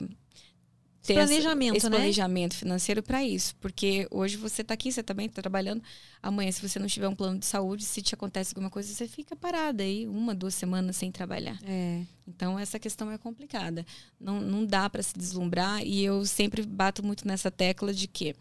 [1.06, 1.96] Ter essa- planejamento, esse né?
[1.96, 3.54] planejamento financeiro para isso.
[3.56, 5.82] Porque hoje você está aqui, você também está trabalhando.
[6.22, 9.06] Amanhã, se você não tiver um plano de saúde, se te acontece alguma coisa, você
[9.06, 11.58] fica parada aí uma, duas semanas sem trabalhar.
[11.64, 12.02] É.
[12.26, 13.84] Então, essa questão é complicada.
[14.18, 15.82] Não, não dá para se deslumbrar.
[15.86, 18.34] E eu sempre bato muito nessa tecla de que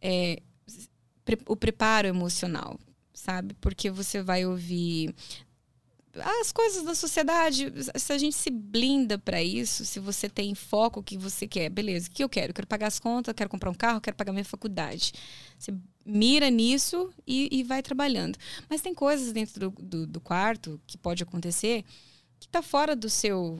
[0.00, 0.40] é,
[1.46, 2.78] o preparo emocional,
[3.12, 3.54] sabe?
[3.60, 5.14] Porque você vai ouvir
[6.14, 7.72] as coisas da sociedade.
[7.96, 12.08] Se a gente se blinda para isso, se você tem foco que você quer, beleza,
[12.08, 12.50] o que eu quero?
[12.50, 15.12] Eu quero pagar as contas, quero comprar um carro, quero pagar minha faculdade.
[15.58, 15.74] Você
[16.04, 18.38] mira nisso e, e vai trabalhando.
[18.68, 21.84] Mas tem coisas dentro do, do, do quarto que pode acontecer
[22.40, 23.58] que está fora do seu.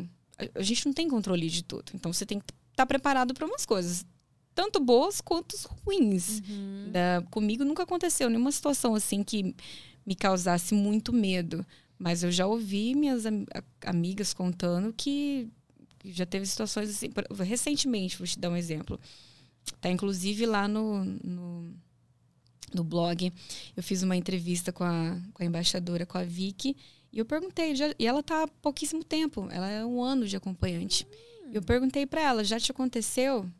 [0.55, 1.93] A, gente não tem controle de tudo.
[1.95, 4.07] Então você tem que estar preparado para umas coisas.
[4.55, 6.41] tanto boas quanto ruins.
[6.49, 6.91] Uhum.
[6.93, 9.55] Da, comigo nunca aconteceu nenhuma situação assim que
[10.07, 11.67] me causasse muito medo.
[11.99, 13.45] Mas eu já ouvi minhas am
[13.85, 15.49] amigas contando que
[16.05, 17.11] já teve situações assim.
[17.45, 19.01] Recentemente, vou te dar um exemplo.
[19.81, 21.75] Tá inclusive lá no, no,
[22.73, 23.33] no blog.
[23.77, 26.77] Eu fiz uma entrevista com a, com a embaixadora, com a Vicky.
[27.13, 30.37] E eu perguntei, já, e ela tá há pouquíssimo tempo, ela é um ano de
[30.37, 31.07] acompanhante.
[31.07, 31.51] Hum.
[31.55, 33.51] Eu perguntei para ela, já te aconteceu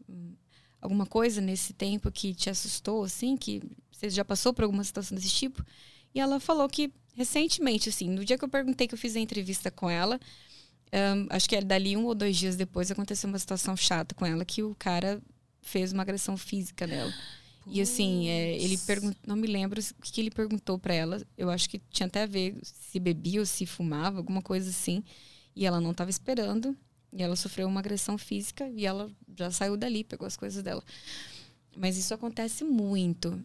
[0.81, 5.17] alguma coisa nesse tempo que te assustou, assim, que você já passou por alguma situação
[5.17, 5.65] desse tipo?
[6.15, 9.21] E ela falou que recentemente, assim, no dia que eu perguntei que eu fiz a
[9.21, 10.21] entrevista com ela,
[10.93, 14.25] um, acho que é dali um ou dois dias depois aconteceu uma situação chata com
[14.25, 15.21] ela que o cara
[15.61, 17.13] fez uma agressão física nela.
[17.71, 21.23] E assim, é, ele perguntou, não me lembro o que, que ele perguntou para ela.
[21.37, 25.05] Eu acho que tinha até a ver se bebia ou se fumava, alguma coisa assim.
[25.55, 26.75] E ela não estava esperando.
[27.13, 30.83] E ela sofreu uma agressão física e ela já saiu dali, pegou as coisas dela.
[31.77, 33.39] Mas isso acontece muito.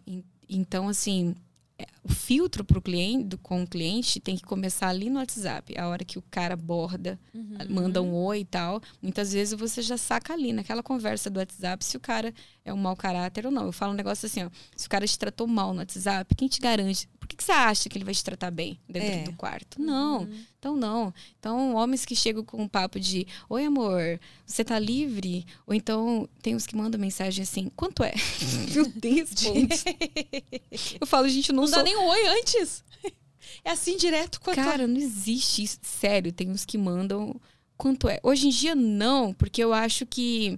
[0.50, 1.36] Então, assim,
[1.78, 5.78] é, o filtro pro cliente, com o cliente tem que começar ali no WhatsApp.
[5.78, 7.58] A hora que o cara borda, uhum.
[7.70, 8.82] manda um oi e tal.
[9.02, 12.34] Muitas vezes você já saca ali, naquela conversa do WhatsApp, se o cara
[12.66, 13.66] é um mau caráter ou não.
[13.66, 14.50] Eu falo um negócio assim, ó.
[14.76, 17.08] Se o cara te tratou mal no WhatsApp, quem te garante?
[17.20, 19.24] Por que, que você acha que ele vai te tratar bem dentro é.
[19.24, 19.82] do quarto?
[19.82, 20.24] Não.
[20.24, 20.44] Uhum.
[20.60, 21.14] Então, não.
[21.40, 25.46] Então, homens que chegam com um papo de Oi, amor, você tá livre?
[25.68, 28.14] Ou então, tem uns que mandam mensagem assim, quanto é?
[28.74, 29.30] Meu Deus,
[31.00, 31.80] Eu falo, gente, não, não sou...
[31.94, 32.84] nem um oi antes.
[33.66, 35.78] É assim direto quanto Cara, não existe isso.
[35.82, 37.40] Sério, tem uns que mandam
[37.78, 38.20] quanto é.
[38.24, 40.58] Hoje em dia, não, porque eu acho que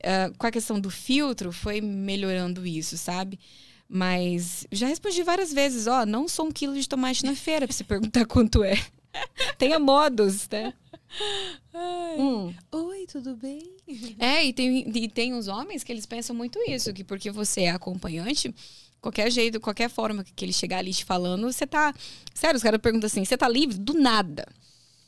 [0.00, 3.38] uh, com a questão do filtro foi melhorando isso, sabe?
[3.88, 7.74] Mas já respondi várias vezes, ó, não sou um quilo de tomate na feira pra
[7.74, 8.74] você perguntar quanto é.
[9.56, 10.74] Tenha modos, né?
[11.72, 12.18] Ai.
[12.18, 12.54] Hum.
[12.72, 13.76] Oi, tudo bem?
[14.18, 17.62] É, e tem, e tem uns homens que eles pensam muito isso, que porque você
[17.62, 18.52] é acompanhante,
[19.04, 21.94] qualquer jeito, qualquer forma que ele chegar ali te falando, você tá.
[22.32, 23.76] Sério, os caras perguntam assim: você tá livre?
[23.78, 24.46] Do nada.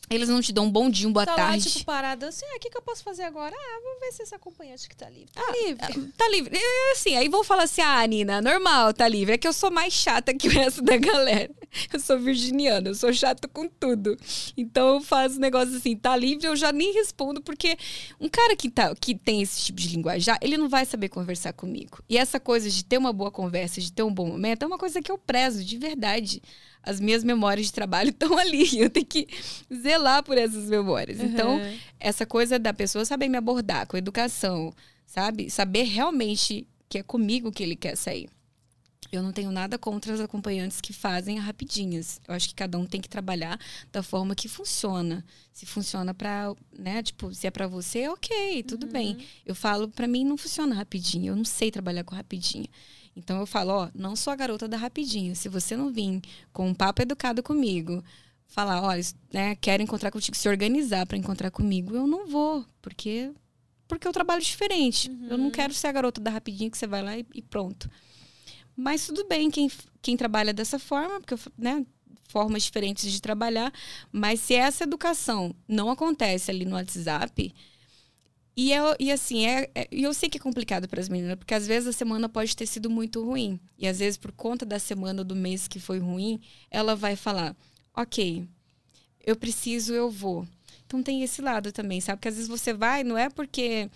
[0.08, 1.68] Eles não te dão um bom dia, um boa tá tarde.
[1.68, 3.54] Lá, tipo, parada assim, ah, o que, que eu posso fazer agora?
[3.56, 5.32] Ah, vamos ver se esse acompanhante que tá livre.
[5.32, 5.84] Tá ah, livre.
[5.84, 6.56] Ah, tá livre.
[6.56, 9.34] É, assim, aí vão falar assim, ah, Nina, normal, tá livre.
[9.34, 11.50] É que eu sou mais chata que o resto da galera.
[11.92, 14.16] Eu sou virginiana, eu sou chata com tudo.
[14.56, 17.76] Então eu faço negócio assim, tá livre, eu já nem respondo, porque
[18.20, 21.52] um cara que, tá, que tem esse tipo de linguajar, ele não vai saber conversar
[21.52, 21.98] comigo.
[22.08, 24.78] E essa coisa de ter uma boa conversa, de ter um bom momento, é uma
[24.78, 26.40] coisa que eu prezo, de verdade
[26.86, 28.78] as minhas memórias de trabalho estão ali.
[28.78, 29.26] Eu tenho que
[29.74, 31.18] zelar por essas memórias.
[31.18, 31.26] Uhum.
[31.26, 31.60] Então,
[31.98, 34.72] essa coisa da pessoa saber me abordar com educação,
[35.04, 35.50] sabe?
[35.50, 38.28] Saber realmente que é comigo que ele quer sair.
[39.12, 42.20] Eu não tenho nada contra as acompanhantes que fazem rapidinhas.
[42.26, 43.58] Eu acho que cada um tem que trabalhar
[43.92, 45.24] da forma que funciona.
[45.52, 48.92] Se funciona para, né, tipo, se é para você, OK, tudo uhum.
[48.92, 49.18] bem.
[49.44, 51.32] Eu falo, para mim não funciona rapidinho.
[51.32, 52.66] Eu não sei trabalhar com rapidinho.
[53.16, 55.34] Então eu falo, ó, não sou a garota da rapidinho.
[55.34, 56.20] Se você não vir
[56.52, 58.04] com um papo educado comigo,
[58.46, 59.02] falar, olha,
[59.32, 63.32] né, quero encontrar contigo, se organizar para encontrar comigo, eu não vou, porque
[63.88, 65.08] porque eu trabalho diferente.
[65.08, 65.28] Uhum.
[65.30, 67.88] Eu não quero ser a garota da rapidinho que você vai lá e, e pronto.
[68.76, 69.70] Mas tudo bem quem,
[70.02, 71.86] quem trabalha dessa forma, porque né,
[72.28, 73.72] formas diferentes de trabalhar,
[74.12, 77.54] mas se essa educação não acontece ali no WhatsApp,
[78.56, 81.52] e, eu, e assim, é, é, eu sei que é complicado para as meninas, porque
[81.52, 83.60] às vezes a semana pode ter sido muito ruim.
[83.78, 87.54] E às vezes, por conta da semana do mês que foi ruim, ela vai falar:
[87.94, 88.48] ok,
[89.24, 90.46] eu preciso, eu vou.
[90.86, 92.18] Então tem esse lado também, sabe?
[92.18, 93.90] Porque às vezes você vai, não é porque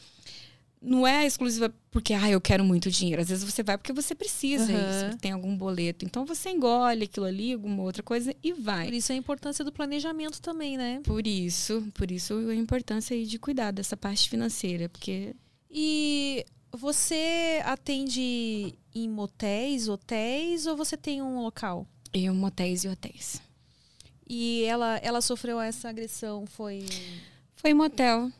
[0.81, 3.21] não é exclusiva porque ah, eu quero muito dinheiro.
[3.21, 5.17] Às vezes você vai porque você precisa uhum.
[5.19, 6.05] tem algum boleto.
[6.05, 8.87] Então você engole aquilo ali, alguma outra coisa e vai.
[8.87, 11.01] Por isso a importância do planejamento também, né?
[11.05, 15.35] Por isso, por isso a importância aí de cuidar dessa parte financeira, porque
[15.71, 21.87] e você atende em motéis, hotéis ou você tem um local?
[22.13, 23.43] Em motéis e hotéis.
[24.27, 26.87] E ela ela sofreu essa agressão foi
[27.55, 28.33] foi em motel.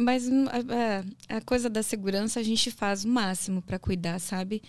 [0.00, 0.46] Mas hum,
[1.28, 4.62] a, a, coisa da segurança a gente faz o máximo para cuidar, sabe?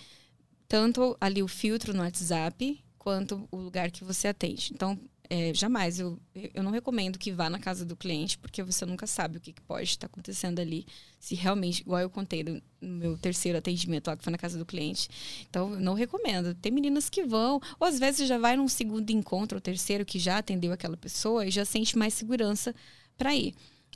[0.67, 4.71] Tanto ali o filtro no WhatsApp, quanto o lugar que você atende.
[4.73, 6.19] Então, é, jamais, eu,
[6.53, 9.53] eu não recomendo que vá na casa do cliente, porque você nunca sabe o que,
[9.53, 10.85] que pode estar acontecendo ali.
[11.19, 14.65] Se realmente, igual eu contei no, meu terceiro atendimento lá, que foi na casa do
[14.65, 15.09] cliente.
[15.49, 16.53] Então, não recomendo.
[16.55, 20.19] Tem meninas que vão, ou às vezes já vai num segundo encontro, ou terceiro, que
[20.19, 22.75] já atendeu aquela pessoa e já sente mais segurança
[23.17, 23.55] para ir.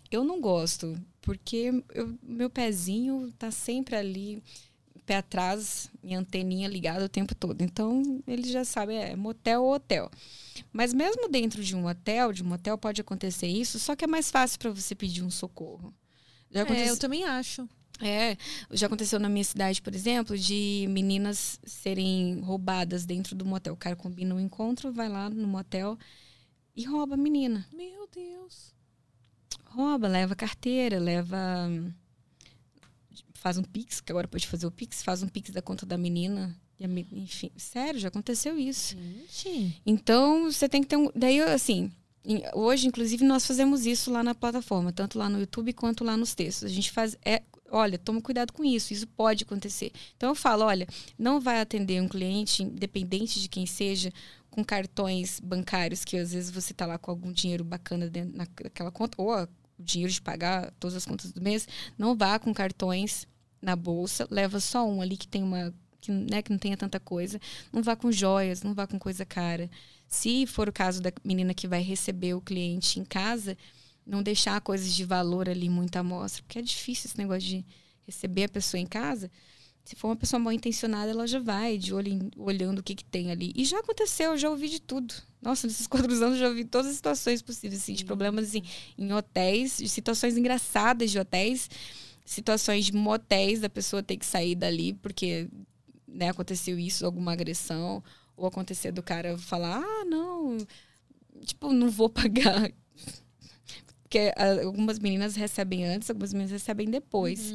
[0.10, 4.42] Eu não gosto, porque eu, meu pezinho tá sempre ali,
[5.06, 7.62] pé atrás, minha anteninha ligada o tempo todo.
[7.62, 10.10] Então, ele já sabe, é motel ou hotel.
[10.72, 14.08] Mas mesmo dentro de um hotel, de um motel pode acontecer isso, só que é
[14.08, 15.94] mais fácil para você pedir um socorro.
[16.52, 16.90] Já acontece...
[16.90, 17.68] É, eu também acho.
[18.00, 18.38] É,
[18.72, 23.74] já aconteceu na minha cidade, por exemplo, de meninas serem roubadas dentro do motel.
[23.74, 25.98] O cara combina um encontro, vai lá no motel
[26.76, 27.66] e rouba a menina.
[27.74, 28.77] Meu Deus.
[29.78, 31.38] Rouba, leva carteira, leva.
[33.36, 35.98] Faz um pix, que agora pode fazer o pix, faz um pix da conta da
[35.98, 36.56] menina.
[37.12, 38.96] Enfim, sério, já aconteceu isso.
[39.32, 39.80] Gente.
[39.86, 41.12] Então, você tem que ter um.
[41.16, 41.92] Daí, assim,
[42.54, 46.34] hoje, inclusive, nós fazemos isso lá na plataforma, tanto lá no YouTube quanto lá nos
[46.34, 46.64] textos.
[46.64, 47.16] A gente faz.
[47.24, 49.92] É, olha, toma cuidado com isso, isso pode acontecer.
[50.16, 50.88] Então, eu falo: olha,
[51.20, 54.12] não vai atender um cliente, independente de quem seja,
[54.50, 58.92] com cartões bancários, que às vezes você tá lá com algum dinheiro bacana dentro naquela
[58.92, 59.48] conta, ou a-
[59.78, 61.68] o dinheiro de pagar todas as contas do mês.
[61.98, 63.28] Não vá com cartões
[63.62, 65.74] na bolsa, leva só um ali que tem uma.
[66.00, 67.40] Que, né, que não tenha tanta coisa.
[67.74, 69.70] Não vá com joias, não vá com coisa cara.
[70.08, 73.58] Se for o caso da menina que vai receber o cliente em casa,
[74.06, 77.66] não deixar coisas de valor ali muito à mostra, porque é difícil esse negócio de
[78.06, 79.30] receber a pessoa em casa.
[79.88, 82.94] Se for uma pessoa mal intencionada, ela já vai de olho em- olhando o que,
[82.94, 83.54] que tem ali.
[83.56, 85.14] E já aconteceu, eu já ouvi de tudo.
[85.42, 88.62] Nossa, nesses quatro anos eu já ouvi todas as situações possíveis, assim, de problemas assim,
[88.98, 91.70] em hotéis, de situações engraçadas de hotéis,
[92.26, 95.48] situações de motéis, da pessoa ter que sair dali porque
[96.06, 98.04] né, aconteceu isso, alguma agressão,
[98.36, 100.58] ou acontecer do cara falar, ah, não,
[101.46, 102.70] tipo, não vou pagar.
[104.04, 107.54] Porque ah, algumas meninas recebem antes, algumas meninas recebem depois.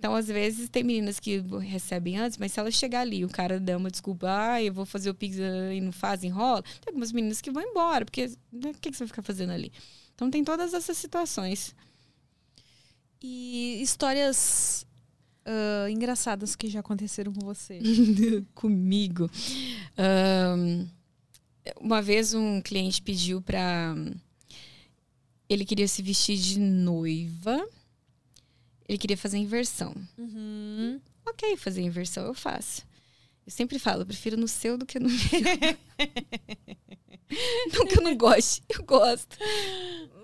[0.00, 3.60] Então, às vezes, tem meninas que recebem antes, mas se ela chegar ali, o cara
[3.60, 6.62] dá uma desculpa, ah, eu vou fazer o Pix ah, e não faz, enrola.
[6.62, 9.52] Tem algumas meninas que vão embora, porque né, o que, que você vai ficar fazendo
[9.52, 9.70] ali?
[10.14, 11.76] Então, tem todas essas situações.
[13.20, 14.86] E histórias
[15.44, 17.78] ah, engraçadas que já aconteceram com você.
[18.56, 19.30] comigo.
[19.98, 20.86] Ahn,
[21.78, 23.94] uma vez um cliente pediu pra.
[25.46, 27.68] Ele queria se vestir de noiva.
[28.90, 29.94] Ele queria fazer inversão.
[30.18, 31.00] Uhum.
[31.24, 32.82] Ok, fazer inversão eu faço.
[33.46, 35.16] Eu sempre falo, eu prefiro no seu do que no meu.
[37.72, 39.36] não que eu não goste, eu gosto.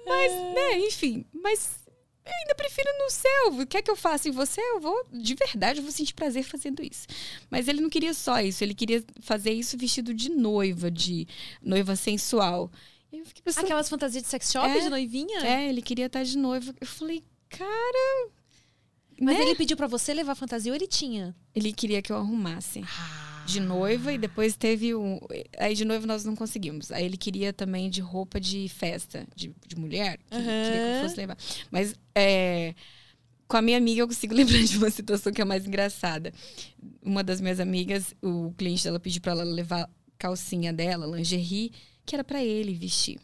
[0.04, 1.78] Mas, né, enfim, mas
[2.24, 3.66] eu ainda prefiro no seu.
[3.68, 4.60] Quer que eu faça em você?
[4.60, 7.06] Eu vou, de verdade, eu vou sentir prazer fazendo isso.
[7.48, 11.28] Mas ele não queria só isso, ele queria fazer isso vestido de noiva, de
[11.62, 12.68] noiva sensual.
[13.12, 14.80] E eu fiquei pensando, Aquelas fantasias de sex shop, É.
[14.80, 15.38] de noivinha?
[15.46, 16.74] é, ele queria estar de noiva.
[16.80, 18.30] Eu falei, cara.
[19.20, 19.44] Mas né?
[19.44, 21.34] ele pediu pra você levar fantasia ou ele tinha?
[21.54, 22.82] Ele queria que eu arrumasse.
[23.46, 25.18] de noiva e depois teve um.
[25.58, 26.90] Aí de noiva nós não conseguimos.
[26.90, 30.18] Aí ele queria também de roupa de festa, de, de mulher.
[30.30, 31.36] Que Queria que eu fosse levar.
[31.70, 32.74] Mas é,
[33.48, 36.32] com a minha amiga eu consigo lembrar de uma situação que é mais engraçada.
[37.02, 39.88] Uma das minhas amigas, o cliente dela pediu pra ela levar
[40.18, 41.72] calcinha dela, lingerie,
[42.04, 43.18] que era pra ele vestir.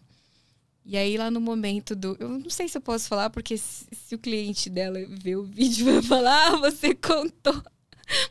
[0.85, 2.17] E aí, lá no momento do.
[2.19, 5.45] Eu não sei se eu posso falar, porque se, se o cliente dela ver o
[5.45, 7.63] vídeo, vai falar, ah, você contou.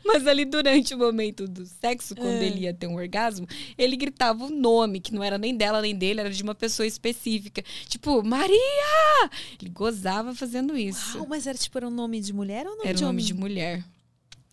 [0.04, 2.44] Mas ali durante o momento do sexo, quando É.
[2.46, 5.94] ele ia ter um orgasmo, ele gritava o nome, que não era nem dela nem
[5.96, 7.64] dele, era de uma pessoa específica.
[7.88, 9.30] Tipo, Maria!
[9.60, 11.18] Ele gozava fazendo isso.
[11.18, 13.14] Uau, mas era tipo era um nome de mulher ou um nome era de nome
[13.14, 13.24] homem?
[13.24, 13.84] de mulher.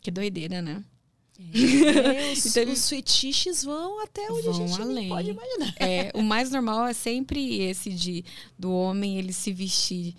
[0.02, 0.84] Que doideira, né?
[1.40, 5.10] Os, Então os fetiches vão até onde a Vão gente além.
[5.10, 5.76] pode imaginar.
[5.80, 8.26] É, o mais normal é sempre esse de
[8.58, 10.16] do homem ele se vestir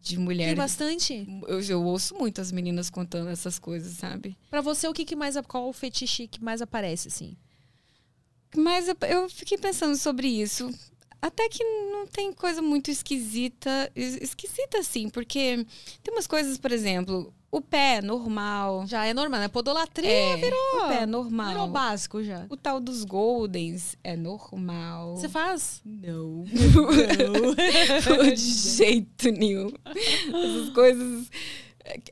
[0.00, 0.46] de mulher.
[0.48, 1.26] Tem bastante.
[1.46, 4.36] Eu, eu ouço muito as meninas contando essas coisas, sabe?
[4.50, 7.36] Pra você, o que, que mais qual o fetiche que mais aparece assim?
[8.56, 10.70] Mas eu, eu fiquei pensando sobre isso.
[11.26, 13.90] Até que não tem coisa muito esquisita.
[13.96, 15.64] es- Esquisita, assim, porque
[16.02, 18.86] tem umas coisas, por exemplo, o pé normal.
[18.86, 19.48] Já é normal, né?
[19.48, 21.68] Podolatria É, virou, o pé virou normal.
[21.68, 22.44] básico já.
[22.50, 25.16] O tal dos Goldens é normal.
[25.16, 25.80] Você faz?
[25.82, 26.44] Não.
[28.34, 29.70] De jeito nenhum.
[29.86, 31.30] Essas coisas.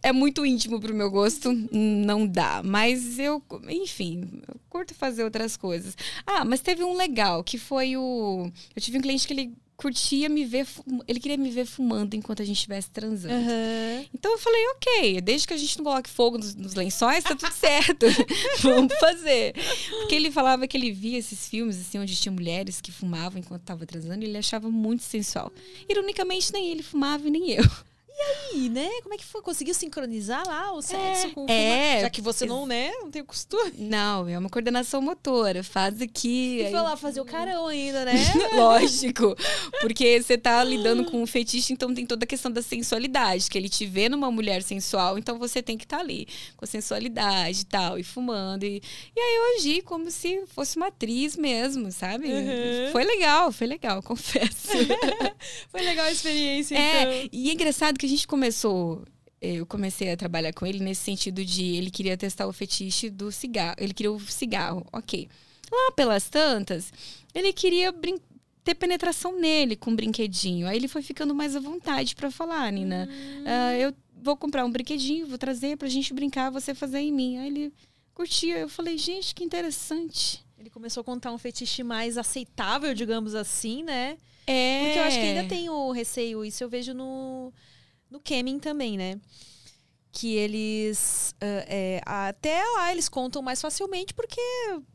[0.02, 2.62] É muito íntimo pro meu gosto, não dá.
[2.62, 5.96] Mas eu, enfim, eu curto fazer outras coisas.
[6.26, 8.50] Ah, mas teve um legal, que foi o.
[8.76, 10.66] Eu tive um cliente que ele curtia me ver.
[11.08, 13.34] Ele queria me ver fumando enquanto a gente estivesse transando.
[13.34, 14.04] Aham.
[14.14, 17.34] Então eu falei, ok, desde que a gente não coloque fogo nos, nos lençóis, tá
[17.34, 18.06] tudo certo.
[18.62, 19.54] Vamos fazer.
[20.00, 23.62] Porque ele falava que ele via esses filmes, assim, onde tinha mulheres que fumavam enquanto
[23.62, 25.50] tava transando, e ele achava muito sensual.
[25.88, 27.64] Ironicamente, nem ele fumava e nem eu.
[28.54, 28.88] E, né?
[29.02, 29.40] Como é que foi?
[29.42, 32.00] Conseguiu sincronizar lá o sexo com o é.
[32.02, 32.90] Já que você não, né?
[33.00, 33.72] Não tem o costume.
[33.78, 35.62] Não, é uma coordenação motora.
[35.62, 36.58] Faz aqui.
[36.58, 38.12] E aí- foi lá fazer o carão ainda, né?
[38.54, 39.34] Lógico.
[39.80, 43.48] Porque você tá lidando com um fetiche, então tem toda a questão da sensualidade.
[43.48, 46.26] Que ele te vê numa mulher sensual, então você tem que estar ali
[46.56, 48.64] com a sensualidade e tal, e fumando.
[48.64, 48.82] E,
[49.16, 52.26] e aí eu agi como se fosse uma atriz mesmo, sabe?
[52.28, 52.92] Uhum.
[52.92, 54.68] Foi legal, foi legal, confesso.
[55.70, 57.28] Foi legal a experiência, É, então.
[57.32, 59.04] e é engraçado que a gente começou
[59.42, 63.32] eu comecei a trabalhar com ele nesse sentido de ele queria testar o fetiche do
[63.32, 63.74] cigarro.
[63.76, 65.28] Ele queria o cigarro, ok.
[65.70, 66.92] Lá pelas tantas,
[67.34, 67.92] ele queria
[68.62, 70.68] ter penetração nele com um brinquedinho.
[70.68, 73.08] Aí ele foi ficando mais à vontade para falar, Nina.
[73.10, 73.42] Hum.
[73.42, 77.38] Uh, eu vou comprar um brinquedinho, vou trazer pra gente brincar, você fazer em mim.
[77.38, 77.72] Aí ele
[78.14, 78.58] curtia.
[78.58, 80.44] Eu falei, gente, que interessante.
[80.56, 84.16] Ele começou a contar um fetiche mais aceitável, digamos assim, né?
[84.46, 84.84] É.
[84.84, 87.52] Porque eu acho que ainda tem o receio, isso eu vejo no,
[88.12, 89.18] no Kemin também, né?
[90.12, 91.34] Que eles.
[91.42, 94.40] Uh, é, até lá eles contam mais facilmente porque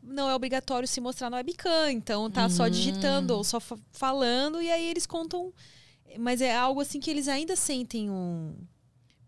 [0.00, 1.90] não é obrigatório se mostrar no webcam.
[1.90, 2.50] Então tá hum.
[2.50, 3.58] só digitando ou só
[3.90, 5.52] falando, e aí eles contam.
[6.18, 8.54] Mas é algo assim que eles ainda sentem um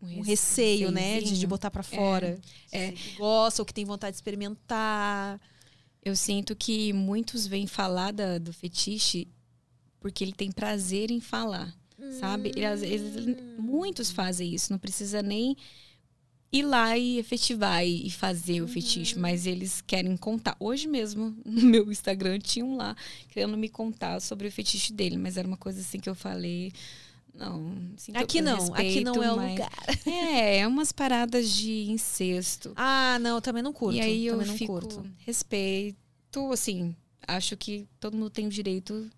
[0.01, 1.21] um, receio, né?
[1.21, 2.39] De, de botar para fora.
[2.73, 2.87] É.
[2.87, 2.93] é.
[2.93, 5.41] Que gosta ou que tem vontade de experimentar.
[6.03, 9.29] Eu sinto que muitos vêm falar da, do fetiche
[9.99, 11.77] porque ele tem prazer em falar.
[12.19, 12.53] Sabe?
[12.55, 15.57] Ele, às vezes, muitos fazem isso, não precisa nem
[16.53, 19.23] ir lá e efetivar e fazer o fetiche, uhum.
[19.23, 20.57] mas eles querem contar.
[20.59, 22.97] Hoje mesmo, no meu Instagram, tinha um lá
[23.29, 26.73] querendo me contar sobre o fetiche dele, mas era uma coisa assim que eu falei.
[27.33, 27.73] Não,
[28.15, 29.71] aqui não, respeito, aqui não é o lugar.
[30.05, 32.73] É, é umas paradas de incesto.
[32.75, 33.97] Ah, não, eu também não curto.
[33.97, 35.07] E aí eu fico curto.
[35.19, 36.95] respeito, assim,
[37.27, 39.09] acho que todo mundo tem o direito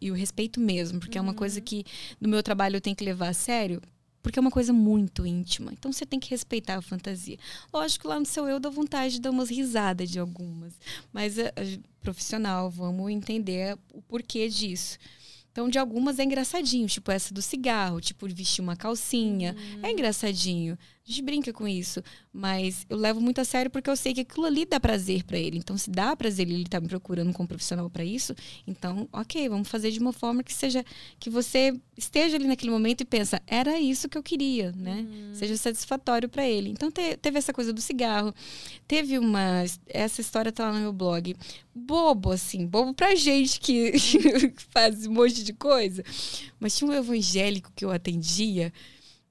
[0.00, 1.24] e o respeito mesmo, porque uhum.
[1.24, 1.64] é uma coisa uhum.
[1.64, 1.84] que
[2.20, 3.80] no meu trabalho eu tenho que levar a sério,
[4.22, 5.72] porque é uma coisa muito íntima.
[5.72, 7.38] Então você tem que respeitar a fantasia.
[7.72, 10.74] Lógico, lá no seu eu dá vontade de dar umas risadas de algumas,
[11.12, 14.98] mas é, é profissional, vamos entender o porquê disso.
[15.52, 19.56] Então, de algumas é engraçadinho, tipo essa do cigarro, tipo vestir uma calcinha.
[19.82, 19.92] É uhum.
[19.92, 20.78] engraçadinho.
[21.06, 22.02] A gente brinca com isso,
[22.32, 25.38] mas eu levo muito a sério porque eu sei que aquilo ali dá prazer para
[25.38, 25.56] ele.
[25.58, 28.34] Então, se dá prazer ele tá me procurando como profissional para isso,
[28.66, 30.84] então, ok, vamos fazer de uma forma que seja
[31.18, 35.06] que você esteja ali naquele momento e pensa, era isso que eu queria, né?
[35.10, 35.34] Uhum.
[35.34, 36.70] Seja satisfatório para ele.
[36.70, 38.34] Então, te, teve essa coisa do cigarro.
[38.86, 41.34] Teve uma essa história tá lá no meu blog.
[41.74, 43.94] Bobo assim, bobo pra gente que
[44.70, 46.04] faz um monte de coisa.
[46.60, 48.72] Mas tinha um evangélico que eu atendia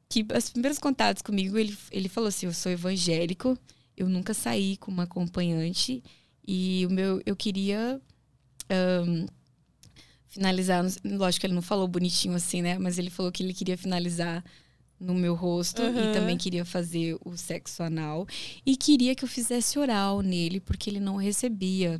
[0.09, 3.57] que os primeiros contatos comigo, ele, ele falou assim: eu sou evangélico,
[3.95, 6.03] eu nunca saí com uma acompanhante
[6.47, 8.01] e o meu, eu queria
[9.05, 9.27] um,
[10.27, 10.83] finalizar.
[11.05, 12.79] Lógico que ele não falou bonitinho assim, né?
[12.79, 14.43] Mas ele falou que ele queria finalizar
[14.99, 16.09] no meu rosto uhum.
[16.09, 18.27] e também queria fazer o sexo anal
[18.65, 21.97] e queria que eu fizesse oral nele porque ele não recebia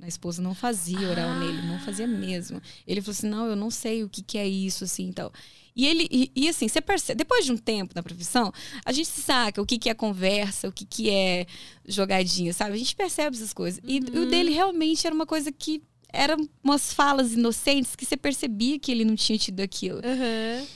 [0.00, 1.38] a esposa não fazia oral ah.
[1.40, 2.60] nele, não fazia mesmo.
[2.86, 5.32] Ele falou assim: não, eu não sei o que, que é isso, assim, tal.
[5.76, 8.52] E ele, e, e, assim, você percebe, depois de um tempo na profissão,
[8.84, 11.46] a gente saca o que, que é conversa, o que, que é
[11.84, 12.74] jogadinha, sabe?
[12.74, 13.80] A gente percebe essas coisas.
[13.82, 13.90] Uhum.
[13.90, 15.82] E o dele realmente era uma coisa que
[16.12, 19.96] eram umas falas inocentes que você percebia que ele não tinha tido aquilo.
[19.96, 20.66] Uhum.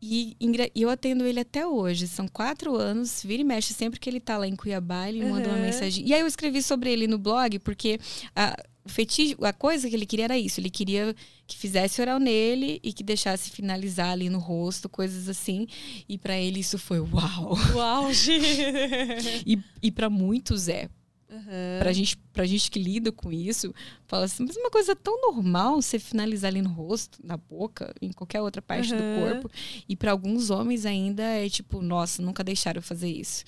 [0.00, 2.08] E, e, eu atendo ele até hoje.
[2.08, 5.30] São quatro anos, vira e mexe sempre que ele tá lá em Cuiabá, ele uhum.
[5.30, 6.06] manda uma mensagem.
[6.06, 8.00] E aí eu escrevi sobre ele no blog, porque
[8.34, 10.58] a, o fetiche, a coisa que ele queria era isso.
[10.58, 11.14] Ele queria
[11.52, 15.66] que fizesse oral nele e que deixasse finalizar ali no rosto, coisas assim.
[16.08, 17.56] E para ele isso foi uau.
[17.74, 18.08] Uau,
[19.46, 20.88] E, e para muitos é.
[21.30, 21.78] Uhum.
[21.78, 23.74] Pra, gente, pra gente que lida com isso,
[24.06, 27.94] fala assim, mas é uma coisa tão normal você finalizar ali no rosto, na boca,
[28.02, 28.98] em qualquer outra parte uhum.
[28.98, 29.50] do corpo.
[29.88, 33.44] E para alguns homens ainda é tipo, nossa, nunca deixaram fazer isso.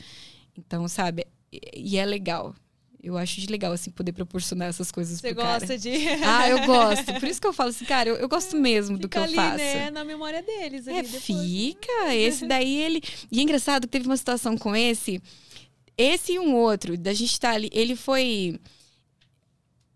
[0.57, 2.55] Então, sabe, e é legal.
[3.05, 5.79] Eu acho de legal, assim, poder proporcionar essas coisas Você gosta cara.
[5.79, 5.91] de...
[6.25, 7.13] Ah, eu gosto.
[7.21, 9.43] Por isso que eu falo assim, cara, eu, eu gosto mesmo do que ali, eu
[9.43, 9.59] faço.
[9.59, 10.87] né, na memória deles.
[10.87, 11.23] é, depois.
[11.23, 12.15] fica.
[12.15, 13.03] Esse daí, ele...
[13.31, 15.21] E é engraçado que teve uma situação com esse
[15.97, 18.59] esse e um outro, da gente estar tá ali, ele foi.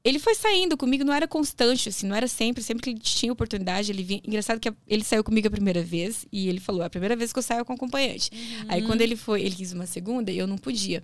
[0.05, 3.33] Ele foi saindo comigo, não era constante, assim, não era sempre, sempre que ele tinha
[3.33, 4.21] oportunidade, ele vinha.
[4.25, 7.33] Engraçado que ele saiu comigo a primeira vez e ele falou: é a primeira vez
[7.33, 8.31] que eu saio com acompanhante.
[8.33, 8.67] Uhum.
[8.69, 11.03] Aí quando ele foi, ele quis uma segunda e eu não podia.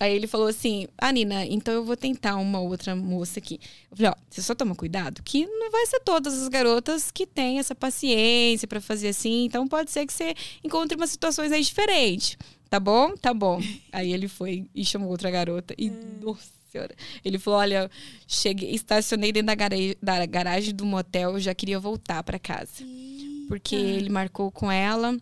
[0.00, 3.60] Aí ele falou assim: Ah, Nina, então eu vou tentar uma outra moça aqui.
[3.90, 7.26] Eu falei: Ó, você só toma cuidado, que não vai ser todas as garotas que
[7.26, 9.44] têm essa paciência para fazer assim.
[9.44, 12.36] Então pode ser que você encontre umas situações aí diferentes.
[12.68, 13.16] Tá bom?
[13.16, 13.60] Tá bom.
[13.92, 15.72] Aí ele foi e chamou outra garota.
[15.78, 16.18] E, hum.
[16.20, 16.92] nossa senhora.
[17.24, 17.88] Ele falou: Olha,
[18.26, 22.82] cheguei, estacionei dentro da, garagem, da garagem do motel, já queria voltar para casa.
[22.82, 23.46] Eita.
[23.46, 25.16] Porque ele marcou com ela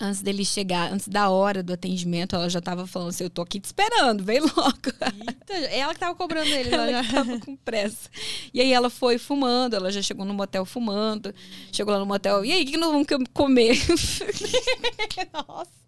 [0.00, 3.42] antes dele chegar, antes da hora do atendimento, ela já tava falando assim, eu tô
[3.42, 4.54] aqui te esperando, vem logo.
[5.28, 6.70] Eita, ela que tava cobrando ele.
[6.74, 7.12] ela já.
[7.12, 8.08] tava com pressa.
[8.52, 11.34] E aí ela foi fumando, ela já chegou no motel fumando,
[11.70, 13.76] chegou lá no motel, e aí, o que nós vamos comer?
[15.32, 15.80] Nossa.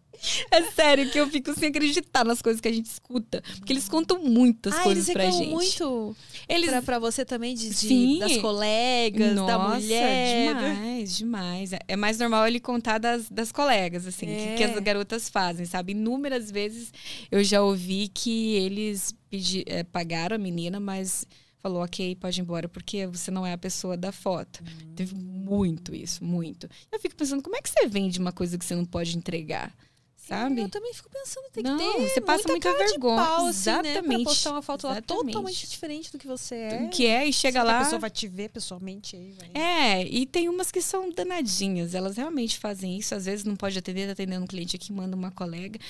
[0.50, 3.42] É sério que eu fico sem acreditar nas coisas que a gente escuta.
[3.58, 5.50] Porque eles contam muitas ah, coisas eles pra gente.
[5.50, 6.16] muito
[6.48, 10.54] Eles pra, pra você também de, de- das colegas, Nossa, da mulher.
[10.54, 11.72] demais, demais.
[11.72, 14.66] É- É mais normal ele contar das, das colegas, assim, que, que É.
[14.66, 15.92] as garotas fazem, sabe?
[15.92, 16.92] Inúmeras vezes
[17.30, 21.26] eu já ouvi que eles pedi, é, pagaram a menina, mas
[21.60, 24.62] falou, ok, pode ir embora, porque você não é a pessoa da foto.
[24.62, 24.92] Hum.
[24.96, 26.68] Teve muito isso, muito.
[26.92, 29.72] Eu fico pensando, como é que você vende uma coisa que você não pode entregar?
[30.26, 30.60] Sabe?
[30.60, 33.16] Eu também fico pensando, tem Não, que ter você passa muita de vergonha.
[33.16, 33.80] pau, assim, né?
[33.82, 34.24] Pra Exatamente.
[34.24, 35.26] postar uma foto lá Exatamente.
[35.26, 36.86] totalmente diferente do que você é.
[36.88, 37.80] Que é, e chega Será que lá.
[37.80, 39.50] A pessoa vai te ver pessoalmente aí, vai.
[39.52, 41.92] É, e tem umas que são danadinhas.
[41.92, 43.16] Elas realmente fazem isso.
[43.16, 45.80] Às vezes não pode atender, tá atendendo um cliente aqui, manda uma colega.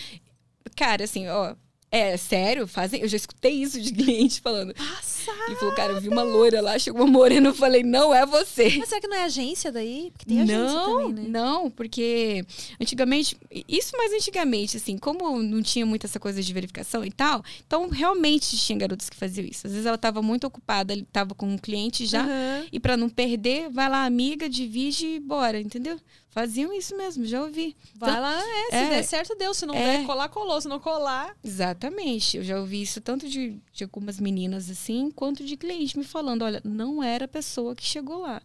[0.74, 1.54] Cara, assim, ó.
[1.94, 3.02] É sério, fazem.
[3.02, 4.72] Eu já escutei isso de cliente falando.
[4.72, 5.44] Passada.
[5.46, 8.24] Ele falou, cara, eu vi uma loira lá, chegou uma morena, eu falei, não é
[8.24, 8.78] você.
[8.78, 10.10] Mas será que não é agência daí?
[10.10, 11.28] Porque tem agência não, também, né?
[11.28, 12.42] não, porque
[12.80, 13.36] antigamente,
[13.68, 17.90] isso mais antigamente, assim, como não tinha muito essa coisa de verificação e tal, então
[17.90, 19.66] realmente tinha garotas que faziam isso.
[19.66, 22.64] Às vezes ela estava muito ocupada, ele estava com um cliente já, Aham.
[22.72, 26.00] e para não perder, vai lá, amiga, divide e bora, entendeu?
[26.32, 27.76] Faziam isso mesmo, já ouvi.
[27.94, 28.88] Vai lá, é, se é.
[28.88, 29.52] der certo, deu.
[29.52, 29.98] Se não É.
[29.98, 30.58] der, colar, colou.
[30.58, 31.36] Se não colar.
[31.44, 32.38] Exatamente.
[32.38, 36.40] Eu já ouvi isso tanto de, de algumas meninas assim, quanto de cliente me falando:
[36.42, 38.40] olha, não era a pessoa que chegou lá.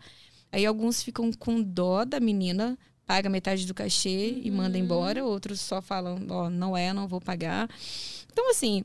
[0.51, 5.61] Aí alguns ficam com dó da menina, paga metade do cachê e manda embora, outros
[5.61, 7.69] só falam: ó, não é, não vou pagar.
[8.31, 8.84] Então, assim.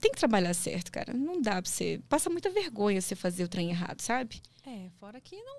[0.00, 1.12] Tem que trabalhar certo, cara.
[1.14, 2.00] Não dá pra você.
[2.08, 4.42] Passa muita vergonha você fazer o trem errado, sabe?
[4.66, 5.56] É, fora que não,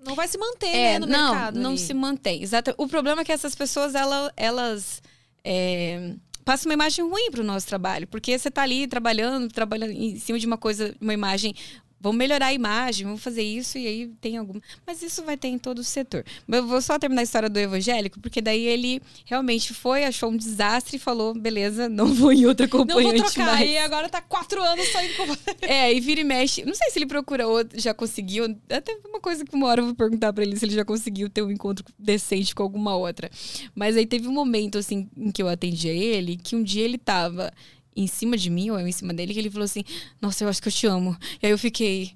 [0.00, 1.60] não, não vai se manter, É, né, no não, mercado.
[1.60, 1.78] não ali.
[1.78, 2.42] se mantém.
[2.42, 2.74] Exato.
[2.78, 5.02] O problema é que essas pessoas, ela- elas
[5.44, 6.14] é,
[6.44, 8.06] passam uma imagem ruim pro nosso trabalho.
[8.06, 11.54] Porque você tá ali trabalhando, trabalhando em cima de uma coisa, uma imagem.
[12.00, 14.60] Vamos melhorar a imagem, vamos fazer isso, e aí tem alguma.
[14.86, 16.24] Mas isso vai ter em todo o setor.
[16.46, 20.30] Mas eu vou só terminar a história do evangélico, porque daí ele realmente foi, achou
[20.30, 23.46] um desastre e falou: beleza, não vou em outra Não vou trocar.
[23.46, 23.68] mais.
[23.68, 25.30] E agora tá quatro anos saindo com.
[25.60, 26.64] É, e vira e mexe.
[26.64, 28.56] Não sei se ele procura outro, já conseguiu.
[28.70, 31.28] Até uma coisa que uma hora eu vou perguntar pra ele se ele já conseguiu
[31.28, 33.30] ter um encontro decente com alguma outra.
[33.74, 36.82] Mas aí teve um momento, assim, em que eu atendi a ele, que um dia
[36.84, 37.52] ele tava
[37.96, 39.84] em cima de mim, ou eu em cima dele, que ele falou assim:
[40.20, 41.16] Nossa, eu acho que eu te amo.
[41.42, 42.14] E aí eu fiquei.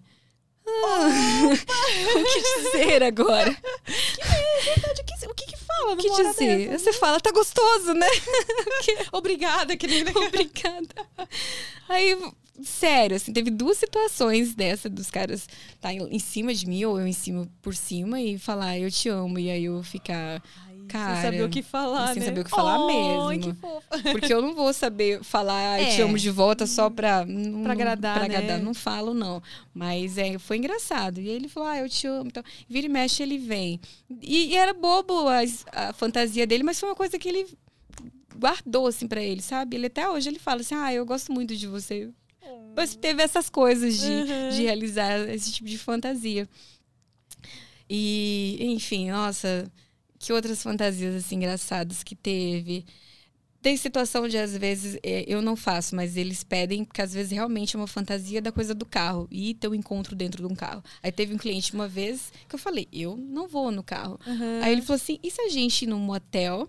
[0.66, 1.09] Ah,
[2.16, 3.51] o que dizer agora?
[4.64, 5.92] Verdade, o que, o que que fala?
[5.92, 6.68] O que dizer?
[6.70, 6.84] dessa?
[6.84, 8.06] Você fala, tá gostoso, né?
[9.12, 10.10] Obrigada, querida.
[10.18, 10.94] Obrigada.
[11.86, 12.16] Aí,
[12.62, 15.46] sério, assim, teve duas situações dessa dos caras
[15.80, 18.90] tá em, em cima de mim ou eu em cima por cima e falar eu
[18.90, 20.42] te amo e aí eu ficar
[20.89, 22.27] cara, sem saber o que falar, sem né?
[22.27, 23.55] saber o que falar Ai, mesmo.
[23.55, 24.02] que fofa.
[24.12, 26.05] porque eu não vou saber falar eu te É.
[26.05, 28.36] amo de volta só pra não- Pra agradar, pra né?
[28.36, 29.43] agradar, não falo não.
[29.73, 31.20] Mas é, foi engraçado.
[31.20, 32.27] E ele falou: "Ah, eu te amo".
[32.28, 33.81] Então, vira e mexe ele vem.
[34.23, 37.47] E, e era bobo as- a, fantasia dele, mas foi uma coisa que ele
[38.36, 39.77] guardou assim pra ele, sabe?
[39.77, 42.11] Ele até hoje ele fala assim: "Ah, eu gosto muito de você".
[42.77, 44.48] Mas teve essas coisas de, Uhum.
[44.51, 46.48] de realizar esse tipo de fantasia.
[47.89, 49.70] E, enfim, nossa,
[50.24, 52.84] que outras fantasias assim engraçadas que teve.
[53.60, 57.32] Tem situação de, às vezes, é, eu não faço, mas eles pedem, porque às vezes
[57.32, 59.26] realmente é uma fantasia da coisa do carro.
[59.30, 60.84] E ter um encontro dentro de um carro.
[61.02, 64.20] Aí teve um cliente uma vez que eu falei, eu não vou no carro.
[64.62, 66.68] Aí ele falou assim: e se a gente ir num motel?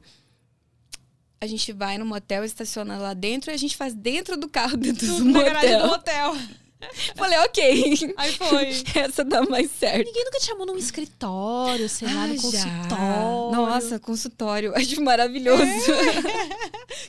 [1.42, 4.78] A gente vai no motel, estaciona lá dentro e a gente faz dentro do carro,
[4.78, 6.36] dentro do Na garagem do motel.
[7.16, 8.14] Falei, ok.
[8.18, 8.70] Aí foi.
[9.02, 10.06] Essa dá mais certo.
[10.06, 12.42] Ninguém nunca te chamou num escritório, sei lá, Ah, no já.
[12.42, 13.52] consultório.
[13.56, 14.76] Nossa, consultório.
[14.76, 15.64] Acho maravilhoso.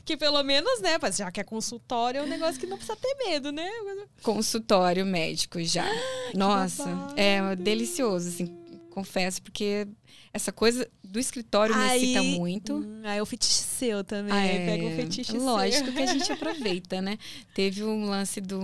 [0.03, 2.95] Que pelo menos, né, mas já que é consultório, é um negócio que não precisa
[2.97, 3.69] ter medo, né?
[4.23, 5.85] Consultório médico já.
[6.33, 7.13] Nossa, babado.
[7.17, 8.57] é delicioso, assim,
[8.89, 9.85] confesso, porque
[10.37, 12.75] essa coisa do escritório me Aí- excita muito.
[12.75, 14.31] Hum, aí é o fetiche seu também.
[14.33, 15.41] Ah, aí é, pega o fetiche seu.
[15.43, 17.17] Lógico que a gente aproveita, né?
[17.53, 18.59] Teve um lance do,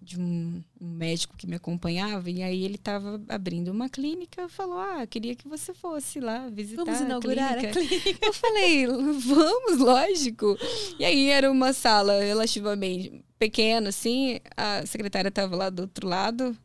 [0.00, 4.78] de um, um médico que me acompanhava e aí ele estava abrindo uma clínica falou,
[4.78, 7.80] ah, queria que você fosse lá visitar Vamos inaugurar a a clínica.
[8.00, 8.26] clínica.
[8.26, 10.56] Eu falei, vamos, lógico.
[10.98, 16.56] E aí era uma sala relativamente pequena, assim, a secretária estava lá do outro lado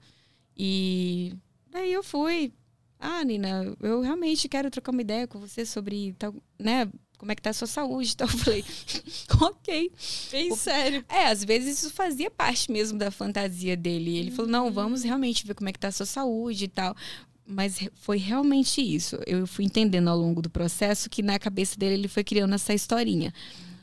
[0.56, 1.34] e
[1.72, 2.52] daí eu fui.
[3.00, 6.90] Ah, Nina, eu realmente quero trocar uma ideia com você sobre tal, né?
[7.18, 8.28] Como é que tá a sua saúde e tal.
[8.30, 8.66] Eu falei,
[9.42, 9.92] ok.
[10.32, 11.04] Bem sério.
[11.10, 14.18] É, às vezes isso fazia parte mesmo da fantasia dele.
[14.18, 16.96] Ele falou, não, vamos realmente ver como é que tá a sua saúde e tal.
[17.46, 19.18] Mas foi realmente isso.
[19.26, 22.74] Eu fui entendendo ao longo do processo que na cabeça dele ele foi criando essa
[22.74, 23.34] historinha.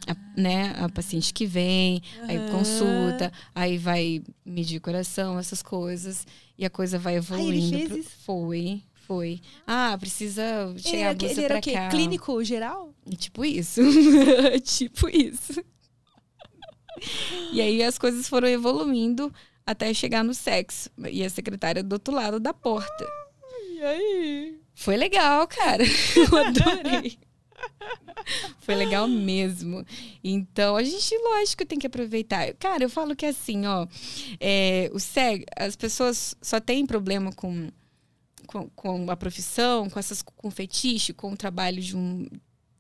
[0.07, 2.51] A, né, a paciente que vem, aí Aham.
[2.51, 6.27] consulta, aí vai medir coração, essas coisas,
[6.59, 7.79] e a coisa vai evoluindo.
[7.79, 8.03] fez pro-?
[8.03, 9.41] Foi, Foi.
[9.67, 11.73] Ah, precisa chegar a blusa ele era pra o quê?
[11.73, 11.89] cá.
[11.89, 12.95] Clínico geral?
[13.17, 13.81] Tipo isso.
[14.65, 15.63] tipo isso.
[17.53, 19.33] E aí as coisas foram evoluindo
[19.67, 20.91] até chegar no sexo.
[21.11, 23.07] E a secretária do outro lado da porta.
[23.71, 24.61] E aí?
[24.75, 25.85] Foi legal, cara.
[26.17, 27.19] Eu adorei.
[28.61, 29.85] Foi legal mesmo.
[30.23, 32.53] Então, a gente, lógico, tem que aproveitar.
[32.55, 33.87] Cara, eu falo que assim, ó,
[34.41, 37.69] é, o SEG, as pessoas só têm problema com,
[38.45, 42.27] com, com a profissão, com essas com fetiche, com o trabalho de um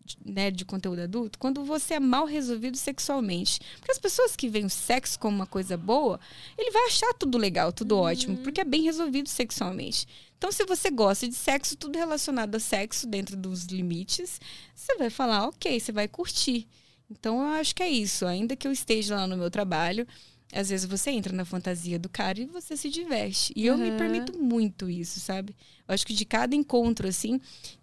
[0.04, 3.58] de- né, de conteúdo adulto, quando você é mal resolvido sexualmente.
[3.78, 6.20] Porque as pessoas que veem o sexo como uma coisa boa,
[6.58, 10.06] ele vai achar tudo legal, tudo ótimo, porque é bem resolvido sexualmente.
[10.36, 14.38] Então, se você gosta de sexo, tudo relacionado a sexo, dentro dos limites,
[14.74, 16.68] você vai falar, ok, você vai curtir.
[17.10, 18.26] Então, eu acho que é isso.
[18.26, 20.06] Ainda que eu esteja lá no meu trabalho,
[20.54, 23.52] às vezes você entra na fantasia do cara e você se diverte.
[23.56, 23.96] E eu me Uhum.
[23.96, 25.54] permito muito isso, sabe?
[25.88, 27.40] Eu acho que de cada encontro, assim,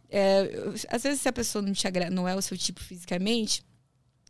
[0.09, 0.49] é,
[0.89, 3.63] às vezes se a pessoa não, te agra- não é o seu tipo fisicamente,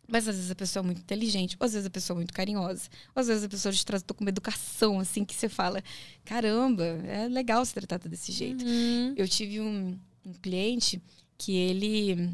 [0.08, 2.34] mas às vezes a pessoa é muito inteligente, ou às vezes a pessoa é muito
[2.34, 5.82] carinhosa, ou às vezes a pessoa te tratou com uma educação, assim, que você fala,
[6.26, 8.66] caramba, é legal ser tratada desse jeito.
[8.66, 9.14] Uhum.
[9.16, 11.02] Eu tive um, um cliente
[11.38, 12.30] que ele.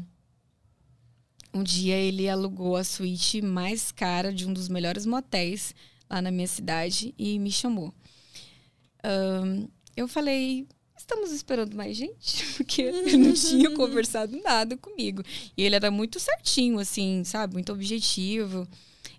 [1.54, 5.74] Um dia ele alugou a suíte mais cara de um dos melhores motéis
[6.08, 7.92] lá na minha cidade e me chamou.
[9.02, 10.66] Ahn, eu falei,
[10.96, 12.44] estamos esperando mais gente?
[12.56, 15.22] Porque ele não tinha conversado nada comigo.
[15.56, 17.54] E ele era muito certinho, assim, sabe?
[17.54, 18.66] Muito objetivo.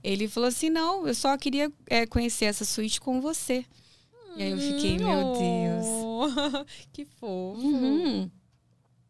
[0.03, 3.65] Ele falou assim: não, eu só queria é, conhecer essa suíte com você.
[4.37, 5.85] E aí eu fiquei, meu Deus.
[5.85, 7.61] Oh, que fofo.
[7.61, 8.29] Uhum.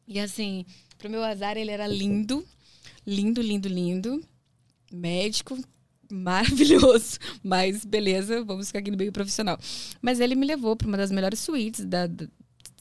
[0.08, 0.66] E assim,
[0.98, 2.46] pro meu azar, ele era lindo.
[3.06, 4.24] Lindo, lindo, lindo.
[4.92, 5.58] Médico,
[6.12, 7.18] maravilhoso.
[7.44, 9.58] Mas beleza, vamos ficar aqui no meio profissional.
[10.02, 12.28] Mas ele me levou para uma das melhores suítes da, da-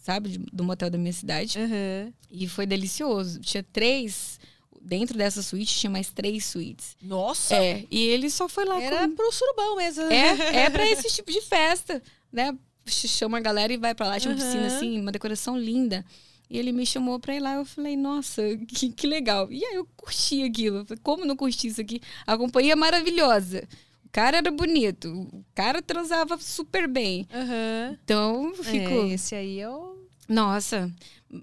[0.03, 1.59] sabe, do motel da minha cidade.
[1.59, 2.13] Uhum.
[2.31, 3.41] E foi delicioso.
[3.41, 4.39] Tinha três.
[4.81, 6.97] Dentro dessa suíte tinha mais três suítes.
[7.03, 7.55] Nossa!
[7.57, 9.15] É, e ele só foi lá Era com...
[9.17, 10.05] pro surubão mesmo.
[10.05, 12.01] É, é pra esse tipo de festa,
[12.33, 12.57] né?
[12.87, 14.19] Ch- Chama a galera e vai pra lá.
[14.21, 14.77] Tinha uma piscina Aham.
[14.77, 16.05] assim, uma decoração linda.
[16.51, 17.55] E ele me chamou pra ir lá.
[17.55, 19.51] Eu falei, nossa, que, que legal.
[19.53, 20.85] E aí eu curti aquilo.
[20.85, 22.01] Falei, Como não curti isso aqui?
[22.27, 23.69] A companhia é maravilhosa.
[24.05, 25.29] O cara era bonito.
[25.33, 27.27] O cara transava super bem.
[27.33, 27.99] Aham.
[28.03, 28.91] Então, eu fico.
[28.91, 29.97] É, esse aí é o.
[30.27, 30.91] Nossa.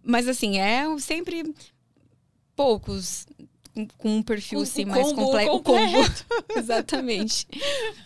[0.03, 1.53] Mas assim, é sempre
[2.55, 3.27] poucos
[3.97, 5.51] com- um perfil O- assim, o mais combo complexo.
[5.51, 6.25] completo.
[6.55, 7.47] Exatamente.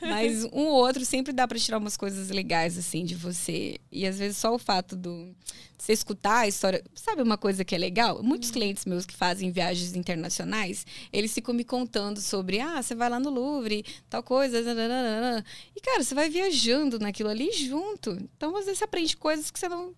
[0.01, 3.77] Mas um ou outro sempre dá pra tirar umas coisas legais, assim, de você.
[3.91, 5.33] E às vezes só o fato do
[5.77, 6.83] de você escutar a história.
[6.93, 8.21] Sabe uma coisa que é legal?
[8.21, 13.09] Muitos clientes meus que fazem viagens internacionais, eles ficam me contando sobre, ah, você vai
[13.09, 14.61] lá no Louvre, tal coisa.
[14.61, 15.45] nananana.
[15.73, 18.11] E, cara, você vai viajando naquilo ali junto.
[18.35, 19.93] Então, às vezes, você aprende coisas que você não.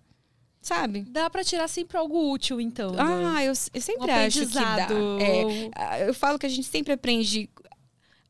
[0.61, 1.01] Sabe?
[1.09, 2.91] Dá pra tirar sempre algo útil, então.
[2.91, 2.99] né?
[2.99, 4.88] Ah, eu, eu um sempre acho que dá.
[5.19, 7.49] É, eu falo que a gente sempre aprende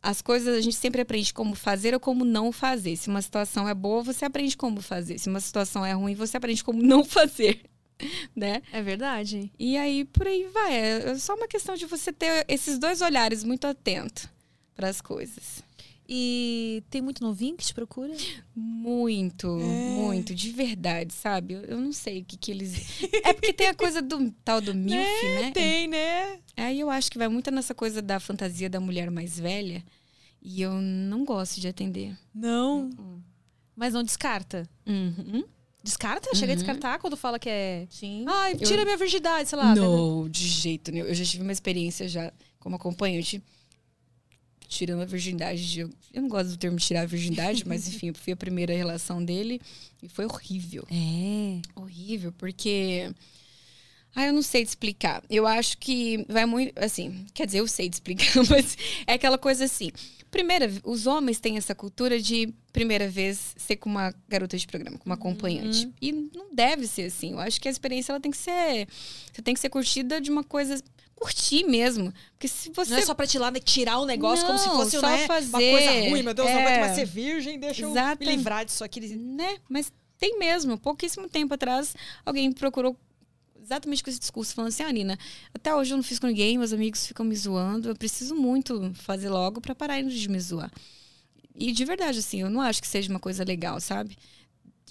[0.02, 2.96] as coisas, a gente sempre aprende como fazer ou como não fazer.
[2.96, 5.20] Se uma situação é boa, você aprende como fazer.
[5.20, 7.62] Se uma situação é ruim, você aprende como não fazer,
[8.36, 8.62] né?
[8.72, 9.52] É verdade.
[9.60, 10.74] E aí por aí vai.
[10.74, 14.30] É só uma questão de você ter esses dois olhares muito atento
[14.74, 15.62] para as coisas.
[16.08, 18.14] E tem muito novinho que te procura?
[18.56, 21.54] Muito, muito, de verdade, sabe?
[21.54, 23.00] Eu, eu não sei o que que eles.
[23.24, 25.52] É porque tem a coisa do tal do MILF, né?
[25.52, 26.40] Tem, né?
[26.58, 29.84] Aí eu acho que vai muito nessa coisa da fantasia da mulher mais velha.
[30.42, 32.18] E eu não gosto de atender.
[32.34, 32.90] Não.
[33.76, 34.68] Mas não descarta.
[34.86, 35.44] Uhum.
[35.84, 36.36] Descarta?
[36.36, 37.88] Chega a descartar quando fala que é.
[37.90, 38.26] Sim.
[38.28, 39.74] Ai, Eu- tira minha virgindade, sei lá.
[39.76, 41.06] Não, de jeito nenhum.
[41.06, 43.42] Eu já tive uma experiência já como acompanhante.
[44.72, 45.70] Tirando a virgindade.
[45.70, 48.74] de- Eu não gosto do termo tirar a virgindade, mas enfim, eu fui a primeira
[48.74, 49.60] relação dele
[50.02, 50.88] e foi horrível.
[50.90, 51.62] É.
[51.76, 53.12] Horrível, porque.
[54.16, 55.24] Ah, eu não sei te explicar.
[55.30, 56.72] Eu acho que vai muito.
[56.78, 59.92] Assim, quer dizer, eu sei te explicar, mas é aquela coisa assim.
[60.30, 64.98] Primeira, os homens têm essa cultura de, primeira vez, ser com uma garota de programa,
[64.98, 65.90] com uma acompanhante.
[66.02, 67.32] E não deve ser assim.
[67.34, 68.88] Eu acho que a experiência ela tem que ser.
[69.34, 70.82] Você tem que ser curtida de uma coisa.
[71.22, 72.12] Curtir mesmo.
[72.34, 72.92] Porque se você.
[72.92, 75.28] Não é só pra tirar, tirar o negócio como se Não, fosse só né, uma
[75.28, 75.72] fazer.
[75.72, 76.24] coisa ruim.
[76.24, 76.66] Meu Deus, não É.
[76.66, 79.00] aguento mais ser virgem, deixa eu me livrar disso aqui.
[79.16, 79.58] Né?
[79.70, 80.80] Mas tem mesmo.
[80.80, 81.96] Pouquíssimo tempo atrás,
[82.26, 82.98] alguém me procurou
[83.62, 85.20] exatamente com esse discurso, falando assim, ah, Nina,
[85.54, 88.92] até hoje eu não fiz com ninguém, meus amigos ficam me zoando, eu preciso muito
[88.96, 90.72] fazer logo pra parar de me zoar.
[91.56, 94.18] E de verdade, assim, eu não acho que seja uma coisa legal, sabe?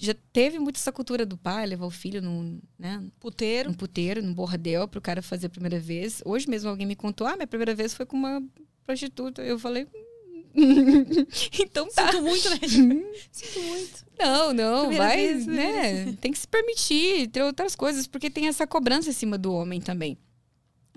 [0.03, 3.69] Já teve muito essa cultura do pai levar o filho num, né, Puteiro.
[3.69, 6.23] num puteiro, num bordel, pro cara fazer a primeira vez.
[6.25, 8.41] Hoje mesmo alguém me contou, ah, minha primeira vez foi com uma
[8.83, 9.43] prostituta.
[9.43, 10.45] Eu falei, "Hum,
[11.61, 12.11] então tá.
[12.11, 12.57] Sinto muito, né?
[13.31, 14.05] Sinto muito.
[14.19, 16.13] Não, não, Primeira vai, vez, né?
[16.19, 19.79] Tem que se permitir ter outras coisas, porque tem essa cobrança em cima do homem
[19.79, 20.17] também.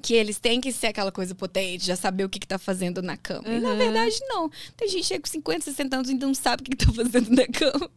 [0.02, 3.00] Que eles têm que ser aquela coisa potente, já saber o que, que tá fazendo
[3.00, 3.48] na cama.
[3.48, 3.76] E na Uhum.
[3.78, 4.50] verdade, não.
[4.76, 6.84] Tem gente que chega com 50, 60 anos e ainda não sabe o que, que
[6.86, 7.90] tá fazendo na cama.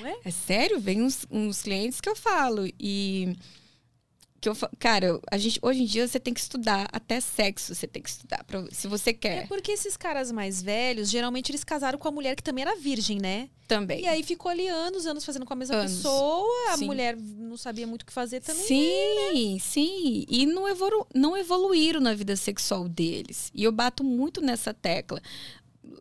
[0.00, 0.16] Não é?
[0.24, 2.66] É sério, vem uns, uns clientes que eu falo.
[2.80, 3.36] E.
[4.42, 7.86] Que eu, cara, a gente, hoje em dia você tem que estudar até sexo, você
[7.86, 8.42] tem que estudar.
[8.42, 12.10] Pra, se você É quer porque esses caras mais velhos, geralmente eles casaram com a
[12.10, 13.48] mulher que também era virgem, né?
[13.68, 14.02] também.
[14.02, 15.92] E aí ficou ali anos, anos fazendo com a mesma Anos.
[15.92, 16.84] pessoa, a Sim.
[16.86, 18.62] mulher não sabia muito o que fazer também.
[18.66, 20.24] Sim, sim.
[20.28, 23.50] E não, evolu não evoluíram na vida sexual deles.
[23.54, 25.22] E eu bato muito nessa tecla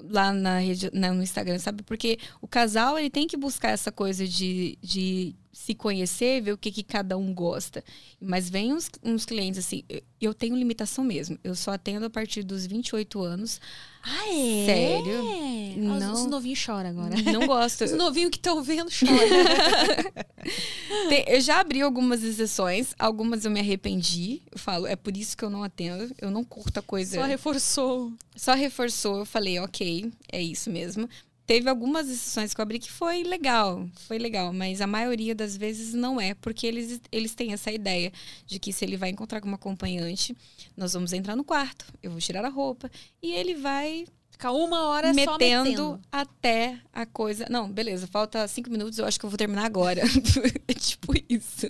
[0.10, 1.84] lá na rede, na- no Instagram, sabe?
[1.84, 6.58] Porque o casal ele tem que buscar essa coisa de, de se conhecer, ver o
[6.58, 7.84] que, que cada um gosta.
[8.20, 9.84] Mas vem uns, uns clientes assim,
[10.20, 11.38] eu- tenho limitação mesmo.
[11.44, 13.60] Eu só atendo a partir dos 28 anos.
[14.04, 14.66] Ah, é?
[14.66, 15.24] Sério?
[15.78, 16.00] Não.
[16.00, 16.14] Não.
[16.14, 17.16] Os novinhos choram agora.
[17.22, 17.84] Não gosto.
[17.84, 19.12] Os novinhos que estão vendo choram.
[21.10, 24.42] Tem- eu já abri algumas exceções, algumas eu me arrependi.
[24.52, 26.14] Eu falo, é por isso que eu não atendo.
[26.20, 27.18] Eu não curto a coisa.
[27.18, 28.12] Só reforçou.
[28.36, 31.08] Só reforçou, eu falei, ok, é isso mesmo.
[31.46, 35.58] Teve algumas exceções que eu abri que foi legal, foi legal, mas a maioria das
[35.58, 38.12] vezes não é, porque eles, eles têm essa ideia
[38.46, 40.36] de que se ele vai encontrar com uma acompanhante,
[40.78, 42.90] nós vamos entrar no quarto, eu vou tirar a roupa,
[43.22, 44.06] e ele vai
[44.42, 46.02] Ficar uma hora só metendo, metendo.
[46.12, 47.46] até a coisa.
[47.48, 50.02] Não, beleza, falta cinco minutos, eu acho que eu vou terminar agora.
[50.68, 51.70] é tipo isso.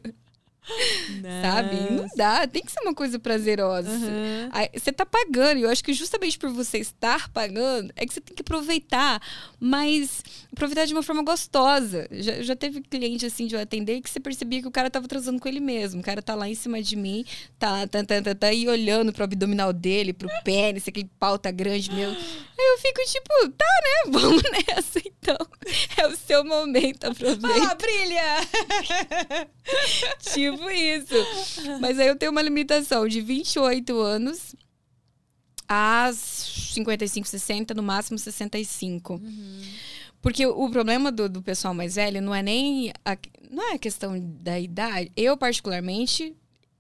[1.42, 1.76] Sabe?
[1.92, 3.90] Não dá, tem que ser uma coisa prazerosa.
[3.90, 4.50] Aham.
[4.52, 8.14] Aí, Você tá pagando, e eu acho que justamente por você estar pagando, é que
[8.14, 9.22] você tem que aproveitar,
[9.60, 12.08] mas aproveitar de uma forma gostosa.
[12.12, 15.08] Já, já teve cliente assim de eu atender que você percebia que o cara tava
[15.08, 16.00] transando com ele mesmo.
[16.02, 17.26] O cara tá lá em cima de mim,
[17.58, 21.50] tá, tá, tá, tá, tá aí olhando pro abdominal dele, pro pênis, aquele pau tá
[21.50, 22.16] grande mesmo.
[22.16, 24.12] Aí eu fico tipo, tá, né?
[24.20, 25.38] Vamos nessa então.
[25.98, 27.72] É o seu momento, aproveita.
[27.72, 29.48] Ah, brilha!
[30.34, 31.16] Tipo isso.
[31.80, 34.56] Mas aí eu tenho uma limitação de 28 anos
[35.68, 39.22] a 55, 60, no máximo 65.
[40.22, 43.18] Porque o problema do, do pessoal mais velho não é nem a,
[43.50, 45.12] não é a questão da idade.
[45.16, 46.36] Eu, particularmente,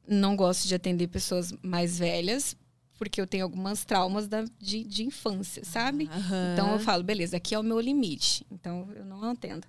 [0.07, 2.56] não gosto de atender pessoas mais velhas,
[2.99, 6.07] porque eu tenho algumas traumas da, de, de infância, sabe?
[6.11, 6.53] Aham.
[6.53, 8.45] Então eu falo, beleza, aqui é o meu limite.
[8.52, 9.65] Então eu não atendo.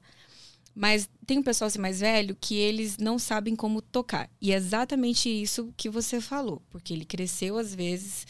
[0.74, 4.28] Mas tem um pessoal assim mais velho que eles não sabem como tocar.
[4.40, 6.62] E é exatamente isso que você falou.
[6.70, 8.26] Porque ele cresceu, às vezes,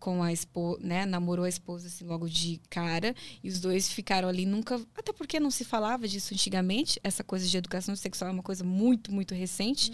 [0.00, 1.06] com a esposa, né?
[1.06, 3.14] Namorou a esposa assim logo de cara.
[3.42, 4.80] E os dois ficaram ali nunca.
[4.96, 6.98] Até porque não se falava disso antigamente.
[7.02, 9.92] Essa coisa de educação sexual é uma coisa muito, muito recente.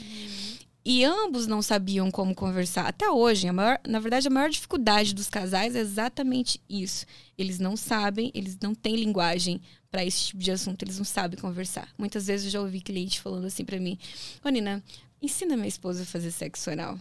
[0.83, 2.87] E ambos não sabiam como conversar.
[2.87, 7.05] Até hoje, a maior, na verdade, a maior dificuldade dos casais é exatamente isso.
[7.37, 9.61] Eles não sabem, eles não têm linguagem
[9.91, 11.93] para esse tipo de assunto, eles não sabem conversar.
[11.99, 13.99] Muitas vezes eu já ouvi cliente falando assim para mim:
[14.45, 14.83] Ô Nina,
[15.21, 16.99] ensina minha esposa a fazer sexo oral.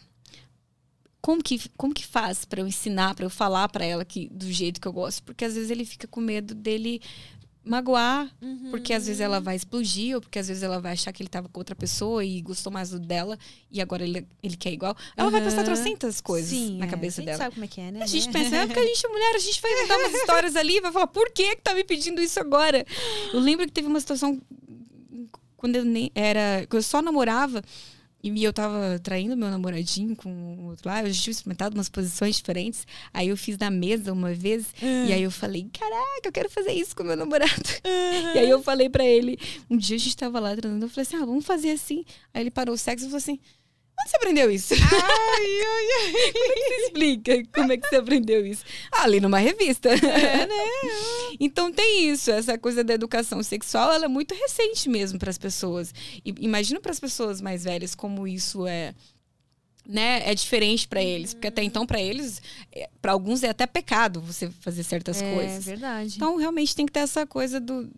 [1.21, 4.51] Como que, como que faz para eu ensinar, para eu falar para ela que do
[4.51, 5.21] jeito que eu gosto?
[5.23, 7.01] Porque às vezes ele fica com medo dele
[7.63, 8.29] magoar,
[8.71, 11.29] porque às vezes ela vai explodir, ou porque às vezes ela vai achar que ele
[11.29, 13.37] tava com outra pessoa e gostou mais do dela,
[13.71, 14.95] e agora ele, ele quer igual.
[15.15, 16.89] Ela vai pensar trocentas coisas Sim, na é.
[16.89, 17.37] cabeça a gente dela.
[17.37, 18.03] sabe como é que é, né?
[18.03, 20.55] A gente pensa, é porque a gente é mulher, a gente vai contar umas histórias
[20.55, 22.85] ali e vai falar, por que que tá me pedindo isso agora?
[23.33, 24.41] Eu lembro que teve uma situação
[25.57, 26.65] quando eu nem era.
[26.69, 27.61] quando eu só namorava
[28.21, 31.87] e eu tava traindo meu namoradinho com o outro lá, eu já tinha experimentado umas
[31.89, 32.85] posições diferentes.
[33.13, 36.73] Aí eu fiz na mesa uma vez, e aí eu falei, caraca, eu quero fazer
[36.73, 37.49] isso com meu namorado.
[38.35, 39.39] E aí eu falei pra ele,
[39.69, 42.03] um dia a gente tava lá transando, eu falei assim, ah, vamos fazer assim.
[42.33, 43.39] Aí ele parou o sexo e falou assim.
[44.01, 44.73] Onde você aprendeu isso?
[44.73, 46.31] Ai, ai, ai.
[46.33, 48.63] Como é que você explica como é que você aprendeu isso?
[48.91, 49.89] Ah, ali numa revista.
[49.89, 50.55] É, né?
[51.39, 55.37] Então tem isso, essa coisa da educação sexual, ela é muito recente mesmo para as
[55.37, 55.93] pessoas.
[56.25, 58.93] E imagina para as pessoas mais velhas como isso é
[59.87, 62.41] né, é diferente para eles, porque até então para eles,
[63.01, 65.65] para alguns é até pecado você fazer certas É coisas.
[65.65, 66.13] verdade.
[66.15, 67.89] Então realmente tem que ter essa coisa do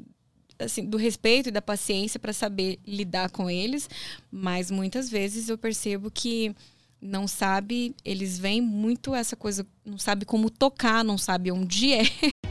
[0.63, 3.89] assim, do respeito e da paciência para saber lidar com eles,
[4.31, 6.55] mas muitas vezes eu percebo que
[7.01, 12.03] não sabe, eles veem muito essa coisa, não sabe como tocar, não sabe onde é.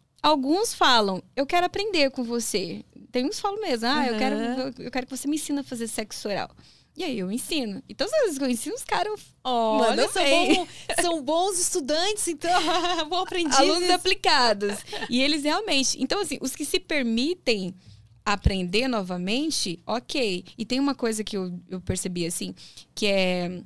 [0.21, 2.83] alguns falam, eu quero aprender com você.
[3.11, 4.35] Tem uns que falam mesmo, ah, eu, quero,
[4.83, 6.49] eu quero que você me ensine a fazer sexo oral.
[6.95, 7.81] E aí eu ensino.
[7.87, 10.67] E todas as vezes que eu ensino, os caras Olha, são, bom-
[11.01, 12.51] são bons estudantes, então.
[13.09, 13.57] bom aprendiz.
[13.57, 14.77] alunos aplicados.
[15.09, 16.01] E eles realmente.
[16.01, 17.73] Então, assim, os que se permitem
[18.25, 20.43] aprender novamente, ok.
[20.57, 22.53] E tem uma coisa que eu, eu percebi, assim,
[22.93, 23.61] que é,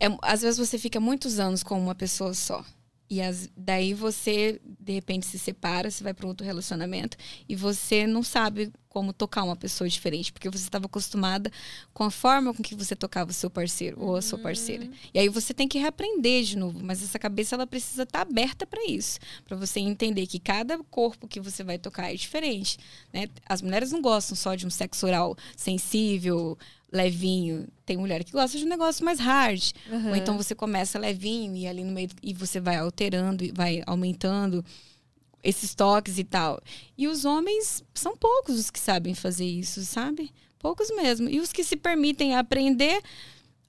[0.00, 0.06] é.
[0.22, 2.64] Às vezes você fica muitos anos com uma pessoa só.
[3.12, 7.14] E as- daí você, de repente, se separa, você vai para outro relacionamento
[7.46, 11.52] e você não sabe como tocar uma pessoa diferente, porque você estava acostumada
[11.92, 14.88] com a forma com que você tocava o seu parceiro ou a sua parceira.
[15.12, 18.66] E aí você tem que reaprender de novo, mas essa cabeça ela precisa estar aberta
[18.66, 22.78] para isso, para você entender que cada corpo que você vai tocar é diferente,
[23.12, 23.28] né?
[23.46, 26.56] As mulheres não gostam só de um sexo oral sensível,
[26.92, 27.66] levinho.
[27.86, 29.72] Tem mulher que gosta de um negócio mais hard.
[30.10, 33.82] Ou então você começa levinho e ali no meio e você vai alterando e vai
[33.86, 34.64] aumentando
[35.42, 36.60] esses toques e tal.
[36.96, 40.30] E os homens são poucos os que sabem fazer isso, sabe?
[40.58, 41.28] Poucos mesmo.
[41.28, 43.02] E os que se permitem aprender,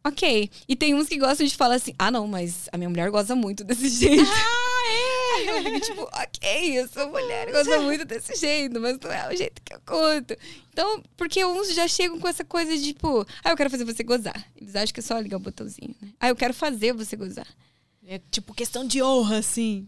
[0.04, 0.50] ok.
[0.68, 3.36] E tem uns que gostam de falar assim: ah, não, mas a minha mulher gosta
[3.36, 4.22] muito desse jeito.
[4.24, 5.13] Ah, é!
[5.42, 9.36] Eu fico tipo, ok, eu sou mulher, gosto muito desse jeito, mas não é o
[9.36, 10.36] jeito que eu curto.
[10.72, 14.04] Então, porque uns já chegam com essa coisa de tipo, ah, eu quero fazer você
[14.04, 14.48] gozar.
[14.56, 16.10] Eles acham que é só ligar o botãozinho, né?
[16.20, 17.48] Ah, eu quero fazer você gozar.
[18.06, 19.88] É tipo questão de honra, assim.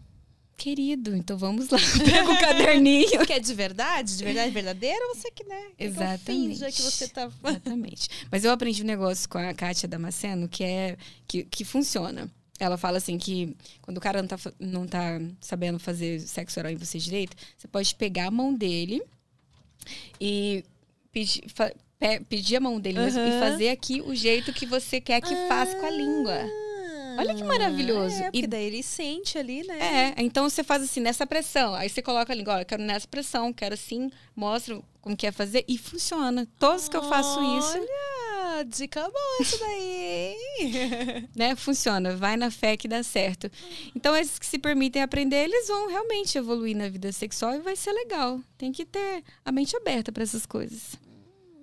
[0.56, 1.78] Querido, então vamos lá.
[2.02, 3.26] Pega o caderninho.
[3.26, 4.16] Que é de verdade?
[4.16, 5.60] De verdade verdadeira ou você que, né?
[5.76, 6.24] que eu Exatamente.
[6.24, 7.30] finja que você tá.
[7.44, 8.08] Exatamente.
[8.32, 10.96] Mas eu aprendi um negócio com a Kátia Damasceno que é
[11.28, 12.30] que, que funciona.
[12.58, 16.72] Ela fala assim que quando o cara não tá, não tá sabendo fazer sexo oral
[16.72, 19.02] em você direito, você pode pegar a mão dele
[20.20, 20.64] e
[21.12, 21.42] pedir,
[21.98, 25.34] pe- pedir a mão dele mesmo e fazer aqui o jeito que você quer que
[25.48, 26.38] faça com a língua.
[27.18, 28.22] Olha que maravilhoso.
[28.24, 30.12] É, E- daí ele sente ali, né?
[30.18, 31.74] É, então você faz assim, nessa pressão.
[31.74, 35.26] Aí você coloca a língua, olha, eu quero nessa pressão, quero assim, mostra como que
[35.26, 36.46] é fazer e funciona.
[36.58, 37.86] Todos que eu faço isso, Olha,
[38.64, 41.28] dica boa isso daí.
[41.36, 42.16] né, funciona.
[42.16, 43.50] Vai na fé que dá certo.
[43.94, 47.76] Então esses que se permitem aprender, eles vão realmente evoluir na vida sexual e vai
[47.76, 48.40] ser legal.
[48.58, 50.96] Tem que ter a mente aberta para essas coisas.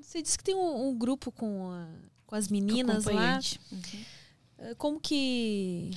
[0.02, 1.88] Você disse que tem um, um grupo com, a-
[2.28, 3.40] com as meninas lá.
[4.60, 5.90] Eh, Como que,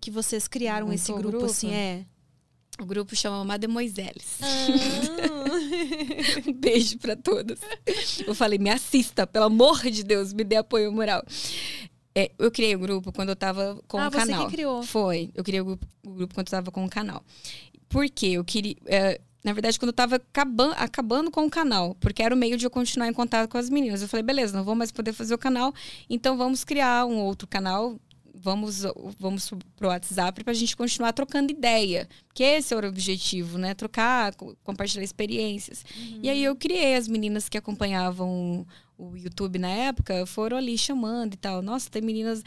[0.00, 1.46] que vocês criaram esse grupo, grupo?
[1.46, 1.72] assim?
[1.72, 2.04] É.
[2.80, 4.38] O grupo chama Mademoiselles.
[4.42, 4.66] Ah.
[6.48, 7.60] Um beijo pra todas.
[8.26, 11.22] Eu falei, me assista, pelo amor de Deus, me dê apoio moral.
[12.14, 14.48] É, eu criei o grupo quando eu tava com Ah, o você que canal.
[14.50, 14.82] criou.
[14.82, 15.30] Foi.
[15.34, 17.24] Eu criei o grupo, o grupo quando eu tava com o canal.
[17.88, 18.26] Por quê?
[18.28, 18.76] Eu queria.
[18.86, 22.56] é, na verdade, quando eu tava acabando, acabando com o canal, porque era o meio
[22.56, 24.00] de eu continuar em contato com as meninas.
[24.02, 25.72] Eu falei, beleza, não vou mais poder fazer o canal,
[26.08, 27.98] então vamos criar um outro canal.
[28.44, 28.82] Vamos,
[29.18, 32.06] vamos pro WhatsApp pra gente continuar trocando ideia.
[32.34, 33.72] Que esse era o objetivo, né?
[33.72, 35.82] Trocar, co- compartilhar experiências.
[36.22, 38.66] E aí eu criei as meninas que acompanhavam
[38.98, 41.62] o YouTube na época, foram ali chamando e tal.
[41.62, 42.42] Nossa, tem meninas.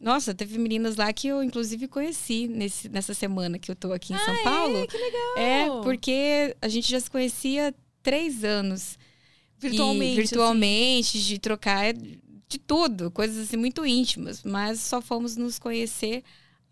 [0.00, 4.14] Nossa, teve meninas lá que eu, inclusive, conheci nesse, nessa semana que eu tô aqui
[4.14, 4.86] em São Paulo.
[4.86, 5.36] que legal.
[5.36, 8.98] É, porque a gente já se conhecia há três anos.
[9.58, 10.12] Virtualmente.
[10.12, 11.94] E virtualmente, de trocar
[12.48, 14.42] de tudo, coisas assim muito íntimas.
[14.42, 16.22] Mas só fomos nos conhecer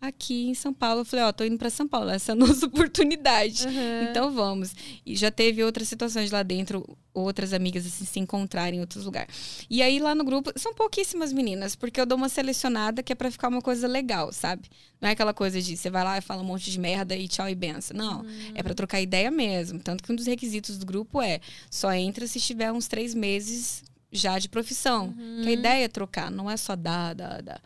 [0.07, 1.01] aqui em São Paulo.
[1.01, 3.65] Eu falei, ó, tô indo para São Paulo, essa é a nossa oportunidade.
[3.65, 4.09] Uhum.
[4.09, 4.75] Então vamos.
[5.05, 9.65] E já teve outras situações lá dentro, outras amigas assim se encontrarem em outros lugares.
[9.69, 13.15] E aí lá no grupo são pouquíssimas meninas, porque eu dou uma selecionada que é
[13.15, 14.69] para ficar uma coisa legal, sabe?
[14.99, 17.27] Não é aquela coisa de você vai lá e fala um monte de merda e
[17.27, 17.95] tchau e benção.
[17.95, 19.79] Não, é para trocar ideia mesmo.
[19.79, 21.39] Tanto que um dos requisitos do grupo é
[21.69, 23.83] só entra se estiver uns três meses
[24.13, 25.13] já de profissão.
[25.41, 27.61] Que a ideia é trocar, não é só dar, dar, dar.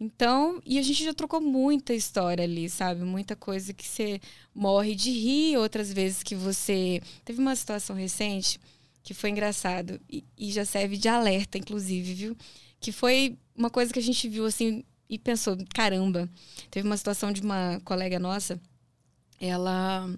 [0.00, 3.04] Então, e a gente já trocou muita história ali, sabe?
[3.04, 4.20] Muita coisa que você
[4.54, 7.00] morre de rir, outras vezes que você.
[7.24, 8.58] Teve uma situação recente
[9.02, 12.36] que foi engraçado e, e já serve de alerta, inclusive, viu?
[12.80, 16.28] Que foi uma coisa que a gente viu assim e pensou: caramba.
[16.70, 18.60] Teve uma situação de uma colega nossa,
[19.40, 20.08] ela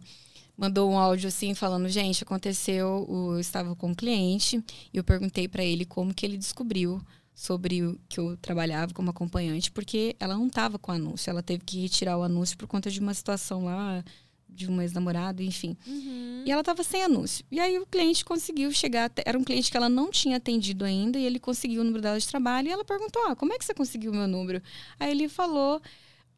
[0.56, 4.62] mandou um áudio assim falando: gente, aconteceu, eu estava com um cliente
[4.93, 7.01] e eu perguntei para ele como que ele descobriu
[7.35, 11.43] sobre o que eu trabalhava como acompanhante, porque ela não estava com o anúncio, ela
[11.43, 14.05] teve que retirar o anúncio por conta de uma situação lá
[14.48, 15.76] de um ex-namorado, enfim.
[15.85, 16.44] Uhum.
[16.47, 17.44] E ela estava sem anúncio.
[17.51, 20.85] E aí o cliente conseguiu chegar, até, era um cliente que ela não tinha atendido
[20.85, 23.59] ainda e ele conseguiu o número dela de trabalho e ela perguntou: "Ah, como é
[23.59, 24.62] que você conseguiu o meu número?"
[25.01, 25.82] Aí ele falou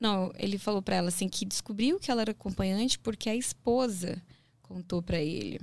[0.01, 4.23] não, ele falou pra ela assim que descobriu que ela era acompanhante porque a esposa
[4.63, 5.61] contou pra ele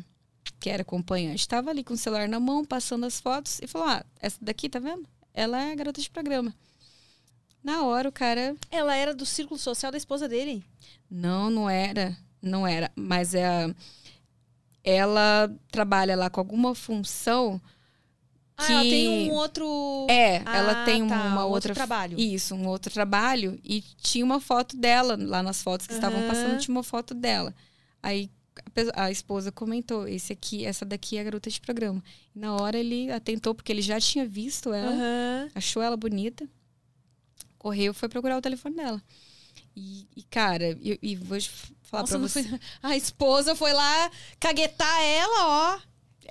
[0.60, 1.41] que era acompanhante.
[1.41, 4.69] Estava ali com o celular na mão, passando as fotos e falou: "Ah, essa daqui,
[4.69, 5.05] tá vendo?
[5.34, 6.53] Ela é a garota de programa."
[7.64, 10.64] Na hora o cara, Ela era do círculo social da esposa dele.
[11.10, 12.18] não, não era.
[12.41, 12.91] não era.
[12.95, 13.73] Mas é,
[14.84, 17.61] ela trabalha lá com alguma função
[18.55, 20.07] Ah, que ela tem um outro.
[20.09, 22.19] é, Ah, ela tem tá, uma um outro outra trabalho.
[22.19, 26.27] Isso, um outro trabalho e tinha uma foto dela lá nas fotos que estavam Aham.
[26.27, 27.53] passando tinha uma foto dela.
[28.01, 28.30] Aí
[28.95, 32.03] a esposa comentou: "Esse aqui, essa daqui é a garota de programa".
[32.35, 35.49] Na hora ele atentou porque ele já tinha visto ela, Aham.
[35.55, 36.47] achou ela bonita.
[37.57, 39.01] Correu, foi procurar o telefone dela.
[39.75, 41.38] E, e, cara, e, e vou
[41.81, 42.43] falar Nossa, pra você.
[42.43, 45.80] foi- A esposa foi lá caguetar ela, ó.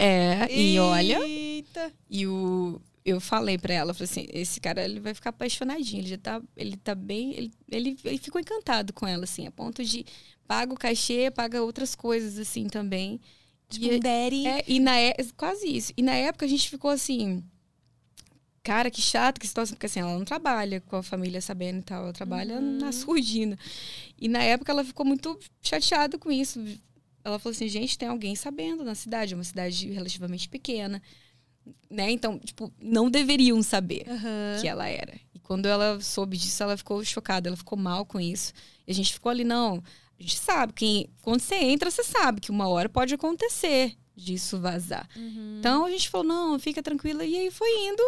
[0.05, 1.93] É, e olha, Eita.
[2.11, 6.09] E o eu falei pra ela, falei assim, esse cara ele vai ficar apaixonadinho, ele
[6.09, 9.83] já tá, ele tá bem, ele, ele, ele ficou encantado com ela assim, a ponto
[9.85, 10.07] de
[10.47, 13.20] paga o cachê, paga outras coisas assim também.
[13.69, 14.47] Tipo, E- um daddy.
[14.47, 15.93] É, e na é, quase isso.
[15.97, 17.43] E na época a gente ficou assim,
[18.62, 21.83] cara, que chato, que situação, porque assim, ela não trabalha com a família sabendo e
[21.83, 23.59] tal, ela trabalha na surdina.
[24.16, 26.61] E na época ela ficou muito chateada com isso.
[27.24, 31.01] Ela falou assim, gente, tem alguém sabendo na cidade, é uma cidade relativamente pequena,
[31.89, 32.11] né?
[32.11, 34.59] Então, tipo, não deveriam saber Aham.
[34.61, 35.15] que ela era.
[35.35, 38.53] E quando ela soube disso, ela ficou chocada, ela ficou mal com isso.
[38.86, 39.82] E a gente ficou ali, não,
[40.19, 44.61] a gente sabe, que quando você entra, você sabe que uma hora pode acontecer disso
[44.61, 45.09] vazar.
[45.16, 45.57] Uhum.
[45.59, 47.24] Então a gente falou, não, fica tranquila.
[47.24, 48.03] E aí foi indo.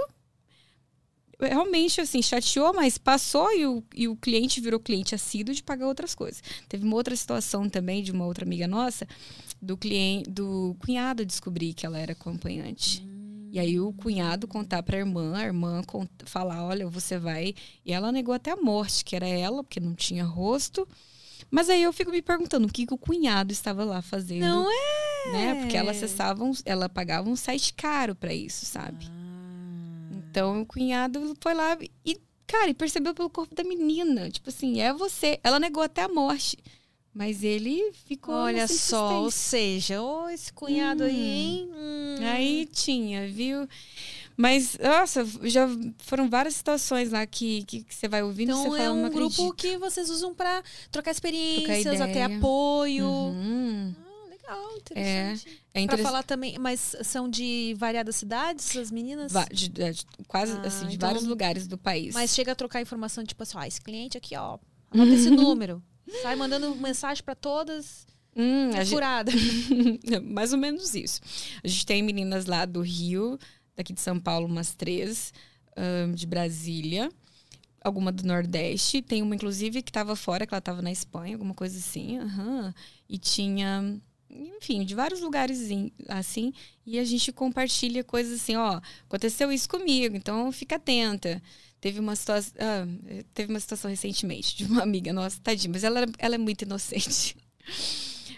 [1.41, 5.87] Realmente, assim, chateou, mas passou e o, e o cliente virou cliente assíduo de pagar
[5.87, 6.43] outras coisas.
[6.69, 9.07] Teve uma outra situação também de uma outra amiga nossa,
[9.61, 13.05] do cliente, do cunhado descobrir que ela era acompanhante.
[13.53, 15.81] E aí o cunhado contar pra irmã, a irmã
[16.25, 17.55] falar, olha, você vai.
[17.85, 20.89] E ela negou até a morte, que era ela, porque não tinha rosto.
[21.51, 24.41] Mas aí eu fico me perguntando o que, que o cunhado estava lá fazendo.
[24.47, 25.33] Não é?
[25.33, 25.55] Né?
[25.61, 29.07] Porque ela acessava, um- ela pagava um site caro pra isso, sabe?
[29.09, 29.24] Ah.
[30.35, 34.29] Então o cunhado foi lá e, cara, e percebeu pelo corpo da menina.
[34.29, 35.39] Tipo assim, é você.
[35.45, 36.59] Ela negou até a morte.
[37.15, 38.35] Mas ele ficou.
[38.35, 41.71] Olha só, ou seja, ô, esse cunhado aí, hein?
[41.73, 42.17] Hum.
[42.21, 43.69] Aí tinha, viu?
[44.37, 48.65] Mas, nossa, já foram várias situações lá que, que, que você vai ouvindo e Então
[48.65, 52.05] você é fala, um grupo que vocês usam pra trocar experiências, ideia.
[52.05, 53.07] até apoio.
[53.07, 53.95] Uhum.
[54.47, 55.49] Legal, interessante.
[55.49, 56.03] É Pra interessante.
[56.07, 59.33] falar também, mas são de variadas cidades, as meninas?
[59.33, 62.15] Va- de- de- de- quase Ah, assim, de então- vários lugares do país.
[62.15, 64.59] Mas chega a trocar informação, tipo assim, ó, esse cliente aqui, ó,
[64.93, 65.83] anota esse número.
[66.23, 68.07] Sai mandando mensagem pra todas,
[68.37, 69.33] Hum, é gente- furada.
[70.25, 71.21] Mais ou menos isso.
[71.63, 73.39] A gente tem meninas lá do Rio,
[73.75, 75.33] daqui de São Paulo, umas três,
[75.77, 77.11] ahn, de Brasília,
[77.83, 79.01] alguma do Nordeste.
[79.03, 82.19] Tem uma, inclusive, que estava fora, que ela estava na Espanha, alguma coisa assim.
[82.19, 82.75] aham.
[83.09, 84.01] E tinha,
[84.31, 85.61] enfim, de vários lugares
[86.09, 86.53] assim.
[86.87, 91.43] E a gente compartilha coisas assim, ó, aconteceu isso comigo, então fica atenta.
[91.81, 92.87] Teve uma situação, ah,
[93.35, 97.37] teve uma situação recentemente de uma amiga nossa, tadinha, mas ela, ela é muito inocente.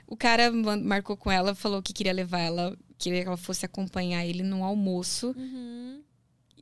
[0.06, 4.24] O cara marcou com ela, falou que queria levar ela, queria que ela fosse acompanhar
[4.24, 5.34] ele num almoço.
[5.36, 6.00] Uhum,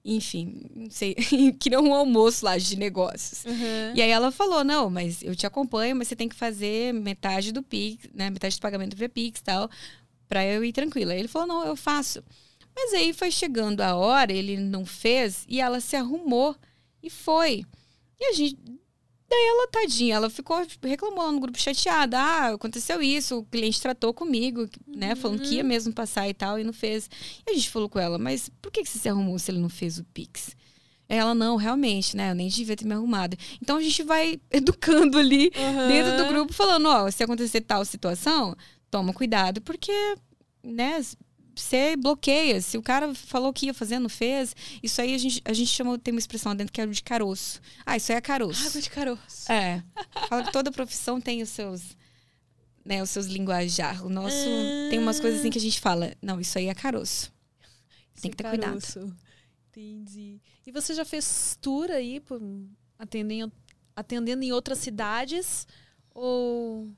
[0.04, 1.14] Enfim, não sei,
[1.58, 3.44] queria um almoço lá de negócios.
[3.46, 3.94] uhum.
[3.94, 7.52] E aí ela falou: não, mas eu te acompanho, mas você tem que fazer metade
[7.52, 8.28] do Pix, né?
[8.28, 9.70] Metade do pagamento via Pix e tal,
[10.28, 11.14] pra eu ir tranquila.
[11.14, 12.22] Aí ele falou: não, eu faço.
[12.76, 16.54] Mas aí foi chegando a hora, ele não fez, e ela se arrumou
[17.02, 17.64] e foi.
[18.20, 18.58] E a gente.
[19.28, 22.18] Daí ela, tadinha, ela ficou tipo, reclamando no grupo chateada.
[22.18, 25.14] Ah, aconteceu isso, o cliente tratou comigo, né?
[25.14, 27.08] Falando que ia mesmo passar e tal, e não fez.
[27.46, 29.68] E a gente falou com ela, mas por que você se arrumou se ele não
[29.68, 30.54] fez o Pix?
[31.08, 32.30] Ela, não, realmente, né?
[32.30, 33.36] Eu nem devia ter me arrumado.
[33.60, 35.50] Então a gente vai educando ali
[35.88, 38.54] dentro do grupo, falando, ó, se acontecer tal situação,
[38.90, 39.92] toma cuidado, porque,
[40.62, 41.00] né,
[41.54, 42.60] você bloqueia.
[42.60, 45.68] Se o cara falou que ia fazer, não fez, isso aí a gente, a gente
[45.68, 47.60] chama, tem uma expressão lá dentro que é de caroço.
[47.84, 48.66] Ah, isso aí é caroço.
[48.66, 49.52] Água de caroço.
[49.52, 49.82] É.
[50.28, 51.96] Fala que toda profissão tem os seus.
[52.84, 54.04] Né, os seus linguajar.
[54.04, 54.36] O nosso.
[54.90, 56.12] Tem umas coisas assim que a gente fala.
[56.20, 57.32] Não, isso aí é caroço.
[58.20, 58.80] Tem que ter cuidado.
[58.80, 59.16] cuidado.
[59.70, 60.40] Entendi.
[60.66, 62.40] E você já fez tour aí, por,
[62.98, 63.52] atendendo,
[63.96, 65.66] atendendo em outras cidades?
[66.14, 66.88] Ou.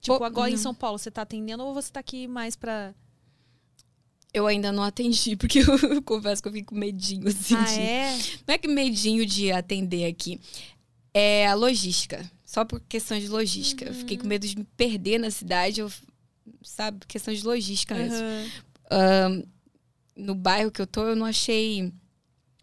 [0.00, 0.56] Tipo, agora em.
[0.56, 2.94] São Paulo, você tá atendendo ou você tá aqui mais pra.
[4.34, 7.54] Eu ainda não atendi, porque eu, confesso que eu fico com medinho, assim.
[7.54, 8.18] ah, de- é?
[8.46, 10.40] Não é que medinho de atender aqui.
[11.14, 12.28] É a logística.
[12.44, 13.84] Só por questão de logística.
[13.84, 15.80] Eu fiquei com medo de me perder na cidade.
[15.80, 15.90] Eu,
[16.62, 18.18] sabe, questão de logística mesmo.
[18.18, 18.50] Aham.
[18.90, 19.42] Ahn,
[20.16, 21.92] no bairro que eu tô, eu não achei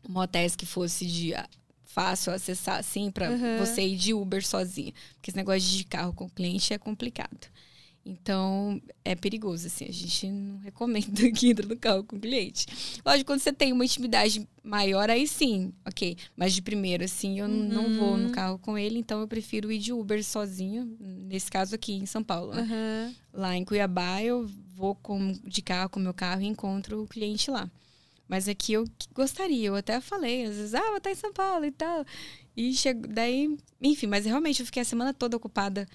[0.07, 1.47] motéis que fosse de ah,
[1.83, 3.57] fácil acessar, assim, pra Uhum.
[3.59, 4.93] você ir de Uber sozinha.
[5.15, 7.47] Porque esse negócio de carro com cliente é complicado.
[8.03, 9.85] Então, é perigoso, assim.
[9.85, 12.65] A gente não recomenda que entre no carro com o cliente.
[13.05, 16.17] Lógico, quando você tem uma intimidade maior, aí sim, ok.
[16.35, 17.67] Mas de primeiro, assim, eu uhum.
[17.67, 20.97] não vou no carro com ele, então eu prefiro ir de Uber sozinho.
[20.99, 22.53] Nesse caso aqui em São Paulo.
[22.53, 22.61] Né?
[22.61, 23.15] Uhum.
[23.39, 27.07] Lá em Cuiabá, eu vou com, de carro com o meu carro e encontro o
[27.07, 27.69] cliente lá.
[28.27, 31.65] Mas aqui eu gostaria, eu até falei, às vezes, ah, vou estar em São Paulo
[31.65, 32.05] e tal.
[32.55, 35.85] E chego, daí, enfim, mas realmente eu fiquei a semana toda ocupada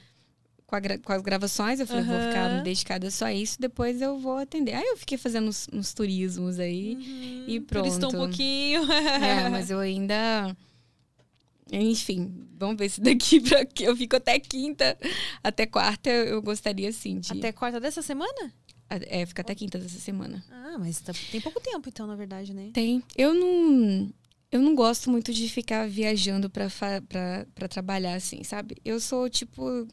[0.66, 1.80] com, com as gravações.
[1.80, 2.08] Eu falei, uhum.
[2.08, 4.74] vou ficar dedicada só a isso, depois eu vou atender.
[4.74, 7.44] Aí eu fiquei fazendo uns, uns turismos aí uhum.
[7.46, 7.84] e pronto.
[7.84, 8.92] Turistou um pouquinho.
[8.92, 10.56] é, mas eu ainda.
[11.70, 14.96] Enfim, vamos ver se daqui pra que eu fico até quinta,
[15.42, 17.32] até quarta, eu gostaria sim de.
[17.32, 18.52] Até quarta dessa semana?
[18.88, 20.44] É, fica até quinta dessa semana.
[20.48, 22.70] Ah, mas tá, tem pouco tempo, então, na verdade, né?
[22.72, 23.02] Tem.
[23.16, 24.12] Eu não.
[24.50, 26.68] Eu não gosto muito de ficar viajando pra,
[27.08, 28.76] pra, pra trabalhar, assim, sabe?
[28.84, 29.88] Eu sou, tipo.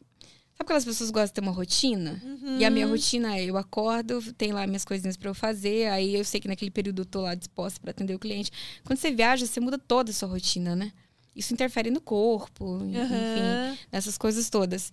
[0.56, 2.22] Sabe aquelas pessoas que gostam de ter uma rotina?
[2.24, 2.58] Uhum.
[2.58, 6.14] E a minha rotina é: eu acordo, tem lá minhas coisinhas para eu fazer, aí
[6.14, 8.52] eu sei que naquele período eu tô lá disposta para atender o cliente.
[8.84, 10.92] Quando você viaja, você muda toda a sua rotina, né?
[11.34, 12.88] Isso interfere no corpo, uhum.
[12.88, 14.92] enfim, nessas coisas todas.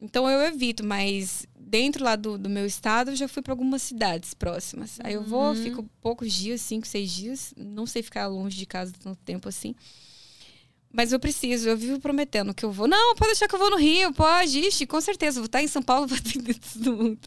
[0.00, 3.82] Então eu evito, mas dentro lá do, do meu estado eu já fui para algumas
[3.82, 4.98] cidades próximas.
[5.02, 5.54] Aí eu vou, uhum.
[5.54, 7.54] fico poucos dias, cinco, seis dias.
[7.56, 9.74] Não sei ficar longe de casa tanto tempo assim.
[10.90, 12.88] Mas eu preciso, eu vivo prometendo que eu vou.
[12.88, 15.68] Não, pode deixar que eu vou no Rio, pode, ixi, com certeza, vou estar em
[15.68, 17.20] São Paulo para atender todo mundo.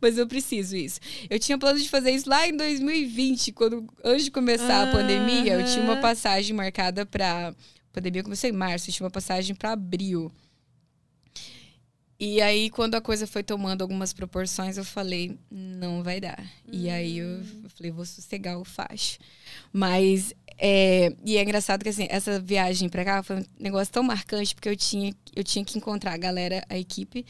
[0.00, 1.00] Mas eu preciso isso.
[1.28, 5.54] Eu tinha plano de fazer isso lá em 2020, quando antes de começar a pandemia,
[5.54, 7.54] eu tinha uma passagem marcada para a
[7.94, 10.32] pandemia começou em março, eu tinha uma passagem para abril.
[12.18, 16.40] E aí, quando a coisa foi tomando algumas proporções, eu falei, não vai dar.
[16.66, 16.70] Hum.
[16.72, 17.64] E aí eu hum.
[17.76, 19.18] falei, vou sossegar o facho.
[19.72, 24.02] Mas, é, e é engraçado que assim, essa viagem pra cá foi um negócio tão
[24.02, 27.26] marcante, porque eu tinha, eu tinha que encontrar a galera, a equipe,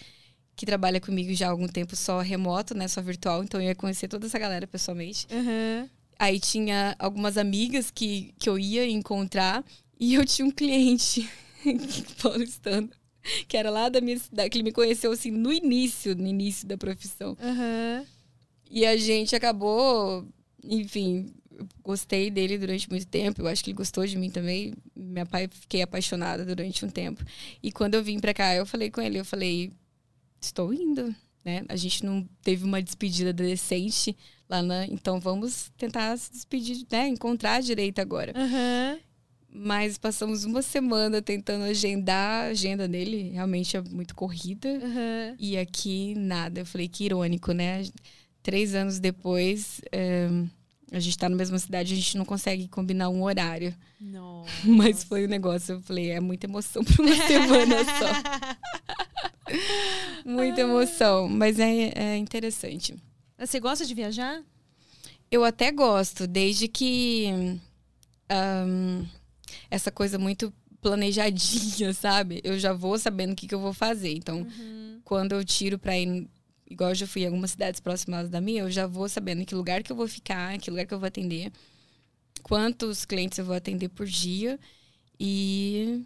[0.54, 2.86] que trabalha comigo já há algum tempo só remoto, né?
[2.86, 3.42] Só virtual.
[3.42, 5.26] Então eu ia conhecer toda essa galera pessoalmente.
[5.30, 5.88] Uhum.
[6.18, 9.64] Aí tinha algumas amigas que, que eu ia encontrar.
[9.98, 11.28] E eu tinha um cliente
[12.22, 12.90] paulistano
[13.48, 16.66] que era lá da minha cidade, que ele me conheceu assim no início, no início
[16.66, 17.36] da profissão.
[17.40, 18.06] Uhum.
[18.70, 20.26] E a gente acabou,
[20.62, 21.26] enfim,
[21.82, 23.42] gostei dele durante muito tempo.
[23.42, 24.74] Eu acho que ele gostou de mim também.
[24.94, 27.24] Meu pai fiquei apaixonada durante um tempo.
[27.62, 29.72] E quando eu vim para cá, eu falei com ele, eu falei,
[30.40, 31.14] estou indo,
[31.44, 31.62] né?
[31.68, 34.16] A gente não teve uma despedida decente
[34.48, 37.08] lá na, então vamos tentar se despedir, né?
[37.08, 38.32] Encontrar direito agora.
[38.36, 38.98] Uhum.
[39.56, 43.30] Mas passamos uma semana tentando agendar a agenda dele.
[43.30, 44.68] Realmente é muito corrida.
[44.68, 45.36] Uhum.
[45.38, 46.62] E aqui, nada.
[46.62, 47.84] Eu falei, que irônico, né?
[48.42, 50.28] Três anos depois, é,
[50.90, 53.72] a gente tá na mesma cidade, a gente não consegue combinar um horário.
[54.00, 54.50] Nossa.
[54.66, 58.12] Mas foi um negócio, eu falei, é muita emoção para uma semana só.
[60.24, 61.28] muita emoção.
[61.28, 62.96] Mas é, é interessante.
[63.38, 64.42] Você gosta de viajar?
[65.30, 67.58] Eu até gosto, desde que.
[68.30, 69.06] Um,
[69.70, 72.40] essa coisa muito planejadinha, sabe?
[72.44, 74.12] Eu já vou sabendo o que, que eu vou fazer.
[74.12, 75.00] Então, uhum.
[75.02, 76.28] quando eu tiro pra ir,
[76.70, 79.44] igual eu já fui em algumas cidades próximas da minha, eu já vou sabendo em
[79.44, 81.50] que lugar que eu vou ficar, em que lugar que eu vou atender,
[82.42, 84.60] quantos clientes eu vou atender por dia.
[85.18, 86.04] E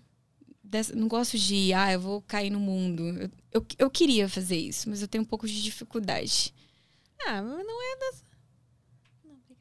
[0.95, 3.03] não gosto de, ah, eu vou cair no mundo.
[3.03, 6.55] Eu, eu, eu, queria fazer isso, mas eu tenho um pouco de dificuldade.
[7.27, 8.25] Ah, mas não é das.
[9.25, 9.61] Não, obrigada.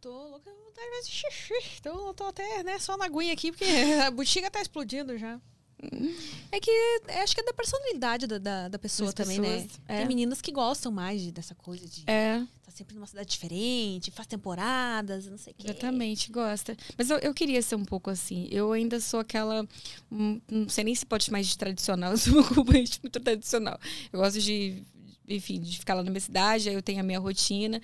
[0.00, 0.61] Tô louca
[1.04, 1.54] xixi.
[1.80, 3.64] Então eu tô até né, só na aguinha aqui, porque
[4.06, 5.40] a bexiga tá explodindo já.
[6.52, 6.70] É que
[7.08, 9.48] é, acho que é da personalidade da, da, da pessoa também, né?
[9.48, 9.84] pessoas, né?
[9.88, 9.96] É.
[9.98, 12.38] Tem meninas que gostam mais de, dessa coisa de é.
[12.64, 15.70] tá sempre numa cidade diferente, faz temporadas, não sei o quê.
[15.70, 16.76] Exatamente, gosta.
[16.96, 18.48] Mas eu, eu queria ser um pouco assim.
[18.52, 19.66] Eu ainda sou aquela.
[20.10, 23.78] Hum, não sei nem se pode chamar de tradicional, eu sou uma acompanhante muito tradicional.
[24.12, 24.84] Eu gosto de,
[25.28, 27.80] enfim, de ficar lá na minha cidade, aí eu tenho a minha rotina.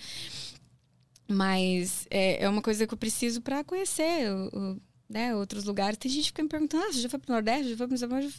[1.30, 5.98] Mas é, é uma coisa que eu preciso para conhecer o, o, né, outros lugares.
[5.98, 7.70] Tem gente que fica me perguntando: ah, você já foi para o Nordeste?
[7.70, 8.30] Já foi para o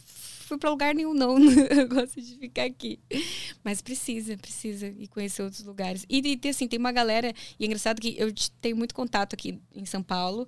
[0.50, 1.38] fui para lugar nenhum, não.
[1.38, 2.98] eu gosto de ficar aqui.
[3.62, 6.04] Mas precisa, precisa ir conhecer outros lugares.
[6.08, 7.32] E, e assim, tem uma galera.
[7.58, 10.46] E é engraçado que eu tenho muito contato aqui em São Paulo.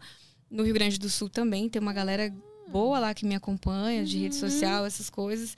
[0.51, 2.35] No Rio Grande do Sul também tem uma galera
[2.73, 4.41] boa lá que me acompanha de rede uhum.
[4.41, 5.57] social, essas coisas.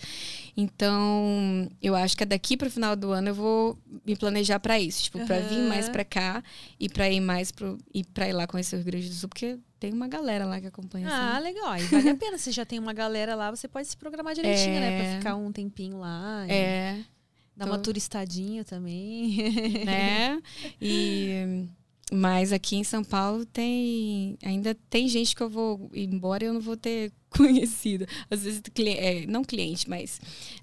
[0.56, 4.78] Então, eu acho que daqui para o final do ano eu vou me planejar para
[4.78, 5.26] isso, tipo, uhum.
[5.26, 6.42] para vir mais para cá
[6.78, 9.28] e para ir mais pro e para ir lá conhecer o Rio Grande do Sul,
[9.28, 11.08] porque tem uma galera lá que acompanha.
[11.10, 11.44] Ah, assim.
[11.44, 11.76] legal.
[11.76, 12.38] E vale a pena.
[12.38, 14.80] Se já tem uma galera lá, você pode se programar direitinho, é...
[14.80, 14.96] né?
[14.98, 15.16] Pra é.
[15.18, 16.46] ficar um tempinho lá.
[16.48, 17.00] É.
[17.56, 17.72] Dar Tô...
[17.72, 19.36] uma turistadinha também.
[19.84, 20.42] Né?
[20.80, 21.68] E
[22.16, 24.38] Mas aqui em São Paulo tem.
[24.44, 28.06] Ainda tem gente que eu vou embora e eu não vou ter conhecido.
[28.30, 30.20] Às vezes, é, não cliente, mas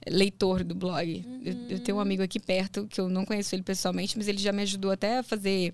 [0.07, 1.25] leitor do blog.
[1.27, 1.41] Uhum.
[1.43, 4.37] Eu, eu, tenho um amigo aqui perto que eu não conheço ele pessoalmente, mas ele
[4.37, 5.73] já me ajudou até a fazer.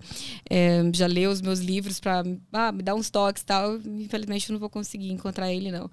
[0.50, 3.76] É, já ler os meus livros para ah, me dar uns toques e tal.
[3.76, 5.88] Infelizmente, eu não vou conseguir encontrar ele, não.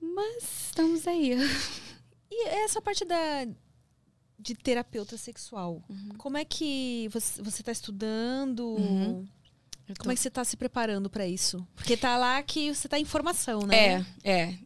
[0.00, 1.36] Mas estamos aí.
[2.36, 3.46] E essa parte da,
[4.38, 5.82] de terapeuta sexual.
[5.88, 6.10] Uhum.
[6.18, 8.76] Como é que você está estudando?
[8.76, 9.24] Uhum.
[9.24, 9.94] Tô...
[9.98, 11.66] Como é que você está se preparando para isso?
[11.74, 14.06] Porque tá lá que você está em formação, né?
[14.22, 14.58] É, é,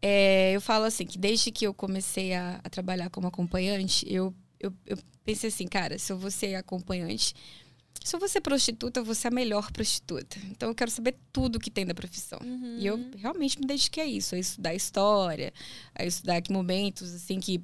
[0.00, 0.52] é.
[0.52, 4.72] Eu falo assim, que desde que eu comecei a, a trabalhar como acompanhante, eu, eu,
[4.86, 7.34] eu, pensei assim, cara, se eu vou ser acompanhante,
[8.02, 10.38] se eu vou ser prostituta, eu vou ser a melhor prostituta.
[10.50, 12.38] Então eu quero saber tudo que tem da profissão.
[12.42, 12.78] Uhum.
[12.78, 15.52] E eu realmente me dediquei a isso, a estudar história,
[15.94, 17.60] a estudar que momentos assim que,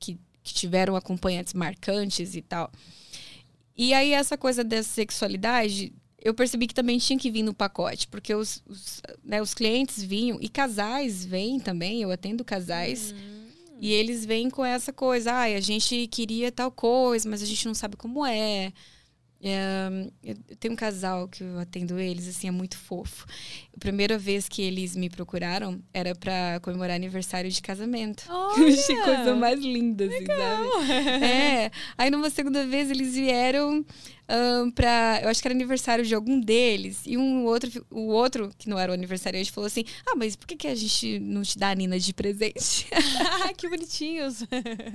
[0.00, 2.70] que que tiveram acompanhantes marcantes e tal.
[3.76, 5.92] E aí, essa coisa dessa sexualidade,
[6.22, 10.02] eu percebi que também tinha que vir no pacote, porque os, os, né, os clientes
[10.02, 13.10] vinham, e casais vêm também, eu atendo casais.
[13.10, 13.46] Uhum.
[13.80, 17.66] E eles vêm com essa coisa, ah, a gente queria tal coisa, mas a gente
[17.66, 18.72] não sabe como é.
[19.40, 23.26] Eu tenho um casal que eu atendo eles, assim, é muito fofo.
[23.74, 28.24] A primeira vez que eles me procuraram era para comemorar aniversário de casamento.
[28.56, 31.24] Achei coisa mais linda, assim, sabe?
[31.24, 31.70] É.
[31.98, 33.84] Aí numa segunda vez eles vieram
[34.28, 35.20] um, pra.
[35.22, 37.02] Eu acho que era aniversário de algum deles.
[37.06, 40.46] E um outro, o outro, que não era o aniversariante, falou assim: Ah, mas por
[40.46, 42.86] que, que a gente não te dá a Nina de presente?
[43.46, 44.44] Ah, que bonitinhos!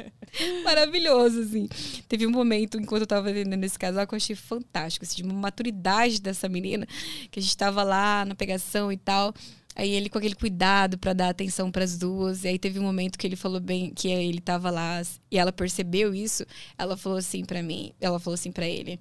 [0.64, 1.68] Maravilhoso, assim.
[2.08, 5.24] Teve um momento, enquanto eu tava atendendo esse casal, que eu achei fantástico, assim, de
[5.24, 6.88] uma maturidade dessa menina,
[7.30, 9.34] que a gente tava lá na pegação e tal.
[9.76, 12.44] Aí ele com aquele cuidado para dar atenção para as duas.
[12.44, 15.52] E aí teve um momento que ele falou bem que ele tava lá e ela
[15.52, 16.46] percebeu isso.
[16.78, 19.00] Ela falou assim para mim, ela falou assim para ele: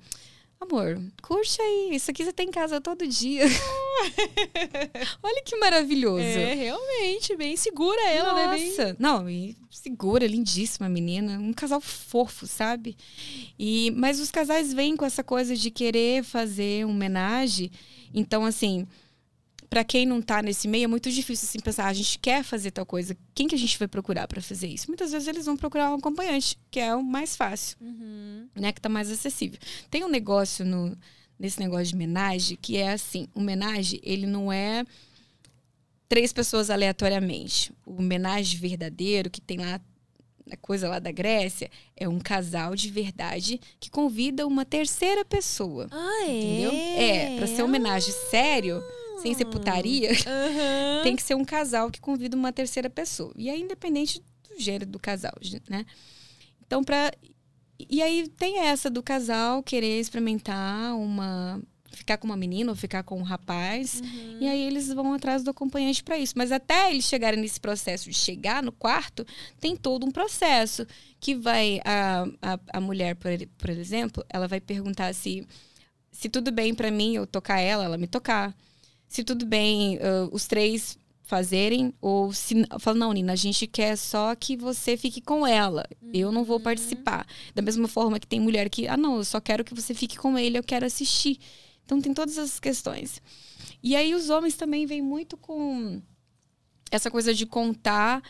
[0.60, 3.44] "Amor, curte aí, isso aqui você tem em casa todo dia".
[5.23, 6.23] Olha que maravilhoso.
[6.23, 8.47] É, realmente, bem segura ela, Nossa.
[8.47, 8.68] né?
[8.68, 12.97] Nossa, não, e segura, lindíssima menina, um casal fofo, sabe?
[13.58, 17.70] E mas os casais vêm com essa coisa de querer fazer um homenagem.
[18.15, 18.86] Então assim,
[19.70, 22.42] para quem não tá nesse meio, é muito difícil assim pensar, ah, a gente quer
[22.42, 24.89] fazer tal coisa, quem que a gente vai procurar para fazer isso?
[24.89, 28.49] Muitas vezes eles vão procurar um acompanhante, que é o mais fácil, uhum.
[28.57, 29.60] né, que tá mais acessível.
[29.89, 30.99] Tem um negócio no
[31.39, 34.84] nesse negócio de homenagem que é assim, o homenagem, ele não é
[36.07, 37.73] três pessoas aleatoriamente.
[37.86, 39.81] O homenagem verdadeiro que tem lá
[40.50, 45.86] a coisa lá da Grécia é um casal de verdade que convida uma terceira pessoa.
[45.90, 46.39] Ah, é?
[46.39, 46.73] Entendeu?
[46.73, 48.82] É, para ser homenagem sério,
[49.20, 51.02] sem ser putaria, uhum.
[51.02, 53.32] tem que ser um casal que convida uma terceira pessoa.
[53.36, 55.32] E é independente do gênero do casal,
[55.68, 55.84] né?
[56.66, 57.12] Então, para
[57.89, 61.60] E aí tem essa do casal querer experimentar uma.
[61.92, 64.00] Ficar com uma menina ou ficar com um rapaz.
[64.00, 64.39] Uhum.
[64.40, 66.34] E aí eles vão atrás do acompanhante para isso.
[66.36, 69.26] Mas até eles chegarem nesse processo de chegar no quarto,
[69.58, 70.86] tem todo um processo.
[71.18, 71.81] Que vai.
[71.84, 75.44] A, a, a mulher, por, por exemplo, ela vai perguntar se,
[76.12, 78.55] se tudo bem para mim eu tocar ela, ela me tocar
[79.10, 83.97] se tudo bem uh, os três fazerem, ou se fala, não, Nina, a gente quer
[83.97, 85.84] só que você fique com ela.
[86.00, 86.10] Uhum.
[86.14, 86.62] Eu não vou uhum.
[86.62, 87.26] participar.
[87.52, 90.16] Da mesma forma que tem mulher que, ah, não, eu só quero que você fique
[90.16, 91.39] com ele, eu quero assistir.
[91.84, 93.20] Então tem todas essas questões.
[93.82, 96.00] E aí os homens também vêm muito com
[96.89, 98.22] essa coisa de contar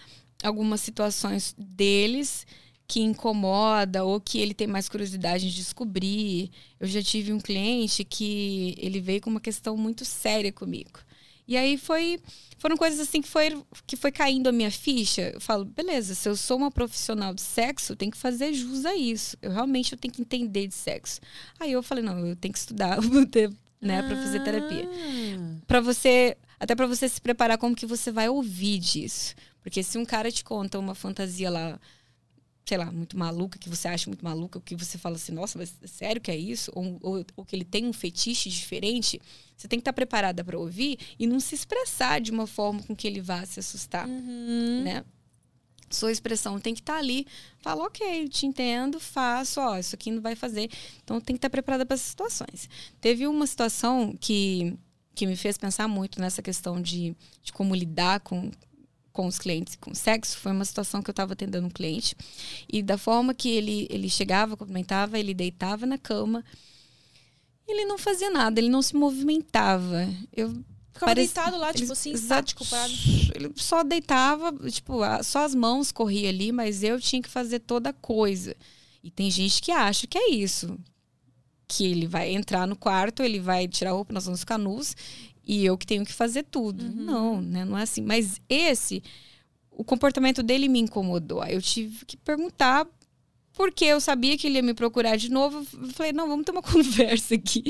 [0.43, 2.47] algumas situações deles
[2.91, 6.51] que incomoda ou que ele tem mais curiosidade de descobrir.
[6.81, 10.99] Eu já tive um cliente que ele veio com uma questão muito séria comigo.
[11.47, 12.19] E aí foi
[12.59, 15.31] foram coisas assim que foi que foi caindo a minha ficha.
[15.33, 18.85] Eu falo, beleza, se eu sou uma profissional de sexo, eu tenho que fazer jus
[18.85, 19.37] a isso.
[19.41, 21.21] Eu realmente eu tenho que entender de sexo.
[21.61, 22.99] Aí eu falei, não, eu tenho que estudar,
[23.81, 24.85] né, para fazer terapia.
[24.85, 25.61] Ah.
[25.65, 29.37] Para você, até para você se preparar como que você vai ouvir disso.
[29.63, 31.79] Porque se um cara te conta uma fantasia lá
[32.71, 35.75] sei lá, muito maluca, que você acha muito maluca, que você fala assim, nossa, mas
[35.87, 36.71] sério que é isso?
[36.73, 39.21] Ou, ou, ou que ele tem um fetiche diferente,
[39.57, 42.95] você tem que estar preparada para ouvir e não se expressar de uma forma com
[42.95, 44.83] que ele vá se assustar, uhum.
[44.85, 45.05] né?
[45.91, 47.27] Sua expressão tem que estar ali.
[47.59, 50.71] Fala, ok, te entendo, faço, ó, isso aqui não vai fazer.
[51.03, 52.71] Então tem que estar preparada para essas situações.
[53.01, 54.79] Teve uma situação que,
[55.13, 58.53] que me fez pensar muito nessa questão de, de como lidar com,
[59.21, 62.17] com os clientes com sexo foi uma situação que eu estava atendendo um cliente
[62.73, 66.43] e da forma que ele ele chegava, cumprimentava, ele deitava na cama,
[67.69, 70.09] ele não fazia nada, ele não se movimentava.
[70.35, 70.49] Eu
[70.93, 72.93] Ficava parece, deitado lá, tipo assim, estático, parado.
[73.35, 77.91] Ele só deitava, tipo, só as mãos corria ali, mas eu tinha que fazer toda
[77.91, 78.57] a coisa.
[79.03, 80.79] E tem gente que acha que é isso.
[81.69, 84.97] que ele vai entrar no quarto, ele vai tirar a roupa, nós vamos ficar nus
[85.51, 86.85] e eu que tenho que fazer tudo.
[86.85, 86.93] Uhum.
[86.95, 87.65] Não, né?
[87.65, 88.01] Não é assim.
[88.01, 89.03] Mas esse,
[89.69, 91.43] o comportamento dele me incomodou.
[91.43, 92.87] Aí eu tive que perguntar
[93.53, 95.67] porque eu sabia que ele ia me procurar de novo.
[95.77, 97.65] Eu falei, não, vamos ter uma conversa aqui.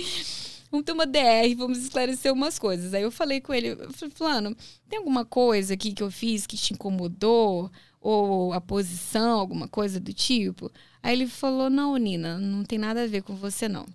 [0.70, 2.92] Vamos ter uma DR, vamos esclarecer umas coisas.
[2.92, 4.54] Aí eu falei com ele, eu falei, Fulano,
[4.86, 7.72] tem alguma coisa aqui que eu fiz que te incomodou?
[7.98, 10.70] Ou a posição, alguma coisa do tipo?
[11.02, 13.86] Aí ele falou, não, Nina, não tem nada a ver com você, não.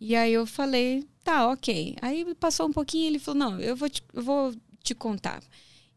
[0.00, 1.96] E aí eu falei, tá, ok.
[2.00, 5.42] Aí passou um pouquinho e ele falou, não, eu vou te, eu vou te contar.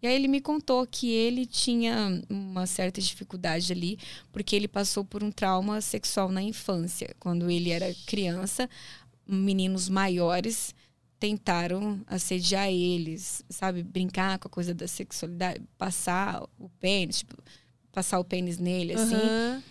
[0.01, 3.97] E aí ele me contou que ele tinha uma certa dificuldade ali,
[4.31, 7.15] porque ele passou por um trauma sexual na infância.
[7.19, 8.69] Quando ele era criança,
[9.27, 10.75] meninos maiores
[11.19, 13.81] tentaram assediar eles, sabe?
[13.81, 17.35] Brincar com a coisa da sexualidade, passar o pênis, tipo,
[17.91, 19.15] passar o pênis nele, assim.
[19.15, 19.63] Uhum.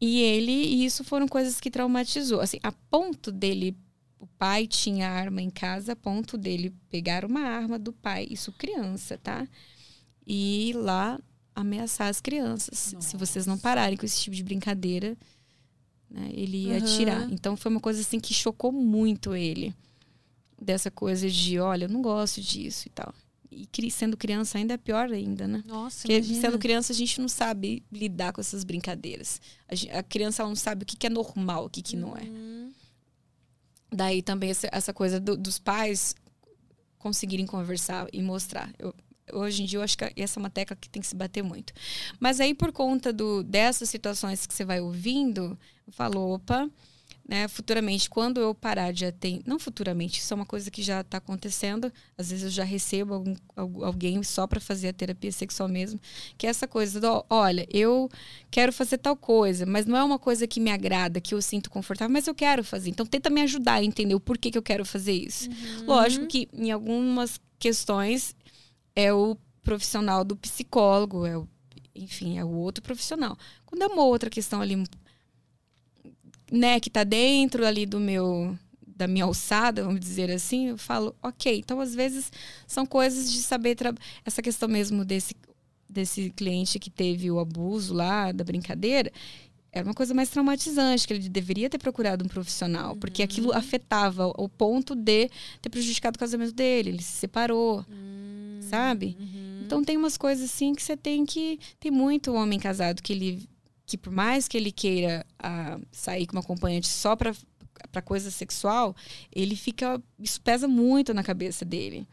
[0.00, 2.40] E ele, e isso foram coisas que traumatizou.
[2.40, 3.76] Assim, a ponto dele
[4.18, 8.52] o pai tinha arma em casa a ponto dele pegar uma arma do pai, isso
[8.52, 9.46] criança, tá?
[10.26, 11.18] E ir lá
[11.54, 12.92] ameaçar as crianças.
[12.92, 13.08] Nossa.
[13.08, 15.16] Se vocês não pararem com esse tipo de brincadeira,
[16.10, 16.84] né, ele ia uhum.
[16.84, 17.32] atirar.
[17.32, 19.74] Então foi uma coisa assim que chocou muito ele.
[20.60, 23.14] Dessa coisa de, olha, eu não gosto disso e tal.
[23.50, 25.62] E sendo criança ainda é pior ainda, né?
[25.66, 26.40] Nossa, Porque imagina.
[26.40, 29.40] sendo criança a gente não sabe lidar com essas brincadeiras.
[29.68, 32.24] A, a criança não sabe o que, que é normal, o que, que não é.
[33.90, 36.14] Daí também essa, coisa do, dos pais
[36.98, 38.70] conseguirem conversar e mostrar.
[38.78, 38.94] Eu,
[39.32, 41.42] hoje em dia eu acho que essa é uma tecla que tem que se bater
[41.42, 41.72] muito.
[42.20, 46.68] Mas aí por conta do, dessas situações que você vai ouvindo, eu falo, opa,
[47.28, 51.02] né, futuramente, quando eu parar de atender, não futuramente, isso é uma coisa que já
[51.02, 53.36] está acontecendo, às vezes eu já recebo algum,
[53.84, 56.00] alguém só para fazer a terapia sexual mesmo,
[56.38, 58.08] que é essa coisa do, olha, eu
[58.50, 61.68] quero fazer tal coisa, mas não é uma coisa que me agrada, que eu sinto
[61.68, 64.62] confortável, mas eu quero fazer, então tenta me ajudar a entender o porquê que eu
[64.62, 65.50] quero fazer isso.
[65.50, 65.84] Uhum.
[65.86, 68.34] Lógico que em algumas questões
[68.96, 71.46] é o profissional do psicólogo, é o,
[71.94, 73.36] enfim, é o outro profissional.
[73.66, 74.82] Quando é uma outra questão ali
[76.50, 78.56] né, que está dentro ali do meu
[78.96, 81.56] da minha alçada, vamos dizer assim, eu falo, ok.
[81.56, 82.32] Então, às vezes,
[82.66, 83.76] são coisas de saber
[84.24, 85.36] essa questão mesmo desse
[85.88, 89.10] desse cliente que teve o abuso lá da brincadeira,
[89.72, 92.98] era uma coisa mais traumatizante, que ele deveria ter procurado um profissional, uhum.
[92.98, 98.60] porque aquilo afetava o ponto de ter prejudicado o casamento dele, ele se separou, uhum.
[98.62, 99.16] sabe?
[99.18, 99.62] Uhum.
[99.64, 101.60] Então tem umas coisas assim que você tem que.
[101.78, 103.48] Tem muito homem casado que ele
[103.88, 107.34] que por mais que ele queira uh, sair com uma acompanhante só para
[107.92, 108.94] para coisa sexual,
[109.32, 112.06] ele fica isso pesa muito na cabeça dele.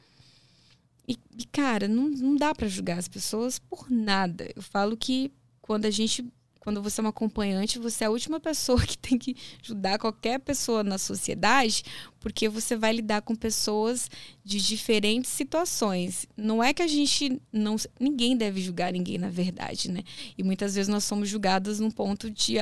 [1.08, 4.48] E, e cara, não, não dá para julgar as pessoas por nada.
[4.56, 5.32] Eu falo que
[5.62, 6.24] quando a gente
[6.60, 10.40] quando você é uma acompanhante, você é a última pessoa que tem que ajudar qualquer
[10.40, 11.84] pessoa na sociedade,
[12.20, 14.10] porque você vai lidar com pessoas
[14.46, 16.28] de diferentes situações.
[16.38, 17.76] Não é que a gente não.
[18.00, 20.04] Ninguém deve julgar ninguém, na verdade, né?
[20.38, 22.58] E muitas vezes nós somos julgadas num ponto de,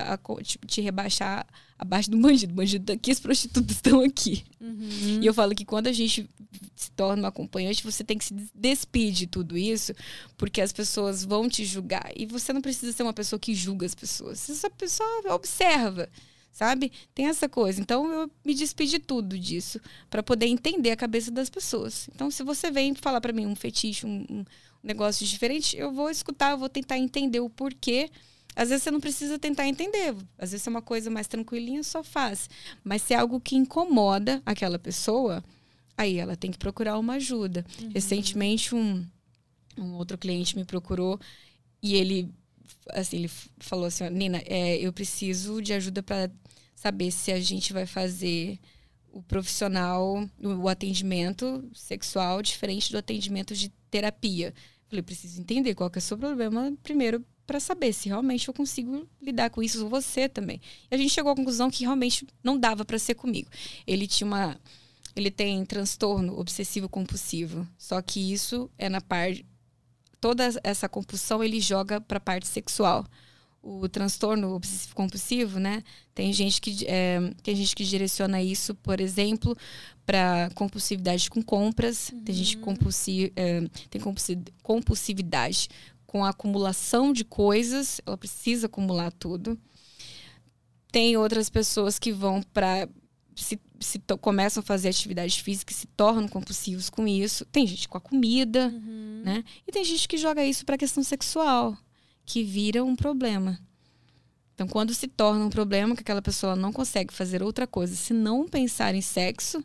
[0.66, 1.46] de, rebaixar
[1.78, 2.54] abaixo do bandido.
[2.54, 4.46] O bandido tá aqui, as prostitutas estão aqui.
[4.62, 5.20] Uhum.
[5.22, 6.26] E eu falo que quando a gente
[6.74, 9.94] se torna uma acompanhante, você tem que se despedir de tudo isso,
[10.38, 12.12] porque as pessoas vão te julgar.
[12.16, 14.40] E você não precisa ser uma pessoa que julga as pessoas.
[14.40, 16.10] Você só pessoa observa,
[16.54, 16.92] sabe?
[17.14, 17.82] Tem essa coisa.
[17.82, 22.08] Então eu me despedi de tudo disso para poder entender a cabeça das pessoas.
[22.16, 24.46] Então se você vem falar para mim um fetiche, um, um
[24.82, 28.10] negócio diferente, eu vou escutar, eu vou tentar entender o porquê
[28.56, 30.16] às vezes você não precisa tentar entender.
[30.38, 32.50] Às vezes é uma coisa mais tranquilinha, só faz.
[32.84, 35.44] Mas se é algo que incomoda aquela pessoa,
[35.98, 37.66] aí ela tem que procurar uma ajuda.
[37.82, 37.90] Uhum.
[37.94, 39.06] Recentemente, um,
[39.78, 41.20] um outro cliente me procurou
[41.82, 42.30] e ele,
[42.92, 46.30] assim, ele falou assim: Nina, é, eu preciso de ajuda para
[46.84, 48.60] saber se a gente vai fazer
[49.10, 54.54] o profissional, o atendimento sexual diferente do atendimento de terapia.
[54.90, 58.54] Falei, preciso entender qual que é o seu problema primeiro para saber se realmente eu
[58.54, 60.60] consigo lidar com isso, você também.
[60.92, 63.50] E a gente chegou à conclusão que realmente não dava para ser comigo.
[63.88, 64.60] Ele tinha uma
[65.16, 69.46] ele tem transtorno obsessivo compulsivo, só que isso é na parte
[70.20, 73.06] toda essa compulsão ele joga para a parte sexual.
[73.66, 75.82] O transtorno obsessivo compulsivo, né?
[76.14, 79.58] Tem gente que é, tem gente que direciona isso, por exemplo,
[80.06, 82.10] para compulsividade com compras.
[82.10, 82.24] Uhum.
[82.26, 84.02] Tem gente que compulsi, é, tem
[84.62, 85.70] compulsividade
[86.06, 89.58] com a acumulação de coisas, ela precisa acumular tudo.
[90.92, 92.88] Tem outras pessoas que vão para
[93.36, 97.46] se, se começam a fazer atividade física e se tornam compulsivos com isso.
[97.46, 99.24] Tem gente com a comida, uhum.
[99.26, 99.44] né?
[99.68, 101.76] E tem gente que joga isso para questão sexual,
[102.26, 103.60] que vira um problema.
[104.54, 108.14] Então, quando se torna um problema que aquela pessoa não consegue fazer outra coisa se
[108.14, 109.64] não pensar em sexo,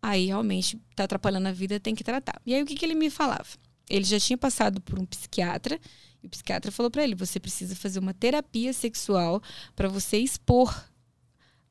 [0.00, 2.40] aí realmente está atrapalhando a vida, tem que tratar.
[2.46, 3.46] E aí, o que, que ele me falava?
[3.88, 5.78] Ele já tinha passado por um psiquiatra,
[6.22, 9.42] e o psiquiatra falou para ele: você precisa fazer uma terapia sexual
[9.74, 10.74] para você expor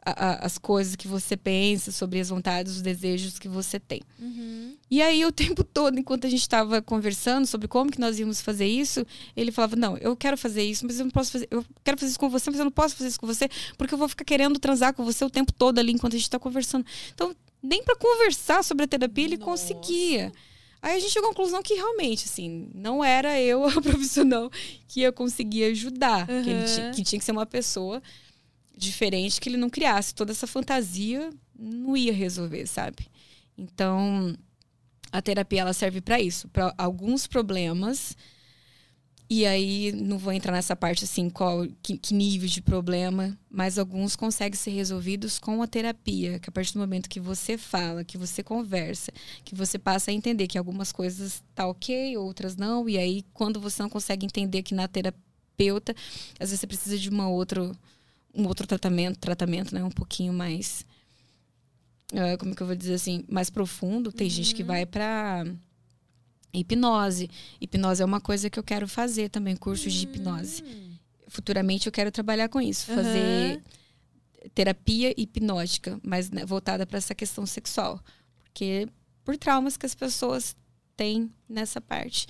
[0.05, 4.01] a, a, as coisas que você pensa, sobre as vontades, os desejos que você tem.
[4.19, 4.75] Uhum.
[4.89, 8.39] E aí, o tempo todo, enquanto a gente estava conversando sobre como que nós íamos
[8.41, 11.47] fazer isso, ele falava: Não, eu quero fazer isso, mas eu não posso fazer.
[11.49, 13.93] Eu quero fazer isso com você, mas eu não posso fazer isso com você, porque
[13.93, 16.37] eu vou ficar querendo transar com você o tempo todo ali enquanto a gente está
[16.39, 16.85] conversando.
[17.13, 19.73] Então, nem para conversar sobre a terapia ele Nossa.
[19.73, 20.31] conseguia.
[20.81, 24.51] Aí a gente chegou à conclusão que realmente, assim, não era eu a profissional
[24.87, 26.27] que ia conseguir ajudar.
[26.27, 26.65] Que, Uhum.
[26.65, 28.03] tinha, que tinha que ser uma pessoa
[28.75, 33.07] diferente, que ele não criasse toda essa fantasia, não ia resolver, sabe?
[33.57, 34.35] Então,
[35.11, 38.15] a terapia ela serve para isso, para alguns problemas.
[39.27, 43.79] E aí não vou entrar nessa parte assim, qual que, que nível de problema, mas
[43.79, 48.03] alguns conseguem ser resolvidos com a terapia, que a partir do momento que você fala,
[48.03, 49.11] que você conversa,
[49.43, 53.59] que você passa a entender que algumas coisas tá OK, outras não, e aí quando
[53.59, 55.95] você não consegue entender que na terapeuta,
[56.39, 57.75] às vezes você precisa de uma outro
[58.35, 60.85] um outro tratamento, tratamento, né, um pouquinho mais
[62.13, 64.11] ah, como que eu vou dizer assim, mais profundo.
[64.11, 65.45] Tem gente que vai para
[66.53, 67.29] hipnose.
[67.59, 70.63] Hipnose é uma coisa que eu quero fazer também, cursos de hipnose.
[71.27, 73.61] Futuramente eu quero trabalhar com isso, fazer
[74.53, 77.99] terapia hipnótica, mas né, voltada para essa questão sexual,
[78.43, 78.87] porque
[79.23, 80.55] por traumas que as pessoas
[80.95, 82.27] têm nessa parte.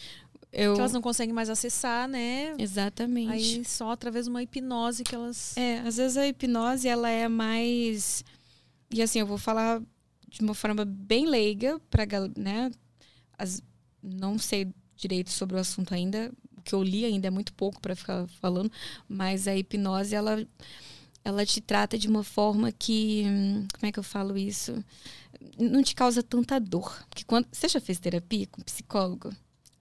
[0.58, 2.56] Eu Que elas não conseguem mais acessar, né?
[2.58, 3.32] exatamente.
[3.32, 5.56] Aí só através de uma hipnose que elas.
[5.58, 8.24] É, às vezes a hipnose ela é mais
[8.90, 9.82] e assim eu vou falar
[10.30, 12.06] de uma forma bem leiga para
[12.38, 12.72] né?
[13.38, 13.62] As...
[14.02, 17.82] não sei direito sobre o assunto ainda, o que eu li ainda é muito pouco
[17.82, 18.72] para ficar falando,
[19.10, 20.48] mas a hipnose ela
[21.22, 23.26] ela te trata de uma forma que
[23.74, 24.82] como é que eu falo isso?
[25.60, 27.04] Não te causa tanta dor.
[27.10, 29.34] Porque quando você já fez terapia com psicólogo,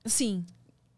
[0.07, 0.45] Sim,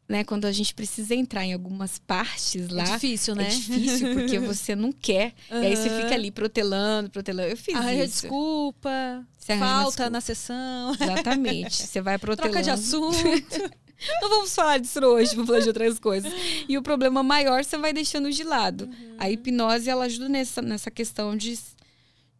[0.08, 0.24] né?
[0.24, 3.46] Quando a gente precisa entrar em algumas partes lá, é difícil, né?
[3.46, 5.34] é difícil porque você não quer.
[5.50, 7.50] E aí você fica ali protelando, protelando.
[7.50, 8.22] Eu fiz Arranja isso.
[8.22, 10.10] desculpa, Você falta desculpa.
[10.10, 11.82] na sessão, Exatamente.
[11.82, 12.52] Você vai protelando.
[12.52, 13.16] troca de assunto.
[14.20, 16.30] Não vamos falar disso hoje, vamos falar de outras coisas.
[16.68, 18.84] E o problema maior você vai deixando de lado.
[18.84, 19.16] Uhum.
[19.18, 21.58] A hipnose, ela ajuda nessa, nessa questão de,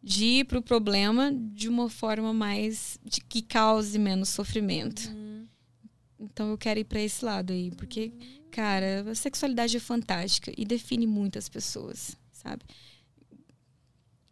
[0.03, 2.99] de ir pro problema de uma forma mais...
[3.03, 5.09] De, que cause menos sofrimento.
[5.09, 5.26] Uhum.
[6.19, 8.12] Então eu quero ir para esse lado aí, porque,
[8.51, 12.62] cara, a sexualidade é fantástica e define muitas pessoas, sabe?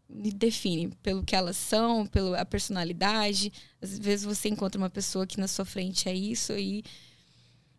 [0.09, 3.53] E define pelo que elas são, pela personalidade.
[3.83, 6.85] Às vezes você encontra uma pessoa que na sua frente é isso e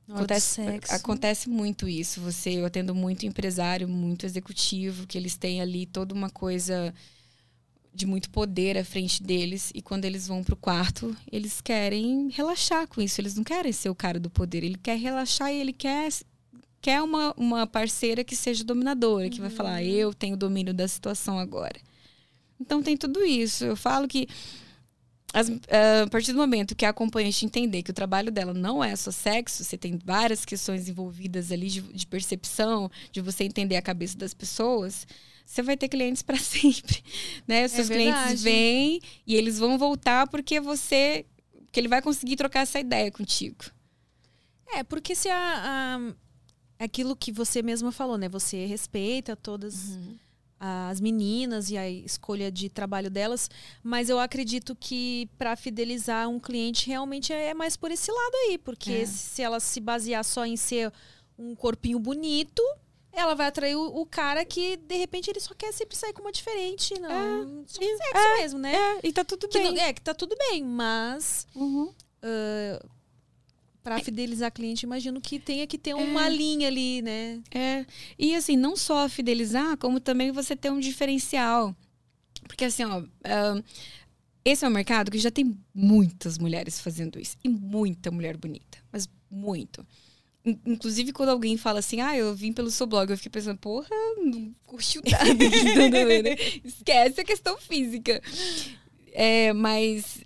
[0.07, 2.21] acontece, acontece muito isso.
[2.21, 6.93] Você, eu atendo muito empresário, muito executivo, que eles têm ali toda uma coisa
[7.95, 12.87] de muito poder à frente deles e quando eles vão pro quarto, eles querem relaxar
[12.87, 15.73] com isso, eles não querem ser o cara do poder, ele quer relaxar e ele
[15.73, 16.09] quer
[16.81, 21.39] quer uma, uma parceira que seja dominadora, que vai falar, eu tenho domínio da situação
[21.39, 21.79] agora.
[22.59, 23.65] Então tem tudo isso.
[23.65, 24.27] Eu falo que
[25.33, 28.83] as- ah, a partir do momento que a acompanhante entender que o trabalho dela não
[28.83, 33.75] é só sexo, você tem várias questões envolvidas ali de, de percepção, de você entender
[33.77, 35.07] a cabeça das pessoas,
[35.45, 37.03] você vai ter clientes para sempre,
[37.47, 37.65] né?
[37.65, 38.15] Os seus verdade.
[38.25, 41.25] clientes vêm e eles vão voltar porque você,
[41.71, 43.63] que ele vai conseguir trocar essa ideia contigo.
[44.73, 45.37] É, porque se a,
[45.99, 48.27] a- aquilo que você mesma falou, né?
[48.29, 49.97] Você respeita todas
[50.59, 53.49] as meninas e a escolha de trabalho delas,
[53.83, 58.57] mas eu acredito que para fidelizar um cliente realmente é mais por esse lado aí,
[58.57, 59.05] porque É.
[59.05, 60.91] se ela se basear só em ser
[61.37, 62.63] um corpinho bonito,
[63.15, 66.21] ela vai atrair o, o cara que de repente ele só quer sempre sair com
[66.21, 68.75] uma diferente, não, só e- sexo mesmo, né?
[68.75, 69.73] É, e tá tudo Que bem.
[69.73, 71.91] não- é que tá tudo bem, mas Uhum.
[73.83, 77.39] Pra fidelizar cliente, imagino que tenha que ter uma linha ali, né?
[77.51, 77.85] É,
[78.17, 81.75] e assim, não só fidelizar, como também você ter um diferencial.
[82.47, 83.61] Porque assim, ó, ah,
[84.43, 87.37] esse é um mercado que já tem muitas mulheres fazendo isso.
[87.43, 88.79] E muita mulher bonita.
[88.91, 89.85] Mas muito.
[90.45, 93.57] In- Inclusive, quando alguém fala assim, ah, eu vim pelo seu blog, eu fiquei pensando,
[93.57, 93.87] porra,
[94.23, 95.33] não curtiu nada.
[96.23, 96.35] né?
[96.63, 98.21] Esquece a questão física.
[99.11, 100.19] É, mas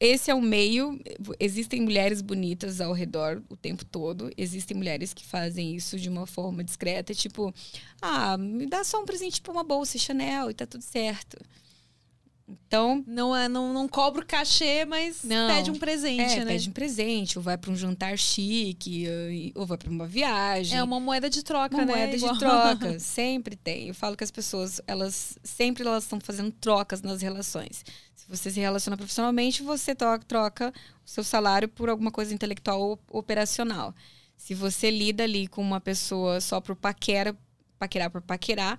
[0.00, 0.98] esse é um meio.
[1.40, 4.30] Existem mulheres bonitas ao redor o tempo todo.
[4.36, 7.52] Existem mulheres que fazem isso de uma forma discreta, tipo,
[8.00, 11.36] ah, me dá só um presente, tipo uma bolsa Chanel e tá tudo certo.
[12.48, 15.54] Então, Não, é, não, não cobra o cachê, mas Não.
[15.54, 16.52] pede um presente, é, né?
[16.52, 20.78] pede um presente, ou vai para um jantar chique, eh, ou vai para uma viagem.
[20.78, 21.92] É uma moeda de troca, Uma né?
[21.94, 23.88] moeda Igual- de troca, sempre tem.
[23.88, 27.84] Eu falo que as pessoas, elas sempre elas estão fazendo trocas nas relações.
[28.14, 30.72] Se você se relaciona profissionalmente, você to- troca
[31.04, 33.94] o seu salário por alguma coisa intelectual ou operacional.
[34.38, 37.36] Se você lida ali com uma pessoa só por paquera,
[37.78, 38.78] paquerar por paquerar,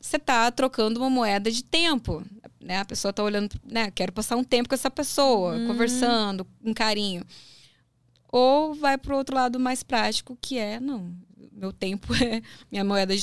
[0.00, 2.22] você tá trocando uma moeda de tempo,
[2.64, 2.78] né?
[2.78, 3.90] A pessoa tá olhando, né?
[3.90, 7.22] Quero passar um tempo com essa pessoa, conversando, um carinho.
[8.28, 11.14] Ou vai pro outro lado mais prático, que é, não,
[11.52, 13.22] meu tempo é minha moeda de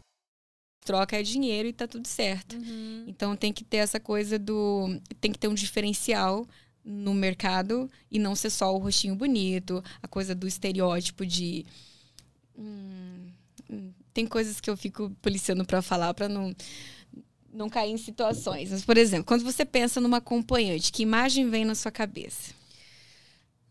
[0.83, 2.55] Troca é dinheiro e tá tudo certo.
[3.07, 4.99] Então tem que ter essa coisa do.
[5.19, 6.47] Tem que ter um diferencial
[6.83, 11.65] no mercado e não ser só o rostinho bonito, a coisa do estereótipo de.
[12.57, 13.27] hum,
[13.69, 16.53] hum, tem coisas que eu fico policiando pra falar pra não.
[17.53, 18.71] Não cair em situações.
[18.71, 22.53] Mas, por exemplo, quando você pensa numa acompanhante, que imagem vem na sua cabeça?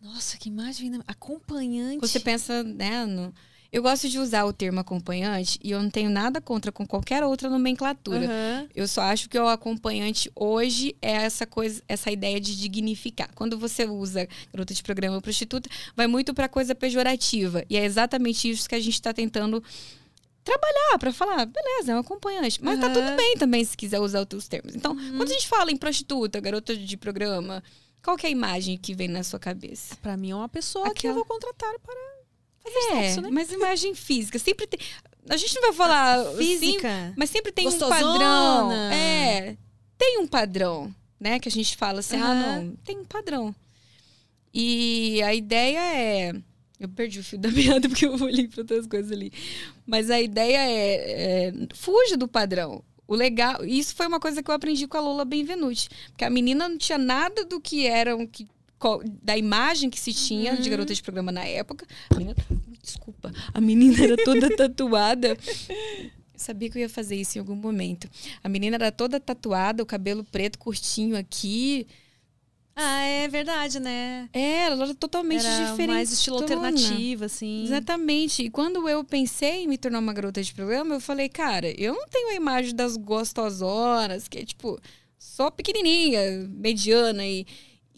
[0.03, 0.91] Nossa, que imagem.
[0.91, 1.01] né?
[1.07, 2.01] Acompanhante.
[2.01, 3.35] Você pensa, né, no...
[3.73, 7.23] Eu gosto de usar o termo acompanhante e eu não tenho nada contra com qualquer
[7.23, 8.27] outra nomenclatura.
[8.27, 8.69] Aham.
[8.75, 13.31] Eu só acho que o acompanhante hoje é essa coisa, essa ideia de dignificar.
[13.35, 17.65] Quando você usa garota de programa ou prostituta, vai muito para coisa pejorativa.
[17.71, 19.63] E é exatamente isso que a gente está tentando
[20.43, 22.59] trabalhar para falar, beleza, é um acompanhante.
[22.65, 22.95] Mas tá Aham.
[22.95, 24.75] tudo bem também se quiser usar outros termos.
[24.75, 27.63] Então, quando a gente fala em prostituta, garota de programa,
[28.03, 29.95] qual que é a imagem que vem na sua cabeça?
[30.03, 32.20] Pra mim é uma pessoa que eu Aquela- vou contratar para
[32.65, 33.31] É, sexo, né?
[33.31, 34.39] mas imagem física.
[34.39, 34.79] Sempre tem.
[35.29, 37.15] A gente não vai falar assim, física.
[37.17, 37.97] mas sempre tem Gostosona.
[37.97, 38.73] um padrão.
[38.93, 39.57] É,
[39.97, 41.39] tem um padrão, né?
[41.39, 42.63] Que a gente fala assim, ah, Aham.
[42.63, 43.55] não, tem um padrão.
[44.53, 46.33] E a ideia é.
[46.79, 49.33] Eu perdi o fio da meada porque eu olhei para outras coisas ali.
[49.87, 52.83] Mas a ideia é, é fuja do padrão.
[53.07, 56.31] O legal, isso foi uma coisa que eu aprendi com a Lola Benvenuti, porque a
[56.31, 58.47] menina não tinha nada do que eram que
[59.23, 61.87] da imagem que se tinha de garota de programa na época.
[62.11, 62.37] A menina,
[62.83, 65.29] desculpa, a menina era toda tatuada.
[65.29, 65.37] Eu
[66.35, 68.09] sabia que eu ia fazer isso em algum momento.
[68.43, 71.87] A menina era toda tatuada, o cabelo preto curtinho aqui.
[72.75, 74.29] Ah, é verdade, né?
[74.33, 75.89] É, ela era totalmente Era diferente.
[75.89, 77.65] mais estilo alternativo, assim.
[77.65, 78.45] Exatamente.
[78.45, 81.93] E quando eu pensei em me tornar uma garota de programa, eu falei, cara, eu
[81.93, 84.81] não tenho a imagem das gostosonas, que é tipo,
[85.19, 87.47] só pequenininha, mediana e.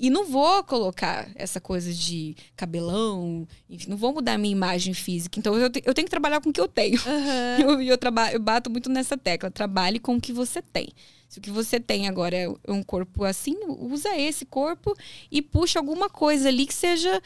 [0.02, 4.92] E não vou colocar essa coisa de cabelão, enfim, não vou mudar a minha imagem
[4.92, 5.38] física.
[5.38, 6.98] Então eu, te- eu tenho que trabalhar com o que eu tenho.
[7.06, 7.58] Aham.
[7.62, 9.48] Eu, eu, traba- eu bato muito nessa tecla.
[9.48, 10.88] Trabalhe com o que você tem.
[11.28, 14.92] Se o que você tem agora é um corpo assim, usa esse corpo
[15.30, 17.22] e puxa alguma coisa ali que seja.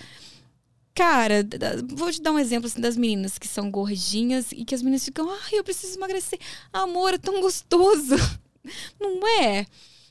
[0.95, 1.47] Cara,
[1.95, 5.05] vou te dar um exemplo assim, das meninas que são gordinhas e que as meninas
[5.05, 6.39] ficam, ai, eu preciso emagrecer.
[6.73, 8.17] Amor, é tão gostoso.
[9.01, 9.67] Não é?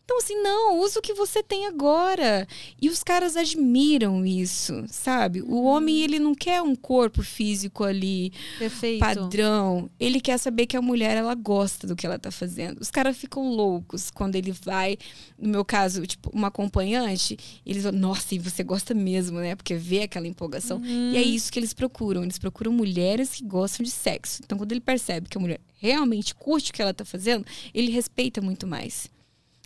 [0.05, 2.47] Então, assim, não, usa o que você tem agora.
[2.79, 5.41] E os caras admiram isso, sabe?
[5.41, 8.99] O homem, ele não quer um corpo físico ali Perfeito.
[8.99, 9.89] padrão.
[9.99, 12.79] Ele quer saber que a mulher ela gosta do que ela tá fazendo.
[12.79, 14.95] Os caras ficam loucos quando ele vai,
[15.39, 17.35] no meu caso, tipo, uma acompanhante,
[17.65, 19.55] eles vão, nossa, e você gosta mesmo, né?
[19.55, 20.79] Porque vê aquela empolgação.
[20.85, 22.21] E é isso que eles procuram.
[22.21, 24.41] Eles procuram mulheres que gostam de sexo.
[24.45, 27.43] Então, quando ele percebe que a mulher realmente curte o que ela tá fazendo,
[27.73, 29.14] ele respeita muito mais.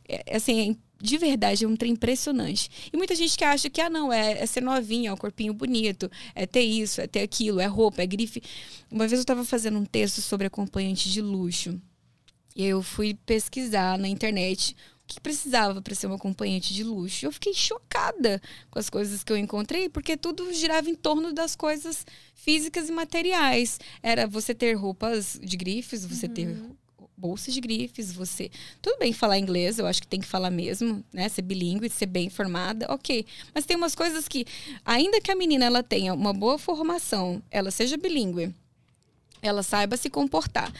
[0.09, 2.89] É, assim, é de verdade, é um trem impressionante.
[2.91, 5.53] E muita gente que acha que, ah, não, é, é ser novinha, é um corpinho
[5.53, 8.43] bonito, é ter isso, é ter aquilo, é roupa, é grife.
[8.91, 11.79] Uma vez eu estava fazendo um texto sobre acompanhante de luxo.
[12.55, 17.25] E eu fui pesquisar na internet o que precisava para ser uma acompanhante de luxo.
[17.25, 21.55] Eu fiquei chocada com as coisas que eu encontrei, porque tudo girava em torno das
[21.55, 22.05] coisas
[22.35, 23.79] físicas e materiais.
[24.03, 26.57] Era você ter roupas de grifes, você ter
[27.19, 28.49] bolsas de grifes, você.
[28.81, 31.27] Tudo bem falar inglês, eu acho que tem que falar mesmo, né?
[31.27, 33.25] Ser bilíngue, ser bem informada, ok.
[33.53, 34.45] Mas tem umas coisas que,
[34.85, 38.53] ainda que a menina ela tenha uma boa formação, ela seja bilíngue,
[39.41, 40.71] ela saiba se comportar.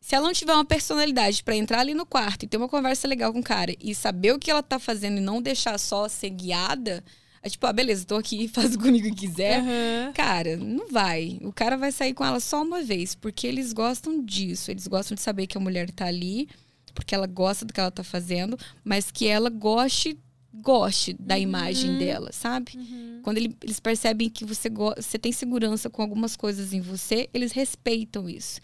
[0.00, 3.08] Se ela não tiver uma personalidade para entrar ali no quarto e ter uma conversa
[3.08, 6.08] legal com o cara e saber o que ela tá fazendo e não deixar só
[6.08, 7.02] ser guiada,
[7.46, 9.60] é tipo, ah, beleza, tô aqui, faz comigo o que quiser.
[9.60, 10.12] Aham.
[10.12, 11.38] Cara, não vai.
[11.42, 14.70] O cara vai sair com ela só uma vez, porque eles gostam disso.
[14.70, 16.48] Eles gostam de saber que a mulher tá ali,
[16.94, 20.18] porque ela gosta do que ela tá fazendo, mas que ela goste
[20.58, 22.72] goste da imagem dela, sabe?
[23.22, 27.52] Quando ele- eles percebem que você, você tem segurança com algumas coisas em você, eles
[27.52, 28.58] respeitam isso.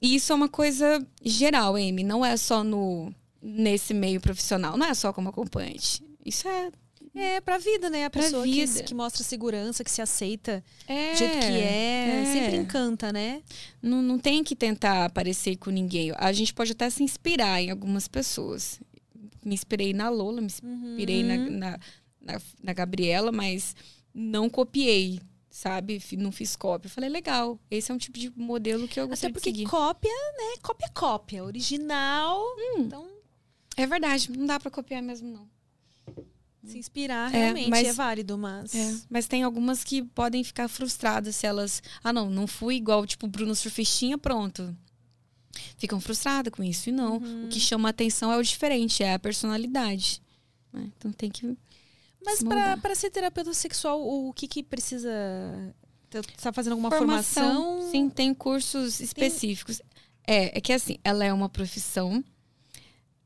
[0.00, 2.02] E isso é uma coisa geral, Amy.
[2.02, 4.76] Não é só no nesse meio profissional.
[4.78, 6.02] Não é só como acompanhante.
[6.24, 6.70] Isso é.
[7.14, 8.04] É, pra vida, né?
[8.04, 8.82] A Pra pessoa que, vida.
[8.84, 12.32] que mostra segurança, que se aceita é do jeito que é, é.
[12.32, 13.42] sempre encanta, né?
[13.82, 16.12] Não, não tem que tentar parecer com ninguém.
[16.16, 18.80] A gente pode até se inspirar em algumas pessoas.
[19.44, 21.50] Me inspirei na Lola, me inspirei na, Uhum.
[21.50, 21.78] na,
[22.20, 23.74] na, na Gabriela, mas
[24.14, 25.18] não copiei,
[25.50, 26.00] sabe?
[26.16, 26.86] Não fiz cópia.
[26.86, 29.64] Eu falei, legal, esse é um tipo de modelo que eu Até gostaria de porque
[29.64, 30.58] cópia, né?
[30.62, 31.42] Cópia é cópia.
[31.44, 32.40] Original.
[32.76, 33.08] Então,
[33.76, 35.48] É verdade, não dá pra copiar mesmo, não.
[36.64, 38.74] Se inspirar É, realmente mas- é válido, mas.
[38.74, 41.82] É, mas tem algumas que podem ficar frustradas se elas.
[42.04, 44.76] Ah, não, não fui igual, tipo, Bruno Surfistinha, pronto.
[45.76, 46.88] Ficam frustradas com isso.
[46.88, 47.16] E não.
[47.44, 50.22] O que chama atenção é o diferente, é a personalidade.
[50.72, 50.90] né?
[50.96, 51.56] Então tem que.
[52.24, 55.10] Mas pra ser terapeuta sexual, o que que precisa.
[56.10, 57.88] Tá tá fazendo alguma formação?
[57.90, 59.80] Sim, tem cursos específicos.
[60.26, 62.22] É, é que assim, ela é uma profissão.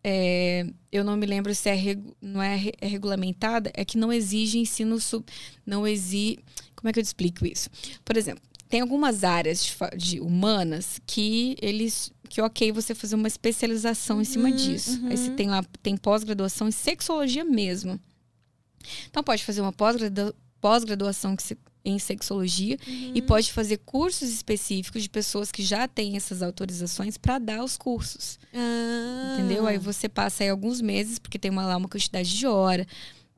[0.05, 4.13] É, eu não me lembro se é, regu- não é, é regulamentada, é que não
[4.13, 5.25] exige ensino sub.
[5.65, 6.39] Não exige.
[6.77, 7.71] Como é que eu te explico isso?
[8.05, 12.13] Por exemplo, tem algumas áreas de, de humanas que eles.
[12.29, 15.01] Que ok você fazer uma especialização em cima disso.
[15.09, 17.99] Aí você tem lá, tem pós-graduação em sexologia mesmo.
[19.09, 22.79] Então pode fazer uma pós-gradu- pós-graduação que se- em sexologia
[23.15, 27.77] e pode fazer cursos específicos de pessoas que já têm essas autorizações para dar os
[27.77, 28.39] cursos.
[28.55, 29.35] Ah.
[29.35, 29.67] Entendeu?
[29.67, 32.87] Aí você passa aí alguns meses, porque tem uma, lá uma quantidade de hora,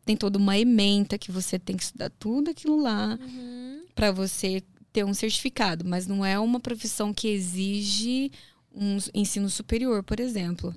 [0.05, 3.81] tem toda uma ementa que você tem que estudar tudo aquilo lá Uhum.
[3.94, 8.31] para você ter um certificado, mas não é uma profissão que exige
[8.73, 10.73] um ensino superior, por exemplo.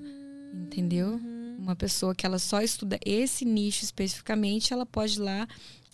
[0.54, 1.22] Entendeu?
[1.60, 5.48] Uma pessoa que ela só estuda esse nicho especificamente, ela pode ir lá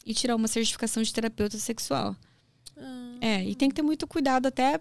[0.06, 2.16] e tirar uma certificação de terapeuta sexual.
[3.22, 4.80] É, e tem que ter muito cuidado até,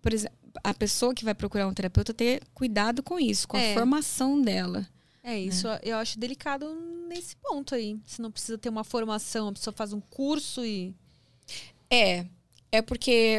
[0.00, 3.70] por exemplo, a pessoa que vai procurar um terapeuta ter cuidado com isso, com É.
[3.70, 4.86] a formação dela.
[5.22, 6.74] É isso, eu acho delicado
[7.08, 7.96] nesse ponto aí.
[8.04, 10.92] Se não precisa ter uma formação, a pessoa faz um curso e.
[11.88, 12.26] É,
[12.72, 13.38] é porque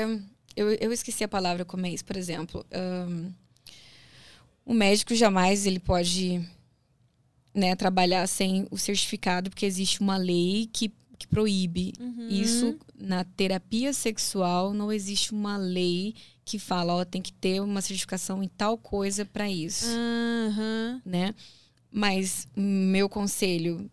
[0.55, 2.65] eu, eu esqueci a palavra é isso, por exemplo.
[2.71, 3.31] ahn,
[4.65, 6.47] o médico jamais ele pode
[7.53, 11.93] né, trabalhar sem o certificado, porque existe uma lei que, que proíbe
[12.29, 12.77] isso.
[12.95, 16.15] Na terapia sexual não existe uma lei
[16.45, 21.01] que fala, ó, tem que ter uma certificação em tal coisa para isso Aham.
[21.05, 21.35] né?
[21.91, 23.89] Mas meu conselho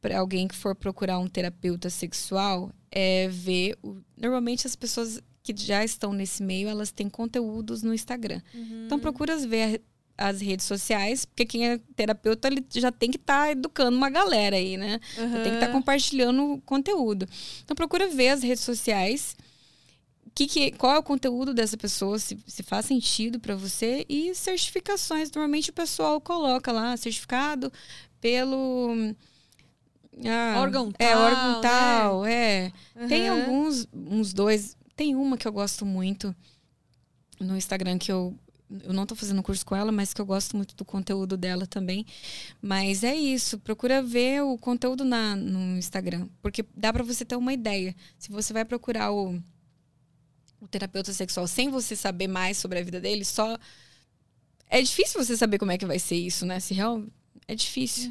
[0.00, 3.78] para alguém que for procurar um terapeuta sexual é ver.
[3.82, 3.98] O...
[4.16, 8.40] Normalmente as pessoas que já estão nesse meio, elas têm conteúdos no Instagram.
[8.86, 9.82] Então procura ver
[10.28, 14.56] as redes sociais, porque quem é terapeuta ele já tem que estar educando uma galera
[14.56, 15.00] aí, né?
[15.16, 15.72] Já tem que estar Aham.
[15.72, 17.26] compartilhando conteúdo.
[17.64, 19.36] Então procura ver as redes sociais.
[20.34, 24.34] Que, que, qual é o conteúdo dessa pessoa, se, se faz sentido para você e
[24.34, 25.30] certificações.
[25.30, 27.70] Normalmente o pessoal coloca lá certificado
[28.18, 29.14] pelo
[30.24, 31.60] ah, Órgão é tal, órgão né?
[31.60, 32.72] tal, é.
[33.08, 33.40] Tem Aham.
[33.40, 34.76] alguns, uns dois.
[34.94, 36.34] Tem uma que eu gosto muito
[37.40, 38.34] no Instagram que eu
[38.84, 41.66] eu não tô fazendo curso com ela, mas que eu gosto muito do conteúdo dela
[41.66, 42.06] também.
[42.60, 47.36] Mas é isso, procura ver o conteúdo na, no Instagram, porque dá para você ter
[47.36, 47.94] uma ideia.
[48.18, 49.40] Se você vai procurar o,
[50.60, 53.58] o terapeuta sexual sem você saber mais sobre a vida dele, só
[54.68, 56.58] é difícil você saber como é que vai ser isso, né?
[56.58, 57.04] Se real
[57.46, 58.10] é difícil.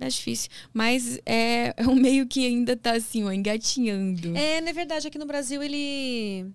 [0.00, 0.50] É difícil.
[0.72, 4.36] Mas é, é um meio que ainda tá assim, ó, engatinhando.
[4.36, 6.46] É, na verdade, aqui no Brasil ele.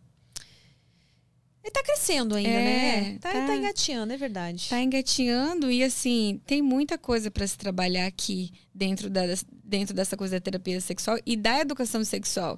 [1.63, 3.17] Ele tá crescendo ainda, É, né?
[3.19, 3.47] Tá, tá.
[3.47, 4.69] tá engateando, é verdade.
[4.69, 9.21] Tá engatinhando e assim, tem muita coisa para se trabalhar aqui dentro, da,
[9.63, 12.57] dentro dessa coisa da terapia sexual e da educação sexual.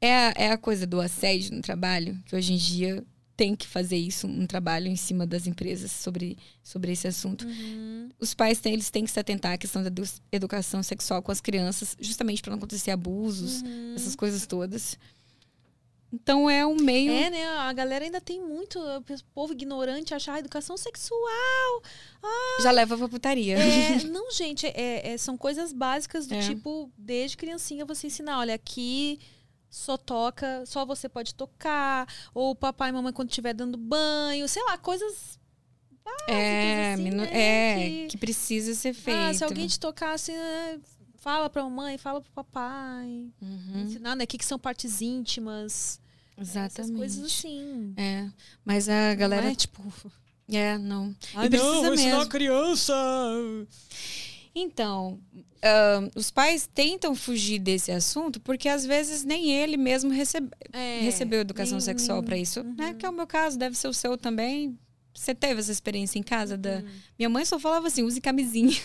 [0.00, 3.04] É a, é a coisa do assédio no trabalho, que hoje em dia
[3.36, 7.46] tem que fazer isso, um trabalho em cima das empresas sobre, sobre esse assunto.
[8.18, 10.02] Os pais têm, eles têm que se atentar à questão da edu-
[10.32, 13.62] educação sexual com as crianças, justamente para não acontecer abusos,
[13.94, 14.98] essas coisas todas.
[16.12, 17.12] Então é um meio.
[17.12, 17.46] É, né?
[17.58, 18.78] A galera ainda tem muito.
[18.78, 19.02] O
[19.34, 21.82] povo ignorante achar a educação sexual.
[22.62, 23.58] Já leva pra putaria.
[23.58, 26.40] É, não, gente, é- é- são coisas básicas do É.
[26.40, 29.20] tipo, desde criancinha você ensinar, olha, aqui
[29.68, 34.48] só toca, só você pode tocar, ou o papai e mamãe quando estiver dando banho,
[34.48, 35.38] sei lá, coisas.
[36.26, 38.16] É, assim, né, é, que- que...
[38.16, 39.18] precisa ser feito.
[39.18, 40.80] Ah, se alguém te tocasse, né,
[41.18, 43.26] fala pra mamãe, fala pro papai.
[43.42, 44.24] Uhum, Ensinar, né?
[44.24, 46.00] O que, que são partes íntimas.
[46.36, 46.96] Essas exatamente.
[46.96, 47.92] coisas assim.
[47.96, 48.28] É,
[48.64, 49.42] mas a galera.
[49.42, 49.82] Não é, tipo.
[50.50, 51.14] É, não.
[51.34, 52.26] Ai, e precisa mesmo.
[52.28, 52.94] criança.
[54.54, 55.20] Então,
[55.62, 61.00] ah, os pais tentam fugir desse assunto porque às vezes nem ele mesmo recebe, É,
[61.00, 62.94] recebeu educação nem- sexual para isso, né?
[62.94, 64.78] Que é o meu caso, deve ser o seu também.
[65.18, 66.80] Você teve essa experiência em casa da
[67.18, 68.80] minha mãe só falava assim, use camisinha.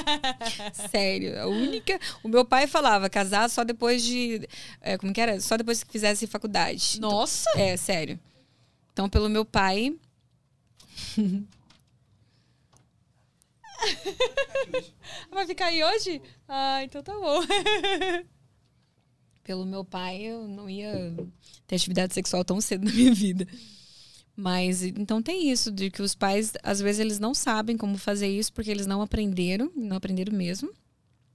[0.90, 2.00] Sério, a única.
[2.22, 4.48] O meu pai falava casar só depois de,
[4.80, 5.38] é, como que era?
[5.38, 6.98] Só depois que fizesse faculdade.
[6.98, 7.50] Nossa!
[7.56, 8.18] É, sério.
[8.90, 9.94] Então, pelo meu pai.
[15.30, 16.22] Vai ficar aí hoje?
[16.48, 17.42] Ah, então tá bom.
[19.44, 21.14] Pelo meu pai, eu não ia
[21.68, 23.46] ter atividade sexual tão cedo na minha vida.
[24.36, 28.28] Mas então tem isso, de que os pais, às vezes, eles não sabem como fazer
[28.28, 30.70] isso porque eles não aprenderam, não aprenderam mesmo.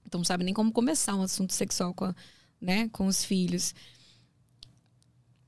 [0.05, 2.15] Então não sabem nem como começar um assunto sexual com, a-
[2.61, 3.73] né, com os filhos.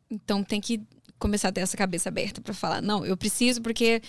[0.09, 0.81] Então tem que
[1.19, 4.01] começar a ter essa cabeça aberta para falar, não, eu preciso porque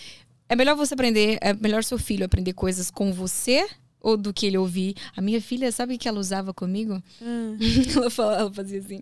[0.49, 3.69] é melhor você aprender, é melhor seu filho aprender coisas com você
[4.01, 4.95] ou do que ele ouvir.
[5.17, 7.03] A minha filha, sabe o que ela usava comigo?
[7.97, 9.01] ela, falava, ela fazia assim: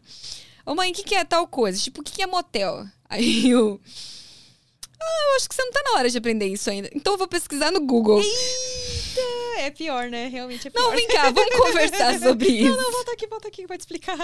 [0.67, 1.79] Ô mãe, o que, que é tal coisa?
[1.81, 2.87] Tipo, o que, que é motel?
[3.09, 3.81] Aí eu.
[5.03, 6.89] Ah, eu acho que você não tá na hora de aprender isso ainda.
[6.95, 8.23] Então eu vou pesquisar no Google.
[9.59, 10.29] É pior, né?
[10.29, 10.83] Realmente é pior.
[10.83, 12.71] Não, vem cá, vamos conversar sobre isso.
[12.71, 14.19] Não, não, volta aqui, volta aqui, vai te explicar.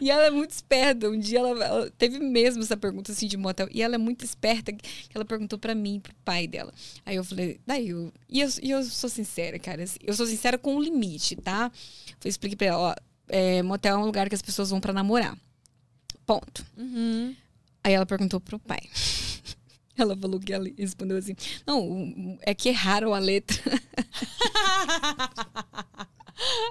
[0.00, 1.08] E ela é muito esperta.
[1.08, 3.68] Um dia ela, ela teve mesmo essa pergunta assim de motel.
[3.70, 4.82] E ela é muito esperta que
[5.14, 6.72] ela perguntou pra mim, pro pai dela.
[7.04, 8.12] Aí eu falei, daí eu.
[8.28, 9.82] E eu, e eu sou sincera, cara.
[9.82, 11.70] assim, Eu sou sincera com o limite, tá?
[12.24, 12.94] Eu expliquei pra ela, ó,
[13.28, 15.36] é, motel é um lugar que as pessoas vão pra namorar.
[16.26, 16.64] Ponto.
[16.76, 17.34] Uhum.
[17.84, 18.80] Aí ela perguntou pro pai.
[19.96, 21.34] Ela falou que ela respondeu assim:
[21.66, 23.56] Não, é que erraram a letra.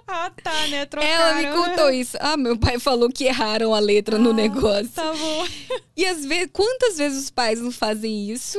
[0.08, 0.85] ah, tá, né?
[0.85, 1.14] Trocaram.
[1.14, 2.17] Ela me contou isso.
[2.19, 4.90] Ah, meu pai falou que erraram a letra no Ah, negócio.
[4.90, 5.48] Tá bom.
[5.95, 8.58] E às vezes, quantas vezes os pais não fazem isso?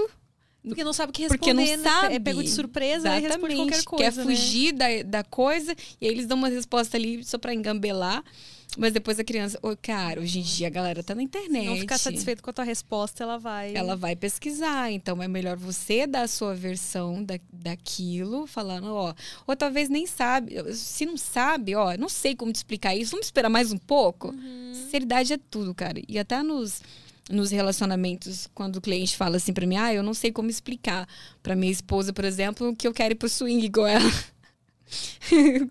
[0.65, 1.91] Porque não sabe o que responder, Porque não né?
[1.91, 2.15] sabe.
[2.15, 4.23] É pego de surpresa e responde qualquer coisa, Quer né?
[4.25, 8.23] fugir da, da coisa e aí eles dão uma resposta ali só pra engambelar.
[8.77, 9.59] Mas depois a criança.
[9.63, 11.65] Ô, cara, hoje em dia a galera tá na internet.
[11.65, 13.75] Se não ficar satisfeito com a tua resposta, ela vai...
[13.75, 19.15] Ela vai pesquisar, então é melhor você dar a sua versão da, daquilo, falando, ó,
[19.47, 23.27] ou talvez nem sabe, se não sabe, ó, não sei como te explicar isso, vamos
[23.27, 24.29] esperar mais um pouco.
[24.29, 24.73] Uhum.
[24.75, 26.01] Sinceridade é tudo, cara.
[26.09, 26.81] E até nos,
[27.31, 31.07] nos relacionamentos, quando o cliente fala assim pra mim, ah, eu não sei como explicar
[31.43, 34.11] pra minha esposa, por exemplo, que eu quero ir pro swing com ela.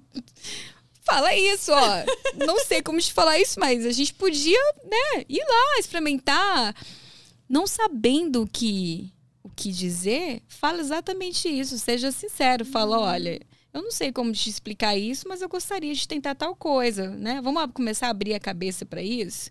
[1.13, 2.45] Fala isso, ó.
[2.45, 6.75] Não sei como te falar isso, mas a gente podia, né, ir lá, experimentar.
[7.49, 9.11] Não sabendo o que,
[9.43, 11.77] o que dizer, fala exatamente isso.
[11.77, 12.63] Seja sincero.
[12.63, 13.39] Fala, olha,
[13.73, 17.41] eu não sei como te explicar isso, mas eu gostaria de tentar tal coisa, né?
[17.43, 19.49] Vamos começar a abrir a cabeça para isso?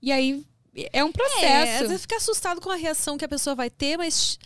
[0.00, 0.44] E aí,
[0.92, 1.82] é um É, processo.
[1.82, 4.38] às vezes fica assustado com a reação que a pessoa vai ter, mas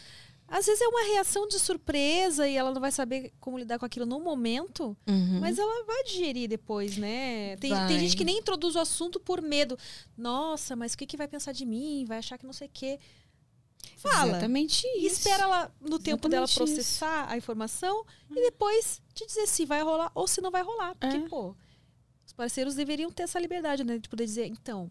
[0.49, 3.85] às vezes é uma reação de surpresa e ela não vai saber como lidar com
[3.85, 5.41] aquilo no momento, Uhum.
[5.41, 7.55] mas ela vai digerir depois, né?
[7.57, 9.79] Tem, tem gente que nem introduz o assunto por medo.
[10.17, 12.05] Nossa, mas o que, que vai pensar de mim?
[12.09, 12.99] Vai achar que não sei o quê.
[13.97, 14.31] Fala.
[14.31, 15.17] Exatamente E isso.
[15.19, 19.83] espera ela, no tempo dela Exatamente processar a informação e depois te dizer se vai
[19.83, 20.95] rolar ou se não vai rolar.
[20.97, 21.29] Porque, É.
[21.29, 21.55] pô,
[22.27, 23.99] os parceiros deveriam ter essa liberdade, né?
[23.99, 24.91] De poder dizer, então,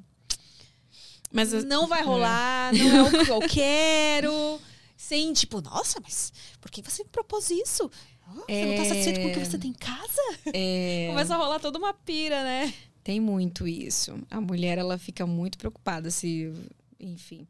[1.31, 4.61] Mas as- não vai rolar, não é o que eu quero.
[4.97, 7.89] Sem, tipo, nossa, mas por que você me propôs isso?
[8.27, 8.85] Ah, Você não tá É.
[8.85, 10.21] satisfeito com o que você tem em casa?
[10.53, 12.73] é, Começa a rolar toda uma pira, né?
[13.03, 14.19] Tem muito isso.
[14.29, 16.51] A mulher, ela fica muito preocupada se.
[16.99, 17.47] Enfim.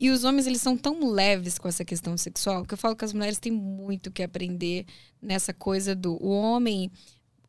[0.00, 3.04] E os homens, eles são tão leves com essa questão sexual que eu falo que
[3.04, 4.86] as mulheres têm muito que aprender
[5.20, 6.14] nessa coisa do.
[6.24, 6.90] O homem.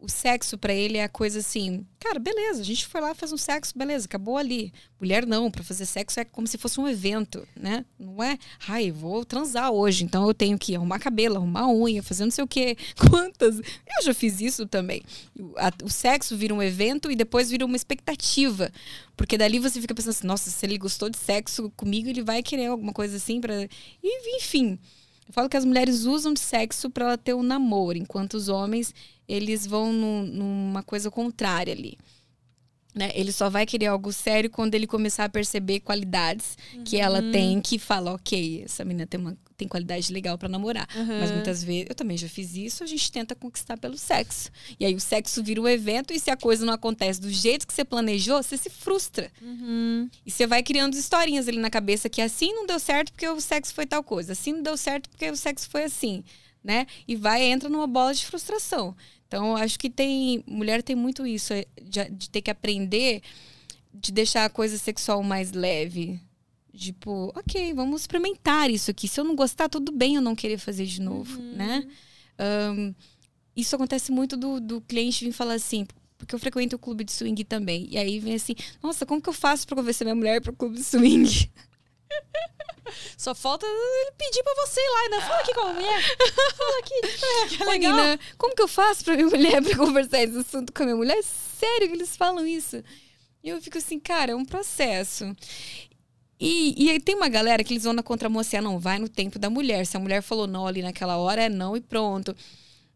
[0.02, 3.34] O sexo pra ele é a coisa assim, cara, beleza, a gente foi lá, fez
[3.34, 4.72] um sexo, beleza, acabou ali.
[4.98, 7.84] Mulher não, pra fazer sexo é como se fosse um evento, né?
[8.00, 12.24] Não é, ai, vou transar hoje, então eu tenho que arrumar cabelo, arrumar unha, fazer
[12.24, 12.78] não sei o quê.
[13.10, 13.58] Quantas?
[13.58, 15.04] Eu já fiz isso também.
[15.84, 18.72] O sexo vira um evento e depois vira uma expectativa.
[19.18, 22.42] Porque dali você fica pensando assim, nossa, se ele gostou de sexo comigo, ele vai
[22.42, 23.64] querer alguma coisa assim para
[24.02, 24.80] E, enfim.
[25.28, 28.50] Eu falo que as mulheres usam de sexo para ela ter um namoro, enquanto os
[28.50, 28.96] homens,
[29.30, 31.98] eles vão num- numa coisa contrária ali.
[32.96, 33.12] Né?
[33.14, 37.62] Ele só vai querer algo sério quando ele começar a perceber qualidades que ela tem,
[37.62, 40.88] que fala, ok, essa menina tem, uma, tem qualidade legal pra namorar.
[41.20, 44.50] Mas muitas vezes, eu também já fiz isso, a gente tenta conquistar pelo sexo.
[44.80, 47.68] E aí o sexo vira um evento e se a coisa não acontece do jeito
[47.68, 49.32] que você planejou, você se frustra.
[50.26, 53.40] E você vai criando historinhas ali na cabeça que assim não deu certo porque o
[53.40, 56.24] sexo foi tal coisa, assim não deu certo porque o sexo foi assim,
[56.64, 56.88] né?
[57.08, 58.96] E vai entra numa bola de frustração.
[59.30, 63.22] Então, acho que tem mulher tem muito isso é, de, de ter que aprender
[63.94, 66.20] de deixar a coisa sexual mais leve.
[66.74, 69.08] Tipo, ok, vamos experimentar isso aqui.
[69.08, 71.88] Se eu não gostar, tudo bem eu não querer fazer de novo, né?
[72.40, 72.94] Ahn,
[73.56, 75.86] isso acontece muito do, do cliente vir falar assim,
[76.18, 77.88] porque eu frequento o clube de swing também.
[77.92, 80.56] E aí vem assim, nossa, como que eu faço para convencer minha mulher para o
[80.56, 81.52] clube de swing?
[83.18, 85.28] Só falta ele pedir pra você ir lá, né?
[85.28, 86.18] Fala aqui com a mulher.
[86.58, 86.96] Fala aqui.
[87.58, 87.96] Que legal.
[87.96, 90.98] Nina, como que eu faço pra minha mulher pra conversar esse assunto com a minha
[90.98, 91.22] mulher?
[91.24, 92.84] Sério que eles falam isso?
[93.44, 95.36] E eu fico assim, cara, é um processo.
[96.40, 99.10] E, e aí tem uma galera que eles vão na contramão ah, não, vai no
[99.10, 99.86] tempo da mulher.
[99.86, 102.36] Se a mulher falou não ali naquela hora, é não e pronto.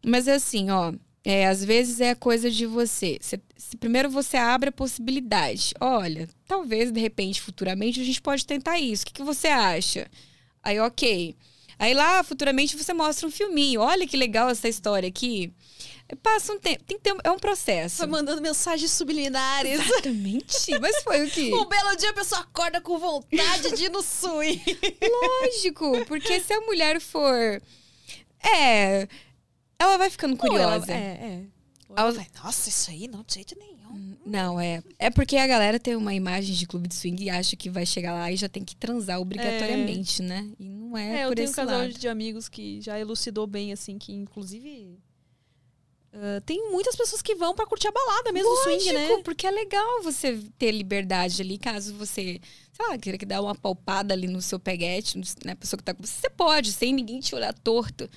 [0.04, 0.92] Mas é assim, ó,
[1.24, 3.16] é, às vezes é a coisa de você.
[3.20, 5.72] Se, se, primeiro você abre a possibilidade.
[5.80, 9.04] Olha, talvez, de repente, futuramente, a gente pode tentar isso.
[9.04, 10.06] O que, que você acha?
[10.62, 11.34] Aí, ok.
[11.78, 13.80] Aí lá, futuramente, você mostra um filminho.
[13.80, 15.50] Olha que legal essa história aqui.
[16.22, 16.84] Passa um tempo.
[16.84, 17.96] Tem que ter, é um processo.
[17.96, 19.80] Foi mandando mensagens subliminares.
[19.80, 20.78] Exatamente.
[20.78, 21.52] Mas foi o que?
[21.54, 24.62] um belo dia a pessoa acorda com vontade de ir no swing.
[25.42, 27.62] Lógico, porque se a mulher for.
[28.42, 29.08] É
[29.78, 30.92] ela vai ficando curiosa.
[30.92, 31.44] Ela, é, é.
[31.96, 33.74] Ela vai, nossa, isso aí não de jeito nenhum.
[33.94, 34.82] Hum, não, é.
[34.98, 37.86] É porque a galera tem uma imagem de clube de swing e acha que vai
[37.86, 40.24] chegar lá e já tem que transar obrigatoriamente, é.
[40.24, 40.50] né?
[40.58, 41.92] E não é, é por eu tenho esse um casal lado.
[41.92, 44.98] de amigos que já elucidou bem, assim, que inclusive.
[46.12, 49.22] Uh, tem muitas pessoas que vão para curtir a balada mesmo, Lógico, swing, né?
[49.24, 52.40] porque é legal você ter liberdade ali, caso você,
[52.72, 55.52] sei lá, queira que dar uma palpada ali no seu peguete, né?
[55.52, 58.08] A pessoa que tá com você, você pode, sem ninguém te olhar torto.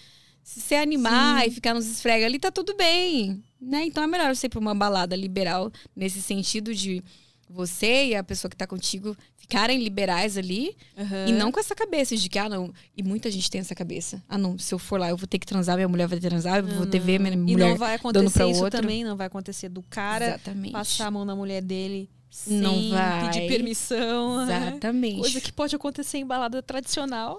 [0.48, 1.50] Se você animar Sim.
[1.50, 3.44] e ficar nos esfrega ali, tá tudo bem.
[3.60, 3.84] Né?
[3.84, 7.04] Então é melhor você ir pra uma balada liberal, nesse sentido de
[7.50, 11.28] você e a pessoa que tá contigo ficarem liberais ali uhum.
[11.28, 12.74] e não com essa cabeça de que, ah, não.
[12.96, 14.24] E muita gente tem essa cabeça.
[14.28, 16.60] Ah, não, se eu for lá, eu vou ter que transar, minha mulher vai transar,
[16.60, 17.68] eu vou ter ver minha mulher.
[17.68, 18.80] E não vai acontecer isso outro.
[18.80, 20.72] também, não vai acontecer do cara Exatamente.
[20.72, 23.26] passar a mão na mulher dele sem não vai.
[23.26, 24.44] pedir permissão.
[24.48, 25.20] Exatamente.
[25.20, 27.38] Coisa que pode acontecer em balada tradicional.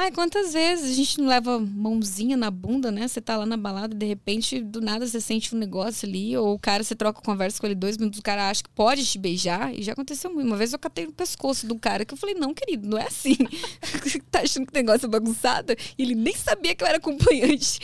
[0.00, 3.06] Ai, quantas vezes a gente não leva mãozinha na bunda, né?
[3.06, 6.54] Você tá lá na balada, de repente, do nada você sente um negócio ali, ou
[6.54, 9.18] o cara, você troca conversa com ele dois minutos, o cara acha que pode te
[9.18, 10.46] beijar, e já aconteceu muito.
[10.46, 13.08] Uma vez eu catei no pescoço do cara, que eu falei, não, querido, não é
[13.08, 13.36] assim.
[14.32, 15.74] tá achando que o negócio é bagunçado?
[15.98, 17.78] E ele nem sabia que eu era acompanhante.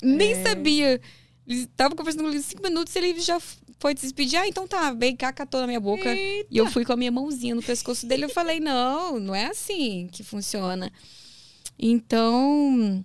[0.00, 0.42] Nem é.
[0.44, 1.00] sabia.
[1.44, 3.40] Ele tava conversando com ele cinco minutos e ele já
[3.80, 4.38] foi se despedir.
[4.38, 6.08] Ah, então tá, bem cá, catou na minha boca.
[6.08, 6.46] Eita.
[6.52, 8.26] E eu fui com a minha mãozinha no pescoço dele.
[8.26, 10.92] Eu falei, não, não é assim que funciona.
[11.78, 13.04] Então,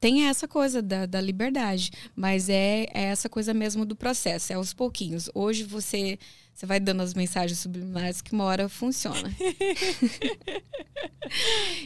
[0.00, 4.56] tem essa coisa da, da liberdade, mas é, é, essa coisa mesmo do processo, é
[4.56, 5.28] aos pouquinhos.
[5.34, 6.18] Hoje você,
[6.54, 9.28] você vai dando as mensagens subliminares que uma hora funciona.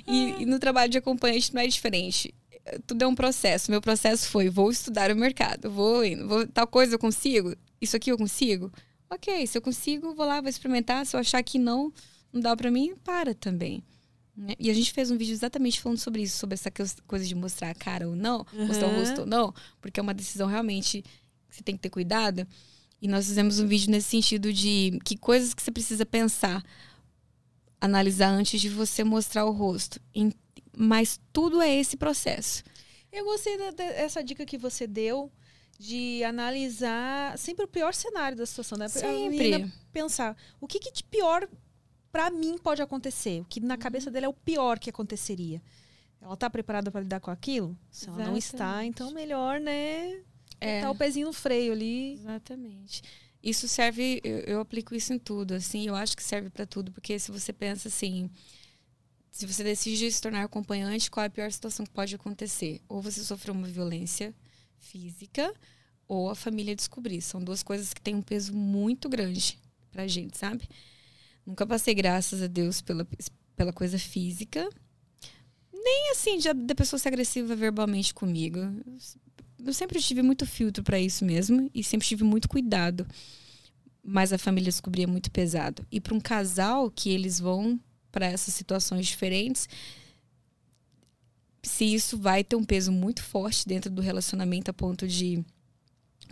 [0.07, 2.35] e, e, no trabalho de acompanhante não é diferente.
[2.87, 3.71] Tudo é um processo.
[3.71, 7.97] Meu processo foi: vou estudar o mercado, vou indo, vou, tal coisa eu consigo, isso
[7.97, 8.71] aqui eu consigo.
[9.09, 11.05] Ok, se eu consigo, vou lá, vou experimentar.
[11.05, 11.93] Se eu achar que não,
[12.33, 13.83] não dá para mim, para também.
[14.37, 14.55] Né?
[14.59, 16.71] E a gente fez um vídeo exatamente falando sobre isso, sobre essa
[17.07, 18.67] coisa de mostrar a cara ou não, uhum.
[18.67, 21.91] mostrar o rosto ou não, porque é uma decisão realmente que você tem que ter
[21.91, 22.47] cuidado.
[23.03, 26.63] E nós fizemos um vídeo nesse sentido de que coisas que você precisa pensar,
[27.81, 30.01] analisar antes de você mostrar o rosto.
[30.77, 32.63] Mas tudo é esse processo.
[33.11, 35.33] Eu gostei dessa dica que você deu
[35.79, 38.87] de analisar sempre o pior cenário da situação, né?
[38.89, 39.73] Sempre.
[39.91, 41.49] Pensar o que, que de pior
[42.11, 43.41] para mim pode acontecer.
[43.41, 44.13] O que na cabeça uhum.
[44.13, 45.63] dele é o pior que aconteceria.
[46.21, 47.77] Ela tá preparada para lidar com aquilo?
[47.91, 50.23] Se ela não está, então melhor, né?
[50.61, 50.81] É.
[50.81, 52.15] Botar o pezinho no freio ali.
[52.15, 53.03] Exatamente.
[53.43, 56.93] Isso serve, eu, eu aplico isso em tudo, assim, eu acho que serve para tudo,
[56.93, 58.29] porque se você pensa assim,
[59.31, 62.83] se você decide se tornar acompanhante, qual é a pior situação que pode acontecer?
[62.87, 64.35] Ou você sofreu uma violência
[64.77, 65.55] física,
[66.07, 67.23] ou a família descobrir.
[67.23, 69.59] São duas coisas que têm um peso muito grande
[69.91, 70.69] pra gente, sabe?
[71.51, 73.05] Nunca passei, graças a Deus, pela,
[73.57, 74.71] pela coisa física.
[75.73, 78.61] Nem assim, de, da pessoa ser agressiva verbalmente comigo.
[79.59, 83.05] Eu sempre tive muito filtro para isso mesmo e sempre tive muito cuidado.
[84.01, 85.85] Mas a família descobria muito pesado.
[85.91, 87.81] E para um casal que eles vão
[88.13, 89.69] para essas situações diferentes,
[91.65, 95.45] se isso vai ter um peso muito forte dentro do relacionamento a ponto de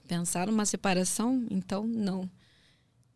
[0.06, 2.30] pensar numa separação, então não.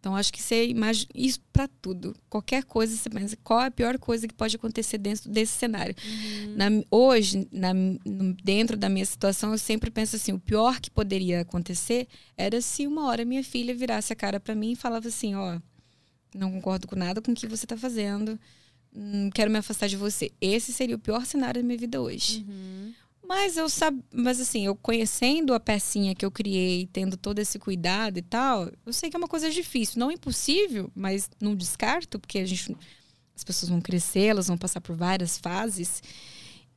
[0.03, 2.13] Então, acho que você imagina isso para tudo.
[2.29, 5.95] Qualquer coisa, você pensa qual é a pior coisa que pode acontecer dentro desse cenário.
[6.05, 6.55] Uhum.
[6.57, 10.91] Na, hoje, na, no, dentro da minha situação, eu sempre penso assim: o pior que
[10.91, 15.07] poderia acontecer era se uma hora minha filha virasse a cara para mim e falava
[15.07, 15.61] assim: ó,
[16.35, 18.37] não concordo com nada com o que você está fazendo,
[18.93, 20.33] hum, quero me afastar de você.
[20.41, 22.45] Esse seria o pior cenário da minha vida hoje.
[22.49, 22.93] Uhum.
[23.35, 27.59] Mas eu sabe, mas assim, eu conhecendo a pecinha que eu criei, tendo todo esse
[27.59, 32.21] cuidado e tal, eu sei que é uma coisa difícil, não impossível, mas não descarto,
[32.21, 32.77] porque a gente
[33.35, 36.03] as pessoas vão crescer, elas vão passar por várias fases.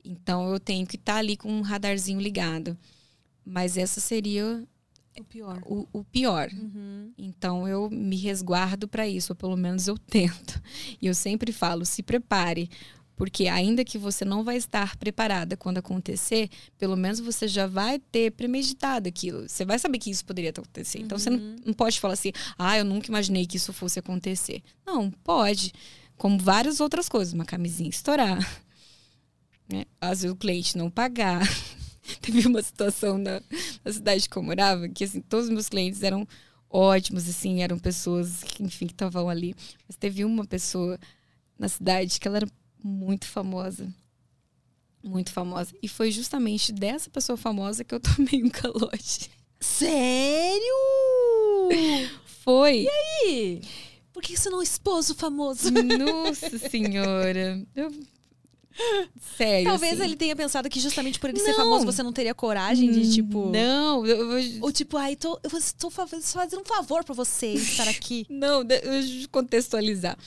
[0.01, 2.77] Então eu tenho que estar tá ali com um radarzinho ligado.
[3.45, 4.66] Mas essa seria
[5.19, 5.61] O pior.
[5.66, 6.50] o, o pior.
[6.53, 7.11] Uhum.
[7.17, 10.61] Então eu me resguardo para isso, ou pelo menos eu tento.
[11.01, 12.69] E eu sempre falo, se prepare,
[13.16, 18.00] porque ainda que você não vai estar preparada quando acontecer, pelo menos você já vai
[18.00, 19.48] ter premeditado aquilo.
[19.48, 21.00] Você vai saber que isso poderia acontecer.
[21.00, 24.61] Então você não, não pode falar assim, ah, eu nunca imaginei que isso fosse acontecer.
[24.85, 25.72] Não, pode.
[26.18, 28.40] Como várias outras coisas, uma camisinha estourar,
[29.72, 29.85] né?
[30.00, 31.42] às vezes o cliente não pagar.
[32.22, 33.42] Teve uma situação na,
[33.84, 36.27] na cidade que eu morava que assim, todos os meus clientes eram
[36.69, 39.56] ótimos, assim, eram pessoas que, enfim, que estavam ali.
[39.88, 41.00] Mas teve uma pessoa
[41.58, 42.48] na cidade que ela era
[42.84, 43.88] muito famosa.
[45.04, 45.72] Muito famosa.
[45.84, 49.30] E foi justamente dessa pessoa famosa que eu tomei um calote.
[49.60, 50.76] Sério?
[52.44, 52.86] Foi.
[53.28, 53.62] Ih,
[54.14, 55.72] Por que você não expôs o famoso?
[55.72, 57.66] Nossa senhora.
[57.76, 57.92] Eu-
[59.38, 59.70] Sério.
[59.70, 60.04] Talvez assim.
[60.04, 61.56] ele tenha pensado que justamente por ele ser Não.
[61.60, 63.50] famoso você não teria coragem de, tipo.
[63.50, 67.54] Não, eu, eu, Ou tipo, ai, tô, eu estou fa- fazendo um favor pra você
[67.54, 68.26] estar aqui.
[68.30, 70.18] Não, de- deixa eu contextualizar.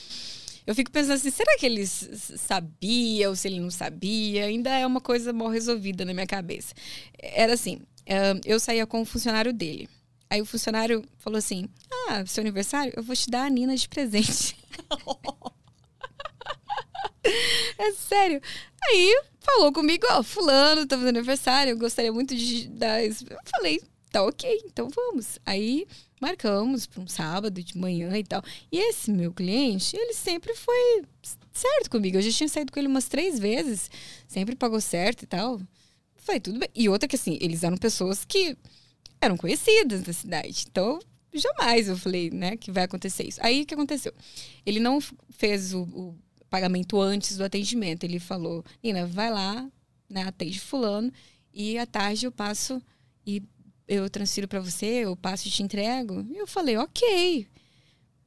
[0.68, 4.44] Eu fico pensando assim, será que ele sabia ou se ele não sabia?
[4.44, 6.74] Ainda é uma coisa mal resolvida na minha cabeça.
[7.18, 7.80] Era assim,
[8.44, 9.88] eu saía com o funcionário dele.
[10.28, 11.70] Aí o funcionário falou assim,
[12.10, 14.58] ah, seu aniversário, eu vou te dar a Nina de presente.
[17.78, 18.38] é sério.
[18.90, 23.02] Aí falou comigo, ó, fulano, tá fazendo aniversário, eu gostaria muito de dar.
[23.02, 23.14] Eu
[23.56, 23.80] falei,
[24.10, 25.38] tá ok, então vamos.
[25.46, 25.86] Aí
[26.20, 28.42] marcamos para um sábado de manhã e tal.
[28.70, 31.02] E esse meu cliente, ele sempre foi
[31.52, 32.16] certo comigo.
[32.16, 33.90] Eu já tinha saído com ele umas três vezes,
[34.26, 35.60] sempre pagou certo e tal.
[36.16, 36.68] Falei, tudo bem.
[36.74, 38.56] E outra que assim, eles eram pessoas que
[39.20, 40.66] eram conhecidas da cidade.
[40.70, 40.98] Então,
[41.32, 43.40] jamais eu falei, né, que vai acontecer isso.
[43.42, 44.12] Aí o que aconteceu?
[44.64, 46.16] Ele não fez o, o
[46.48, 48.04] pagamento antes do atendimento.
[48.04, 49.68] Ele falou, Nina, vai lá,
[50.08, 51.12] né, atende fulano,
[51.52, 52.80] e à tarde eu passo
[53.26, 53.42] e
[53.88, 56.24] eu transfiro para você, eu passo e te entrego.
[56.30, 57.46] E eu falei, ok.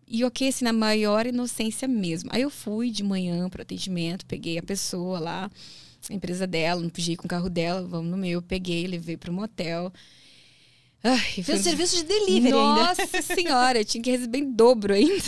[0.08, 2.30] E ok, assim, na maior inocência mesmo.
[2.34, 5.52] Aí eu fui de manhã pro atendimento, peguei a pessoa lá,
[6.10, 9.16] a empresa dela, não podia ir com o carro dela, vamos no meu, peguei, levei
[9.16, 9.94] pro motel.
[11.04, 12.84] Ai, Fez foi- serviço de delivery ainda.
[12.84, 15.24] Nossa senhora, eu tinha que receber em dobro ainda.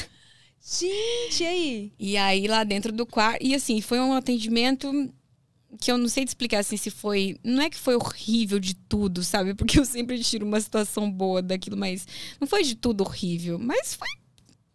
[0.66, 1.94] Gente, e aí?
[2.00, 3.44] E aí lá dentro do quarto.
[3.46, 5.14] E assim, foi um atendimento
[5.80, 7.38] que eu não sei te explicar assim se foi.
[7.44, 9.54] Não é que foi horrível de tudo, sabe?
[9.54, 12.08] Porque eu sempre tiro uma situação boa daquilo, mas
[12.40, 13.60] não foi de tudo horrível.
[13.60, 14.08] Mas foi.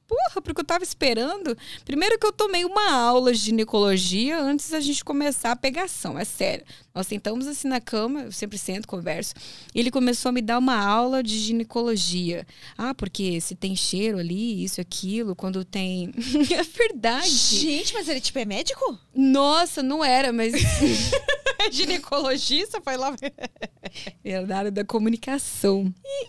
[0.09, 1.55] Porra, porque eu tava esperando.
[1.85, 6.19] Primeiro que eu tomei uma aula de ginecologia antes da gente começar a pegação.
[6.19, 6.65] É sério.
[6.95, 9.35] Nós sentamos assim na cama, eu sempre sento, converso.
[9.75, 12.47] E ele começou a me dar uma aula de ginecologia.
[12.77, 16.11] Ah, porque se tem cheiro ali, isso, aquilo, quando tem.
[16.57, 17.29] é verdade.
[17.29, 18.99] Gente, mas ele tipo é médico?
[19.15, 20.55] Nossa, não era, mas
[21.71, 22.81] ginecologista?
[22.81, 23.15] Foi lá.
[24.25, 25.93] era da área da comunicação.
[26.03, 26.29] E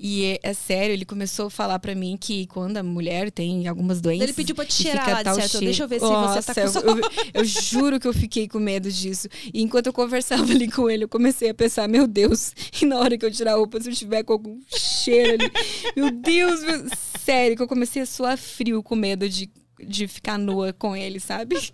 [0.00, 4.00] é, é sério, ele começou a falar pra mim que quando a mulher tem algumas
[4.00, 4.24] doenças.
[4.24, 5.58] Ele pediu pra te e cheirar lá tal certo.
[5.60, 8.46] Deixa eu ver se Nossa, você tá com eu, eu, eu juro que eu fiquei
[8.48, 9.28] com medo disso.
[9.52, 12.98] E enquanto eu conversava ali com ele, eu comecei a pensar, meu Deus, e na
[12.98, 15.52] hora que eu tirar a roupa, se eu tiver com algum cheiro ali.
[15.96, 16.86] Meu Deus, meu-
[17.18, 19.50] sério, que eu comecei a suar frio com medo de,
[19.82, 21.56] de ficar nua com ele, sabe?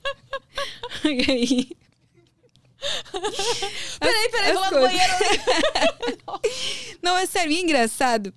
[1.05, 1.69] E aí.
[4.01, 5.13] Peraí, peraí, vou lá no banheiro.
[7.03, 8.35] Não, é sério, e engraçado.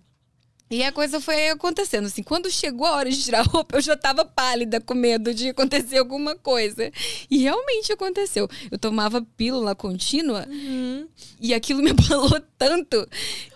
[0.69, 3.82] E a coisa foi acontecendo, assim, quando chegou a hora de tirar a roupa, eu
[3.82, 6.91] já tava pálida, com medo de acontecer alguma coisa.
[7.30, 8.49] E realmente aconteceu.
[8.72, 10.48] Eu tomava pílula contínua
[11.40, 13.08] e aquilo me abalou tanto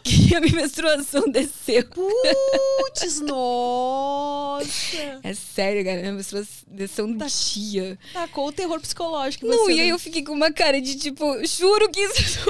[0.04, 1.84] que a minha menstruação desceu.
[1.86, 5.20] Putz, nossa.
[5.24, 7.98] É sério, cara, minha menstruação desceu um dia.
[8.14, 9.46] Tacou o terror psicológico.
[9.48, 9.94] Não, você, e aí né?
[9.94, 12.50] eu fiquei com uma cara de tipo, juro que isso.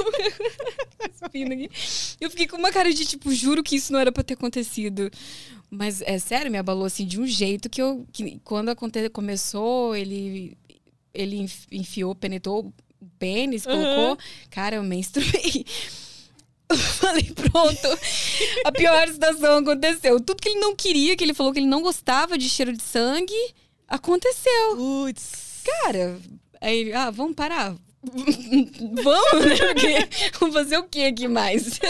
[1.22, 1.70] Aqui.
[2.20, 5.10] Eu fiquei com uma cara de tipo, juro que isso não era pra ter acontecido.
[5.70, 8.06] Mas é sério, me abalou assim de um jeito que eu.
[8.12, 10.56] Que quando aconte, começou, ele.
[11.12, 14.16] Ele enf- enfiou, penetrou o pênis, colocou.
[14.50, 15.64] Cara, eu menstruei.
[16.70, 17.98] Eu falei, pronto.
[18.64, 20.20] A pior situação aconteceu.
[20.20, 22.82] Tudo que ele não queria, que ele falou que ele não gostava de cheiro de
[22.82, 23.34] sangue,
[23.88, 24.76] aconteceu.
[24.76, 25.62] Putz.
[25.64, 26.16] Cara,
[26.60, 27.74] aí ele, ah, vamos parar.
[28.02, 29.56] vamos, né?
[29.56, 30.08] Porque
[30.38, 31.78] vamos fazer o que aqui mais?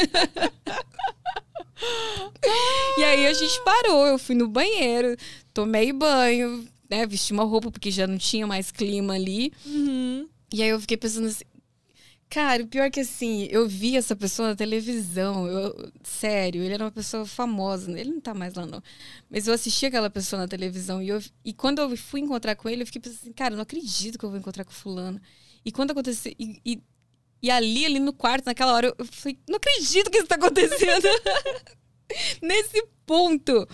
[2.98, 5.16] e aí a gente parou, eu fui no banheiro,
[5.54, 7.06] tomei banho, né?
[7.06, 9.52] Vesti uma roupa, porque já não tinha mais clima ali.
[9.64, 10.26] Uhum.
[10.52, 11.44] E aí eu fiquei pensando assim.
[12.32, 15.48] Cara, o pior é que assim, eu vi essa pessoa na televisão.
[15.48, 17.90] Eu, sério, ele era uma pessoa famosa.
[17.90, 18.00] né?
[18.00, 18.80] Ele não tá mais lá, não.
[19.28, 22.68] Mas eu assisti aquela pessoa na televisão e, eu, e quando eu fui encontrar com
[22.68, 25.20] ele, eu fiquei pensando assim, cara, eu não acredito que eu vou encontrar com fulano.
[25.64, 26.32] E quando aconteceu.
[26.38, 26.82] E, e
[27.42, 31.08] E ali, ali no quarto, naquela hora, eu falei, não acredito que isso tá acontecendo.
[32.42, 33.66] Nesse ponto.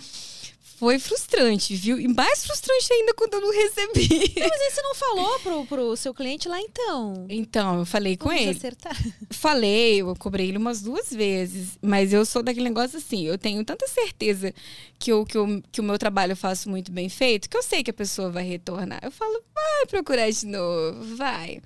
[0.78, 1.98] Foi frustrante, viu?
[1.98, 4.34] E mais frustrante ainda quando eu não recebi.
[4.38, 7.26] Mas aí você não falou pro, pro seu cliente lá então?
[7.30, 8.50] Então, eu falei com Vamos ele.
[8.50, 8.94] acertar.
[9.30, 11.78] Falei, eu cobrei ele umas duas vezes.
[11.80, 14.52] Mas eu sou daquele negócio assim, eu tenho tanta certeza
[14.98, 17.62] que, eu, que, eu, que o meu trabalho eu faço muito bem feito, que eu
[17.62, 19.00] sei que a pessoa vai retornar.
[19.02, 21.62] Eu falo, vai procurar de novo, vai.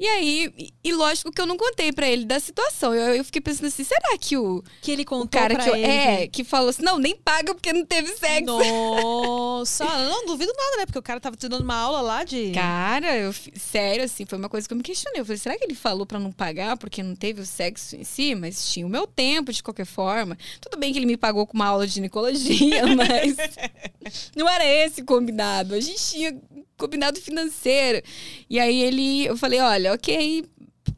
[0.00, 2.94] E aí, e, e lógico que eu não contei pra ele da situação.
[2.94, 5.76] Eu, eu fiquei pensando assim, será que o, Que ele contou o cara que eu,
[5.76, 5.84] ele.
[5.86, 8.46] é, que falou assim, não, nem paga porque não teve sexo.
[8.46, 10.86] Nossa, não duvido nada, né?
[10.86, 12.50] Porque o cara tava te dando uma aula lá de.
[12.52, 15.20] Cara, eu, sério, assim, foi uma coisa que eu me questionei.
[15.20, 18.02] Eu falei, será que ele falou pra não pagar porque não teve o sexo em
[18.04, 18.34] si?
[18.34, 20.38] Mas tinha o meu tempo, de qualquer forma.
[20.62, 23.36] Tudo bem que ele me pagou com uma aula de ginecologia, mas
[24.34, 25.74] não era esse combinado.
[25.74, 26.40] A gente tinha
[26.80, 28.02] combinado financeiro.
[28.48, 30.44] E aí ele, eu falei, olha, ok,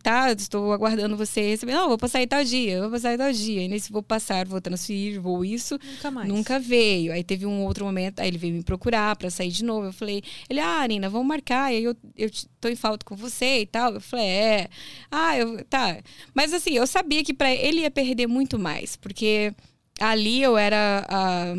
[0.02, 1.72] tá, estou aguardando você receber.
[1.72, 3.62] Não, vou passar aí tal dia, vou passar aí tal dia.
[3.62, 5.78] E nesse vou passar, vou transferir, vou isso.
[5.82, 6.28] Nunca mais.
[6.28, 7.12] Nunca veio.
[7.12, 9.86] Aí teve um outro momento, aí ele veio me procurar pra sair de novo.
[9.86, 11.72] Eu falei, ele, ah, Nina, vamos marcar.
[11.72, 12.30] E aí eu, eu
[12.60, 13.94] tô em falta com você e tal.
[13.94, 14.68] Eu falei, é.
[15.10, 15.98] Ah, eu, tá.
[16.34, 19.52] Mas assim, eu sabia que pra ele ia perder muito mais, porque
[20.00, 21.54] ali eu era a.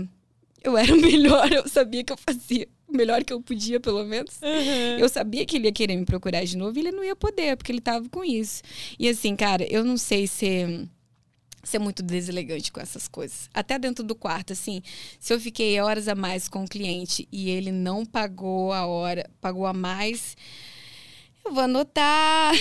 [0.63, 2.67] Eu era o melhor, eu sabia que eu fazia.
[2.93, 4.39] Melhor que eu podia, pelo menos.
[4.99, 7.57] Eu sabia que ele ia querer me procurar de novo e ele não ia poder,
[7.57, 8.61] porque ele tava com isso.
[8.99, 10.87] E assim, cara, eu não sei se
[11.63, 13.49] ser muito deselegante com essas coisas.
[13.53, 14.81] Até dentro do quarto, assim,
[15.19, 19.29] se eu fiquei horas a mais com o cliente e ele não pagou a hora,
[19.39, 20.35] pagou a mais,
[21.45, 22.53] eu vou anotar.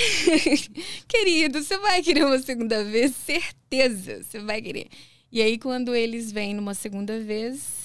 [1.09, 3.15] Querido, você vai querer uma segunda vez?
[3.15, 4.87] Certeza, você vai querer.
[5.31, 7.82] E aí, quando eles vêm numa segunda vez,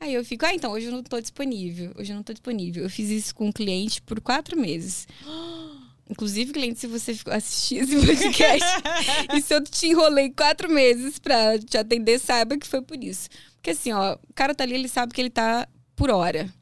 [0.00, 1.92] aí eu fico, ah, então, hoje eu não tô disponível.
[1.96, 2.82] Hoje eu não tô disponível.
[2.82, 5.06] Eu fiz isso com um cliente por quatro meses.
[6.08, 8.66] Inclusive, cliente, se você assistir esse podcast
[9.32, 13.28] e se eu te enrolei quatro meses pra te atender, saiba que foi por isso.
[13.54, 16.52] Porque assim, ó, o cara tá ali, ele sabe que ele tá por hora,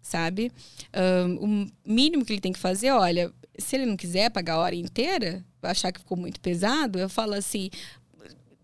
[0.00, 0.52] sabe?
[0.92, 4.58] Ahn, o mínimo que ele tem que fazer, olha, se ele não quiser pagar a
[4.58, 7.70] hora inteira, achar que ficou muito pesado, eu falo assim,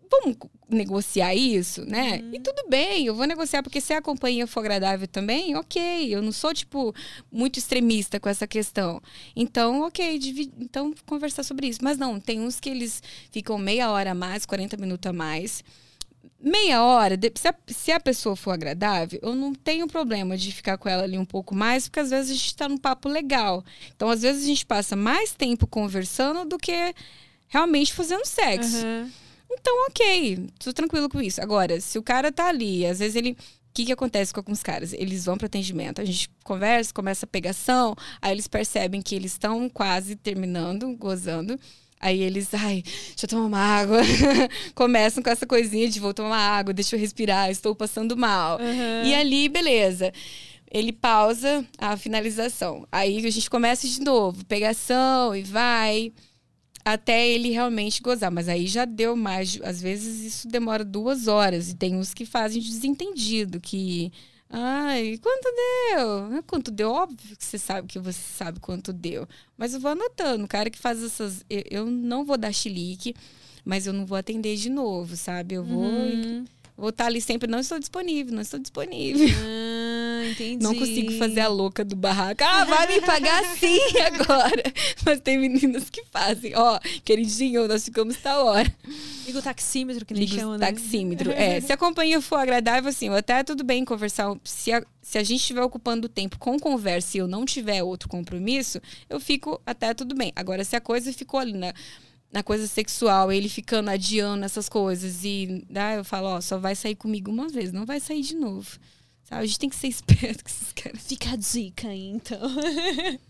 [0.09, 0.37] vamos
[0.71, 2.23] negociar isso, né?
[2.33, 6.15] E tudo bem, eu vou negociar, porque se a companhia for agradável também, ok.
[6.15, 6.95] Eu não sou, tipo,
[7.31, 9.03] muito extremista com essa questão.
[9.35, 10.19] Então, ok,
[10.59, 11.81] então conversar sobre isso.
[11.83, 15.65] Mas não, tem uns que eles ficam meia hora a mais, 40 minutos a mais.
[16.43, 20.79] Meia hora, se a, se a pessoa for agradável, eu não tenho problema de ficar
[20.79, 23.63] com ela ali um pouco mais, porque às vezes a gente tá num papo legal.
[23.95, 26.95] Então, às vezes a gente passa mais tempo conversando do que
[27.49, 28.79] realmente fazendo sexo.
[28.79, 29.11] Aham.
[29.51, 31.41] Então, ok, tô tranquilo com isso.
[31.43, 33.33] Agora, se o cara tá ali, às vezes ele.
[33.33, 34.93] O que, que acontece com alguns caras?
[34.93, 39.33] Eles vão pro atendimento, a gente conversa, começa a pegação, aí eles percebem que eles
[39.33, 41.59] estão quase terminando, gozando.
[42.01, 44.01] Aí eles, ai, deixa eu tomar uma água.
[44.75, 48.59] Começam com essa coisinha de vou tomar água, deixa eu respirar, estou passando mal.
[49.05, 50.13] E ali, beleza.
[50.71, 52.87] Ele pausa a finalização.
[52.91, 56.11] Aí a gente começa de novo, pegação e vai
[56.85, 58.31] até ele realmente gozar.
[58.31, 59.59] Mas aí já deu mais.
[59.63, 61.71] Às vezes isso demora duas horas.
[61.71, 64.13] E tem uns que fazem desentendido, que.
[64.53, 66.39] Ai, quanto deu?
[66.39, 66.91] Ah, Quanto deu?
[66.91, 69.27] Óbvio que você sabe que você sabe quanto deu.
[69.57, 70.45] Mas eu vou anotando.
[70.45, 71.45] O cara que faz essas.
[71.49, 73.15] Eu, não vou dar chilique,
[73.65, 75.55] mas eu não vou atender de novo, sabe?
[75.55, 75.85] Eu vou.
[75.85, 76.45] Uhum.
[76.77, 77.49] Vou estar ali sempre.
[77.49, 79.29] Não estou disponível, não estou disponível.
[79.29, 79.80] Ah,
[80.31, 80.63] entendi.
[80.63, 82.43] Não consigo fazer a louca do barraco.
[82.43, 84.63] Ah, vai me pagar sim agora.
[85.05, 86.53] Mas tem meninas que fazem.
[86.57, 88.73] Ó, queridinho, nós ficamos tal hora.
[89.27, 90.67] Liga o taxímetro, que nem Liga chama, o né?
[90.67, 91.31] taxímetro.
[91.33, 94.35] É, se a companhia for agradável, assim, até tudo bem conversar.
[94.45, 97.83] Se a, se a gente estiver ocupando o tempo com conversa e eu não tiver
[97.83, 100.33] outro compromisso, eu fico até tudo bem.
[100.37, 101.73] Agora, se a coisa ficou ali na,
[102.33, 106.75] na coisa sexual, ele ficando adiando essas coisas e ah, eu falo, ó, só vai
[106.75, 108.79] sair comigo uma vez, não vai sair de novo.
[109.31, 109.43] Sabe?
[109.43, 111.01] A gente tem que ser esperto com esses caras.
[111.03, 112.41] Fica a dica aí, então.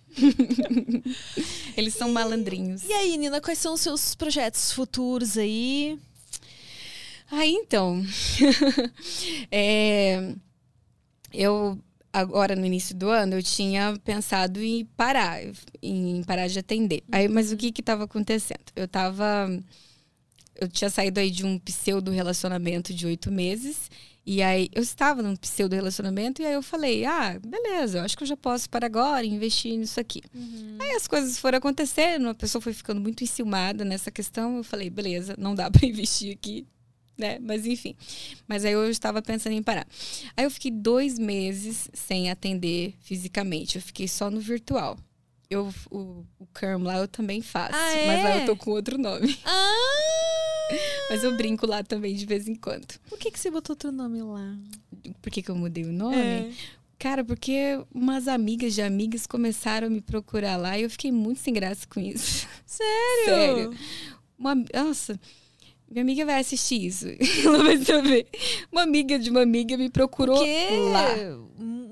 [1.77, 2.83] Eles são malandrinhos.
[2.85, 5.99] E aí, Nina, quais são os seus projetos futuros aí?
[7.31, 8.03] Ah, então.
[9.53, 10.35] É,
[11.33, 11.79] eu,
[12.13, 15.41] agora no início do ano, eu tinha pensado em parar,
[15.83, 17.03] em parar de atender.
[17.13, 18.61] Aí, mas o que que estava acontecendo?
[18.75, 19.49] Eu tava.
[20.55, 23.91] Eu tinha saído aí de um pseudo relacionamento de oito meses.
[24.25, 26.43] E aí, eu estava num pseudo relacionamento.
[26.43, 29.29] E aí, eu falei: ah, beleza, eu acho que eu já posso parar agora e
[29.31, 30.23] investir nisso aqui.
[30.79, 34.59] Aí as coisas foram acontecendo, a pessoa foi ficando muito enciumada nessa questão.
[34.59, 36.67] Eu falei, beleza, não dá para investir aqui,
[37.19, 37.39] né?
[37.41, 37.97] Mas enfim.
[38.47, 39.87] Mas aí eu estava pensando em parar.
[40.37, 43.77] Aí eu fiquei dois meses sem atender fisicamente.
[43.77, 44.97] Eu fiquei só no virtual.
[45.49, 47.75] eu, o, o Kerm lá eu também faço.
[47.75, 48.43] Ah, Mas lá é?
[48.43, 49.37] eu tô com outro nome.
[49.45, 50.40] Ah!
[51.11, 52.99] Mas eu brinco lá também de vez em quando.
[53.09, 54.57] Por que, que você botou outro nome lá?
[55.21, 56.17] Por que, que eu mudei o nome?
[56.17, 56.51] É.
[56.99, 61.41] Cara, porque umas amigas de amigas começaram a me procurar lá e eu fiquei muito
[61.41, 62.47] sem graça com isso.
[62.67, 63.25] Sério?
[63.25, 63.75] Sério.
[64.39, 65.19] Uma, nossa,
[65.91, 67.07] minha amiga vai assistir isso.
[67.45, 68.27] Ela vai saber.
[68.71, 70.41] Uma amiga de uma amiga me procurou
[70.93, 71.09] lá.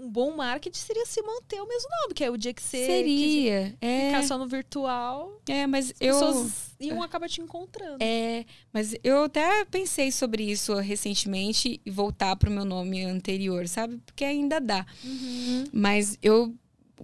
[0.09, 2.63] Um um bom marketing seria se manter o mesmo nome, que é o dia que
[2.63, 3.75] você Seria.
[3.75, 6.15] quiser É, ficar só no virtual, é, mas as eu.
[6.15, 7.99] pessoas iam acabar te encontrando.
[8.03, 13.99] É, mas eu até pensei sobre isso recentemente e voltar pro meu nome anterior, sabe?
[14.07, 14.87] Porque ainda dá.
[15.05, 15.65] Uhum.
[15.73, 16.55] Mas eu.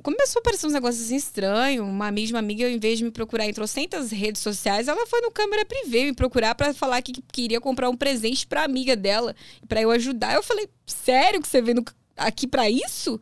[0.02, 1.86] Começou a aparecer uns negócios assim estranhos.
[1.86, 5.06] Uma amiga de uma amiga, em vez de me procurar em trocentas redes sociais, ela
[5.06, 8.96] foi no câmera privê me procurar pra falar que queria comprar um presente pra amiga
[8.96, 9.36] dela,
[9.68, 10.34] pra eu ajudar.
[10.34, 11.84] Eu falei, sério que você veio no-
[12.16, 13.20] aqui pra isso?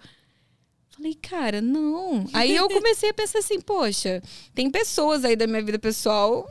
[0.90, 2.26] Falei, cara, não.
[2.32, 4.22] Aí eu comecei a pensar assim, poxa,
[4.54, 6.46] tem pessoas aí da minha vida pessoal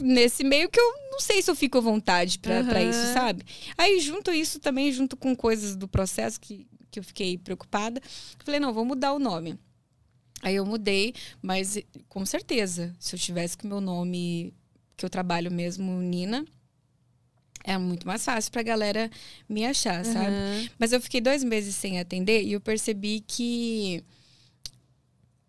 [0.00, 2.90] nesse meio que eu não sei se eu fico à vontade pra, pra Aham.
[2.90, 3.44] isso, sabe?
[3.78, 8.00] Aí junto isso também, junto com coisas do processo que, que eu fiquei preocupada,
[8.44, 9.58] falei, não, vou mudar o nome.
[10.42, 14.52] Aí eu mudei, mas com certeza, se eu tivesse com o meu nome
[14.96, 16.44] que eu trabalho mesmo, Nina,
[17.64, 19.10] é muito mais fácil pra galera
[19.48, 20.28] me achar, sabe?
[20.28, 20.68] Aham.
[20.78, 24.04] Mas eu fiquei dois meses sem atender e eu percebi que.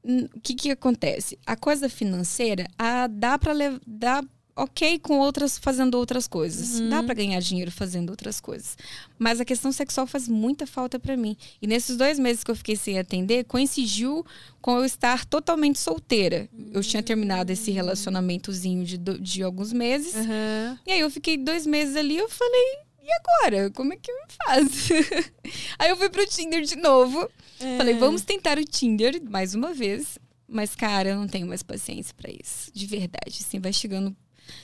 [0.03, 1.38] O que, que acontece?
[1.45, 3.53] A coisa financeira, a, dá para
[3.85, 4.24] dar
[4.56, 6.80] ok com outras fazendo outras coisas.
[6.90, 8.77] Dá para ganhar dinheiro fazendo outras coisas.
[9.19, 11.35] Mas a questão sexual faz muita falta para mim.
[11.61, 14.25] E nesses dois meses que eu fiquei sem atender, coincidiu
[14.61, 16.48] com eu estar totalmente solteira.
[16.72, 20.16] Eu tinha terminado esse relacionamentozinho de, de alguns meses.
[20.16, 20.80] Aham.
[20.88, 23.69] E aí eu fiquei dois meses ali, eu falei, e agora?
[23.72, 24.93] Como é que eu faço?
[25.77, 27.30] aí eu fui pro Tinder de novo.
[27.59, 27.77] É.
[27.77, 30.17] Falei, vamos tentar o Tinder mais uma vez.
[30.48, 32.72] Mas, cara, eu não tenho mais paciência pra isso.
[32.74, 33.40] De verdade.
[33.42, 34.16] Assim, vai chegando.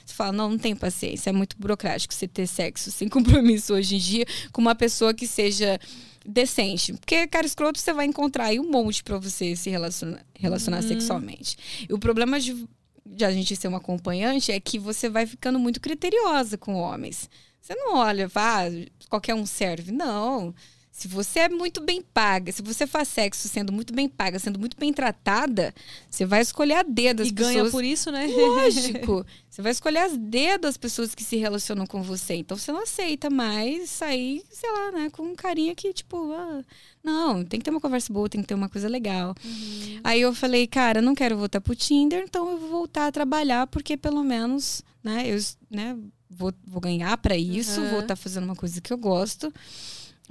[0.05, 1.29] Você fala, não, não tenho paciência.
[1.29, 5.27] É muito burocrático você ter sexo sem compromisso hoje em dia com uma pessoa que
[5.27, 5.79] seja
[6.25, 6.93] decente.
[6.93, 11.57] Porque, cara, escroto, você vai encontrar aí um monte pra você se relacionar, relacionar sexualmente.
[11.89, 12.67] E o problema de,
[13.05, 17.29] de a gente ser uma acompanhante é que você vai ficando muito criteriosa com homens.
[17.61, 18.63] Você não olha, vá,
[19.09, 19.91] qualquer um serve.
[19.91, 20.53] Não.
[21.01, 24.59] Se você é muito bem paga, se você faz sexo sendo muito bem paga, sendo
[24.59, 25.73] muito bem tratada,
[26.07, 27.55] você vai escolher a dedo as E pessoas.
[27.55, 28.27] ganha por isso, né?
[28.27, 29.25] Lógico.
[29.49, 32.35] Você vai escolher as dedos das pessoas que se relacionam com você.
[32.35, 36.61] Então você não aceita mais sair, sei lá, né, com um carinha que, tipo, ah,
[37.03, 39.35] não, tem que ter uma conversa boa, tem que ter uma coisa legal.
[40.05, 43.67] Aí eu falei, cara, não quero voltar pro Tinder, então eu vou voltar a trabalhar,
[43.67, 45.37] porque pelo menos, né, eu
[45.69, 45.97] né,
[46.29, 47.89] vou, vou ganhar pra isso, Aham.
[47.89, 49.53] vou estar fazendo uma coisa que eu gosto.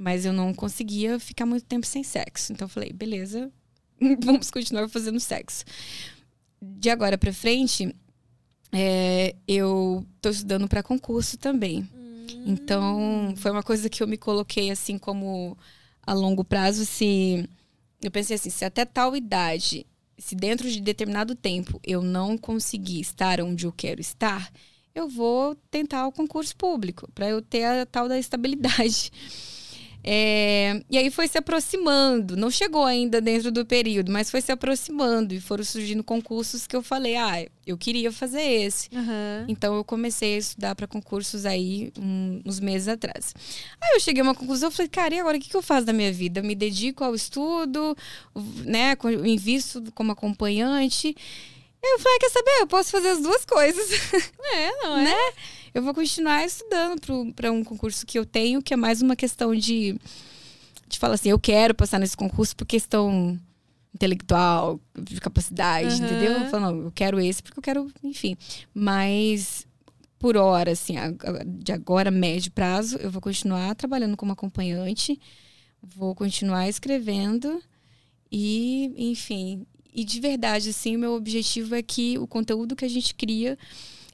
[0.01, 2.53] Mas eu não conseguia ficar muito tempo sem sexo.
[2.53, 3.53] Então eu falei, beleza,
[4.25, 5.65] vamos continuar fazendo sexo.
[6.61, 7.95] De agora pra frente,
[8.73, 11.89] é, eu tô estudando para concurso também.
[12.47, 15.57] Então, foi uma coisa que eu me coloquei assim como
[16.03, 17.49] a longo prazo, se
[18.03, 23.01] eu pensei assim, se até tal idade, se dentro de determinado tempo eu não conseguir
[23.01, 24.51] estar onde eu quero estar,
[24.95, 29.13] eu vou tentar o concurso público para eu ter a tal da estabilidade.
[30.03, 34.51] É, e aí foi se aproximando, não chegou ainda dentro do período, mas foi se
[34.51, 38.89] aproximando e foram surgindo concursos que eu falei, ah, eu queria fazer esse.
[38.95, 39.45] Aham.
[39.49, 43.35] Então eu comecei a estudar para concursos aí um- uns meses atrás.
[43.81, 45.63] Aí eu cheguei a uma conclusão, eu falei, cara, e agora o que, que eu
[45.63, 46.41] faço da minha vida?
[46.41, 47.97] Eu me dedico ao estudo,
[48.65, 48.97] né?
[49.27, 51.15] Invisto como acompanhante.
[51.83, 52.51] Eu falei, ah, quer saber?
[52.61, 53.91] Eu posso fazer as duas coisas.
[54.55, 55.05] É, não é?
[55.05, 55.17] né?
[55.75, 59.55] Eu vou continuar estudando para um concurso que eu tenho, que é mais uma questão
[59.55, 59.97] de,
[60.89, 63.39] de falar assim, eu quero passar nesse concurso por questão
[63.95, 66.05] intelectual, de capacidade, Aham.
[66.05, 66.33] entendeu?
[66.33, 68.37] Eu falo, não, eu quero esse porque eu quero, enfim.
[68.73, 69.67] Mas
[70.19, 70.95] por hora, assim,
[71.47, 75.19] de agora, médio prazo, eu vou continuar trabalhando como acompanhante,
[75.83, 77.63] vou continuar escrevendo
[78.31, 79.67] e, enfim.
[79.93, 83.59] E de verdade, assim, o meu objetivo é que o conteúdo que a gente cria.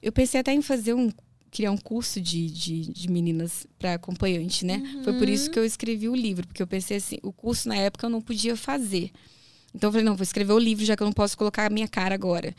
[0.00, 1.10] Eu pensei até em fazer um.
[1.56, 5.00] Criar um curso de, de, de meninas para acompanhante, né?
[5.02, 7.76] Foi por isso que eu escrevi o livro, porque eu pensei assim, o curso na
[7.76, 9.10] época eu não podia fazer.
[9.74, 11.70] Então eu falei, não, vou escrever o livro, já que eu não posso colocar a
[11.70, 12.54] minha cara agora.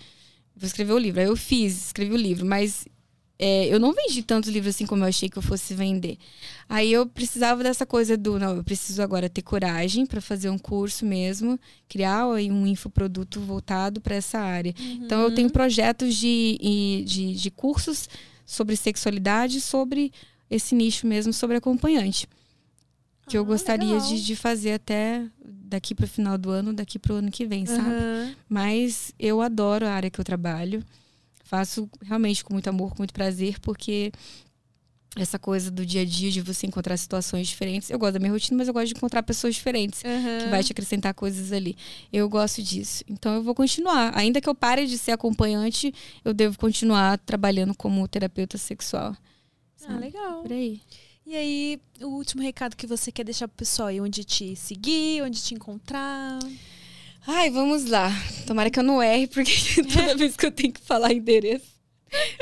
[0.56, 1.22] Vou escrever o livro.
[1.22, 2.88] Aí eu fiz, escrevi o livro, mas
[3.38, 6.18] é, eu não vendi tantos livros assim como eu achei que eu fosse vender.
[6.68, 10.58] Aí eu precisava dessa coisa do, não, eu preciso agora ter coragem para fazer um
[10.58, 14.74] curso mesmo, criar aí um infoproduto voltado para essa área.
[14.80, 18.10] Então eu tenho projetos de, de, de cursos
[18.48, 20.12] sobre sexualidade, sobre
[20.50, 22.26] esse nicho mesmo, sobre acompanhante.
[23.28, 24.08] que eu Ah, gostaria legal.
[24.08, 27.46] de, de fazer até daqui para o final do ano, daqui para o ano que
[27.46, 27.82] vem, sabe?
[27.90, 28.36] Aham.
[28.48, 30.82] Mas eu adoro a área que eu trabalho.
[31.44, 34.12] Faço realmente com muito amor, com muito prazer, porque
[35.22, 37.90] essa coisa do dia a dia de você encontrar situações diferentes.
[37.90, 40.44] Eu gosto da minha rotina, mas eu gosto de encontrar pessoas diferentes Aham.
[40.44, 41.76] que vai te acrescentar coisas ali.
[42.12, 43.04] Eu gosto disso.
[43.08, 44.12] Então eu vou continuar.
[44.18, 49.16] Ainda que eu pare de ser acompanhante, eu devo continuar trabalhando como terapeuta sexual.
[49.16, 49.18] Ah,
[49.76, 50.00] sabe?
[50.00, 50.42] legal.
[50.42, 50.82] Por aí.
[51.26, 55.22] E aí, o último recado que você quer deixar pro pessoal aí, onde te seguir,
[55.24, 56.40] onde te encontrar.
[57.28, 58.10] Ai, vamos lá.
[58.46, 59.52] Tomara que eu não erre, porque
[59.94, 61.66] toda vez que eu tenho que falar endereço,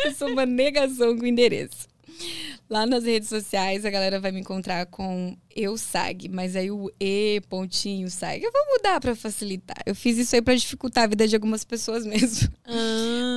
[0.03, 1.87] eu sou uma negação com endereço.
[2.67, 6.91] Lá nas redes sociais, a galera vai me encontrar com eu sag, mas aí o
[6.99, 8.43] e pontinho sag.
[8.43, 9.77] Eu vou mudar pra facilitar.
[9.85, 12.49] Eu fiz isso aí pra dificultar a vida de algumas pessoas mesmo.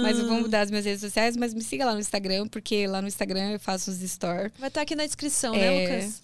[0.02, 2.86] Mas eu vou mudar as minhas redes sociais, mas me siga lá no Instagram, porque
[2.86, 4.50] lá no Instagram eu faço os stories.
[4.58, 5.58] Vai estar aqui na descrição, É.
[5.58, 6.22] né, Lucas?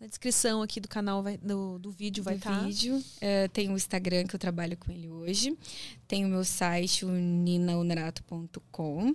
[0.00, 2.64] Na descrição aqui do canal, vai, do, do vídeo vai estar.
[2.64, 3.02] vídeo.
[3.20, 5.58] É, tem o Instagram que eu trabalho com ele hoje.
[6.06, 9.12] Tem o meu site, o ninaunerato.com.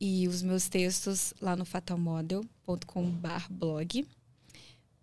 [0.00, 4.06] E os meus textos lá no fatalmodel.com.br blog.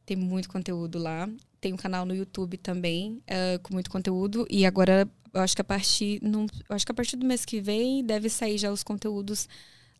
[0.06, 1.30] Tem muito conteúdo lá.
[1.60, 4.46] Tem um canal no YouTube também, é, com muito conteúdo.
[4.50, 6.20] E agora, eu acho que a partir.
[6.22, 9.50] Não, eu acho que a partir do mês que vem deve sair já os conteúdos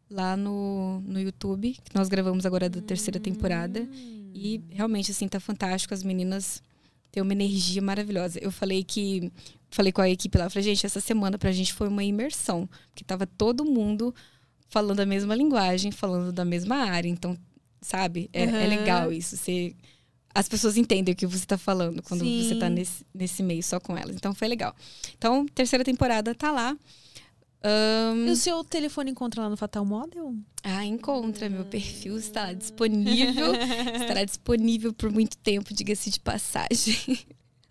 [0.10, 3.88] lá no, no YouTube, que nós gravamos agora da terceira temporada.
[4.34, 5.94] E realmente, assim, tá fantástico.
[5.94, 6.62] As meninas
[7.12, 8.40] têm uma energia maravilhosa.
[8.40, 9.32] Eu falei que.
[9.72, 12.70] Falei com a equipe lá, falei, gente, essa semana pra gente foi uma imersão.
[12.90, 14.16] Porque tava todo mundo
[14.70, 17.10] falando a mesma linguagem, falando da mesma área.
[17.10, 17.38] Então,
[17.82, 18.30] sabe?
[18.34, 18.68] É, é Aham.
[18.68, 19.38] legal isso.
[19.38, 19.76] Você,
[20.34, 22.44] as pessoas entendem o que você tá falando quando Sim.
[22.44, 24.16] você tá nesse, nesse meio só com elas.
[24.16, 24.76] Então, foi legal.
[25.18, 26.76] Então, terceira temporada tá lá.
[27.64, 30.36] Ahn, E o seu telefone encontra lá no Fatal Model?
[30.64, 31.50] ah, encontra.
[31.50, 33.54] Meu perfil está lá disponível.
[34.00, 36.98] Estará disponível por muito tempo, diga-se de passagem.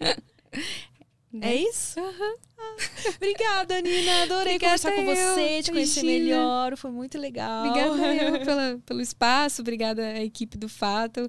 [1.40, 1.98] É isso?
[1.98, 2.76] Ah,
[3.16, 4.22] Obrigada, Nina.
[4.22, 6.76] Adorei Obrigada conversar com eu, você, te conhecer melhor.
[6.76, 7.66] Foi muito legal.
[7.66, 11.28] Obrigada eu pela, pelo espaço, obrigada à equipe do Fato.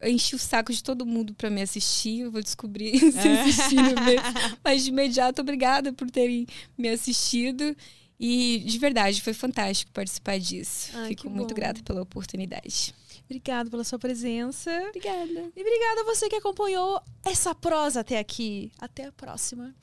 [0.00, 2.20] Eu enchi o saco de todo mundo para me assistir.
[2.20, 4.26] Eu vou descobrir se assistiram mesmo.
[4.64, 7.76] Mas de imediato, obrigada por terem me assistido.
[8.18, 10.90] E de verdade, foi fantástico participar disso.
[10.94, 11.54] Ai, Fico muito bom.
[11.54, 12.94] grata pela oportunidade.
[13.32, 14.70] Obrigada pela sua presença.
[14.88, 15.50] Obrigada.
[15.56, 18.70] E obrigada a você que acompanhou essa prosa até aqui.
[18.78, 19.74] Até a próxima.